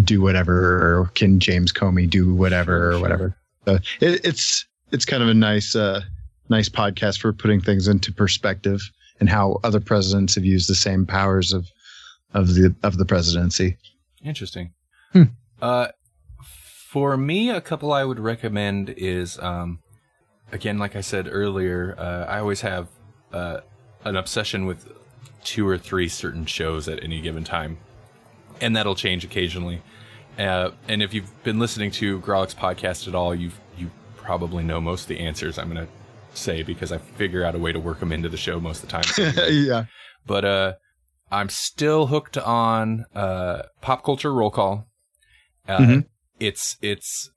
do 0.03 0.21
whatever 0.21 0.53
or 1.01 1.11
can 1.15 1.39
James 1.39 1.73
Comey 1.73 2.07
do 2.07 2.35
whatever 2.35 2.73
Sure, 2.73 2.87
or 2.87 2.91
sure. 2.91 3.01
whatever. 3.01 3.37
So 3.65 3.73
it, 4.01 4.23
it's 4.23 4.67
it's 4.91 5.05
kind 5.05 5.23
of 5.23 5.29
a 5.29 5.33
nice 5.33 5.75
uh, 5.75 6.01
nice 6.49 6.69
podcast 6.69 7.19
for 7.19 7.33
putting 7.33 7.59
things 7.59 7.87
into 7.87 8.13
perspective 8.13 8.79
and 9.19 9.29
how 9.29 9.59
other 9.63 9.79
presidents 9.79 10.35
have 10.35 10.45
used 10.45 10.69
the 10.69 10.75
same 10.75 11.05
powers 11.07 11.53
of 11.53 11.67
of 12.35 12.53
the 12.53 12.75
of 12.83 12.97
the 12.97 13.05
presidency. 13.05 13.77
Interesting. 14.23 14.73
Hmm. 15.13 15.23
Uh, 15.61 15.87
for 16.43 17.17
me, 17.17 17.49
a 17.49 17.61
couple 17.61 17.91
I 17.91 18.03
would 18.03 18.19
recommend 18.19 18.89
is, 18.89 19.37
um, 19.39 19.79
again, 20.51 20.77
like 20.79 20.95
I 20.95 21.01
said 21.01 21.27
earlier, 21.31 21.95
uh, 21.97 22.25
I 22.25 22.39
always 22.39 22.61
have 22.61 22.87
uh, 23.33 23.59
an 24.03 24.15
obsession 24.15 24.65
with 24.65 24.91
two 25.43 25.67
or 25.67 25.77
three 25.77 26.07
certain 26.07 26.45
shows 26.45 26.87
at 26.87 27.03
any 27.03 27.21
given 27.21 27.43
time, 27.43 27.77
and 28.61 28.75
that'll 28.75 28.95
change 28.95 29.23
occasionally. 29.23 29.81
Uh, 30.37 30.71
and 30.87 31.01
if 31.03 31.13
you've 31.13 31.43
been 31.43 31.59
listening 31.59 31.91
to 31.91 32.19
Grawlix 32.21 32.55
podcast 32.55 33.07
at 33.07 33.15
all, 33.15 33.33
you 33.35 33.51
you 33.77 33.91
probably 34.15 34.63
know 34.63 34.79
most 34.79 35.03
of 35.03 35.07
the 35.09 35.19
answers 35.19 35.57
I'm 35.57 35.71
going 35.73 35.85
to 35.85 35.91
say 36.37 36.61
because 36.63 36.91
I 36.91 36.97
figure 36.99 37.43
out 37.43 37.55
a 37.55 37.59
way 37.59 37.71
to 37.71 37.79
work 37.79 37.99
them 37.99 38.11
into 38.11 38.29
the 38.29 38.37
show 38.37 38.59
most 38.59 38.83
of 38.83 38.89
the 38.89 39.01
time. 39.01 39.33
yeah. 39.51 39.85
but 40.27 40.45
uh 40.45 40.73
I'm 41.31 41.49
still 41.49 42.07
hooked 42.07 42.37
on 42.37 43.05
uh 43.15 43.63
pop 43.81 44.03
culture 44.03 44.33
roll 44.33 44.51
call. 44.51 44.87
Uh 45.67 45.77
Mhm. 45.79 46.05
it's 46.39 46.77
it's 46.81 47.31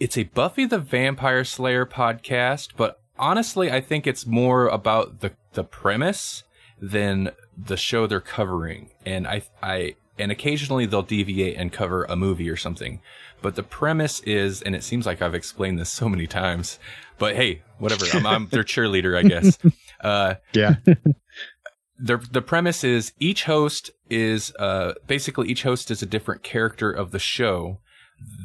it's 0.00 0.16
a 0.16 0.24
Buffy 0.24 0.64
the 0.64 0.78
Vampire 0.78 1.44
Slayer 1.44 1.86
podcast, 1.86 2.70
but 2.76 3.00
honestly 3.18 3.70
I 3.70 3.80
think 3.80 4.06
it's 4.06 4.26
more 4.26 4.68
about 4.68 5.20
the 5.20 5.32
the 5.52 5.64
premise 5.64 6.44
than 6.80 7.30
the 7.56 7.76
show 7.76 8.06
they're 8.06 8.20
covering. 8.20 8.90
And 9.04 9.26
I 9.26 9.42
I 9.62 9.96
and 10.18 10.32
occasionally 10.32 10.86
they'll 10.86 11.02
deviate 11.02 11.56
and 11.56 11.72
cover 11.72 12.04
a 12.04 12.16
movie 12.16 12.48
or 12.50 12.56
something. 12.56 13.00
But 13.40 13.54
the 13.54 13.62
premise 13.62 14.18
is, 14.20 14.62
and 14.62 14.74
it 14.74 14.82
seems 14.82 15.06
like 15.06 15.22
I've 15.22 15.34
explained 15.34 15.78
this 15.78 15.90
so 15.90 16.08
many 16.08 16.26
times, 16.26 16.80
but 17.18 17.36
hey, 17.36 17.62
whatever. 17.78 18.04
I'm, 18.12 18.26
I'm 18.26 18.48
their 18.48 18.64
cheerleader, 18.64 19.16
I 19.16 19.22
guess. 19.22 19.58
Uh, 20.00 20.34
Yeah. 20.52 20.76
the 21.98 22.18
the 22.30 22.40
premise 22.40 22.84
is 22.84 23.12
each 23.18 23.44
host 23.44 23.90
is 24.08 24.54
uh 24.60 24.92
basically 25.08 25.48
each 25.48 25.64
host 25.64 25.90
is 25.90 26.02
a 26.02 26.06
different 26.06 26.44
character 26.44 26.90
of 26.92 27.10
the 27.10 27.18
show. 27.18 27.80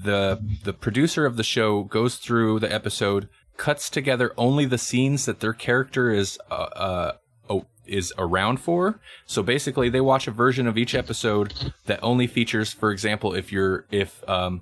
The 0.04 0.40
the 0.64 0.74
producer 0.74 1.26
of 1.26 1.38
the 1.38 1.44
show 1.44 1.84
goes 1.84 2.18
through 2.18 2.60
the 2.60 2.72
episode, 2.72 3.30
cuts 3.58 3.90
together 3.90 4.34
only 4.38 4.66
the 4.66 4.78
scenes 4.78 5.26
that 5.26 5.40
their 5.40 5.54
character 5.54 6.12
is 6.12 6.38
uh, 6.52 6.54
uh 6.54 7.12
oh, 7.50 7.66
is 7.86 8.14
around 8.18 8.58
for. 8.58 9.00
So 9.26 9.42
basically 9.44 9.90
they 9.90 10.02
watch 10.02 10.28
a 10.28 10.32
version 10.32 10.68
of 10.68 10.78
each 10.78 10.94
episode 10.94 11.54
that 11.86 12.00
only 12.04 12.28
features 12.28 12.74
for 12.74 12.92
example 12.92 13.34
if 13.34 13.52
you're 13.52 13.86
if 13.92 14.28
um 14.30 14.62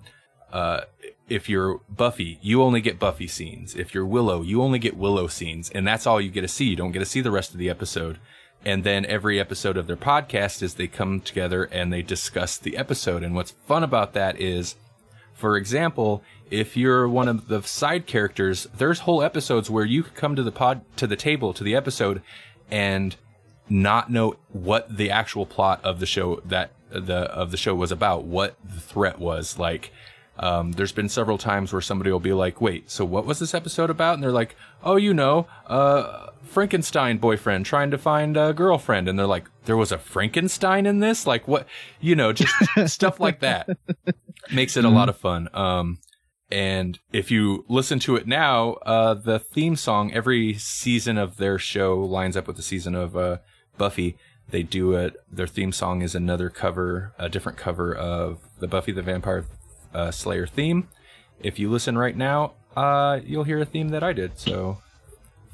uh 0.51 0.81
if 1.31 1.47
you're 1.47 1.79
Buffy, 1.89 2.39
you 2.41 2.61
only 2.61 2.81
get 2.81 2.99
Buffy 2.99 3.27
scenes. 3.27 3.73
If 3.73 3.93
you're 3.93 4.05
Willow, 4.05 4.41
you 4.41 4.61
only 4.61 4.79
get 4.79 4.97
Willow 4.97 5.27
scenes, 5.27 5.69
and 5.69 5.87
that's 5.87 6.05
all 6.05 6.19
you 6.19 6.29
get 6.29 6.41
to 6.41 6.47
see. 6.49 6.65
You 6.65 6.75
don't 6.75 6.91
get 6.91 6.99
to 6.99 7.05
see 7.05 7.21
the 7.21 7.31
rest 7.31 7.53
of 7.53 7.57
the 7.57 7.69
episode. 7.69 8.19
And 8.63 8.83
then 8.83 9.05
every 9.05 9.39
episode 9.39 9.77
of 9.77 9.87
their 9.87 9.95
podcast 9.95 10.61
is 10.61 10.75
they 10.75 10.87
come 10.87 11.21
together 11.21 11.63
and 11.63 11.91
they 11.91 12.01
discuss 12.01 12.57
the 12.57 12.77
episode. 12.77 13.23
And 13.23 13.33
what's 13.33 13.51
fun 13.51 13.83
about 13.83 14.13
that 14.13 14.39
is 14.39 14.75
For 15.41 15.57
example, 15.57 16.21
if 16.51 16.77
you're 16.77 17.09
one 17.09 17.27
of 17.27 17.47
the 17.47 17.63
side 17.63 18.05
characters, 18.05 18.67
there's 18.77 18.99
whole 18.99 19.23
episodes 19.23 19.71
where 19.71 19.83
you 19.83 20.03
could 20.03 20.13
come 20.13 20.35
to 20.35 20.43
the 20.43 20.51
pod 20.51 20.81
to 20.97 21.07
the 21.07 21.15
table 21.15 21.51
to 21.55 21.63
the 21.63 21.75
episode 21.75 22.21
and 22.69 23.15
not 23.67 24.11
know 24.11 24.35
what 24.49 24.95
the 24.95 25.09
actual 25.09 25.47
plot 25.47 25.83
of 25.83 25.99
the 25.99 26.05
show 26.05 26.39
that 26.45 26.73
the 26.91 27.21
of 27.31 27.49
the 27.49 27.57
show 27.57 27.73
was 27.73 27.91
about, 27.91 28.23
what 28.23 28.55
the 28.63 28.79
threat 28.79 29.17
was. 29.17 29.57
Like, 29.57 29.91
um, 30.37 30.73
there's 30.73 30.91
been 30.91 31.09
several 31.09 31.39
times 31.39 31.73
where 31.73 31.81
somebody 31.81 32.11
will 32.11 32.19
be 32.19 32.33
like, 32.33 32.61
"Wait, 32.61 32.91
so 32.91 33.03
what 33.03 33.25
was 33.25 33.39
this 33.39 33.55
episode 33.55 33.89
about?" 33.89 34.13
And 34.13 34.21
they're 34.21 34.31
like, 34.31 34.55
"Oh, 34.83 34.95
you 34.95 35.11
know, 35.11 35.47
uh, 35.65 36.27
Frankenstein 36.43 37.17
boyfriend 37.17 37.65
trying 37.65 37.89
to 37.89 37.97
find 37.97 38.37
a 38.37 38.53
girlfriend," 38.53 39.07
and 39.07 39.17
they're 39.17 39.25
like, 39.25 39.49
"There 39.65 39.77
was 39.77 39.91
a 39.91 39.97
Frankenstein 39.97 40.85
in 40.85 40.99
this? 40.99 41.25
Like, 41.25 41.47
what? 41.47 41.65
You 41.99 42.15
know, 42.15 42.31
just 42.31 42.53
stuff 42.93 43.19
like 43.19 43.39
that 43.39 43.69
makes 44.51 44.77
it 44.77 44.85
a 44.85 44.89
lot 44.89 45.09
of 45.09 45.17
fun." 45.17 45.49
Um, 45.53 45.99
and 46.51 46.99
if 47.13 47.31
you 47.31 47.65
listen 47.69 47.99
to 47.99 48.15
it 48.17 48.27
now, 48.27 48.73
uh, 48.85 49.13
the 49.13 49.39
theme 49.39 49.75
song 49.75 50.11
every 50.11 50.53
season 50.55 51.17
of 51.17 51.37
their 51.37 51.57
show 51.57 51.99
lines 51.99 52.35
up 52.35 52.45
with 52.45 52.57
the 52.57 52.61
season 52.61 52.93
of 52.93 53.15
uh, 53.15 53.37
Buffy. 53.77 54.17
They 54.49 54.63
do 54.63 54.93
it. 54.93 55.15
Their 55.31 55.47
theme 55.47 55.71
song 55.71 56.01
is 56.01 56.13
another 56.13 56.49
cover, 56.49 57.13
a 57.17 57.29
different 57.29 57.57
cover 57.57 57.95
of 57.95 58.39
the 58.59 58.67
Buffy 58.67 58.91
the 58.91 59.01
Vampire 59.01 59.45
uh, 59.93 60.11
Slayer 60.11 60.45
theme. 60.45 60.89
If 61.39 61.57
you 61.57 61.69
listen 61.69 61.97
right 61.97 62.15
now, 62.15 62.53
uh, 62.75 63.21
you'll 63.25 63.45
hear 63.45 63.59
a 63.59 63.65
theme 63.65 63.89
that 63.89 64.03
I 64.03 64.11
did. 64.11 64.37
So 64.37 64.79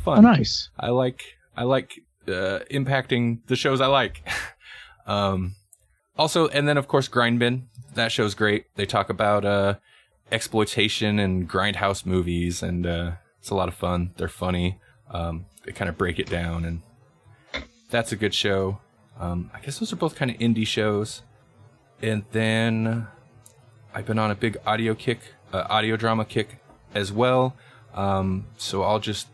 fun. 0.04 0.20
Oh, 0.20 0.22
nice. 0.22 0.70
I 0.80 0.90
like 0.90 1.24
I 1.56 1.64
like 1.64 2.00
uh, 2.28 2.60
impacting 2.72 3.46
the 3.48 3.56
shows 3.56 3.82
I 3.82 3.88
like. 3.88 4.28
um, 5.08 5.56
also, 6.18 6.48
and 6.48 6.68
then 6.68 6.78
of 6.78 6.88
course 6.88 7.08
Grindbin. 7.08 7.64
That 7.98 8.12
show's 8.12 8.36
great. 8.36 8.68
They 8.76 8.86
talk 8.86 9.10
about 9.10 9.44
uh, 9.44 9.76
exploitation 10.32 11.18
and 11.18 11.50
grindhouse 11.50 12.06
movies, 12.06 12.62
and 12.62 12.86
uh, 12.86 13.12
it's 13.40 13.50
a 13.50 13.56
lot 13.56 13.68
of 13.68 13.74
fun. 13.74 14.12
They're 14.18 14.28
funny. 14.28 14.80
Um, 15.10 15.48
they 15.66 15.72
kind 15.72 15.90
of 15.90 15.98
break 15.98 16.20
it 16.20 16.30
down, 16.30 16.64
and 16.64 16.84
that's 17.90 18.12
a 18.12 18.16
good 18.16 18.36
show. 18.36 18.80
Um, 19.20 19.50
I 19.52 19.62
guess 19.62 19.80
those 19.80 19.92
are 19.92 19.96
both 19.96 20.16
kind 20.16 20.30
of 20.30 20.38
indie 20.38 20.68
shows. 20.68 21.24
And 22.00 22.24
then 22.34 23.08
I've 23.96 24.06
been 24.06 24.20
on 24.20 24.30
a 24.30 24.36
big 24.36 24.58
audio 24.64 24.94
kick, 24.94 25.34
uh, 25.52 25.64
audio 25.68 25.98
drama 25.98 26.24
kick 26.24 26.60
as 26.94 27.12
well. 27.12 27.56
Um, 27.96 28.46
so 28.58 28.84
I'll 28.84 29.00
just 29.00 29.28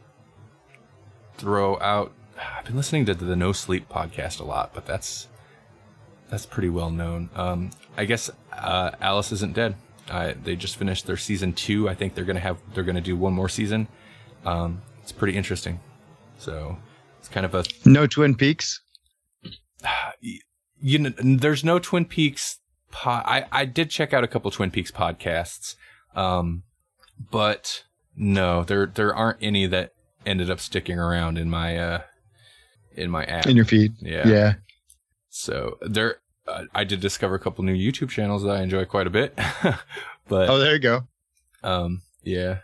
throw 1.38 1.78
out. 1.82 2.14
I've 2.40 2.64
been 2.64 2.78
listening 2.78 3.06
to 3.08 3.14
the 3.14 3.36
No 3.36 3.52
Sleep 3.52 3.90
podcast 3.90 4.40
a 4.40 4.46
lot, 4.46 4.74
but 4.74 4.86
that's 4.86 5.28
that's 6.30 6.46
pretty 6.46 6.70
well 6.70 6.92
known. 6.92 7.30
Um, 7.36 7.72
I 7.98 8.06
guess 8.06 8.32
uh, 8.58 8.92
Alice 9.02 9.32
isn't 9.32 9.54
dead. 9.54 9.76
Uh, 10.10 10.34
they 10.44 10.56
just 10.56 10.76
finished 10.76 11.06
their 11.08 11.18
season 11.18 11.54
two. 11.54 11.88
I 11.88 11.96
think 11.96 12.14
they're 12.16 12.26
gonna 12.26 12.40
have 12.40 12.58
they're 12.74 12.84
gonna 12.84 13.02
do 13.02 13.16
one 13.16 13.34
more 13.34 13.50
season. 13.50 13.88
Um, 14.46 14.82
it's 15.02 15.12
pretty 15.12 15.38
interesting. 15.38 15.80
So 16.38 16.78
it's 17.20 17.30
kind 17.30 17.46
of 17.46 17.56
a 17.56 17.64
No 17.86 18.06
Twin 18.08 18.36
Peaks. 18.36 18.82
you 20.82 21.00
know, 21.00 21.14
there's 21.24 21.64
no 21.64 21.80
Twin 21.80 22.06
Peaks. 22.06 22.60
Po- 22.92 23.10
I 23.12 23.46
I 23.52 23.66
did 23.66 23.90
check 23.90 24.14
out 24.14 24.24
a 24.24 24.28
couple 24.28 24.52
Twin 24.52 24.72
Peaks 24.72 24.92
podcasts, 24.92 25.76
um, 26.16 26.64
but 27.32 27.84
no, 28.16 28.64
there 28.64 28.86
there 28.86 29.16
aren't 29.16 29.38
any 29.42 29.66
that 29.68 29.92
ended 30.26 30.50
up 30.50 30.60
sticking 30.60 31.00
around 31.00 31.38
in 31.38 31.50
my 31.50 31.78
uh 31.78 32.02
in 32.96 33.10
my 33.10 33.24
app. 33.26 33.48
in 33.48 33.56
your 33.56 33.66
feed. 33.66 33.94
yeah. 34.02 34.28
Yeah. 34.28 34.54
So 35.30 35.78
there, 35.82 36.18
uh, 36.48 36.64
I 36.74 36.84
did 36.84 37.00
discover 37.00 37.36
a 37.36 37.40
couple 37.40 37.64
new 37.64 37.74
YouTube 37.76 38.10
channels 38.10 38.44
that 38.44 38.52
I 38.58 38.62
enjoy 38.62 38.86
quite 38.86 39.08
a 39.08 39.12
bit, 39.12 39.34
but 40.28 40.50
Oh, 40.50 40.58
there 40.58 40.74
you 40.74 40.80
go. 40.80 41.04
um, 41.64 42.02
yeah. 42.24 42.60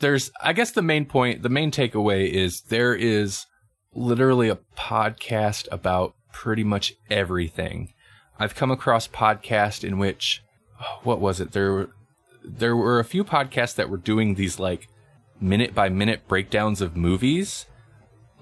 There's, 0.00 0.30
I 0.40 0.52
guess 0.52 0.70
the 0.70 0.82
main 0.82 1.06
point, 1.06 1.42
the 1.42 1.48
main 1.48 1.70
takeaway 1.70 2.28
is 2.30 2.60
there 2.62 2.94
is 2.94 3.46
literally 3.94 4.48
a 4.48 4.58
podcast 4.76 5.66
about 5.72 6.14
pretty 6.32 6.62
much 6.64 6.94
everything. 7.10 7.92
I've 8.38 8.54
come 8.54 8.70
across 8.70 9.08
podcasts 9.08 9.82
in 9.82 9.98
which, 9.98 10.42
what 11.02 11.20
was 11.20 11.40
it? 11.40 11.50
There, 11.52 11.72
were- 11.72 11.90
there 12.44 12.76
were 12.76 13.00
a 13.00 13.04
few 13.04 13.24
podcasts 13.24 13.74
that 13.74 13.90
were 13.90 13.96
doing 13.96 14.36
these 14.36 14.60
like 14.60 14.88
minute 15.40 15.74
by 15.74 15.88
minute 15.88 16.28
breakdowns 16.28 16.80
of 16.80 16.96
movies. 16.96 17.66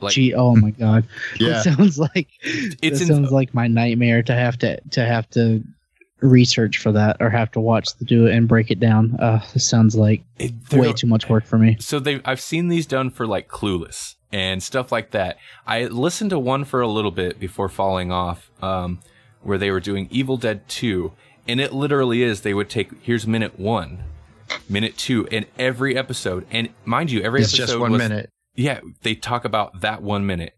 Like 0.00 0.12
Gee, 0.12 0.34
oh 0.34 0.54
my 0.56 0.70
god, 0.70 1.04
Yeah. 1.38 1.62
that 1.62 1.64
sounds 1.64 1.98
like 1.98 2.28
it 2.42 2.96
sounds 2.96 3.30
like 3.32 3.54
my 3.54 3.66
nightmare 3.66 4.22
to 4.24 4.34
have 4.34 4.58
to 4.58 4.80
to 4.90 5.04
have 5.04 5.28
to 5.30 5.62
research 6.20 6.78
for 6.78 6.92
that 6.92 7.16
or 7.20 7.28
have 7.30 7.50
to 7.52 7.60
watch 7.60 7.94
the 7.98 8.04
do 8.04 8.26
it 8.26 8.34
and 8.34 8.48
break 8.48 8.70
it 8.70 8.80
down. 8.80 9.16
Uh, 9.20 9.40
this 9.52 9.68
sounds 9.68 9.94
like 9.96 10.22
it, 10.38 10.52
way 10.72 10.92
too 10.92 11.06
much 11.06 11.28
work 11.28 11.44
for 11.44 11.58
me. 11.58 11.76
so 11.80 11.98
they 11.98 12.20
I've 12.24 12.40
seen 12.40 12.68
these 12.68 12.86
done 12.86 13.10
for 13.10 13.26
like 13.26 13.48
Clueless 13.48 14.14
and 14.32 14.62
stuff 14.62 14.90
like 14.90 15.10
that. 15.12 15.36
I 15.66 15.84
listened 15.86 16.30
to 16.30 16.38
one 16.38 16.64
for 16.64 16.80
a 16.80 16.88
little 16.88 17.10
bit 17.10 17.38
before 17.38 17.68
falling 17.68 18.10
off, 18.10 18.50
um, 18.62 19.00
where 19.42 19.56
they 19.58 19.70
were 19.70 19.80
doing 19.80 20.08
Evil 20.10 20.36
Dead 20.36 20.66
2, 20.68 21.12
and 21.46 21.60
it 21.60 21.72
literally 21.72 22.22
is 22.22 22.40
they 22.40 22.54
would 22.54 22.68
take 22.68 22.90
here's 23.02 23.26
minute 23.26 23.58
one, 23.58 24.02
minute 24.68 24.96
two, 24.96 25.26
and 25.28 25.46
every 25.58 25.96
episode, 25.96 26.46
and 26.50 26.70
mind 26.84 27.10
you, 27.10 27.22
every 27.22 27.42
It's 27.42 27.52
episode 27.54 27.66
just 27.66 27.78
one 27.80 27.92
was- 27.92 27.98
minute. 28.00 28.30
Yeah, 28.56 28.80
they 29.02 29.14
talk 29.14 29.44
about 29.44 29.80
that 29.82 30.02
one 30.02 30.26
minute. 30.26 30.54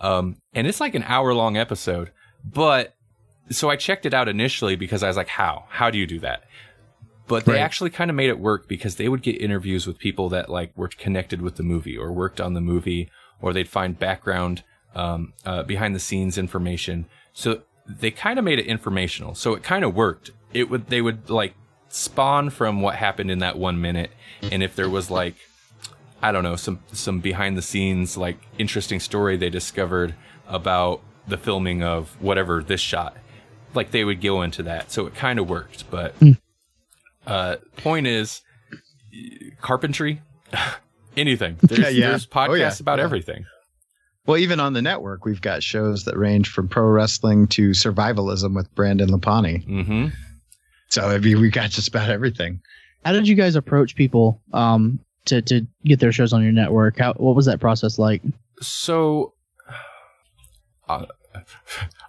Um, 0.00 0.36
and 0.52 0.66
it's 0.66 0.80
like 0.80 0.94
an 0.94 1.04
hour 1.04 1.32
long 1.32 1.56
episode. 1.56 2.10
But 2.44 2.94
so 3.50 3.70
I 3.70 3.76
checked 3.76 4.06
it 4.06 4.14
out 4.14 4.28
initially 4.28 4.74
because 4.74 5.02
I 5.02 5.08
was 5.08 5.16
like, 5.16 5.28
how? 5.28 5.66
How 5.68 5.90
do 5.90 5.98
you 5.98 6.06
do 6.06 6.18
that? 6.20 6.44
But 7.28 7.44
they 7.44 7.52
Right. 7.52 7.60
actually 7.60 7.90
kind 7.90 8.10
of 8.10 8.16
made 8.16 8.28
it 8.30 8.38
work 8.40 8.66
because 8.68 8.96
they 8.96 9.08
would 9.08 9.22
get 9.22 9.40
interviews 9.40 9.86
with 9.86 9.98
people 9.98 10.28
that 10.30 10.48
like 10.48 10.76
were 10.76 10.88
connected 10.88 11.40
with 11.40 11.56
the 11.56 11.62
movie 11.62 11.96
or 11.96 12.10
worked 12.12 12.40
on 12.40 12.54
the 12.54 12.60
movie, 12.60 13.10
or 13.40 13.52
they'd 13.52 13.68
find 13.68 13.98
background, 13.98 14.64
um, 14.94 15.32
uh, 15.44 15.62
behind 15.62 15.94
the 15.94 16.00
scenes 16.00 16.36
information. 16.36 17.06
So 17.32 17.62
they 17.88 18.10
kind 18.10 18.38
of 18.38 18.44
made 18.44 18.58
it 18.58 18.66
informational. 18.66 19.34
So 19.34 19.54
it 19.54 19.62
kind 19.62 19.84
of 19.84 19.94
worked. 19.94 20.30
It 20.52 20.68
would, 20.68 20.88
they 20.88 21.00
would 21.00 21.30
like 21.30 21.54
spawn 21.88 22.50
from 22.50 22.80
what 22.80 22.96
happened 22.96 23.30
in 23.30 23.38
that 23.38 23.56
one 23.58 23.80
minute. 23.80 24.10
And 24.50 24.62
if 24.62 24.74
there 24.74 24.90
was 24.90 25.10
like, 25.10 25.36
I 26.22 26.30
don't 26.32 26.44
know, 26.44 26.56
some 26.56 26.80
some 26.92 27.20
behind 27.20 27.56
the 27.56 27.62
scenes 27.62 28.16
like 28.16 28.38
interesting 28.58 29.00
story 29.00 29.36
they 29.36 29.50
discovered 29.50 30.14
about 30.46 31.02
the 31.26 31.36
filming 31.36 31.82
of 31.82 32.10
whatever 32.20 32.62
this 32.62 32.80
shot. 32.80 33.16
Like 33.74 33.90
they 33.90 34.04
would 34.04 34.20
go 34.20 34.42
into 34.42 34.62
that. 34.64 34.90
So 34.92 35.06
it 35.06 35.14
kind 35.14 35.38
of 35.38 35.48
worked, 35.48 35.90
but 35.90 36.14
uh 37.26 37.56
point 37.76 38.06
is 38.06 38.42
carpentry 39.60 40.20
anything. 41.16 41.56
There's, 41.62 41.80
Yeah, 41.80 41.88
yeah. 41.88 42.08
there's 42.10 42.26
podcasts 42.26 42.48
Oh, 42.50 42.54
yeah. 42.54 42.72
about 42.80 42.98
Yeah. 42.98 43.04
everything. 43.04 43.44
Well, 44.26 44.36
even 44.38 44.60
on 44.60 44.72
the 44.72 44.82
network, 44.82 45.24
we've 45.24 45.40
got 45.40 45.62
shows 45.64 46.04
that 46.04 46.16
range 46.16 46.48
from 46.48 46.68
pro 46.68 46.84
wrestling 46.84 47.48
to 47.48 47.70
survivalism 47.70 48.54
with 48.54 48.72
Brandon 48.76 49.08
Lapani. 49.10 49.66
Mhm. 49.66 50.12
So 50.90 51.02
I 51.08 51.18
mean, 51.18 51.40
we 51.40 51.50
got 51.50 51.70
just 51.70 51.88
about 51.88 52.08
everything. 52.10 52.60
How 53.04 53.12
did 53.12 53.26
you 53.26 53.34
guys 53.34 53.56
approach 53.56 53.96
people 53.96 54.40
um 54.52 55.00
to 55.26 55.42
to 55.42 55.66
get 55.84 56.00
their 56.00 56.12
shows 56.12 56.32
on 56.32 56.42
your 56.42 56.52
network? 56.52 56.98
How 56.98 57.14
what 57.14 57.34
was 57.34 57.46
that 57.46 57.60
process 57.60 57.98
like? 57.98 58.22
So 58.60 59.34
uh, 60.88 61.06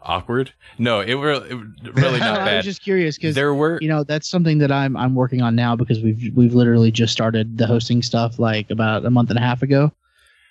awkward? 0.02 0.54
No, 0.78 1.00
it, 1.00 1.16
were, 1.16 1.34
it 1.34 1.56
really 1.96 2.20
not 2.20 2.38
bad. 2.40 2.48
I 2.48 2.56
was 2.58 2.66
just 2.66 2.84
curious 2.84 3.16
because 3.18 3.36
there 3.36 3.54
were 3.54 3.80
you 3.82 3.88
know 3.88 4.04
that's 4.04 4.30
something 4.30 4.58
that 4.60 4.72
I'm 4.72 4.96
I'm 4.98 5.16
working 5.16 5.42
on 5.42 5.56
now 5.56 5.76
because 5.76 6.02
we've 6.02 6.32
we've 6.36 6.54
literally 6.54 6.92
just 6.92 7.14
started 7.14 7.58
the 7.58 7.68
hosting 7.68 8.02
stuff 8.02 8.40
like 8.40 8.70
about 8.70 9.06
a 9.06 9.10
month 9.10 9.30
and 9.30 9.40
a 9.40 9.42
half 9.42 9.62
ago, 9.62 9.92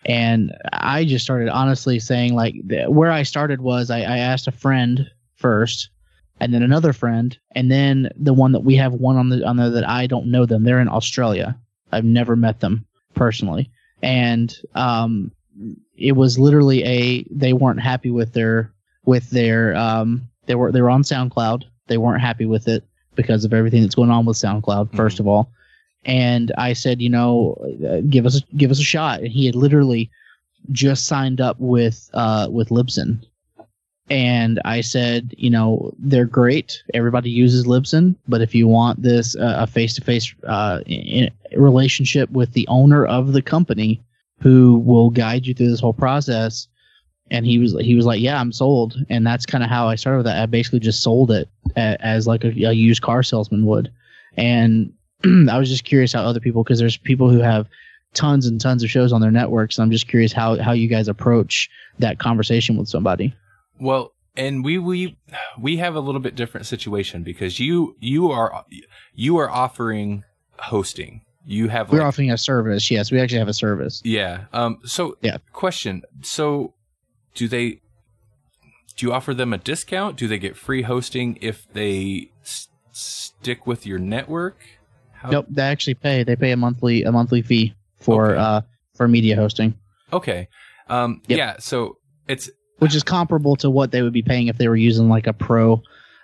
and 0.07 0.53
I 0.73 1.05
just 1.05 1.25
started 1.25 1.49
honestly 1.49 1.99
saying 1.99 2.35
like 2.35 2.55
th- 2.69 2.89
where 2.89 3.11
I 3.11 3.23
started 3.23 3.61
was 3.61 3.91
I, 3.91 3.99
I 4.01 4.19
asked 4.19 4.47
a 4.47 4.53
friend 4.53 5.11
first, 5.37 5.91
and 6.41 6.53
then 6.55 6.63
another 6.63 6.93
friend, 6.93 7.37
and 7.55 7.71
then 7.71 8.11
the 8.17 8.35
one 8.35 8.53
that 8.53 8.61
we 8.61 8.77
have 8.77 8.93
one 8.95 9.17
on 9.17 9.29
the 9.29 9.45
on 9.47 9.57
there 9.57 9.71
that 9.71 9.89
I 9.89 10.07
don't 10.07 10.31
know 10.31 10.47
them. 10.47 10.65
They're 10.65 10.81
in 10.81 10.89
Australia. 10.89 11.59
I've 11.93 12.05
never 12.05 12.37
met 12.37 12.61
them 12.61 12.87
personally, 13.15 13.71
and 14.03 14.55
um, 14.75 15.31
it 15.97 16.13
was 16.13 16.39
literally 16.39 16.85
a 16.85 17.25
they 17.31 17.53
weren't 17.53 17.81
happy 17.81 18.11
with 18.11 18.33
their 18.33 18.73
with 19.05 19.31
their 19.31 19.75
um 19.77 20.29
they 20.47 20.55
were 20.55 20.73
they 20.73 20.83
were 20.83 20.91
on 20.91 21.03
SoundCloud. 21.03 21.65
They 21.87 21.99
weren't 21.99 22.21
happy 22.21 22.47
with 22.47 22.69
it 22.69 22.85
because 23.15 23.45
of 23.45 23.53
everything 23.53 23.83
that's 23.83 23.95
going 23.95 24.11
on 24.11 24.25
with 24.25 24.37
SoundCloud. 24.37 24.93
1st 24.93 25.21
of 25.21 25.29
all, 25.29 25.51
and 26.05 26.53
I 26.57 26.73
said, 26.73 27.01
you 27.01 27.11
know, 27.11 27.57
uh, 27.87 28.01
give 28.09 28.27
us 28.27 28.43
give 28.57 28.71
us 28.71 28.81
a 28.81 28.85
shot. 28.85 29.21
And 29.21 29.29
he 29.29 29.47
had 29.47 29.55
literally 29.55 30.11
just 30.71 31.07
signed 31.07 31.41
up 31.41 31.57
with 31.59 32.11
uh 32.15 32.49
with 32.51 32.71
Libsyn. 32.71 33.25
And 34.11 34.61
I 34.65 34.81
said, 34.81 35.35
you 35.39 35.49
know, 35.49 35.95
they're 35.99 36.27
great. 36.27 36.83
Everybody 36.93 37.31
uses 37.31 37.67
Libsyn, 37.67 38.17
but 38.29 38.43
if 38.43 38.55
you 38.55 38.69
want 38.69 39.01
this 39.01 39.37
uh, 39.37 39.57
a 39.61 39.67
face 39.67 39.95
to 39.95 40.03
face 40.03 40.35
relationship 41.57 42.31
with 42.31 42.53
the 42.53 42.67
owner 42.69 43.05
of 43.05 43.33
the 43.33 43.43
company, 43.43 44.03
who 44.41 44.79
will 44.79 45.11
guide 45.11 45.47
you 45.47 45.55
through 45.55 45.71
this 45.71 45.81
whole 45.81 45.93
process, 45.93 46.69
and 47.31 47.47
he 47.47 47.59
was 47.59 47.77
he 47.81 47.95
was 47.95 48.07
like, 48.07 48.21
"Yeah, 48.21 48.41
I'm 48.41 48.53
sold," 48.53 48.97
and 49.09 49.27
that's 49.27 49.47
kind 49.47 49.65
of 49.65 49.71
how 49.71 49.89
I 49.89 49.95
started 49.95 50.19
with 50.19 50.27
that. 50.27 50.43
I 50.43 50.47
basically 50.47 50.81
just 50.81 51.03
sold 51.03 51.31
it 51.31 51.49
as 51.77 52.27
like 52.27 52.45
a, 52.45 52.49
a 52.49 52.73
used 52.73 53.03
car 53.03 53.23
salesman 53.23 53.67
would, 53.67 53.93
And 54.37 54.93
I 55.25 55.59
was 55.59 55.69
just 55.69 55.85
curious 55.85 56.13
how 56.13 56.23
other 56.23 56.41
people, 56.41 56.63
because 56.63 56.79
there's 56.79 56.97
people 56.97 57.31
who 57.31 57.39
have 57.39 57.69
tons 58.15 58.47
and 58.47 58.61
tons 58.61 58.83
of 58.83 58.91
shows 58.91 59.13
on 59.13 59.21
their 59.21 59.31
networks. 59.31 59.79
And 59.79 59.85
I'm 59.85 59.91
just 59.91 60.09
curious 60.09 60.33
how 60.33 60.61
how 60.61 60.73
you 60.73 60.89
guys 60.89 61.09
approach 61.09 61.71
that 61.99 62.19
conversation 62.19 62.77
with 62.77 62.89
somebody. 62.89 63.35
Well, 63.81 64.13
and 64.37 64.65
we 64.65 64.79
we 64.79 65.17
we 65.59 65.77
have 65.79 65.95
a 65.95 66.01
little 66.01 66.21
bit 66.21 66.35
different 66.35 66.67
situation 66.67 67.23
because 67.23 67.59
you 67.59 67.97
you 68.01 68.31
are 68.31 68.65
you 69.15 69.39
are 69.39 69.51
offering 69.51 70.25
hosting. 70.59 71.23
You 71.45 71.69
have 71.69 71.91
We're 71.91 71.99
like- 71.99 72.07
offering 72.09 72.31
a 72.31 72.39
service. 72.39 72.91
Yes, 72.91 73.11
we 73.11 73.19
actually 73.21 73.39
have 73.41 73.49
a 73.49 73.55
service. 73.55 74.01
yeah. 74.05 74.45
Um. 74.53 74.79
So 74.85 75.17
Yeah. 75.23 75.39
Question. 75.53 76.03
So, 76.23 76.75
do 77.35 77.49
they? 77.49 77.81
Do 78.97 79.07
you 79.07 79.13
offer 79.13 79.35
them 79.35 79.53
a 79.53 79.59
discount? 79.59 80.17
Do 80.17 80.29
they 80.29 80.39
get 80.39 80.57
free 80.57 80.83
hosting 80.83 81.39
if 81.41 81.67
they 81.73 82.31
s- 82.43 82.69
stick 82.93 83.67
with 83.67 83.87
your 83.87 83.99
network? 83.99 84.59
How, 85.13 85.31
Nope, 85.31 85.47
they 85.49 85.63
actually 85.63 85.95
pay. 85.95 86.23
They 86.25 86.37
pay 86.37 86.53
a 86.53 86.57
monthly 86.57 87.03
a 87.05 87.11
monthly 87.13 87.43
fee 87.43 87.75
for 88.01 88.31
Okay. 88.33 88.39
uh 88.41 88.61
for 88.95 89.09
media 89.09 89.35
hosting, 89.37 89.75
Okay. 90.13 90.49
Um. 90.89 91.23
Yep. 91.27 91.39
Yeah. 91.39 91.57
So 91.59 91.97
it's 92.29 92.51
which 92.79 92.95
is 92.95 93.03
comparable 93.03 93.57
to 93.57 93.71
what 93.71 93.91
they 93.93 94.03
would 94.03 94.13
be 94.13 94.23
paying 94.23 94.49
if 94.49 94.59
they 94.59 94.69
were 94.69 94.77
using 94.77 95.09
like 95.09 95.27
a 95.27 95.33
pro, 95.33 95.81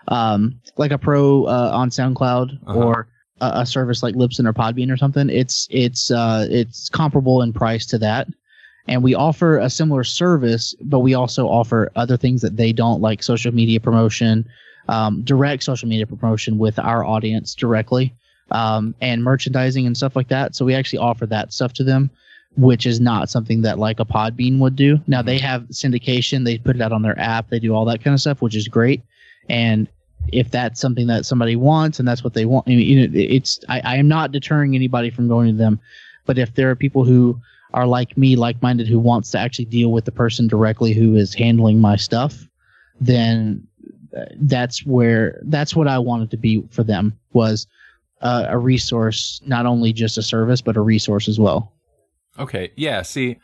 um, 0.08 0.60
like 0.76 0.90
a 0.90 0.98
pro 0.98 1.44
uh, 1.44 1.70
on 1.72 1.88
SoundCloud 1.90 2.58
Uh-huh. 2.66 2.78
or 2.78 3.08
a, 3.40 3.66
service 3.66 4.02
like 4.02 4.14
Libsyn 4.14 4.46
or 4.46 4.52
Podbean 4.52 4.92
or 4.92 4.96
something. 4.96 5.28
It's 5.30 5.68
it's 5.70 6.10
uh 6.10 6.46
it's 6.50 6.88
comparable 6.88 7.42
in 7.42 7.52
price 7.52 7.86
to 7.86 7.98
that. 7.98 8.28
And 8.86 9.02
we 9.02 9.14
offer 9.14 9.58
a 9.58 9.68
similar 9.68 10.02
service, 10.02 10.74
but 10.80 11.00
we 11.00 11.12
also 11.12 11.46
offer 11.46 11.92
other 11.94 12.16
things 12.16 12.40
that 12.40 12.56
they 12.56 12.72
don't, 12.72 13.02
like 13.02 13.22
social 13.22 13.52
media 13.52 13.80
promotion, 13.80 14.48
um, 14.88 15.22
direct 15.22 15.62
social 15.62 15.88
media 15.88 16.06
promotion 16.06 16.56
with 16.56 16.78
our 16.78 17.04
audience 17.04 17.54
directly, 17.54 18.14
um, 18.50 18.94
and 19.02 19.22
merchandising 19.22 19.86
and 19.86 19.94
stuff 19.94 20.16
like 20.16 20.28
that. 20.28 20.56
So 20.56 20.64
we 20.64 20.74
actually 20.74 21.00
offer 21.00 21.26
that 21.26 21.52
stuff 21.52 21.74
to 21.74 21.84
them, 21.84 22.08
which 22.56 22.86
is 22.86 22.98
not 22.98 23.28
something 23.28 23.60
that 23.62 23.78
like 23.78 24.00
a 24.00 24.06
Podbean 24.06 24.58
would 24.58 24.74
do. 24.74 24.98
Now 25.06 25.20
they 25.20 25.38
have 25.38 25.64
syndication; 25.64 26.44
they 26.46 26.56
put 26.56 26.76
it 26.76 26.82
out 26.82 26.92
on 26.92 27.02
their 27.02 27.18
app, 27.20 27.50
they 27.50 27.58
do 27.58 27.74
all 27.74 27.84
that 27.84 28.02
kind 28.02 28.14
of 28.14 28.20
stuff, 28.20 28.40
which 28.40 28.56
is 28.56 28.68
great. 28.68 29.02
And 29.50 29.86
if 30.32 30.50
that's 30.50 30.80
something 30.80 31.06
that 31.08 31.26
somebody 31.26 31.56
wants 31.56 31.98
and 31.98 32.06
that's 32.06 32.24
what 32.24 32.34
they 32.34 32.44
want, 32.44 32.66
I 32.66 32.70
mean, 32.70 32.80
you 32.80 33.08
know, 33.08 33.18
it's 33.18 33.60
I, 33.68 33.80
I 33.80 33.96
am 33.96 34.08
not 34.08 34.32
deterring 34.32 34.74
anybody 34.74 35.10
from 35.10 35.28
going 35.28 35.48
to 35.48 35.56
them, 35.56 35.80
but 36.26 36.38
if 36.38 36.54
there 36.54 36.70
are 36.70 36.76
people 36.76 37.04
who 37.04 37.40
are 37.74 37.86
like 37.86 38.16
me, 38.16 38.36
like-minded, 38.36 38.88
who 38.88 38.98
wants 38.98 39.30
to 39.32 39.38
actually 39.38 39.66
deal 39.66 39.92
with 39.92 40.04
the 40.04 40.12
person 40.12 40.48
directly 40.48 40.92
who 40.92 41.14
is 41.16 41.34
handling 41.34 41.80
my 41.80 41.96
stuff, 41.96 42.48
then 43.00 43.66
uh, 44.16 44.24
that's 44.36 44.86
where 44.86 45.40
that's 45.44 45.76
what 45.76 45.86
I 45.86 45.98
wanted 45.98 46.30
to 46.30 46.36
be 46.36 46.64
for 46.70 46.82
them 46.82 47.18
was 47.32 47.66
uh, 48.20 48.46
a 48.48 48.58
resource, 48.58 49.40
not 49.44 49.66
only 49.66 49.92
just 49.92 50.18
a 50.18 50.22
service, 50.22 50.60
but 50.60 50.76
a 50.76 50.80
resource 50.80 51.28
as 51.28 51.38
well. 51.38 51.72
okay. 52.38 52.72
Yeah. 52.76 53.02
See. 53.02 53.36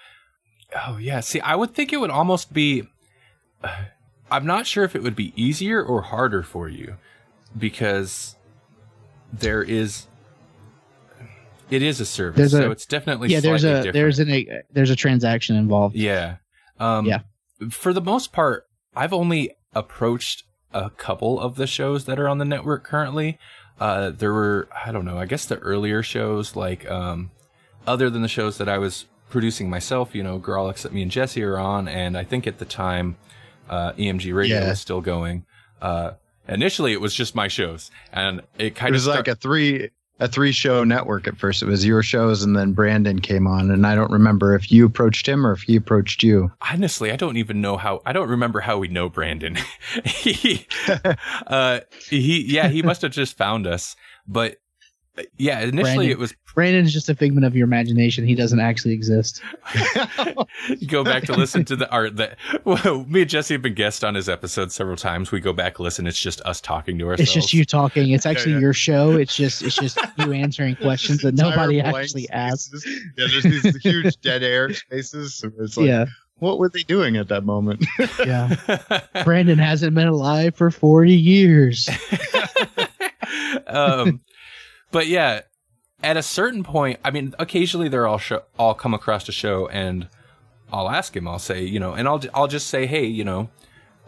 Oh 0.87 0.97
yeah. 0.97 1.20
See, 1.20 1.41
I 1.41 1.55
would 1.55 1.74
think 1.74 1.93
it 1.93 1.99
would 1.99 2.11
almost 2.11 2.53
be. 2.53 2.85
I'm 4.31 4.47
not 4.47 4.66
sure 4.66 4.85
if 4.85 4.95
it 4.97 5.03
would 5.03 5.16
be 5.16 5.33
easier 5.41 5.83
or 5.83 6.03
harder 6.03 6.43
for 6.43 6.68
you, 6.68 6.97
because 7.57 8.37
there 9.33 9.62
is. 9.62 10.07
It 11.70 11.83
is 11.83 11.99
a 11.99 12.05
service, 12.07 12.37
There's 12.37 12.55
a- 12.55 12.59
so 12.59 12.70
it's 12.70 12.85
definitely 12.87 13.29
yeah, 13.29 13.41
there's 13.41 13.64
a 13.64 13.77
different. 13.77 13.95
there's 13.95 14.18
an 14.18 14.31
a, 14.31 14.62
there's 14.70 14.91
a 14.91 14.97
transaction 14.97 15.57
involved. 15.57 15.97
Yeah. 15.97 16.37
Um, 16.79 17.07
Yeah. 17.07 17.20
For 17.70 17.93
the 17.95 18.03
most 18.03 18.33
part, 18.33 18.66
I've 18.95 19.12
only 19.14 19.57
approached 19.75 20.45
a 20.75 20.91
couple 20.91 21.41
of 21.41 21.57
the 21.57 21.66
shows 21.66 22.05
that 22.05 22.18
are 22.18 22.29
on 22.29 22.37
the 22.39 22.45
network 22.45 22.85
currently. 22.85 23.39
Uh, 23.81 24.11
there 24.11 24.33
were, 24.33 24.68
I 24.85 24.93
don't 24.93 25.05
know, 25.07 25.18
I 25.18 25.25
guess 25.27 25.47
the 25.47 25.57
earlier 25.59 26.03
shows, 26.03 26.55
like, 26.55 26.89
um, 26.91 27.31
other 27.87 28.11
than 28.11 28.22
the 28.22 28.29
shows 28.29 28.59
that 28.59 28.68
I 28.68 28.77
was 28.79 29.07
producing 29.31 29.70
myself, 29.70 30.14
you 30.14 30.22
know, 30.22 30.39
Grawlix 30.39 30.83
that 30.83 30.93
me 30.93 31.03
and 31.03 31.11
Jesse 31.11 31.43
are 31.43 31.59
on, 31.59 31.89
and 31.89 32.16
I 32.18 32.25
think 32.25 32.47
at 32.47 32.59
the 32.59 32.64
time, 32.66 33.16
uh, 33.69 33.93
EMG 33.93 34.35
Radio 34.35 34.61
Yeah. 34.61 34.69
was 34.71 34.81
still 34.81 35.01
going. 35.01 35.45
Uh, 35.83 36.12
initially 36.49 36.93
it 36.93 37.01
was 37.01 37.15
just 37.15 37.35
my 37.35 37.49
shows, 37.49 37.91
and 38.12 38.41
it 38.41 38.43
kind 38.45 38.67
It 38.67 38.75
kind 38.77 38.93
was 38.93 39.07
of 39.07 39.15
like 39.15 39.29
a 39.29 39.35
three 39.35 39.91
a 40.21 40.29
three 40.29 40.53
show 40.53 40.85
network 40.85 41.27
at 41.27 41.37
first. 41.37 41.61
It 41.61 41.67
was 41.67 41.85
your 41.85 42.01
shows, 42.03 42.45
and 42.45 42.57
then 42.57 42.73
Brandon 42.73 43.21
came 43.21 43.49
on, 43.49 43.71
and 43.73 43.85
I 43.85 43.97
don't 43.97 44.12
remember 44.12 44.55
if 44.55 44.71
you 44.71 44.87
approached 44.87 45.27
him 45.29 45.45
or 45.45 45.53
if 45.53 45.62
he 45.62 45.75
approached 45.75 46.23
you. 46.23 46.53
honestly, 46.71 47.11
I 47.11 47.17
don't 47.17 47.37
even 47.37 47.61
know 47.61 47.77
how. 47.77 48.01
I 48.07 48.12
don't 48.12 48.29
remember 48.31 48.61
how 48.61 48.79
we 48.79 48.87
know 48.87 49.09
Brandon. 49.09 49.59
he, 50.05 50.67
uh, 51.49 51.81
he, 52.09 52.45
yeah, 52.47 52.69
he 52.69 52.81
must 52.83 53.03
have 53.03 53.11
just 53.11 53.37
found 53.37 53.67
us. 53.67 53.97
But 54.27 54.59
yeah, 55.37 55.61
initially 55.61 55.83
Brandon. 55.83 56.11
it 56.12 56.19
was 56.19 56.35
Brandon's 56.55 56.93
just 56.93 57.09
a 57.09 57.17
figment 57.17 57.45
of 57.45 57.57
your 57.57 57.65
imagination. 57.65 58.25
He 58.25 58.37
doesn't 58.37 58.61
actually 58.61 58.95
exist. 58.95 59.43
you 60.69 60.87
go 60.87 61.03
back 61.03 61.25
to 61.25 61.33
listen 61.33 61.65
to 61.65 61.77
the 61.77 61.91
art 61.91 62.17
that 62.17 62.39
well, 62.65 63.05
me 63.09 63.23
and 63.23 63.31
Jesse 63.31 63.55
have 63.55 63.63
been 63.63 63.75
guests 63.75 64.05
on 64.05 64.15
his 64.15 64.29
episode 64.29 64.71
several 64.71 64.97
times. 64.97 65.33
We 65.33 65.41
go 65.41 65.53
back 65.53 65.81
listen. 65.81 66.07
It's 66.07 66.19
just 66.19 66.41
us 66.43 66.61
talking 66.61 66.99
to 66.99 67.09
ourselves. 67.09 67.23
It's 67.23 67.33
just 67.33 67.53
you 67.53 67.65
talking. 67.65 68.11
It's 68.11 68.25
actually 68.25 68.53
yeah. 68.53 68.61
your 68.61 68.73
show. 68.73 69.13
It's 69.13 69.35
just 69.35 69.63
it's 69.63 69.75
just 69.75 69.99
you 70.19 70.33
answering 70.33 70.77
questions 70.81 71.23
that 71.23 71.35
nobody 71.35 71.81
actually 71.81 72.31
asked. 72.31 72.71
spaces. 72.71 73.03
Yeah, 73.19 73.27
there's 73.31 73.63
these 73.63 73.77
huge 73.83 74.21
dead 74.21 74.45
air 74.45 74.73
spaces. 74.73 75.35
So 75.35 75.51
it's 75.59 75.77
like, 75.77 75.89
yeah, 75.89 76.07
what 76.39 76.59
were 76.59 76.69
they 76.69 76.85
doing 76.85 77.17
at 77.17 77.29
that 77.29 77.45
moment? 77.45 77.85
yeah. 78.21 78.55
Brandon 79.25 79.59
hasn't 79.59 79.95
been 79.95 80.09
alive 80.09 80.55
for 80.55 80.71
forty 80.71 81.17
years. 81.17 81.89
um, 83.67 84.21
but 84.93 85.09
yeah, 85.09 85.41
at 86.05 86.17
a 86.17 86.23
certain 86.23 86.63
point, 86.63 87.01
I 87.05 87.11
mean, 87.11 87.35
occasionally 87.39 87.89
they're 87.89 88.07
all 88.07 88.19
show, 88.19 88.43
I'll 88.59 88.75
come 88.75 88.95
across 88.95 89.29
a 89.29 89.33
show 89.33 89.67
and 89.69 90.09
I'll 90.73 90.91
ask 90.91 91.17
him. 91.17 91.27
I'll 91.27 91.39
say, 91.39 91.63
you 91.65 91.81
know, 91.81 91.95
and 91.95 92.07
I'll 92.07 92.21
I'll 92.35 92.47
just 92.49 92.67
say, 92.69 92.87
hey, 92.87 93.05
you 93.07 93.25
know, 93.25 93.49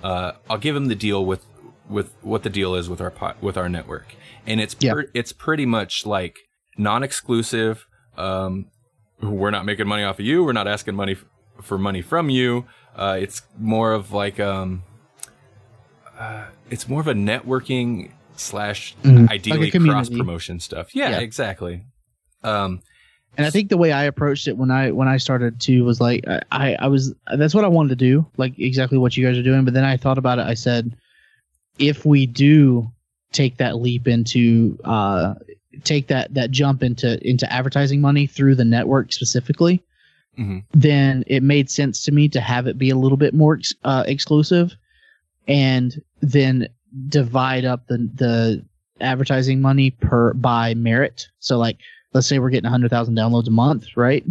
uh, 0.03 0.33
I'll 0.51 0.59
give 0.59 0.77
him 0.77 0.87
the 0.87 0.95
deal 0.95 1.25
with 1.25 1.45
with 1.89 2.13
what 2.23 2.43
the 2.43 2.51
deal 2.51 2.75
is 2.75 2.89
with 2.89 3.01
our 3.01 3.11
pot, 3.11 3.41
with 3.43 3.57
our 3.57 3.69
network, 3.69 4.15
and 4.47 4.61
it's 4.61 4.75
Yeah. 4.81 4.93
per, 4.95 5.07
it's 5.15 5.33
pretty 5.33 5.65
much 5.67 6.05
like 6.05 6.37
non-exclusive. 6.77 7.87
Um, 8.17 8.67
we're 9.23 9.51
not 9.53 9.65
making 9.65 9.87
money 9.87 10.03
off 10.03 10.19
of 10.19 10.25
you. 10.27 10.45
We're 10.45 10.53
not 10.53 10.67
asking 10.69 10.95
money 10.97 11.13
f- 11.13 11.25
for 11.63 11.79
money 11.79 12.03
from 12.03 12.29
you. 12.31 12.67
Uh, 12.97 13.17
it's 13.21 13.43
more 13.59 13.93
of 13.93 14.13
like 14.13 14.41
um, 14.41 14.83
uh, 16.19 16.47
it's 16.71 16.89
more 16.89 17.01
of 17.01 17.07
a 17.09 17.15
networking 17.15 18.11
slash 18.37 18.95
Mhm. 19.03 19.31
ideally 19.31 19.71
Like 19.71 19.83
cross 19.83 20.09
promotion 20.09 20.61
stuff. 20.61 20.95
Yeah, 20.95 21.11
Yeah. 21.11 21.19
exactly. 21.21 21.83
Um, 22.43 22.81
And 23.39 23.47
I 23.47 23.51
think 23.51 23.69
the 23.69 23.77
way 23.77 23.93
I 23.93 24.05
approached 24.05 24.49
it 24.49 24.57
when 24.57 24.71
I 24.71 24.93
when 24.93 25.09
I 25.09 25.19
started 25.19 25.61
too 25.61 25.85
was 25.85 26.01
like 26.01 26.25
I 26.51 26.75
I 26.79 26.87
was 26.89 27.15
that's 27.37 27.55
what 27.55 27.65
I 27.65 27.69
wanted 27.69 27.91
to 27.91 27.97
do, 27.97 28.27
like 28.39 28.59
exactly 28.59 28.97
what 28.99 29.17
you 29.17 29.27
guys 29.27 29.37
are 29.37 29.43
doing. 29.43 29.65
But 29.65 29.75
then 29.75 29.85
I 29.85 29.97
thought 29.99 30.17
about 30.19 30.39
it. 30.39 30.47
I 30.47 30.55
said, 30.55 30.97
if 31.79 32.07
we 32.07 32.25
do 32.27 32.91
take 33.33 33.59
that 33.59 33.77
leap 33.79 34.09
into 34.09 34.79
uh 34.85 35.35
take 35.85 36.07
that 36.07 36.33
that 36.33 36.51
jump 36.51 36.83
into 36.83 37.19
into 37.29 37.51
advertising 37.53 38.01
money 38.01 38.27
through 38.27 38.55
the 38.55 38.65
network 38.65 39.13
specifically, 39.13 39.83
Mhm. 40.39 40.63
then 40.73 41.23
it 41.27 41.43
made 41.43 41.69
sense 41.69 42.05
to 42.05 42.13
me 42.13 42.29
to 42.31 42.41
have 42.41 42.67
it 42.67 42.79
be 42.79 42.89
a 42.89 42.97
little 42.97 43.19
bit 43.19 43.35
more 43.35 43.57
ex- 43.57 43.75
uh, 43.85 44.05
exclusive, 44.07 44.75
and 45.47 46.01
then 46.23 46.69
divide 47.09 47.65
up 47.65 47.87
the 47.89 47.99
the 48.15 48.65
advertising 49.01 49.61
money 49.61 49.91
per 49.91 50.33
by 50.35 50.75
merit. 50.75 51.29
So 51.41 51.59
like 51.59 51.79
let's 52.15 52.27
say 52.27 52.39
we're 52.39 52.49
getting 52.51 52.65
100,000 52.65 53.15
downloads 53.15 53.47
a 53.47 53.51
month, 53.51 53.95
right? 53.97 54.25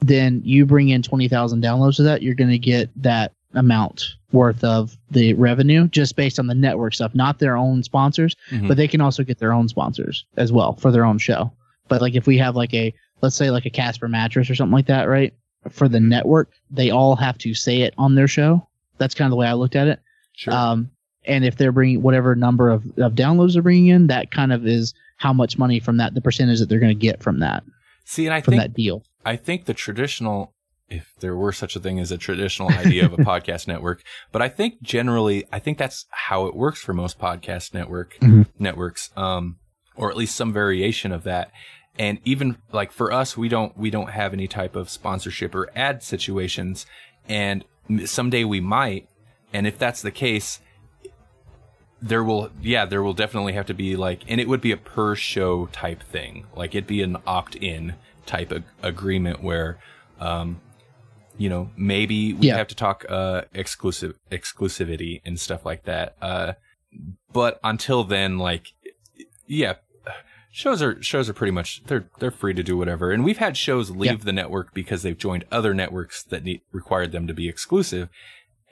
Then 0.00 0.42
you 0.44 0.66
bring 0.66 0.90
in 0.90 1.02
20,000 1.02 1.62
downloads 1.62 1.98
of 1.98 2.04
that, 2.04 2.20
you're 2.22 2.34
going 2.34 2.50
to 2.50 2.58
get 2.58 2.90
that 3.02 3.32
amount 3.54 4.04
worth 4.32 4.62
of 4.64 4.98
the 5.10 5.32
revenue 5.34 5.88
just 5.88 6.16
based 6.16 6.38
on 6.38 6.48
the 6.48 6.54
network 6.54 6.92
stuff, 6.92 7.14
not 7.14 7.38
their 7.38 7.56
own 7.56 7.82
sponsors, 7.82 8.34
Mhm. 8.50 8.68
but 8.68 8.76
they 8.76 8.88
can 8.88 9.00
also 9.00 9.22
get 9.22 9.38
their 9.38 9.52
own 9.52 9.68
sponsors 9.68 10.26
as 10.36 10.52
well 10.52 10.74
for 10.74 10.90
their 10.90 11.04
own 11.06 11.16
show. 11.18 11.50
But 11.88 12.02
like 12.02 12.14
if 12.14 12.26
we 12.26 12.36
have 12.38 12.56
like 12.56 12.74
a, 12.74 12.92
let's 13.22 13.36
say 13.36 13.50
like 13.50 13.64
a 13.64 13.70
Casper 13.70 14.08
mattress 14.08 14.50
or 14.50 14.54
something 14.54 14.72
like 14.74 14.86
that, 14.86 15.08
right? 15.08 15.32
For 15.70 15.88
the 15.88 16.00
network, 16.00 16.50
they 16.70 16.90
all 16.90 17.16
have 17.16 17.38
to 17.38 17.54
say 17.54 17.82
it 17.82 17.94
on 17.96 18.16
their 18.16 18.28
show. 18.28 18.66
That's 18.98 19.14
kind 19.14 19.26
of 19.26 19.30
the 19.30 19.36
way 19.36 19.46
I 19.46 19.54
looked 19.54 19.76
at 19.76 19.86
it. 19.88 20.00
sure. 20.36 20.52
Um, 20.52 20.90
and 21.26 21.44
if 21.44 21.56
they're 21.56 21.72
bringing 21.72 22.02
whatever 22.02 22.34
number 22.34 22.68
of, 22.70 22.84
of 22.98 23.12
downloads 23.14 23.54
they're 23.54 23.62
bringing 23.62 23.88
in, 23.88 24.06
that 24.08 24.30
kind 24.30 24.52
of 24.52 24.66
is 24.66 24.94
how 25.16 25.32
much 25.32 25.58
money 25.58 25.80
from 25.80 25.96
that, 25.98 26.14
the 26.14 26.20
percentage 26.20 26.58
that 26.60 26.68
they're 26.68 26.78
going 26.80 26.96
to 26.96 27.00
get 27.00 27.22
from 27.22 27.40
that, 27.40 27.62
See, 28.04 28.26
and 28.26 28.34
I 28.34 28.40
from 28.40 28.52
think 28.52 28.62
that 28.62 28.74
deal. 28.74 29.02
I 29.24 29.36
think 29.36 29.64
the 29.64 29.74
traditional, 29.74 30.52
if 30.88 31.12
there 31.20 31.34
were 31.36 31.52
such 31.52 31.76
a 31.76 31.80
thing 31.80 31.98
as 31.98 32.12
a 32.12 32.18
traditional 32.18 32.68
idea 32.70 33.06
of 33.06 33.12
a 33.14 33.16
podcast 33.30 33.66
network, 33.66 34.02
but 34.32 34.42
I 34.42 34.48
think 34.48 34.82
generally, 34.82 35.44
I 35.52 35.58
think 35.58 35.78
that's 35.78 36.04
how 36.10 36.46
it 36.46 36.54
works 36.54 36.80
for 36.80 36.92
most 36.92 37.18
podcast 37.18 37.72
network 37.74 38.18
Mhm. 38.20 38.46
networks, 38.58 39.10
um, 39.16 39.56
or 39.96 40.10
at 40.10 40.16
least 40.16 40.36
some 40.36 40.52
variation 40.52 41.12
of 41.12 41.22
that. 41.24 41.50
And 41.98 42.18
even 42.24 42.56
like 42.72 42.90
for 42.90 43.12
us, 43.12 43.36
we 43.36 43.48
don't 43.48 43.78
we 43.78 43.88
don't 43.88 44.10
have 44.10 44.32
any 44.32 44.48
type 44.48 44.74
of 44.74 44.90
sponsorship 44.90 45.54
or 45.54 45.70
ad 45.76 46.02
situations, 46.02 46.86
and 47.28 47.64
someday 48.04 48.42
we 48.42 48.60
might. 48.60 49.08
And 49.52 49.66
if 49.66 49.78
that's 49.78 50.02
the 50.02 50.10
case, 50.10 50.58
there 52.02 52.22
will 52.24 52.50
yeah 52.60 52.84
there 52.84 53.02
will 53.02 53.14
definitely 53.14 53.52
have 53.54 53.66
to 53.66 53.74
be 53.74 53.96
like 53.96 54.22
and 54.28 54.40
it 54.40 54.48
would 54.48 54.60
be 54.60 54.72
a 54.72 54.76
per 54.76 55.14
show 55.14 55.66
type 55.66 56.02
thing 56.02 56.46
like 56.54 56.74
it'd 56.74 56.86
be 56.86 57.02
an 57.02 57.16
opt-in 57.26 57.94
type 58.26 58.50
of 58.50 58.62
agreement 58.82 59.42
where 59.42 59.78
um 60.20 60.60
you 61.38 61.48
know 61.48 61.70
maybe 61.76 62.32
we 62.34 62.48
Yeah. 62.48 62.56
have 62.56 62.68
to 62.68 62.74
talk 62.74 63.04
uh 63.08 63.42
exclusive 63.54 64.18
exclusivity 64.30 65.20
and 65.24 65.38
stuff 65.40 65.64
like 65.64 65.84
that 65.84 66.14
uh 66.20 66.52
but 67.32 67.58
until 67.64 68.04
then 68.04 68.38
like 68.38 68.72
yeah 69.46 69.74
shows 70.52 70.80
are 70.82 71.02
shows 71.02 71.28
are 71.28 71.32
pretty 71.34 71.50
much 71.50 71.82
they're 71.86 72.06
they're 72.18 72.30
free 72.30 72.54
to 72.54 72.62
do 72.62 72.76
whatever 72.76 73.10
and 73.10 73.24
we've 73.24 73.38
had 73.38 73.56
shows 73.56 73.90
leave 73.90 74.10
Yeah. 74.20 74.24
the 74.24 74.32
network 74.32 74.72
because 74.74 75.02
they've 75.02 75.18
joined 75.18 75.44
other 75.50 75.74
networks 75.74 76.22
that 76.24 76.44
need 76.44 76.60
required 76.70 77.12
them 77.12 77.26
to 77.26 77.34
be 77.34 77.48
exclusive 77.48 78.08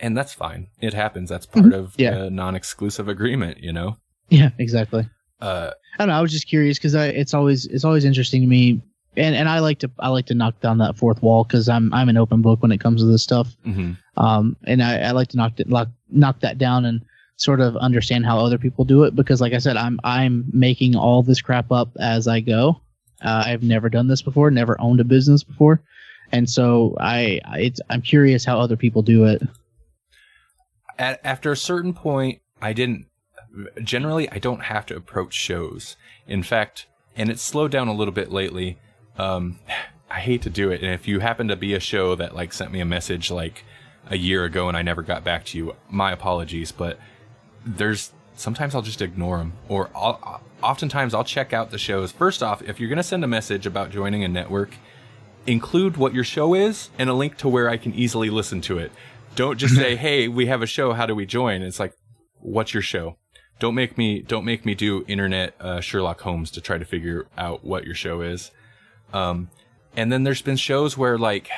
and 0.02 0.14
that's 0.16 0.32
fine 0.34 0.66
it 0.80 0.92
happens 0.92 1.30
that's 1.30 1.46
part 1.46 1.72
of 1.72 1.92
Mm-hmm. 1.92 2.02
Yeah. 2.02 2.24
a 2.24 2.30
non-exclusive 2.30 3.08
agreement 3.08 3.58
you 3.62 3.72
know 3.72 3.96
Yeah, 4.28 4.50
exactly. 4.58 5.08
uh 5.40 5.70
I 5.98 5.98
don't 5.98 6.08
know. 6.08 6.14
I 6.14 6.20
was 6.22 6.32
just 6.32 6.48
curious 6.48 6.78
because 6.78 6.94
it's 6.94 7.34
always 7.34 7.66
it's 7.66 7.84
always 7.84 8.04
interesting 8.06 8.40
to 8.40 8.46
me, 8.48 8.80
and 9.16 9.34
and 9.36 9.46
I 9.48 9.58
like 9.58 9.78
to 9.80 9.90
I 9.98 10.08
like 10.08 10.24
to 10.26 10.34
knock 10.34 10.58
down 10.60 10.78
that 10.78 10.96
fourth 10.96 11.22
wall 11.22 11.44
because 11.44 11.68
I'm 11.68 11.92
I'm 11.92 12.08
an 12.08 12.16
open 12.16 12.40
book 12.40 12.62
when 12.62 12.72
it 12.72 12.80
comes 12.80 13.02
to 13.02 13.06
this 13.06 13.22
stuff. 13.22 13.54
mhm. 13.66 13.96
Um, 14.16 14.56
and 14.64 14.82
I, 14.82 14.98
I 15.08 15.10
like 15.10 15.28
to 15.28 15.36
knock 15.36 15.52
knock, 15.66 15.88
knock 16.10 16.40
that 16.40 16.56
down 16.56 16.86
and 16.86 17.02
sort 17.36 17.60
of 17.60 17.76
understand 17.76 18.24
how 18.24 18.38
other 18.38 18.56
people 18.56 18.84
do 18.86 19.02
it 19.04 19.14
because, 19.14 19.40
like 19.42 19.52
I 19.52 19.58
said, 19.58 19.76
I'm 19.76 20.00
I'm 20.02 20.44
making 20.52 20.96
all 20.96 21.22
this 21.22 21.42
crap 21.42 21.70
up 21.70 21.90
as 22.00 22.26
I 22.26 22.40
go. 22.40 22.80
Uh, 23.20 23.42
I've 23.46 23.62
never 23.62 23.90
done 23.90 24.08
this 24.08 24.22
before, 24.22 24.50
never 24.50 24.80
owned 24.80 25.00
a 25.00 25.04
business 25.04 25.42
before, 25.44 25.82
and 26.32 26.48
so 26.48 26.96
I 27.00 27.38
it's 27.58 27.80
I'm 27.90 28.00
curious 28.00 28.46
how 28.46 28.58
other 28.58 28.76
people 28.78 29.02
do 29.02 29.24
it. 29.26 29.42
At, 30.98 31.20
after 31.24 31.52
a 31.52 31.56
certain 31.56 31.94
point, 31.94 32.40
I 32.60 32.72
didn't. 32.72 33.06
Generally, 33.82 34.30
I 34.30 34.38
don't 34.38 34.64
have 34.64 34.86
to 34.86 34.96
approach 34.96 35.34
shows. 35.34 35.96
In 36.26 36.42
fact, 36.42 36.86
and 37.16 37.30
it's 37.30 37.42
slowed 37.42 37.70
down 37.70 37.88
a 37.88 37.94
little 37.94 38.14
bit 38.14 38.30
lately. 38.30 38.78
Um, 39.18 39.58
I 40.10 40.20
hate 40.20 40.42
to 40.42 40.50
do 40.50 40.70
it, 40.70 40.82
and 40.82 40.92
if 40.92 41.08
you 41.08 41.20
happen 41.20 41.48
to 41.48 41.56
be 41.56 41.72
a 41.72 41.80
show 41.80 42.14
that 42.16 42.34
like 42.34 42.52
sent 42.52 42.70
me 42.70 42.80
a 42.80 42.84
message 42.84 43.30
like 43.30 43.64
a 44.10 44.18
year 44.18 44.44
ago 44.44 44.68
and 44.68 44.76
I 44.76 44.82
never 44.82 45.00
got 45.00 45.24
back 45.24 45.46
to 45.46 45.58
you, 45.58 45.74
my 45.88 46.12
apologies. 46.12 46.70
But 46.70 46.98
there's 47.64 48.12
sometimes 48.36 48.74
I'll 48.74 48.82
just 48.82 49.00
ignore 49.00 49.38
them, 49.38 49.54
or 49.68 49.88
I'll, 49.94 50.42
oftentimes 50.62 51.14
I'll 51.14 51.24
check 51.24 51.54
out 51.54 51.70
the 51.70 51.78
shows. 51.78 52.12
First 52.12 52.42
off, 52.42 52.60
if 52.62 52.78
you're 52.78 52.90
gonna 52.90 53.02
send 53.02 53.24
a 53.24 53.28
message 53.28 53.64
about 53.64 53.90
joining 53.90 54.22
a 54.22 54.28
network, 54.28 54.74
include 55.46 55.96
what 55.96 56.14
your 56.14 56.24
show 56.24 56.54
is 56.54 56.90
and 56.98 57.08
a 57.08 57.14
link 57.14 57.36
to 57.38 57.48
where 57.48 57.68
I 57.68 57.76
can 57.76 57.94
easily 57.94 58.30
listen 58.30 58.60
to 58.62 58.78
it. 58.78 58.92
Don't 59.34 59.58
just 59.58 59.74
say, 59.74 59.96
"Hey, 59.96 60.28
we 60.28 60.46
have 60.46 60.62
a 60.62 60.66
show. 60.66 60.92
How 60.92 61.06
do 61.06 61.14
we 61.14 61.26
join?" 61.26 61.62
It's 61.62 61.80
like, 61.80 61.94
"What's 62.40 62.74
your 62.74 62.82
show?" 62.82 63.16
Don't 63.58 63.74
make 63.74 63.96
me 63.96 64.20
don't 64.20 64.44
make 64.44 64.66
me 64.66 64.74
do 64.74 65.04
internet 65.06 65.54
uh, 65.60 65.80
Sherlock 65.80 66.20
Holmes 66.20 66.50
to 66.52 66.60
try 66.60 66.78
to 66.78 66.84
figure 66.84 67.26
out 67.38 67.64
what 67.64 67.84
your 67.84 67.94
show 67.94 68.20
is. 68.20 68.50
Um, 69.12 69.50
and 69.96 70.10
then 70.10 70.24
there's 70.24 70.42
been 70.42 70.56
shows 70.56 70.98
where 70.98 71.16
like 71.18 71.48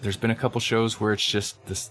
there's 0.00 0.16
been 0.16 0.30
a 0.30 0.36
couple 0.36 0.60
shows 0.60 1.00
where 1.00 1.12
it's 1.12 1.26
just 1.26 1.64
this. 1.66 1.90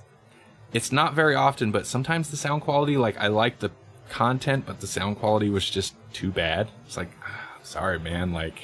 It's 0.74 0.92
not 0.92 1.14
very 1.14 1.36
often, 1.36 1.72
but 1.72 1.86
sometimes 1.86 2.30
the 2.30 2.38
sound 2.38 2.62
quality, 2.62 2.98
like 2.98 3.18
I 3.18 3.28
like 3.28 3.60
the 3.60 3.72
content, 4.10 4.66
but 4.66 4.80
the 4.80 4.88
sound 4.88 5.18
quality 5.20 5.50
was 5.50 5.70
just 5.70 5.96
too 6.14 6.32
bad. 6.32 6.70
It's 6.86 6.98
like, 6.98 7.12
sorry, 7.64 8.00
man. 8.00 8.34
Like, 8.34 8.60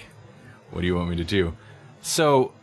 what 0.72 0.82
do 0.82 0.88
you 0.88 0.96
want 0.96 1.10
me 1.10 1.16
to 1.18 1.24
do? 1.24 1.56
So, 2.02 2.54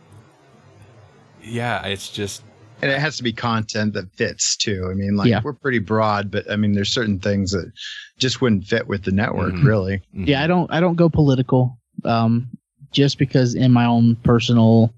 yeah, 1.43 1.85
it's 1.85 2.09
just 2.09 2.43
And 2.81 2.91
it 2.91 2.99
has 2.99 3.17
to 3.17 3.23
be 3.23 3.31
content 3.33 3.93
that 3.93 4.11
fits 4.15 4.55
too. 4.57 4.87
I 4.89 4.93
mean, 4.95 5.15
like 5.15 5.29
Yeah. 5.29 5.41
we're 5.43 5.53
pretty 5.53 5.79
broad, 5.79 6.31
but 6.31 6.49
I 6.49 6.55
mean, 6.55 6.73
there's 6.73 6.89
certain 6.91 7.19
things 7.19 7.51
that 7.51 7.71
just 8.17 8.41
wouldn't 8.41 8.65
fit 8.65 8.87
with 8.87 9.03
the 9.03 9.11
network, 9.11 9.53
Mhm. 9.53 9.63
really. 9.65 10.01
Yeah, 10.13 10.43
I 10.43 10.47
don't 10.47 10.71
I 10.71 10.79
don't 10.79 10.95
go 10.95 11.09
political. 11.09 11.77
Um, 12.03 12.47
just 12.91 13.17
because 13.19 13.53
in 13.55 13.71
my 13.71 13.85
own 13.85 14.15
personal 14.17 14.93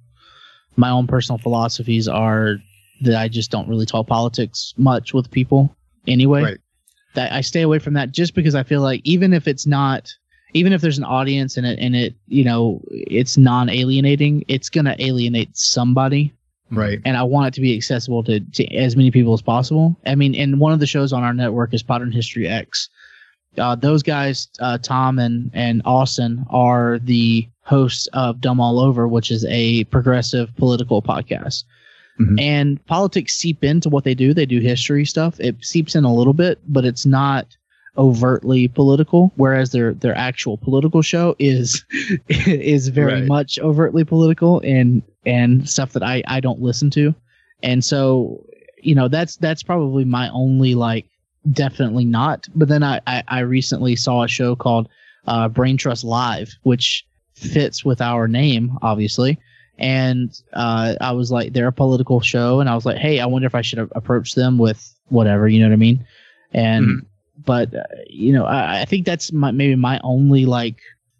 my 0.76 0.90
own 0.90 1.06
personal 1.06 1.38
philosophies 1.38 2.08
are 2.08 2.58
that 3.02 3.16
I 3.16 3.28
just 3.28 3.52
don't 3.52 3.68
really 3.68 3.86
talk 3.86 4.08
politics 4.08 4.74
much 4.78 5.14
with 5.14 5.30
people 5.30 5.76
anyway. 6.08 6.42
Right. 6.44 6.58
That 7.16 7.32
I 7.32 7.42
stay 7.42 7.62
away 7.62 7.78
from 7.80 7.94
that 7.94 8.12
just 8.12 8.34
because 8.34 8.56
I 8.56 8.64
feel 8.64 8.82
like 8.82 9.02
even 9.04 9.34
if 9.34 9.48
it's 9.48 9.68
not 9.68 10.12
even 10.56 10.72
if 10.74 10.82
there's 10.82 10.98
an 10.98 11.04
audience 11.04 11.58
and 11.58 11.66
it 11.68 11.78
and 11.80 11.96
it 11.96 12.16
you 12.28 12.44
know 12.44 12.82
it's 12.90 13.38
non 13.38 13.70
alienating, 13.70 14.46
it's 14.48 14.70
gonna 14.70 14.96
alienate 15.00 15.56
somebody 15.58 16.32
Right. 16.72 17.00
and 17.06 17.16
I 17.18 17.24
want 17.24 17.48
it 17.50 17.54
to 17.56 17.62
be 17.62 17.76
accessible 17.76 18.24
to, 18.24 18.40
to 18.40 18.76
as 18.76 18.96
many 18.96 19.12
people 19.12 19.34
as 19.34 19.42
possible. 19.42 19.96
I 20.06 20.16
mean, 20.16 20.34
and 20.36 20.60
one 20.60 20.74
of 20.74 20.80
the 20.80 20.88
shows 20.88 21.14
on 21.14 21.22
our 21.24 21.34
network 21.34 21.74
is 21.74 21.88
Modern 21.88 22.12
History 22.12 22.48
X. 22.48 22.90
Uh, 23.58 23.76
those 23.76 24.02
guys, 24.02 24.48
uh, 24.60 24.80
Tom 24.80 25.20
and 25.20 25.52
and 25.54 25.82
Austin, 25.86 26.44
are 26.50 26.98
the 27.04 27.48
hosts 27.62 28.08
of 28.14 28.42
Dumb 28.42 28.60
All 28.60 28.80
Over, 28.80 29.08
which 29.08 29.30
is 29.30 29.46
a 29.48 29.84
progressive 29.86 30.56
political 30.58 31.02
podcast. 31.04 31.64
Mhm. 32.20 32.42
And 32.42 32.86
politics 32.88 33.34
seep 33.36 33.64
into 33.64 33.90
what 33.90 34.04
they 34.04 34.16
do. 34.16 34.34
They 34.34 34.46
do 34.48 34.60
history 34.60 35.06
stuff. 35.06 35.40
It 35.40 35.64
seeps 35.64 35.96
in 35.96 36.04
a 36.04 36.14
little 36.14 36.34
bit, 36.34 36.60
but 36.68 36.86
it's 36.86 37.06
not 37.06 37.46
overtly 37.98 38.68
political. 38.68 39.32
Whereas 39.36 39.72
their 39.72 39.94
their 39.94 40.16
actual 40.18 40.58
political 40.58 41.02
show 41.02 41.36
is 41.40 41.86
is 42.28 42.88
very 42.90 43.14
Right. 43.22 43.26
much 43.28 43.60
overtly 43.60 44.04
political 44.04 44.60
and 44.62 45.02
and 45.26 45.68
stuff 45.70 45.94
that 45.94 46.04
I 46.04 46.24
I 46.28 46.40
don't 46.40 46.62
listen 46.62 46.90
to. 46.92 47.14
And 47.62 47.84
so, 47.84 48.44
you 48.82 48.96
know, 48.96 49.08
that's 49.08 49.38
that's 49.38 49.64
probably 49.64 50.06
my 50.06 50.30
only 50.30 50.76
like 50.76 51.06
definitely 51.52 52.06
not. 52.06 52.48
But 52.56 52.68
then 52.68 52.84
I 52.84 53.00
I, 53.08 53.24
I 53.28 53.40
recently 53.40 53.96
saw 53.96 54.24
a 54.24 54.28
show 54.28 54.56
called 54.56 54.90
uh, 55.28 55.48
Brain 55.48 55.78
Trust 55.78 56.04
Live, 56.04 56.54
which 56.64 57.06
fits 57.36 57.86
with 57.86 58.02
our 58.02 58.28
name, 58.28 58.78
obviously. 58.82 59.40
And 59.80 60.30
uh, 60.54 60.96
I 61.02 61.12
was 61.14 61.32
like, 61.32 61.54
they're 61.54 61.68
a 61.68 61.74
political 61.74 62.22
show, 62.22 62.60
and 62.60 62.70
I 62.70 62.76
was 62.76 62.86
like, 62.86 62.98
hey, 62.98 63.20
I 63.20 63.26
wonder 63.26 63.48
if 63.48 63.56
I 63.56 63.62
should 63.62 63.80
a- 63.80 63.90
approach 63.98 64.36
them 64.36 64.58
with 64.60 64.94
whatever, 65.10 65.48
you 65.48 65.60
know 65.60 65.66
what 65.68 65.74
I 65.74 65.78
mean? 65.78 66.06
And 66.54 66.86
Mhm. 66.86 67.06
But 67.46 67.74
uh, 67.74 67.84
you 68.08 68.34
know, 68.34 68.46
I, 68.46 68.82
I 68.82 68.86
think 68.86 69.06
that's 69.06 69.32
my 69.32 69.52
maybe 69.52 69.76
my 69.76 70.00
only 70.04 70.46
like 70.46 70.78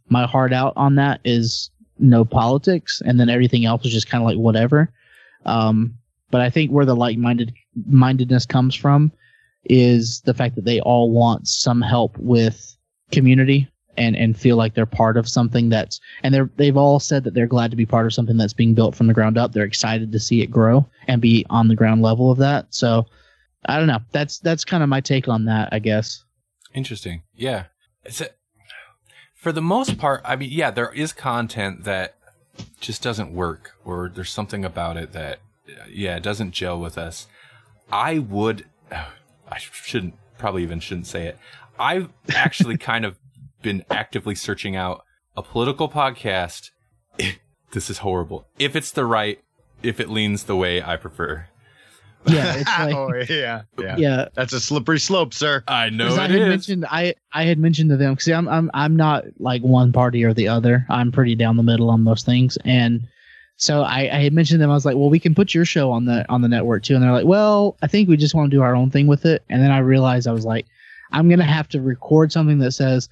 my 0.10 0.26
heart 0.26 0.54
out 0.54 0.74
on 0.76 0.96
that 0.96 1.22
is 1.24 1.70
no 2.00 2.26
politics, 2.26 3.02
and 3.06 3.20
then 3.20 3.30
everything 3.30 3.66
else 3.66 3.86
is 3.86 3.94
just 3.94 4.10
kind 4.10 4.22
of 4.22 4.28
like 4.28 4.38
whatever. 4.38 4.92
Um, 5.46 5.96
but 6.32 6.42
I 6.42 6.50
think 6.50 6.72
where 6.72 6.86
the 6.86 6.96
like 6.96 7.18
minded 7.18 7.54
mindedness 7.86 8.46
comes 8.46 8.76
from 8.76 9.12
is 9.66 10.22
the 10.22 10.34
fact 10.34 10.56
that 10.56 10.66
they 10.66 10.80
all 10.82 11.12
want 11.12 11.48
some 11.48 11.82
help 11.82 12.18
with 12.18 12.76
community 13.12 13.70
and 13.98 14.16
and 14.16 14.38
feel 14.38 14.58
like 14.58 14.74
they're 14.74 14.86
part 14.86 15.18
of 15.18 15.30
something 15.30 15.70
that's 15.70 16.00
and 16.24 16.34
they're 16.34 16.50
they've 16.56 16.78
all 16.78 17.00
said 17.00 17.24
that 17.24 17.34
they're 17.34 17.48
glad 17.48 17.70
to 17.72 17.78
be 17.78 17.86
part 17.86 18.06
of 18.06 18.14
something 18.14 18.38
that's 18.38 18.54
being 18.54 18.74
built 18.74 18.96
from 18.96 19.08
the 19.08 19.14
ground 19.14 19.38
up. 19.38 19.52
They're 19.52 19.64
excited 19.64 20.12
to 20.12 20.20
see 20.20 20.42
it 20.42 20.48
grow 20.48 20.86
and 21.08 21.22
be 21.22 21.46
on 21.50 21.68
the 21.68 21.76
ground 21.76 22.02
level 22.02 22.32
of 22.32 22.38
that. 22.40 22.68
So 22.72 23.06
I 23.66 23.78
don't 23.78 23.88
know. 23.88 24.00
That's 24.12 24.40
that's 24.40 24.66
kind 24.66 24.84
of 24.84 24.90
my 24.90 25.02
take 25.02 25.28
on 25.28 25.46
that, 25.46 25.70
I 25.72 25.80
guess. 25.80 26.24
Interesting. 26.74 27.24
Yeah. 27.36 27.66
It's 28.04 28.22
a, 28.22 28.30
for 29.36 29.52
the 29.52 29.62
most 29.62 29.98
part, 29.98 30.22
I 30.26 30.36
mean, 30.36 30.50
yeah, 30.52 30.72
there 30.72 30.92
is 30.92 31.14
content 31.14 31.84
that 31.84 32.16
just 32.80 33.02
doesn't 33.02 33.34
work 33.34 33.72
or 33.84 34.10
there's 34.14 34.30
something 34.30 34.64
about 34.66 34.98
it 34.98 35.14
that, 35.14 35.40
yeah, 35.90 36.16
it 36.16 36.24
doesn't 36.24 36.52
gel 36.52 36.80
with 36.80 36.98
us. 36.98 37.28
I 37.92 38.20
would, 38.20 38.66
I 38.92 39.58
shouldn't, 39.60 40.16
probably 40.38 40.64
even 40.64 40.80
shouldn't 40.80 41.08
say 41.08 41.28
it. 41.28 41.38
I've 41.80 42.10
actually 42.34 42.78
kind 42.92 43.06
of 43.06 43.18
been 43.62 43.84
actively 43.90 44.36
searching 44.36 44.76
out 44.76 45.04
a 45.36 45.44
political 45.44 45.90
podcast. 45.90 46.72
this 47.72 47.90
is 47.90 48.00
horrible. 48.00 48.48
If 48.60 48.76
it's 48.76 48.92
the 48.92 49.06
right, 49.06 49.42
if 49.82 50.00
it 50.00 50.10
leans 50.10 50.44
the 50.44 50.56
way 50.56 50.82
I 50.82 50.96
prefer. 50.96 51.48
Yeah, 52.28 52.54
it's 52.58 52.70
like 52.80 52.96
oh 52.96 53.14
yeah, 53.30 53.64
yeah, 53.80 53.96
yeah. 53.98 54.28
That's 54.34 54.54
a 54.54 54.60
slippery 54.60 55.00
slope, 55.00 55.34
sir. 55.34 55.64
I 55.68 55.90
know 55.90 56.08
'Cause 56.10 56.18
I 56.20 56.28
had 56.28 56.42
is. 56.42 56.48
mentioned 56.50 56.86
I 56.90 57.16
I 57.34 57.44
had 57.44 57.58
mentioned 57.60 57.90
to 57.90 57.98
them 57.98 58.14
because 58.14 58.28
I'm 58.30 58.48
I'm 58.48 58.72
I'm 58.74 58.96
not 58.96 59.26
like 59.40 59.62
one 59.62 59.92
party 59.92 60.24
or 60.24 60.34
the 60.34 60.48
other. 60.48 60.86
I'm 60.90 61.12
pretty 61.12 61.36
down 61.36 61.58
the 61.58 61.64
middle 61.64 61.90
on 61.90 62.02
most 62.02 62.26
things, 62.26 62.58
and 62.66 63.02
so 63.58 63.84
I, 63.84 64.10
I 64.12 64.24
had 64.24 64.34
mentioned 64.34 64.58
to 64.58 64.62
them. 64.64 64.72
I 64.72 64.74
was 64.74 64.86
like, 64.86 64.96
well, 64.96 65.10
we 65.10 65.20
can 65.20 65.36
put 65.36 65.54
your 65.54 65.66
show 65.66 65.92
on 65.92 66.06
the 66.06 66.26
on 66.30 66.42
the 66.42 66.48
network 66.48 66.84
too, 66.84 66.96
and 66.96 67.04
they're 67.04 67.12
like, 67.12 67.26
well, 67.26 67.78
I 67.82 67.88
think 67.88 68.10
we 68.10 68.18
just 68.18 68.34
want 68.36 68.50
to 68.52 68.58
do 68.58 68.62
our 68.64 68.76
own 68.76 68.90
thing 68.90 69.08
with 69.08 69.26
it. 69.26 69.44
And 69.50 69.62
then 69.62 69.72
I 69.72 69.80
realized 69.80 70.28
I 70.28 70.32
was 70.34 70.46
like, 70.46 70.66
I'm 71.12 71.30
gonna 71.30 71.44
have 71.44 71.68
to 71.70 71.82
record 71.82 72.32
something 72.32 72.60
that 72.60 72.72
says 72.72 73.10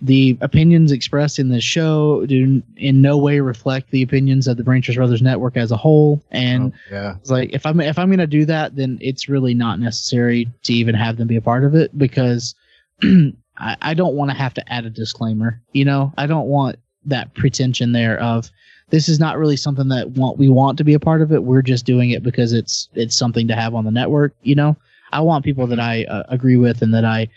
the 0.00 0.36
opinions 0.42 0.92
expressed 0.92 1.38
in 1.38 1.48
this 1.48 1.64
show 1.64 2.26
do 2.26 2.62
in 2.76 3.00
no 3.00 3.16
way 3.16 3.40
reflect 3.40 3.90
the 3.90 4.02
opinions 4.02 4.46
of 4.46 4.56
the 4.56 4.62
Trust 4.62 4.96
Brothers 4.96 5.22
Network 5.22 5.56
as 5.56 5.70
a 5.72 5.76
whole, 5.76 6.22
and 6.30 6.72
Oh, 6.74 6.78
yeah, 6.90 7.16
it's 7.16 7.30
like 7.30 7.50
if 7.52 7.64
I'm 7.64 7.80
if 7.80 7.98
I'm 7.98 8.10
gonna 8.10 8.26
do 8.26 8.44
that, 8.44 8.76
then 8.76 8.98
it's 9.00 9.28
really 9.28 9.54
not 9.54 9.80
necessary 9.80 10.48
to 10.64 10.74
even 10.74 10.94
have 10.94 11.16
them 11.16 11.28
be 11.28 11.36
a 11.36 11.40
part 11.40 11.64
of 11.64 11.74
it 11.74 11.96
because 11.96 12.54
I, 13.02 13.76
I 13.80 13.94
don't 13.94 14.14
want 14.14 14.30
to 14.30 14.36
have 14.36 14.52
to 14.54 14.72
add 14.72 14.84
a 14.84 14.90
disclaimer. 14.90 15.62
You 15.72 15.86
know, 15.86 16.12
I 16.18 16.26
don't 16.26 16.48
want 16.48 16.76
that 17.06 17.32
pretension 17.34 17.92
there 17.92 18.20
of 18.20 18.50
this 18.90 19.08
is 19.08 19.18
not 19.18 19.38
really 19.38 19.56
something 19.56 19.88
that 19.88 20.10
want 20.10 20.38
we 20.38 20.48
want 20.48 20.76
to 20.78 20.84
be 20.84 20.94
a 20.94 21.00
part 21.00 21.22
of 21.22 21.32
it. 21.32 21.42
We're 21.42 21.62
just 21.62 21.86
doing 21.86 22.10
it 22.10 22.22
because 22.22 22.52
it's 22.52 22.88
it's 22.94 23.16
something 23.16 23.48
to 23.48 23.54
have 23.54 23.74
on 23.74 23.84
the 23.84 23.90
network. 23.90 24.34
You 24.42 24.56
know, 24.56 24.76
I 25.12 25.20
want 25.20 25.44
people 25.44 25.66
that 25.68 25.80
I 25.80 26.04
uh, 26.04 26.24
agree 26.28 26.56
with 26.56 26.82
and 26.82 26.92
that 26.92 27.04
I 27.04 27.28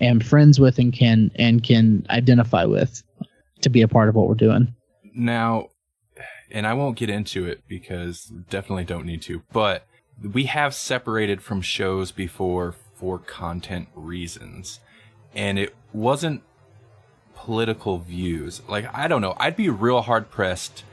am 0.00 0.20
friends 0.20 0.58
with 0.58 0.78
and 0.78 0.92
can 0.92 1.30
and 1.36 1.62
can 1.62 2.06
identify 2.10 2.64
with 2.64 3.02
to 3.60 3.68
be 3.68 3.82
a 3.82 3.88
part 3.88 4.08
of 4.08 4.14
what 4.14 4.28
we're 4.28 4.34
doing. 4.34 4.74
Now, 5.14 5.68
and 6.50 6.66
I 6.66 6.74
won't 6.74 6.96
get 6.96 7.10
into 7.10 7.46
it 7.46 7.62
because 7.68 8.24
definitely 8.50 8.84
don't 8.84 9.06
need 9.06 9.22
to, 9.22 9.42
but 9.52 9.86
we 10.22 10.44
have 10.44 10.74
separated 10.74 11.42
from 11.42 11.62
shows 11.62 12.12
before 12.12 12.74
for 12.94 13.18
content 13.18 13.88
reasons. 13.94 14.80
And 15.34 15.58
it 15.58 15.74
wasn't 15.92 16.42
political 17.34 17.98
views. 17.98 18.62
Like, 18.68 18.86
I 18.94 19.08
don't 19.08 19.20
know. 19.20 19.34
I'd 19.38 19.56
be 19.56 19.68
real 19.68 20.02
hard 20.02 20.30
pressed 20.30 20.84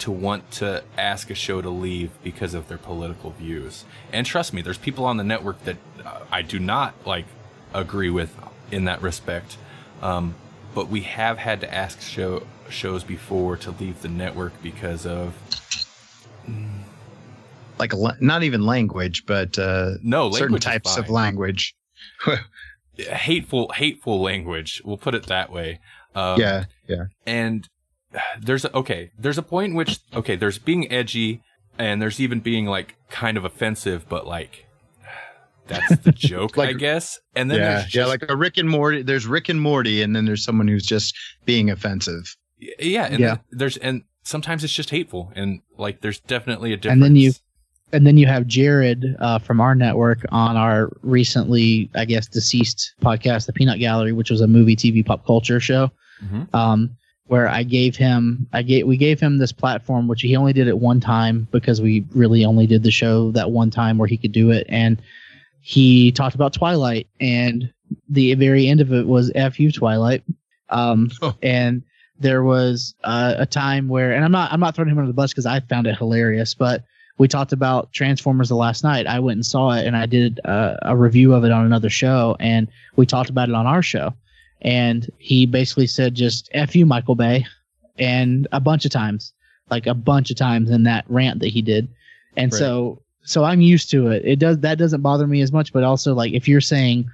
to 0.00 0.10
want 0.10 0.50
to 0.50 0.82
ask 0.98 1.30
a 1.30 1.34
show 1.34 1.62
to 1.62 1.70
leave 1.70 2.10
because 2.24 2.54
of 2.54 2.66
their 2.66 2.78
political 2.78 3.30
views. 3.30 3.84
And 4.12 4.26
trust 4.26 4.52
me, 4.52 4.62
there's 4.62 4.78
people 4.78 5.04
on 5.04 5.16
the 5.16 5.24
network 5.24 5.62
that 5.64 5.76
uh, 6.04 6.20
I 6.30 6.42
do 6.42 6.58
not 6.58 6.94
like 7.06 7.26
agree 7.74 8.10
with 8.10 8.36
in 8.70 8.84
that 8.84 9.02
respect. 9.02 9.56
Um, 10.00 10.34
but 10.74 10.88
we 10.88 11.02
have 11.02 11.38
had 11.38 11.60
to 11.60 11.72
ask 11.72 12.00
show 12.00 12.46
shows 12.68 13.04
before 13.04 13.56
to 13.58 13.70
leave 13.70 14.00
the 14.02 14.08
network 14.08 14.60
because 14.62 15.06
of 15.06 15.34
like 17.78 17.92
a, 17.92 18.16
not 18.20 18.42
even 18.42 18.64
language, 18.64 19.24
but 19.26 19.58
uh, 19.58 19.92
no 20.02 20.30
certain 20.30 20.58
types 20.58 20.96
of 20.96 21.10
language. 21.10 21.74
hateful 22.96 23.70
hateful 23.74 24.20
language. 24.20 24.80
We'll 24.84 24.96
put 24.96 25.14
it 25.14 25.26
that 25.26 25.52
way. 25.52 25.80
Um, 26.14 26.40
yeah, 26.40 26.64
yeah. 26.88 27.04
and 27.26 27.68
there's 28.38 28.64
a, 28.64 28.76
okay 28.76 29.10
there's 29.18 29.38
a 29.38 29.42
point 29.42 29.70
in 29.70 29.76
which 29.76 29.98
okay 30.14 30.36
there's 30.36 30.58
being 30.58 30.90
edgy 30.92 31.42
and 31.78 32.00
there's 32.02 32.20
even 32.20 32.40
being 32.40 32.66
like 32.66 32.96
kind 33.10 33.36
of 33.36 33.44
offensive 33.44 34.08
but 34.08 34.26
like 34.26 34.66
that's 35.68 35.96
the 35.98 36.12
joke 36.32 36.58
i 36.58 36.72
guess 36.72 37.18
and 37.36 37.50
then 37.50 37.58
yeah, 37.58 37.70
there's 37.72 37.82
just, 37.84 37.94
yeah, 37.94 38.06
like 38.06 38.24
a 38.28 38.36
Rick 38.36 38.56
and 38.58 38.68
Morty. 38.68 39.02
There's 39.02 39.26
Rick 39.26 39.48
and 39.48 39.60
Morty, 39.60 40.02
and 40.02 40.14
then 40.14 40.24
there's 40.24 40.44
someone 40.44 40.68
who's 40.68 40.84
just 40.86 41.16
being 41.44 41.70
offensive. 41.70 42.36
yeah 42.58 43.04
and 43.06 43.18
Yeah. 43.20 43.36
there's 43.50 43.76
and 43.78 44.02
sometimes 44.24 44.64
it's 44.64 44.72
just 44.72 44.90
hateful 44.90 45.32
and 45.34 45.60
like 45.78 46.00
there's 46.00 46.20
definitely 46.20 46.72
a 46.72 46.76
difference 46.76 46.94
And 46.94 47.02
then 47.02 47.16
you- 47.16 47.32
And 47.94 48.06
then 48.06 48.16
you 48.16 48.26
have 48.26 48.46
Jared 48.46 49.04
uh, 49.18 49.38
from 49.38 49.60
our 49.60 49.74
network 49.74 50.24
on 50.30 50.56
our 50.56 50.90
recently, 51.02 51.90
I 51.94 52.06
guess, 52.06 52.26
deceased 52.26 52.94
podcast, 53.02 53.44
The 53.46 53.52
Peanut 53.52 53.78
Gallery, 53.80 54.12
which 54.12 54.30
was 54.30 54.40
a 54.40 54.46
movie, 54.46 54.74
TV, 54.76 55.04
pop 55.04 55.26
culture 55.26 55.60
show. 55.60 55.90
Mhm. 56.24 56.54
Um, 56.54 56.96
where 57.26 57.48
I 57.48 57.62
gave 57.64 57.94
him, 57.96 58.46
I 58.54 58.62
gave, 58.62 58.86
we 58.86 58.96
gave 58.96 59.20
him 59.20 59.36
this 59.38 59.52
platform, 59.52 60.08
which 60.08 60.22
he 60.22 60.34
only 60.36 60.52
did 60.54 60.68
it 60.68 60.78
one 60.78 61.00
time 61.00 61.46
because 61.50 61.80
we 61.82 62.04
really 62.14 62.44
only 62.46 62.66
did 62.66 62.82
the 62.82 62.90
show 62.90 63.30
that 63.32 63.50
one 63.50 63.70
time 63.70 63.98
where 63.98 64.08
he 64.08 64.16
could 64.16 64.32
do 64.32 64.50
it. 64.50 64.64
And 64.70 65.00
he 65.62 66.12
talked 66.12 66.34
about 66.34 66.52
Twilight, 66.52 67.06
and 67.20 67.72
the 68.08 68.34
very 68.34 68.66
end 68.68 68.80
of 68.80 68.92
it 68.92 69.06
was 69.06 69.30
"F 69.34 69.58
you, 69.58 69.70
Twilight." 69.72 70.22
Um, 70.68 71.10
Oh. 71.22 71.34
and 71.42 71.82
there 72.18 72.42
was 72.42 72.94
uh, 73.04 73.34
a 73.38 73.46
time 73.46 73.88
where, 73.88 74.12
and 74.12 74.24
I'm 74.24 74.32
not, 74.32 74.52
I'm 74.52 74.60
not 74.60 74.74
throwing 74.74 74.90
him 74.90 74.98
under 74.98 75.08
the 75.08 75.14
bus 75.14 75.32
because 75.32 75.46
I 75.46 75.60
found 75.60 75.86
it 75.86 75.96
hilarious, 75.96 76.54
but 76.54 76.84
we 77.18 77.28
talked 77.28 77.52
about 77.52 77.92
Transformers 77.92 78.48
The 78.48 78.54
Last 78.56 78.82
Knight. 78.84 79.06
I 79.06 79.18
went 79.20 79.36
and 79.36 79.46
saw 79.46 79.70
it, 79.72 79.86
and 79.86 79.96
I 79.96 80.06
did 80.06 80.40
uh, 80.44 80.76
a 80.82 80.96
review 80.96 81.34
of 81.34 81.44
it 81.44 81.52
on 81.52 81.64
another 81.66 81.90
show, 81.90 82.36
and 82.40 82.68
we 82.96 83.06
talked 83.06 83.30
about 83.30 83.48
it 83.48 83.54
on 83.54 83.66
our 83.66 83.82
show. 83.82 84.14
And 84.62 85.08
he 85.18 85.46
basically 85.46 85.86
said, 85.88 86.14
"Just 86.14 86.48
f 86.52 86.74
you, 86.74 86.86
Michael 86.86 87.14
Bay," 87.16 87.44
and 87.98 88.46
a 88.52 88.60
bunch 88.60 88.84
of 88.84 88.90
times, 88.92 89.32
like 89.70 89.86
a 89.86 89.94
bunch 89.94 90.30
of 90.30 90.36
times 90.36 90.70
in 90.70 90.84
that 90.84 91.04
rant 91.08 91.40
that 91.40 91.48
he 91.48 91.60
did. 91.62 91.88
And 92.36 92.52
Right. 92.52 92.58
so, 92.58 93.02
so 93.24 93.44
I'm 93.44 93.60
used 93.60 93.90
to 93.90 94.08
it. 94.08 94.24
It 94.24 94.38
does 94.38 94.58
that 94.60 94.78
doesn't 94.78 95.00
bother 95.02 95.26
me 95.26 95.40
as 95.42 95.52
much. 95.52 95.72
But 95.72 95.84
also, 95.84 96.14
like 96.14 96.32
if 96.32 96.46
you're 96.48 96.60
saying 96.60 97.08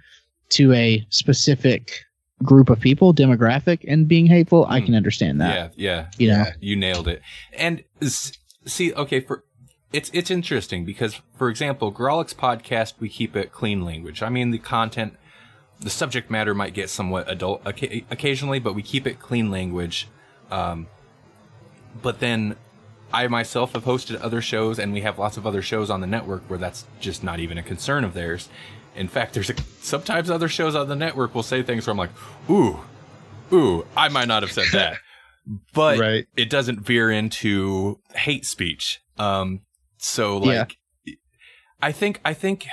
to 0.51 0.72
a 0.72 1.06
specific 1.10 2.05
group 2.43 2.70
of 2.70 2.78
people, 2.80 3.12
demographic, 3.12 3.85
and 3.89 4.06
being 4.09 4.26
hateful, 4.26 4.64
I 4.68 4.80
Mm. 4.80 4.86
can 4.86 4.94
understand 4.94 5.40
that. 5.40 5.72
yeah 5.76 6.06
yeah 6.16 6.18
You 6.18 6.28
know, 6.28 6.44
you 6.60 6.76
nailed 6.76 7.09
it 7.09 7.20
and 7.56 7.82
see 8.66 8.93
okay 8.94 9.20
for 9.20 9.43
it's 9.93 10.10
it's 10.12 10.30
interesting 10.30 10.85
because 10.85 11.20
for 11.36 11.48
example 11.48 11.90
Grawlix 11.93 12.35
podcast 12.35 12.94
we 13.01 13.09
keep 13.09 13.35
it 13.35 13.51
clean 13.52 13.82
language 13.85 14.22
i 14.22 14.28
mean 14.28 14.51
the 14.51 14.59
content 14.59 15.16
the 15.80 15.89
subject 15.89 16.30
matter 16.30 16.55
might 16.55 16.74
get 16.74 16.90
somewhat 16.90 17.28
adult 17.30 17.64
occa- 17.64 18.05
occasionally 18.10 18.59
but 18.59 18.74
we 18.74 18.82
keep 18.82 19.06
it 19.06 19.18
clean 19.18 19.51
language 19.51 20.06
um 20.51 20.86
but 22.02 22.20
then 22.20 22.56
i 23.12 23.26
myself 23.26 23.72
have 23.72 23.85
hosted 23.85 24.20
other 24.22 24.40
shows 24.40 24.78
and 24.78 24.93
we 24.93 25.01
have 25.01 25.18
lots 25.18 25.36
of 25.36 25.47
other 25.47 25.62
shows 25.62 25.90
on 25.90 26.01
the 26.01 26.06
network 26.06 26.43
where 26.48 26.59
that's 26.59 26.85
just 27.01 27.22
not 27.24 27.40
even 27.40 27.56
a 27.59 27.62
concern 27.62 28.05
of 28.05 28.14
theirs 28.14 28.48
in 28.97 29.09
fact 29.09 29.35
there's 29.35 29.51
a, 29.51 29.55
sometimes 29.80 30.30
other 30.30 30.48
shows 30.48 30.74
on 30.74 30.89
the 30.89 30.97
network 30.97 31.35
will 31.35 31.43
say 31.43 31.62
things 31.62 31.86
where 31.86 31.93
i'm 31.93 31.98
like 31.98 32.10
ooh 32.51 32.80
ooh 33.52 33.86
i 33.97 34.09
might 34.09 34.28
not 34.28 34.43
have 34.43 34.52
said 34.52 34.66
that 34.72 34.98
but 35.72 35.98
Right. 35.98 36.26
it 36.36 36.51
doesn't 36.51 36.80
veer 36.80 37.10
into 37.10 38.01
hate 38.14 38.44
speech. 38.44 39.01
Um, 39.18 39.62
so 39.97 40.36
like, 40.36 40.76
I 41.80 41.90
think 41.90 42.20
I 42.22 42.35
think 42.35 42.66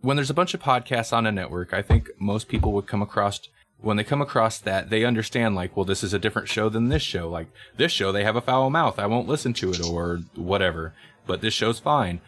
when 0.00 0.16
there's 0.16 0.28
a 0.30 0.34
bunch 0.34 0.52
of 0.52 0.60
podcasts 0.60 1.12
on 1.12 1.26
a 1.26 1.30
network, 1.32 1.72
I 1.72 1.80
think 1.80 2.10
most 2.18 2.48
people 2.48 2.72
would 2.72 2.88
come 2.88 3.02
across 3.02 3.40
when 3.80 3.96
they 3.96 4.04
come 4.04 4.20
across 4.20 4.58
that 4.58 4.90
they 4.90 5.04
understand 5.04 5.54
like, 5.54 5.76
well, 5.76 5.84
this 5.84 6.02
is 6.02 6.12
a 6.12 6.18
different 6.18 6.48
show 6.48 6.68
than 6.68 6.88
this 6.88 7.02
show. 7.02 7.28
Like 7.28 7.48
this 7.76 7.92
show, 7.92 8.12
they 8.12 8.24
have 8.24 8.36
a 8.36 8.40
foul 8.40 8.70
mouth. 8.70 8.98
I 8.98 9.06
won't 9.06 9.28
listen 9.28 9.52
to 9.54 9.70
it 9.70 9.84
or 9.84 10.20
whatever. 10.34 10.94
But 11.26 11.40
this 11.40 11.54
show's 11.54 11.78
fine. 11.78 12.20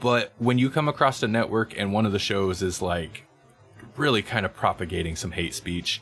But 0.00 0.32
when 0.38 0.58
you 0.58 0.70
come 0.70 0.88
across 0.88 1.22
a 1.22 1.28
network 1.28 1.78
and 1.78 1.92
one 1.92 2.06
of 2.06 2.12
the 2.12 2.18
shows 2.18 2.62
is 2.62 2.80
like 2.80 3.24
really 3.96 4.22
kind 4.22 4.46
of 4.46 4.54
propagating 4.54 5.16
some 5.16 5.32
hate 5.32 5.54
speech, 5.54 6.00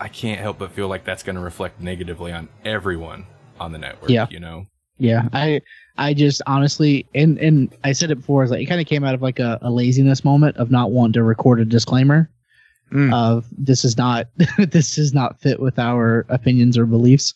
I 0.00 0.08
can't 0.08 0.40
help 0.40 0.58
but 0.58 0.72
feel 0.72 0.88
like 0.88 1.04
that's 1.04 1.22
going 1.22 1.36
to 1.36 1.42
reflect 1.42 1.80
negatively 1.80 2.32
on 2.32 2.48
everyone 2.64 3.26
on 3.60 3.72
the 3.72 3.78
network. 3.78 4.10
Yeah. 4.10 4.26
You 4.30 4.40
know? 4.40 4.66
Yeah, 4.98 5.28
I 5.32 5.62
I 5.96 6.12
just 6.12 6.42
honestly 6.46 7.06
and 7.14 7.38
and 7.38 7.74
I 7.84 7.92
said 7.92 8.10
it 8.10 8.16
before, 8.16 8.44
is 8.44 8.50
like 8.50 8.60
it 8.60 8.66
kind 8.66 8.82
of 8.82 8.86
came 8.86 9.02
out 9.02 9.14
of 9.14 9.22
like 9.22 9.38
a, 9.38 9.58
a 9.62 9.70
laziness 9.70 10.24
moment 10.24 10.58
of 10.58 10.70
not 10.70 10.90
wanting 10.90 11.14
to 11.14 11.22
record 11.22 11.58
a 11.58 11.64
disclaimer 11.64 12.30
Mm. 12.90 13.14
of 13.14 13.46
this 13.52 13.84
is 13.84 13.96
not 13.96 14.26
this 14.58 14.96
does 14.96 15.14
not 15.14 15.40
fit 15.40 15.60
with 15.60 15.78
our 15.78 16.26
opinions 16.28 16.76
or 16.76 16.86
beliefs. 16.86 17.34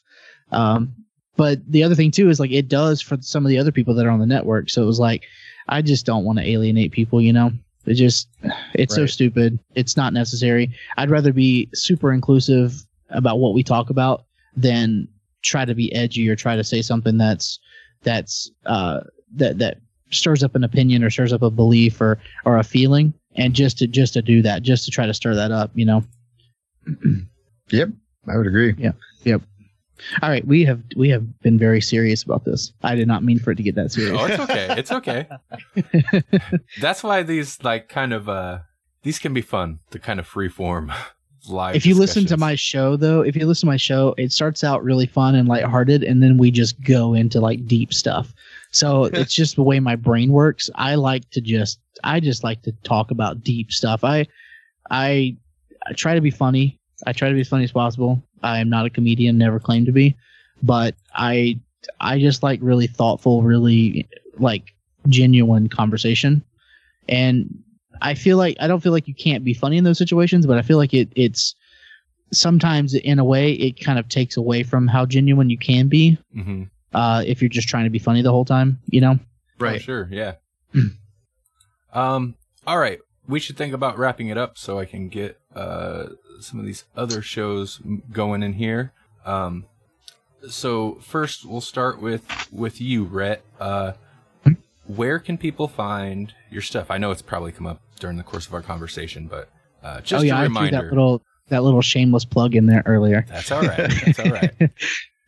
Um, 0.50 0.94
but 1.36 1.60
the 1.70 1.82
other 1.82 1.94
thing 1.94 2.10
too 2.10 2.28
is 2.28 2.40
like 2.40 2.52
it 2.52 2.68
does 2.68 3.00
for 3.00 3.16
some 3.20 3.44
of 3.44 3.50
the 3.50 3.58
other 3.58 3.72
people 3.72 3.94
that 3.94 4.06
are 4.06 4.10
on 4.10 4.20
the 4.20 4.26
network. 4.26 4.70
So 4.70 4.82
it 4.82 4.86
was 4.86 5.00
like 5.00 5.24
I 5.68 5.82
just 5.82 6.06
don't 6.06 6.24
want 6.24 6.38
to 6.38 6.48
alienate 6.48 6.92
people, 6.92 7.20
you 7.20 7.32
know. 7.32 7.52
It 7.86 7.94
just 7.94 8.28
it's 8.74 8.94
so 8.94 9.06
stupid. 9.06 9.58
It's 9.74 9.96
not 9.96 10.12
necessary. 10.12 10.72
I'd 10.96 11.10
rather 11.10 11.32
be 11.32 11.68
super 11.74 12.12
inclusive 12.12 12.84
about 13.10 13.38
what 13.38 13.54
we 13.54 13.62
talk 13.62 13.90
about 13.90 14.24
than 14.56 15.08
try 15.42 15.64
to 15.64 15.74
be 15.74 15.94
edgy 15.94 16.28
or 16.28 16.36
try 16.36 16.56
to 16.56 16.64
say 16.64 16.82
something 16.82 17.18
that's 17.18 17.58
that's 18.02 18.50
uh 18.66 19.00
that 19.34 19.58
that 19.58 19.78
stirs 20.10 20.42
up 20.42 20.54
an 20.54 20.64
opinion 20.64 21.02
or 21.02 21.10
stirs 21.10 21.32
up 21.32 21.42
a 21.42 21.50
belief 21.50 22.00
or 22.00 22.18
or 22.44 22.58
a 22.58 22.64
feeling 22.64 23.12
and 23.36 23.54
just 23.54 23.78
to 23.78 23.86
just 23.86 24.12
to 24.14 24.22
do 24.22 24.42
that 24.42 24.62
just 24.62 24.84
to 24.84 24.90
try 24.90 25.06
to 25.06 25.14
stir 25.14 25.34
that 25.34 25.50
up 25.52 25.70
you 25.74 25.84
know 25.84 26.02
Yep, 27.70 27.88
I 28.28 28.36
would 28.36 28.46
agree. 28.46 28.74
Yep, 28.76 28.96
yep. 29.24 29.42
All 30.22 30.28
right 30.28 30.46
we 30.46 30.64
have 30.64 30.82
we 30.96 31.08
have 31.08 31.40
been 31.40 31.58
very 31.58 31.80
serious 31.80 32.22
about 32.24 32.44
this 32.44 32.72
i 32.82 32.94
did 32.96 33.06
not 33.08 33.22
mean 33.22 33.38
for 33.38 33.52
it 33.52 33.56
to 33.56 33.62
get 33.62 33.74
that 33.76 33.92
serious 33.92 34.20
Oh, 34.20 34.26
it's 34.26 34.40
okay. 34.40 34.74
It's 34.76 34.92
okay. 34.92 35.28
That's 36.80 37.02
why 37.02 37.22
these 37.22 37.62
like 37.62 37.88
kind 37.88 38.12
of 38.12 38.28
uh 38.28 38.58
these 39.02 39.18
can 39.18 39.32
be 39.34 39.42
fun. 39.42 39.80
The 39.90 39.98
kind 39.98 40.18
of 40.18 40.26
free 40.26 40.48
form 40.48 40.90
live. 41.48 41.76
if 41.76 41.84
you 41.86 41.94
listen 41.94 42.24
to 42.26 42.36
my 42.36 42.54
show 42.54 42.96
though 42.96 43.20
if 43.20 43.36
you 43.36 43.46
listen 43.46 43.66
to 43.66 43.72
my 43.72 43.76
show 43.76 44.14
it 44.18 44.32
starts 44.32 44.64
out 44.64 44.82
really 44.82 45.06
fun 45.06 45.34
and 45.34 45.46
lighthearted 45.46 46.02
and 46.02 46.22
then 46.22 46.38
we 46.38 46.50
just 46.50 46.80
go 46.82 47.12
into 47.14 47.38
like 47.40 47.66
deep 47.66 47.92
stuff 47.94 48.32
so 48.74 49.04
it's 49.12 49.32
just 49.32 49.56
the 49.56 49.62
way 49.62 49.80
my 49.80 49.96
brain 49.96 50.32
works. 50.32 50.68
I 50.74 50.96
like 50.96 51.28
to 51.30 51.40
just 51.40 51.78
i 52.02 52.20
just 52.20 52.44
like 52.44 52.62
to 52.62 52.72
talk 52.82 53.10
about 53.10 53.42
deep 53.42 53.72
stuff. 53.72 54.04
I 54.04 54.26
i, 54.90 55.36
I 55.86 55.92
try 55.92 56.14
to 56.14 56.20
be 56.20 56.30
funny. 56.30 56.78
I 57.06 57.12
try 57.12 57.28
to 57.28 57.34
be 57.34 57.40
as 57.40 57.48
funny 57.48 57.64
as 57.64 57.72
possible. 57.72 58.22
I 58.42 58.58
am 58.60 58.68
not 58.68 58.86
a 58.86 58.90
comedian 58.90 59.38
never 59.38 59.58
claimed 59.58 59.86
to 59.86 59.92
be. 59.92 60.16
But 60.62 60.94
i 61.14 61.58
i 62.00 62.18
just 62.18 62.42
like 62.42 62.60
really 62.62 62.86
thoughtful 62.86 63.42
really 63.42 64.08
like 64.38 64.74
genuine 65.08 65.68
conversation. 65.68 66.42
And 67.08 67.62
I 68.02 68.14
feel 68.14 68.36
like 68.38 68.56
I 68.60 68.66
don't 68.66 68.80
feel 68.82 68.92
like 68.92 69.08
you 69.08 69.14
can't 69.14 69.44
be 69.44 69.54
funny 69.54 69.76
in 69.76 69.84
those 69.84 69.98
situations, 69.98 70.46
but 70.46 70.58
I 70.58 70.62
feel 70.62 70.78
like 70.78 70.94
it 70.94 71.10
it's 71.14 71.54
sometimes 72.32 72.94
in 72.94 73.18
a 73.18 73.24
way 73.24 73.52
it 73.52 73.80
kind 73.80 73.98
of 73.98 74.08
takes 74.08 74.36
away 74.36 74.62
from 74.62 74.88
how 74.88 75.06
genuine 75.06 75.50
you 75.50 75.58
can 75.58 75.88
be. 75.88 76.18
Mhm. 76.36 76.68
Uh, 76.94 77.22
if 77.26 77.42
you're 77.42 77.48
just 77.48 77.68
trying 77.68 77.84
to 77.84 77.90
be 77.90 77.98
funny 77.98 78.22
the 78.22 78.30
whole 78.30 78.44
time, 78.44 78.78
you 78.88 79.00
know. 79.00 79.18
Right. 79.58 79.76
Oh, 79.76 79.78
sure, 79.78 80.08
yeah. 80.10 80.34
um 81.92 82.34
all 82.66 82.78
right. 82.78 82.98
We 83.26 83.40
should 83.40 83.56
think 83.56 83.72
about 83.72 83.98
wrapping 83.98 84.28
it 84.28 84.36
up 84.36 84.58
so 84.58 84.78
I 84.78 84.84
can 84.84 85.08
get 85.08 85.38
uh 85.54 86.06
some 86.40 86.58
of 86.58 86.66
these 86.66 86.84
other 86.96 87.22
shows 87.22 87.80
going 88.12 88.42
in 88.42 88.54
here. 88.54 88.92
Um 89.24 89.64
so 90.48 90.98
first 91.00 91.44
we'll 91.44 91.60
start 91.60 92.00
with 92.02 92.24
with 92.52 92.80
you, 92.80 93.04
Rhett. 93.04 93.42
Uh 93.60 93.92
where 94.86 95.18
can 95.18 95.38
people 95.38 95.68
find 95.68 96.34
your 96.50 96.60
stuff? 96.62 96.90
I 96.90 96.98
know 96.98 97.10
it's 97.10 97.22
probably 97.22 97.52
come 97.52 97.66
up 97.66 97.80
during 98.00 98.16
the 98.18 98.22
course 98.22 98.46
of 98.46 98.52
our 98.52 98.60
conversation, 98.60 99.26
but 99.28 99.48
uh, 99.82 100.00
just 100.02 100.22
oh 100.22 100.26
yeah, 100.26 100.36
a 100.36 100.40
I 100.40 100.42
reminder. 100.42 100.70
threw 100.70 100.80
that 100.80 100.90
little 100.90 101.22
that 101.48 101.62
little 101.62 101.80
shameless 101.82 102.24
plug 102.26 102.54
in 102.54 102.66
there 102.66 102.82
earlier. 102.84 103.24
That's 103.28 103.50
all 103.50 103.62
right. 103.62 103.90
That's 104.04 104.18
all 104.18 104.30
right. 104.30 104.52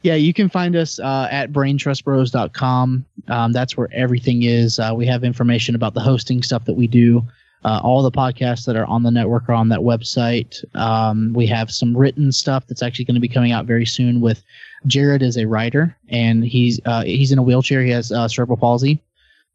yeah, 0.06 0.14
you 0.14 0.32
can 0.32 0.48
find 0.48 0.76
us 0.76 1.00
uh, 1.00 1.26
at 1.32 1.52
braintrustbros.com. 1.52 3.04
Um, 3.26 3.52
that's 3.52 3.76
where 3.76 3.88
everything 3.92 4.44
is. 4.44 4.78
Uh, 4.78 4.92
we 4.94 5.04
have 5.04 5.24
information 5.24 5.74
about 5.74 5.94
the 5.94 6.00
hosting 6.00 6.44
stuff 6.44 6.64
that 6.66 6.74
we 6.74 6.86
do. 6.86 7.26
Uh, 7.64 7.80
all 7.82 8.04
the 8.04 8.12
podcasts 8.12 8.66
that 8.66 8.76
are 8.76 8.86
on 8.86 9.02
the 9.02 9.10
network 9.10 9.48
are 9.48 9.54
on 9.54 9.68
that 9.70 9.80
website. 9.80 10.64
Um, 10.76 11.32
we 11.32 11.44
have 11.48 11.72
some 11.72 11.96
written 11.96 12.30
stuff 12.30 12.68
that's 12.68 12.84
actually 12.84 13.06
going 13.06 13.16
to 13.16 13.20
be 13.20 13.28
coming 13.28 13.50
out 13.50 13.66
very 13.66 13.84
soon. 13.84 14.20
With 14.20 14.44
Jared 14.86 15.22
is 15.22 15.36
a 15.36 15.46
writer, 15.46 15.96
and 16.08 16.44
he's 16.44 16.78
uh, 16.84 17.02
he's 17.02 17.32
in 17.32 17.38
a 17.40 17.42
wheelchair. 17.42 17.82
He 17.82 17.90
has 17.90 18.12
uh, 18.12 18.28
cerebral 18.28 18.58
palsy, 18.58 19.02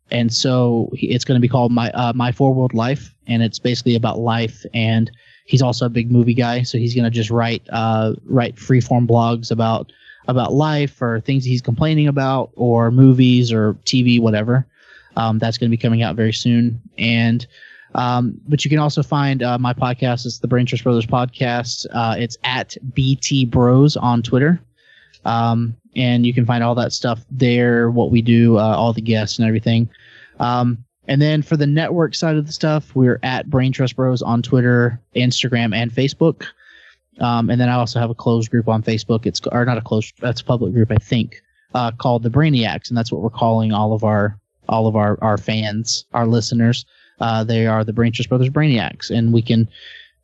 and 0.10 0.34
so 0.34 0.90
it's 0.92 1.24
going 1.24 1.40
to 1.40 1.42
be 1.42 1.48
called 1.48 1.72
my 1.72 1.92
uh, 1.92 2.12
my 2.14 2.34
four 2.34 2.54
world 2.54 2.74
life, 2.74 3.16
and 3.26 3.42
it's 3.42 3.60
basically 3.60 3.96
about 3.96 4.20
life. 4.20 4.66
And 4.74 5.10
he's 5.46 5.62
also 5.62 5.86
a 5.86 5.90
big 5.90 6.12
movie 6.12 6.34
guy, 6.34 6.64
so 6.64 6.78
he's 6.78 6.94
going 6.94 7.06
to 7.06 7.10
just 7.10 7.30
write 7.30 7.62
uh, 7.70 8.16
write 8.26 8.58
freeform 8.58 9.08
blogs 9.08 9.50
about 9.50 9.94
about 10.28 10.54
life 10.54 11.02
or 11.02 11.20
things 11.20 11.44
he's 11.44 11.62
complaining 11.62 12.08
about, 12.08 12.52
or 12.56 12.92
movies 12.92 13.52
or 13.52 13.74
TV, 13.86 14.20
whatever. 14.20 14.66
Um, 15.18 15.40
that's 15.40 15.58
going 15.58 15.70
to 15.70 15.76
be 15.76 15.82
coming 15.82 16.04
out 16.04 16.16
very 16.16 16.34
soon, 16.34 16.82
and 16.98 17.46
um, 17.96 18.40
but 18.48 18.64
you 18.64 18.70
can 18.70 18.80
also 18.80 19.04
find 19.04 19.44
uh, 19.44 19.58
my 19.58 19.74
podcast. 19.74 20.26
It's 20.26 20.40
the 20.40 20.48
Brain 20.48 20.66
Trust 20.66 20.84
Brothers 20.84 21.06
podcast. 21.06 21.86
Uh, 21.92 22.16
it's 22.18 22.38
at 22.44 22.78
BT 22.94 23.46
Bros 23.46 23.98
on 23.98 24.22
Twitter. 24.22 24.62
Um, 25.26 25.76
and 25.96 26.26
you 26.26 26.34
can 26.34 26.46
find 26.46 26.64
all 26.64 26.76
that 26.76 26.94
stuff 26.94 27.26
there, 27.30 27.92
what 27.92 28.12
we 28.12 28.22
do, 28.22 28.58
uh, 28.58 28.76
all 28.76 28.94
the 28.94 29.02
guests 29.02 29.40
and 29.40 29.48
everything. 29.48 29.90
Um, 30.40 30.84
and 31.08 31.22
then 31.22 31.42
for 31.42 31.58
the 31.58 31.68
network 31.68 32.16
side 32.16 32.38
of 32.38 32.46
the 32.46 32.54
stuff, 32.54 32.96
we're 32.96 33.20
at 33.24 33.50
Brain 33.50 33.72
Trust 33.72 33.96
Bros 33.96 34.22
on 34.22 34.42
Twitter, 34.42 35.02
Instagram, 35.16 35.76
and 35.76 35.92
Facebook. 35.92 36.46
Um, 37.22 37.50
and 37.50 37.62
then 37.62 37.70
I 37.70 37.76
also 37.76 38.00
have 38.00 38.10
a 38.10 38.16
closed 38.16 38.50
group 38.50 38.68
on 38.68 38.84
Facebook. 38.84 39.26
It's 39.26 39.40
or 39.52 39.64
not 39.64 39.78
a 39.78 39.82
closed, 39.82 40.16
that's 40.20 40.42
a 40.42 40.44
public 40.44 40.74
group, 40.74 40.92
I 40.92 40.98
think, 40.98 41.42
uh, 41.74 41.92
called 41.92 42.24
the 42.24 42.30
Brainiacs, 42.30 42.90
and 42.90 42.98
that's 42.98 43.12
what 43.12 43.22
we're 43.22 43.30
calling 43.30 43.72
all 43.72 43.94
of 43.94 44.04
our 44.04 44.38
all 44.68 44.88
of 44.88 44.96
our 44.96 45.18
our 45.22 45.38
fans, 45.38 46.06
our 46.14 46.26
listeners. 46.26 46.86
Uh, 47.20 47.44
they 47.44 47.68
are 47.68 47.84
the 47.84 47.94
Brain 47.94 48.12
Trust 48.12 48.30
Brothers 48.30 48.50
Brainiacs, 48.50 49.12
and 49.12 49.32
we 49.32 49.42
can 49.42 49.70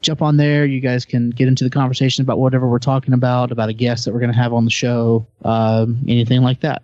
jump 0.01 0.21
on 0.21 0.37
there. 0.37 0.65
You 0.65 0.79
guys 0.79 1.05
can 1.05 1.29
get 1.29 1.47
into 1.47 1.63
the 1.63 1.69
conversation 1.69 2.23
about 2.23 2.39
whatever 2.39 2.67
we're 2.67 2.79
talking 2.79 3.13
about, 3.13 3.51
about 3.51 3.69
a 3.69 3.73
guest 3.73 4.05
that 4.05 4.13
we're 4.13 4.19
going 4.19 4.31
to 4.31 4.37
have 4.37 4.53
on 4.53 4.65
the 4.65 4.71
show, 4.71 5.27
um, 5.45 5.99
anything 6.07 6.41
like 6.41 6.61
that. 6.61 6.81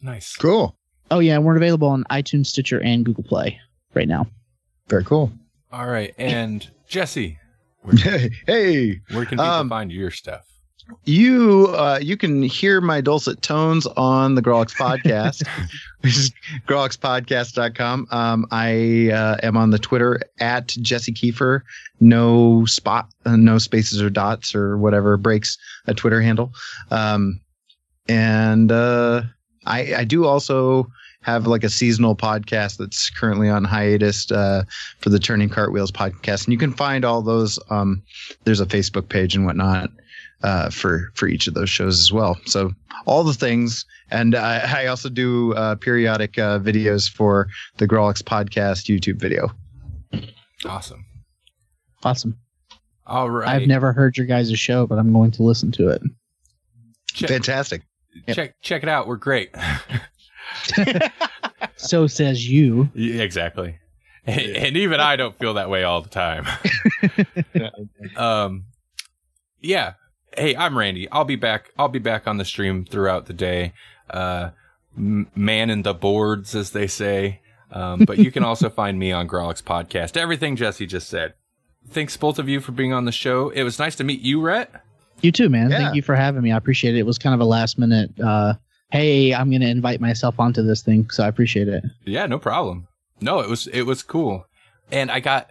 Nice. 0.00 0.36
Cool. 0.36 0.76
Oh 1.10 1.20
yeah, 1.20 1.38
we're 1.38 1.56
available 1.56 1.88
on 1.88 2.04
iTunes, 2.10 2.46
Stitcher, 2.46 2.80
and 2.80 3.04
Google 3.04 3.24
Play 3.24 3.60
right 3.94 4.08
now. 4.08 4.26
Very 4.88 5.04
cool. 5.04 5.30
All 5.70 5.86
right. 5.86 6.14
And 6.18 6.68
Jesse, 6.88 7.38
where, 7.82 7.96
hey, 8.46 9.00
where 9.12 9.24
can 9.26 9.38
people 9.38 9.44
Um, 9.44 9.68
find 9.68 9.92
your 9.92 10.10
stuff? 10.10 10.42
you 11.04 11.68
uh, 11.70 11.98
you 12.02 12.16
can 12.16 12.42
hear 12.42 12.80
my 12.80 13.00
dulcet 13.00 13.40
tones 13.40 13.86
on 13.96 14.34
the 14.34 14.42
Grawlix 14.42 14.74
podcast, 14.74 15.46
which 16.00 16.16
is 16.18 16.32
grawlixpodcast.com. 16.66 18.08
Um, 18.10 18.46
I 18.50 19.10
uh, 19.12 19.36
am 19.42 19.56
on 19.56 19.70
the 19.70 19.78
Twitter 19.78 20.20
at 20.40 20.68
Jesse 20.68 21.12
Kiefer. 21.12 21.60
No 22.00 22.64
spot, 22.66 23.08
uh, 23.24 23.36
no 23.36 23.58
spaces 23.58 24.02
or 24.02 24.10
dots 24.10 24.54
or 24.54 24.76
whatever 24.76 25.16
breaks 25.16 25.56
a 25.86 25.94
Twitter 25.94 26.20
handle. 26.20 26.52
Um, 26.90 27.40
and 28.08 28.70
uh, 28.72 29.22
I, 29.64 29.94
I 29.94 30.04
do 30.04 30.26
also 30.26 30.88
have 31.22 31.46
like 31.46 31.64
a 31.64 31.70
seasonal 31.70 32.14
podcast 32.14 32.76
that's 32.76 33.10
currently 33.10 33.48
on 33.48 33.64
hiatus 33.64 34.30
uh, 34.30 34.64
for 34.98 35.08
the 35.10 35.18
Turning 35.18 35.48
Cartwheels 35.48 35.90
podcast, 35.90 36.44
and 36.44 36.52
you 36.52 36.58
can 36.58 36.72
find 36.72 37.04
all 37.04 37.22
those. 37.22 37.58
Um, 37.70 38.02
there's 38.44 38.60
a 38.60 38.66
Facebook 38.66 39.08
page 39.08 39.34
and 39.34 39.46
whatnot 39.46 39.90
uh, 40.42 40.70
for 40.70 41.10
for 41.14 41.26
each 41.26 41.46
of 41.46 41.54
those 41.54 41.70
shows 41.70 42.00
as 42.00 42.12
well. 42.12 42.38
So 42.46 42.72
all 43.06 43.24
the 43.24 43.34
things, 43.34 43.84
and 44.10 44.34
I, 44.34 44.82
I 44.82 44.86
also 44.86 45.08
do 45.08 45.54
uh, 45.54 45.76
periodic 45.76 46.38
uh, 46.38 46.58
videos 46.58 47.10
for 47.10 47.48
the 47.78 47.88
Grawlix 47.88 48.22
podcast 48.22 48.86
YouTube 48.94 49.18
video. 49.20 49.50
Awesome. 50.64 51.04
Awesome. 52.04 52.38
All 53.06 53.30
right. 53.30 53.48
I've 53.48 53.68
never 53.68 53.92
heard 53.92 54.16
your 54.16 54.26
guys' 54.26 54.56
show, 54.58 54.86
but 54.86 54.98
I'm 54.98 55.12
going 55.12 55.30
to 55.32 55.42
listen 55.42 55.72
to 55.72 55.88
it. 55.88 56.02
check, 57.12 57.28
Fantastic. 57.28 57.82
Yep. 58.26 58.36
check 58.36 58.54
check 58.60 58.82
it 58.82 58.88
out. 58.88 59.06
We're 59.06 59.16
great. 59.16 59.54
So 61.76 62.06
says 62.06 62.48
you. 62.48 62.90
Yeah, 62.94 63.22
exactly. 63.22 63.78
And, 64.24 64.40
and 64.40 64.76
even 64.76 65.00
I 65.00 65.16
don't 65.16 65.36
feel 65.36 65.54
that 65.54 65.68
way 65.68 65.82
all 65.82 66.00
the 66.00 66.08
time. 66.08 66.46
um, 68.16 68.66
yeah. 69.60 69.94
Hey, 70.36 70.54
I'm 70.54 70.78
Randy. 70.78 71.10
I'll 71.10 71.24
be 71.24 71.36
back. 71.36 71.72
I'll 71.76 71.88
be 71.88 71.98
back 71.98 72.26
on 72.26 72.36
the 72.38 72.44
stream 72.44 72.84
throughout 72.84 73.26
the 73.26 73.32
day. 73.32 73.72
Uh, 74.08 74.50
m- 74.96 75.28
man 75.34 75.70
in 75.70 75.82
the 75.82 75.92
boards, 75.92 76.54
as 76.54 76.70
they 76.70 76.86
say. 76.86 77.40
Um, 77.72 78.04
but 78.04 78.18
you 78.18 78.30
can 78.30 78.44
also 78.44 78.70
find 78.70 78.98
me 78.98 79.10
on 79.12 79.26
Grawlix 79.26 79.62
podcast. 79.62 80.16
Everything 80.16 80.56
Jesse 80.56 80.86
just 80.86 81.08
said. 81.08 81.34
Thanks 81.88 82.16
both 82.16 82.38
of 82.38 82.48
you 82.48 82.60
for 82.60 82.70
being 82.72 82.92
on 82.92 83.06
the 83.06 83.12
show. 83.12 83.50
It 83.50 83.64
was 83.64 83.78
nice 83.78 83.96
to 83.96 84.04
meet 84.04 84.20
you, 84.20 84.40
Rhett. 84.40 84.70
You 85.20 85.32
too, 85.32 85.48
man. 85.48 85.70
Yeah. 85.70 85.78
Thank 85.78 85.96
you 85.96 86.02
for 86.02 86.14
having 86.14 86.42
me. 86.42 86.52
I 86.52 86.56
appreciate 86.56 86.94
it. 86.94 87.00
It 87.00 87.06
was 87.06 87.18
kind 87.18 87.34
of 87.34 87.40
a 87.40 87.44
last 87.44 87.76
minute. 87.78 88.10
Uh, 88.20 88.54
hey, 88.92 89.34
I'm 89.34 89.48
going 89.50 89.62
to 89.62 89.68
invite 89.68 90.00
myself 90.00 90.38
onto 90.38 90.62
this 90.62 90.82
thing, 90.82 91.08
so 91.10 91.24
I 91.24 91.28
appreciate 91.28 91.66
it. 91.66 91.82
Yeah, 92.04 92.26
no 92.26 92.38
problem. 92.38 92.86
No, 93.20 93.40
it 93.40 93.48
was 93.48 93.66
it 93.68 93.82
was 93.82 94.02
cool. 94.02 94.46
And 94.90 95.10
I 95.10 95.20
got 95.20 95.50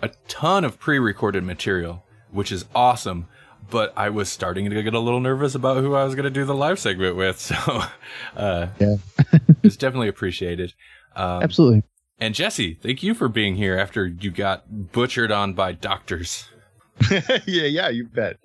a 0.00 0.08
ton 0.28 0.64
of 0.64 0.78
pre-recorded 0.78 1.42
material, 1.42 2.04
which 2.30 2.52
is 2.52 2.64
awesome, 2.74 3.26
but 3.70 3.92
I 3.96 4.08
was 4.10 4.28
starting 4.28 4.70
to 4.70 4.82
get 4.82 4.94
a 4.94 4.98
little 5.00 5.20
nervous 5.20 5.54
about 5.54 5.78
who 5.82 5.94
I 5.94 6.04
was 6.04 6.14
going 6.14 6.24
to 6.24 6.30
do 6.30 6.44
the 6.44 6.54
live 6.54 6.78
segment 6.78 7.16
with, 7.16 7.38
so 7.50 7.56
uh 8.36 8.68
Yeah. 8.78 8.96
it's 9.62 9.76
definitely 9.76 10.08
appreciated. 10.08 10.74
Um, 11.16 11.42
Absolutely. 11.42 11.82
and 12.18 12.34
Jesse, 12.34 12.74
thank 12.80 13.02
you 13.02 13.12
for 13.14 13.28
being 13.28 13.56
here 13.56 13.76
after 13.76 14.06
you 14.06 14.30
got 14.30 14.92
butchered 14.92 15.32
on 15.32 15.54
by 15.54 15.72
doctors. 15.72 16.48
yeah, 17.10 17.64
yeah, 17.66 17.88
you 17.88 18.06
bet. 18.06 18.36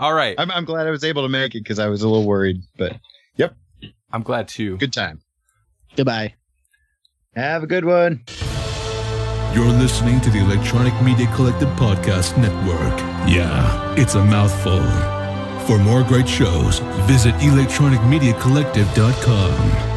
All 0.00 0.14
right. 0.14 0.34
I'm, 0.38 0.50
I'm 0.50 0.64
glad 0.64 0.86
I 0.86 0.90
was 0.90 1.04
able 1.04 1.22
to 1.22 1.28
make 1.28 1.54
it 1.54 1.62
because 1.62 1.78
I 1.78 1.88
was 1.88 2.00
a 2.00 2.08
little 2.08 2.26
worried, 2.26 2.62
but 2.78 2.96
yep. 3.36 3.54
I'm 4.12 4.22
glad 4.22 4.48
too. 4.48 4.78
good 4.78 4.94
time. 4.94 5.20
Goodbye. 5.94 6.34
Have 7.36 7.62
a 7.62 7.66
good 7.66 7.84
one. 7.84 8.24
You're 9.54 9.66
listening 9.66 10.22
to 10.22 10.30
the 10.30 10.38
Electronic 10.38 10.94
Media 11.02 11.26
Collective 11.34 11.68
Podcast 11.70 12.38
Network. 12.38 12.98
Yeah, 13.28 13.94
it's 13.96 14.14
a 14.14 14.24
mouthful. 14.24 14.80
For 15.66 15.76
more 15.78 16.02
great 16.02 16.28
shows, 16.28 16.78
visit 17.06 17.34
electronicmediacollective.com. 17.34 19.89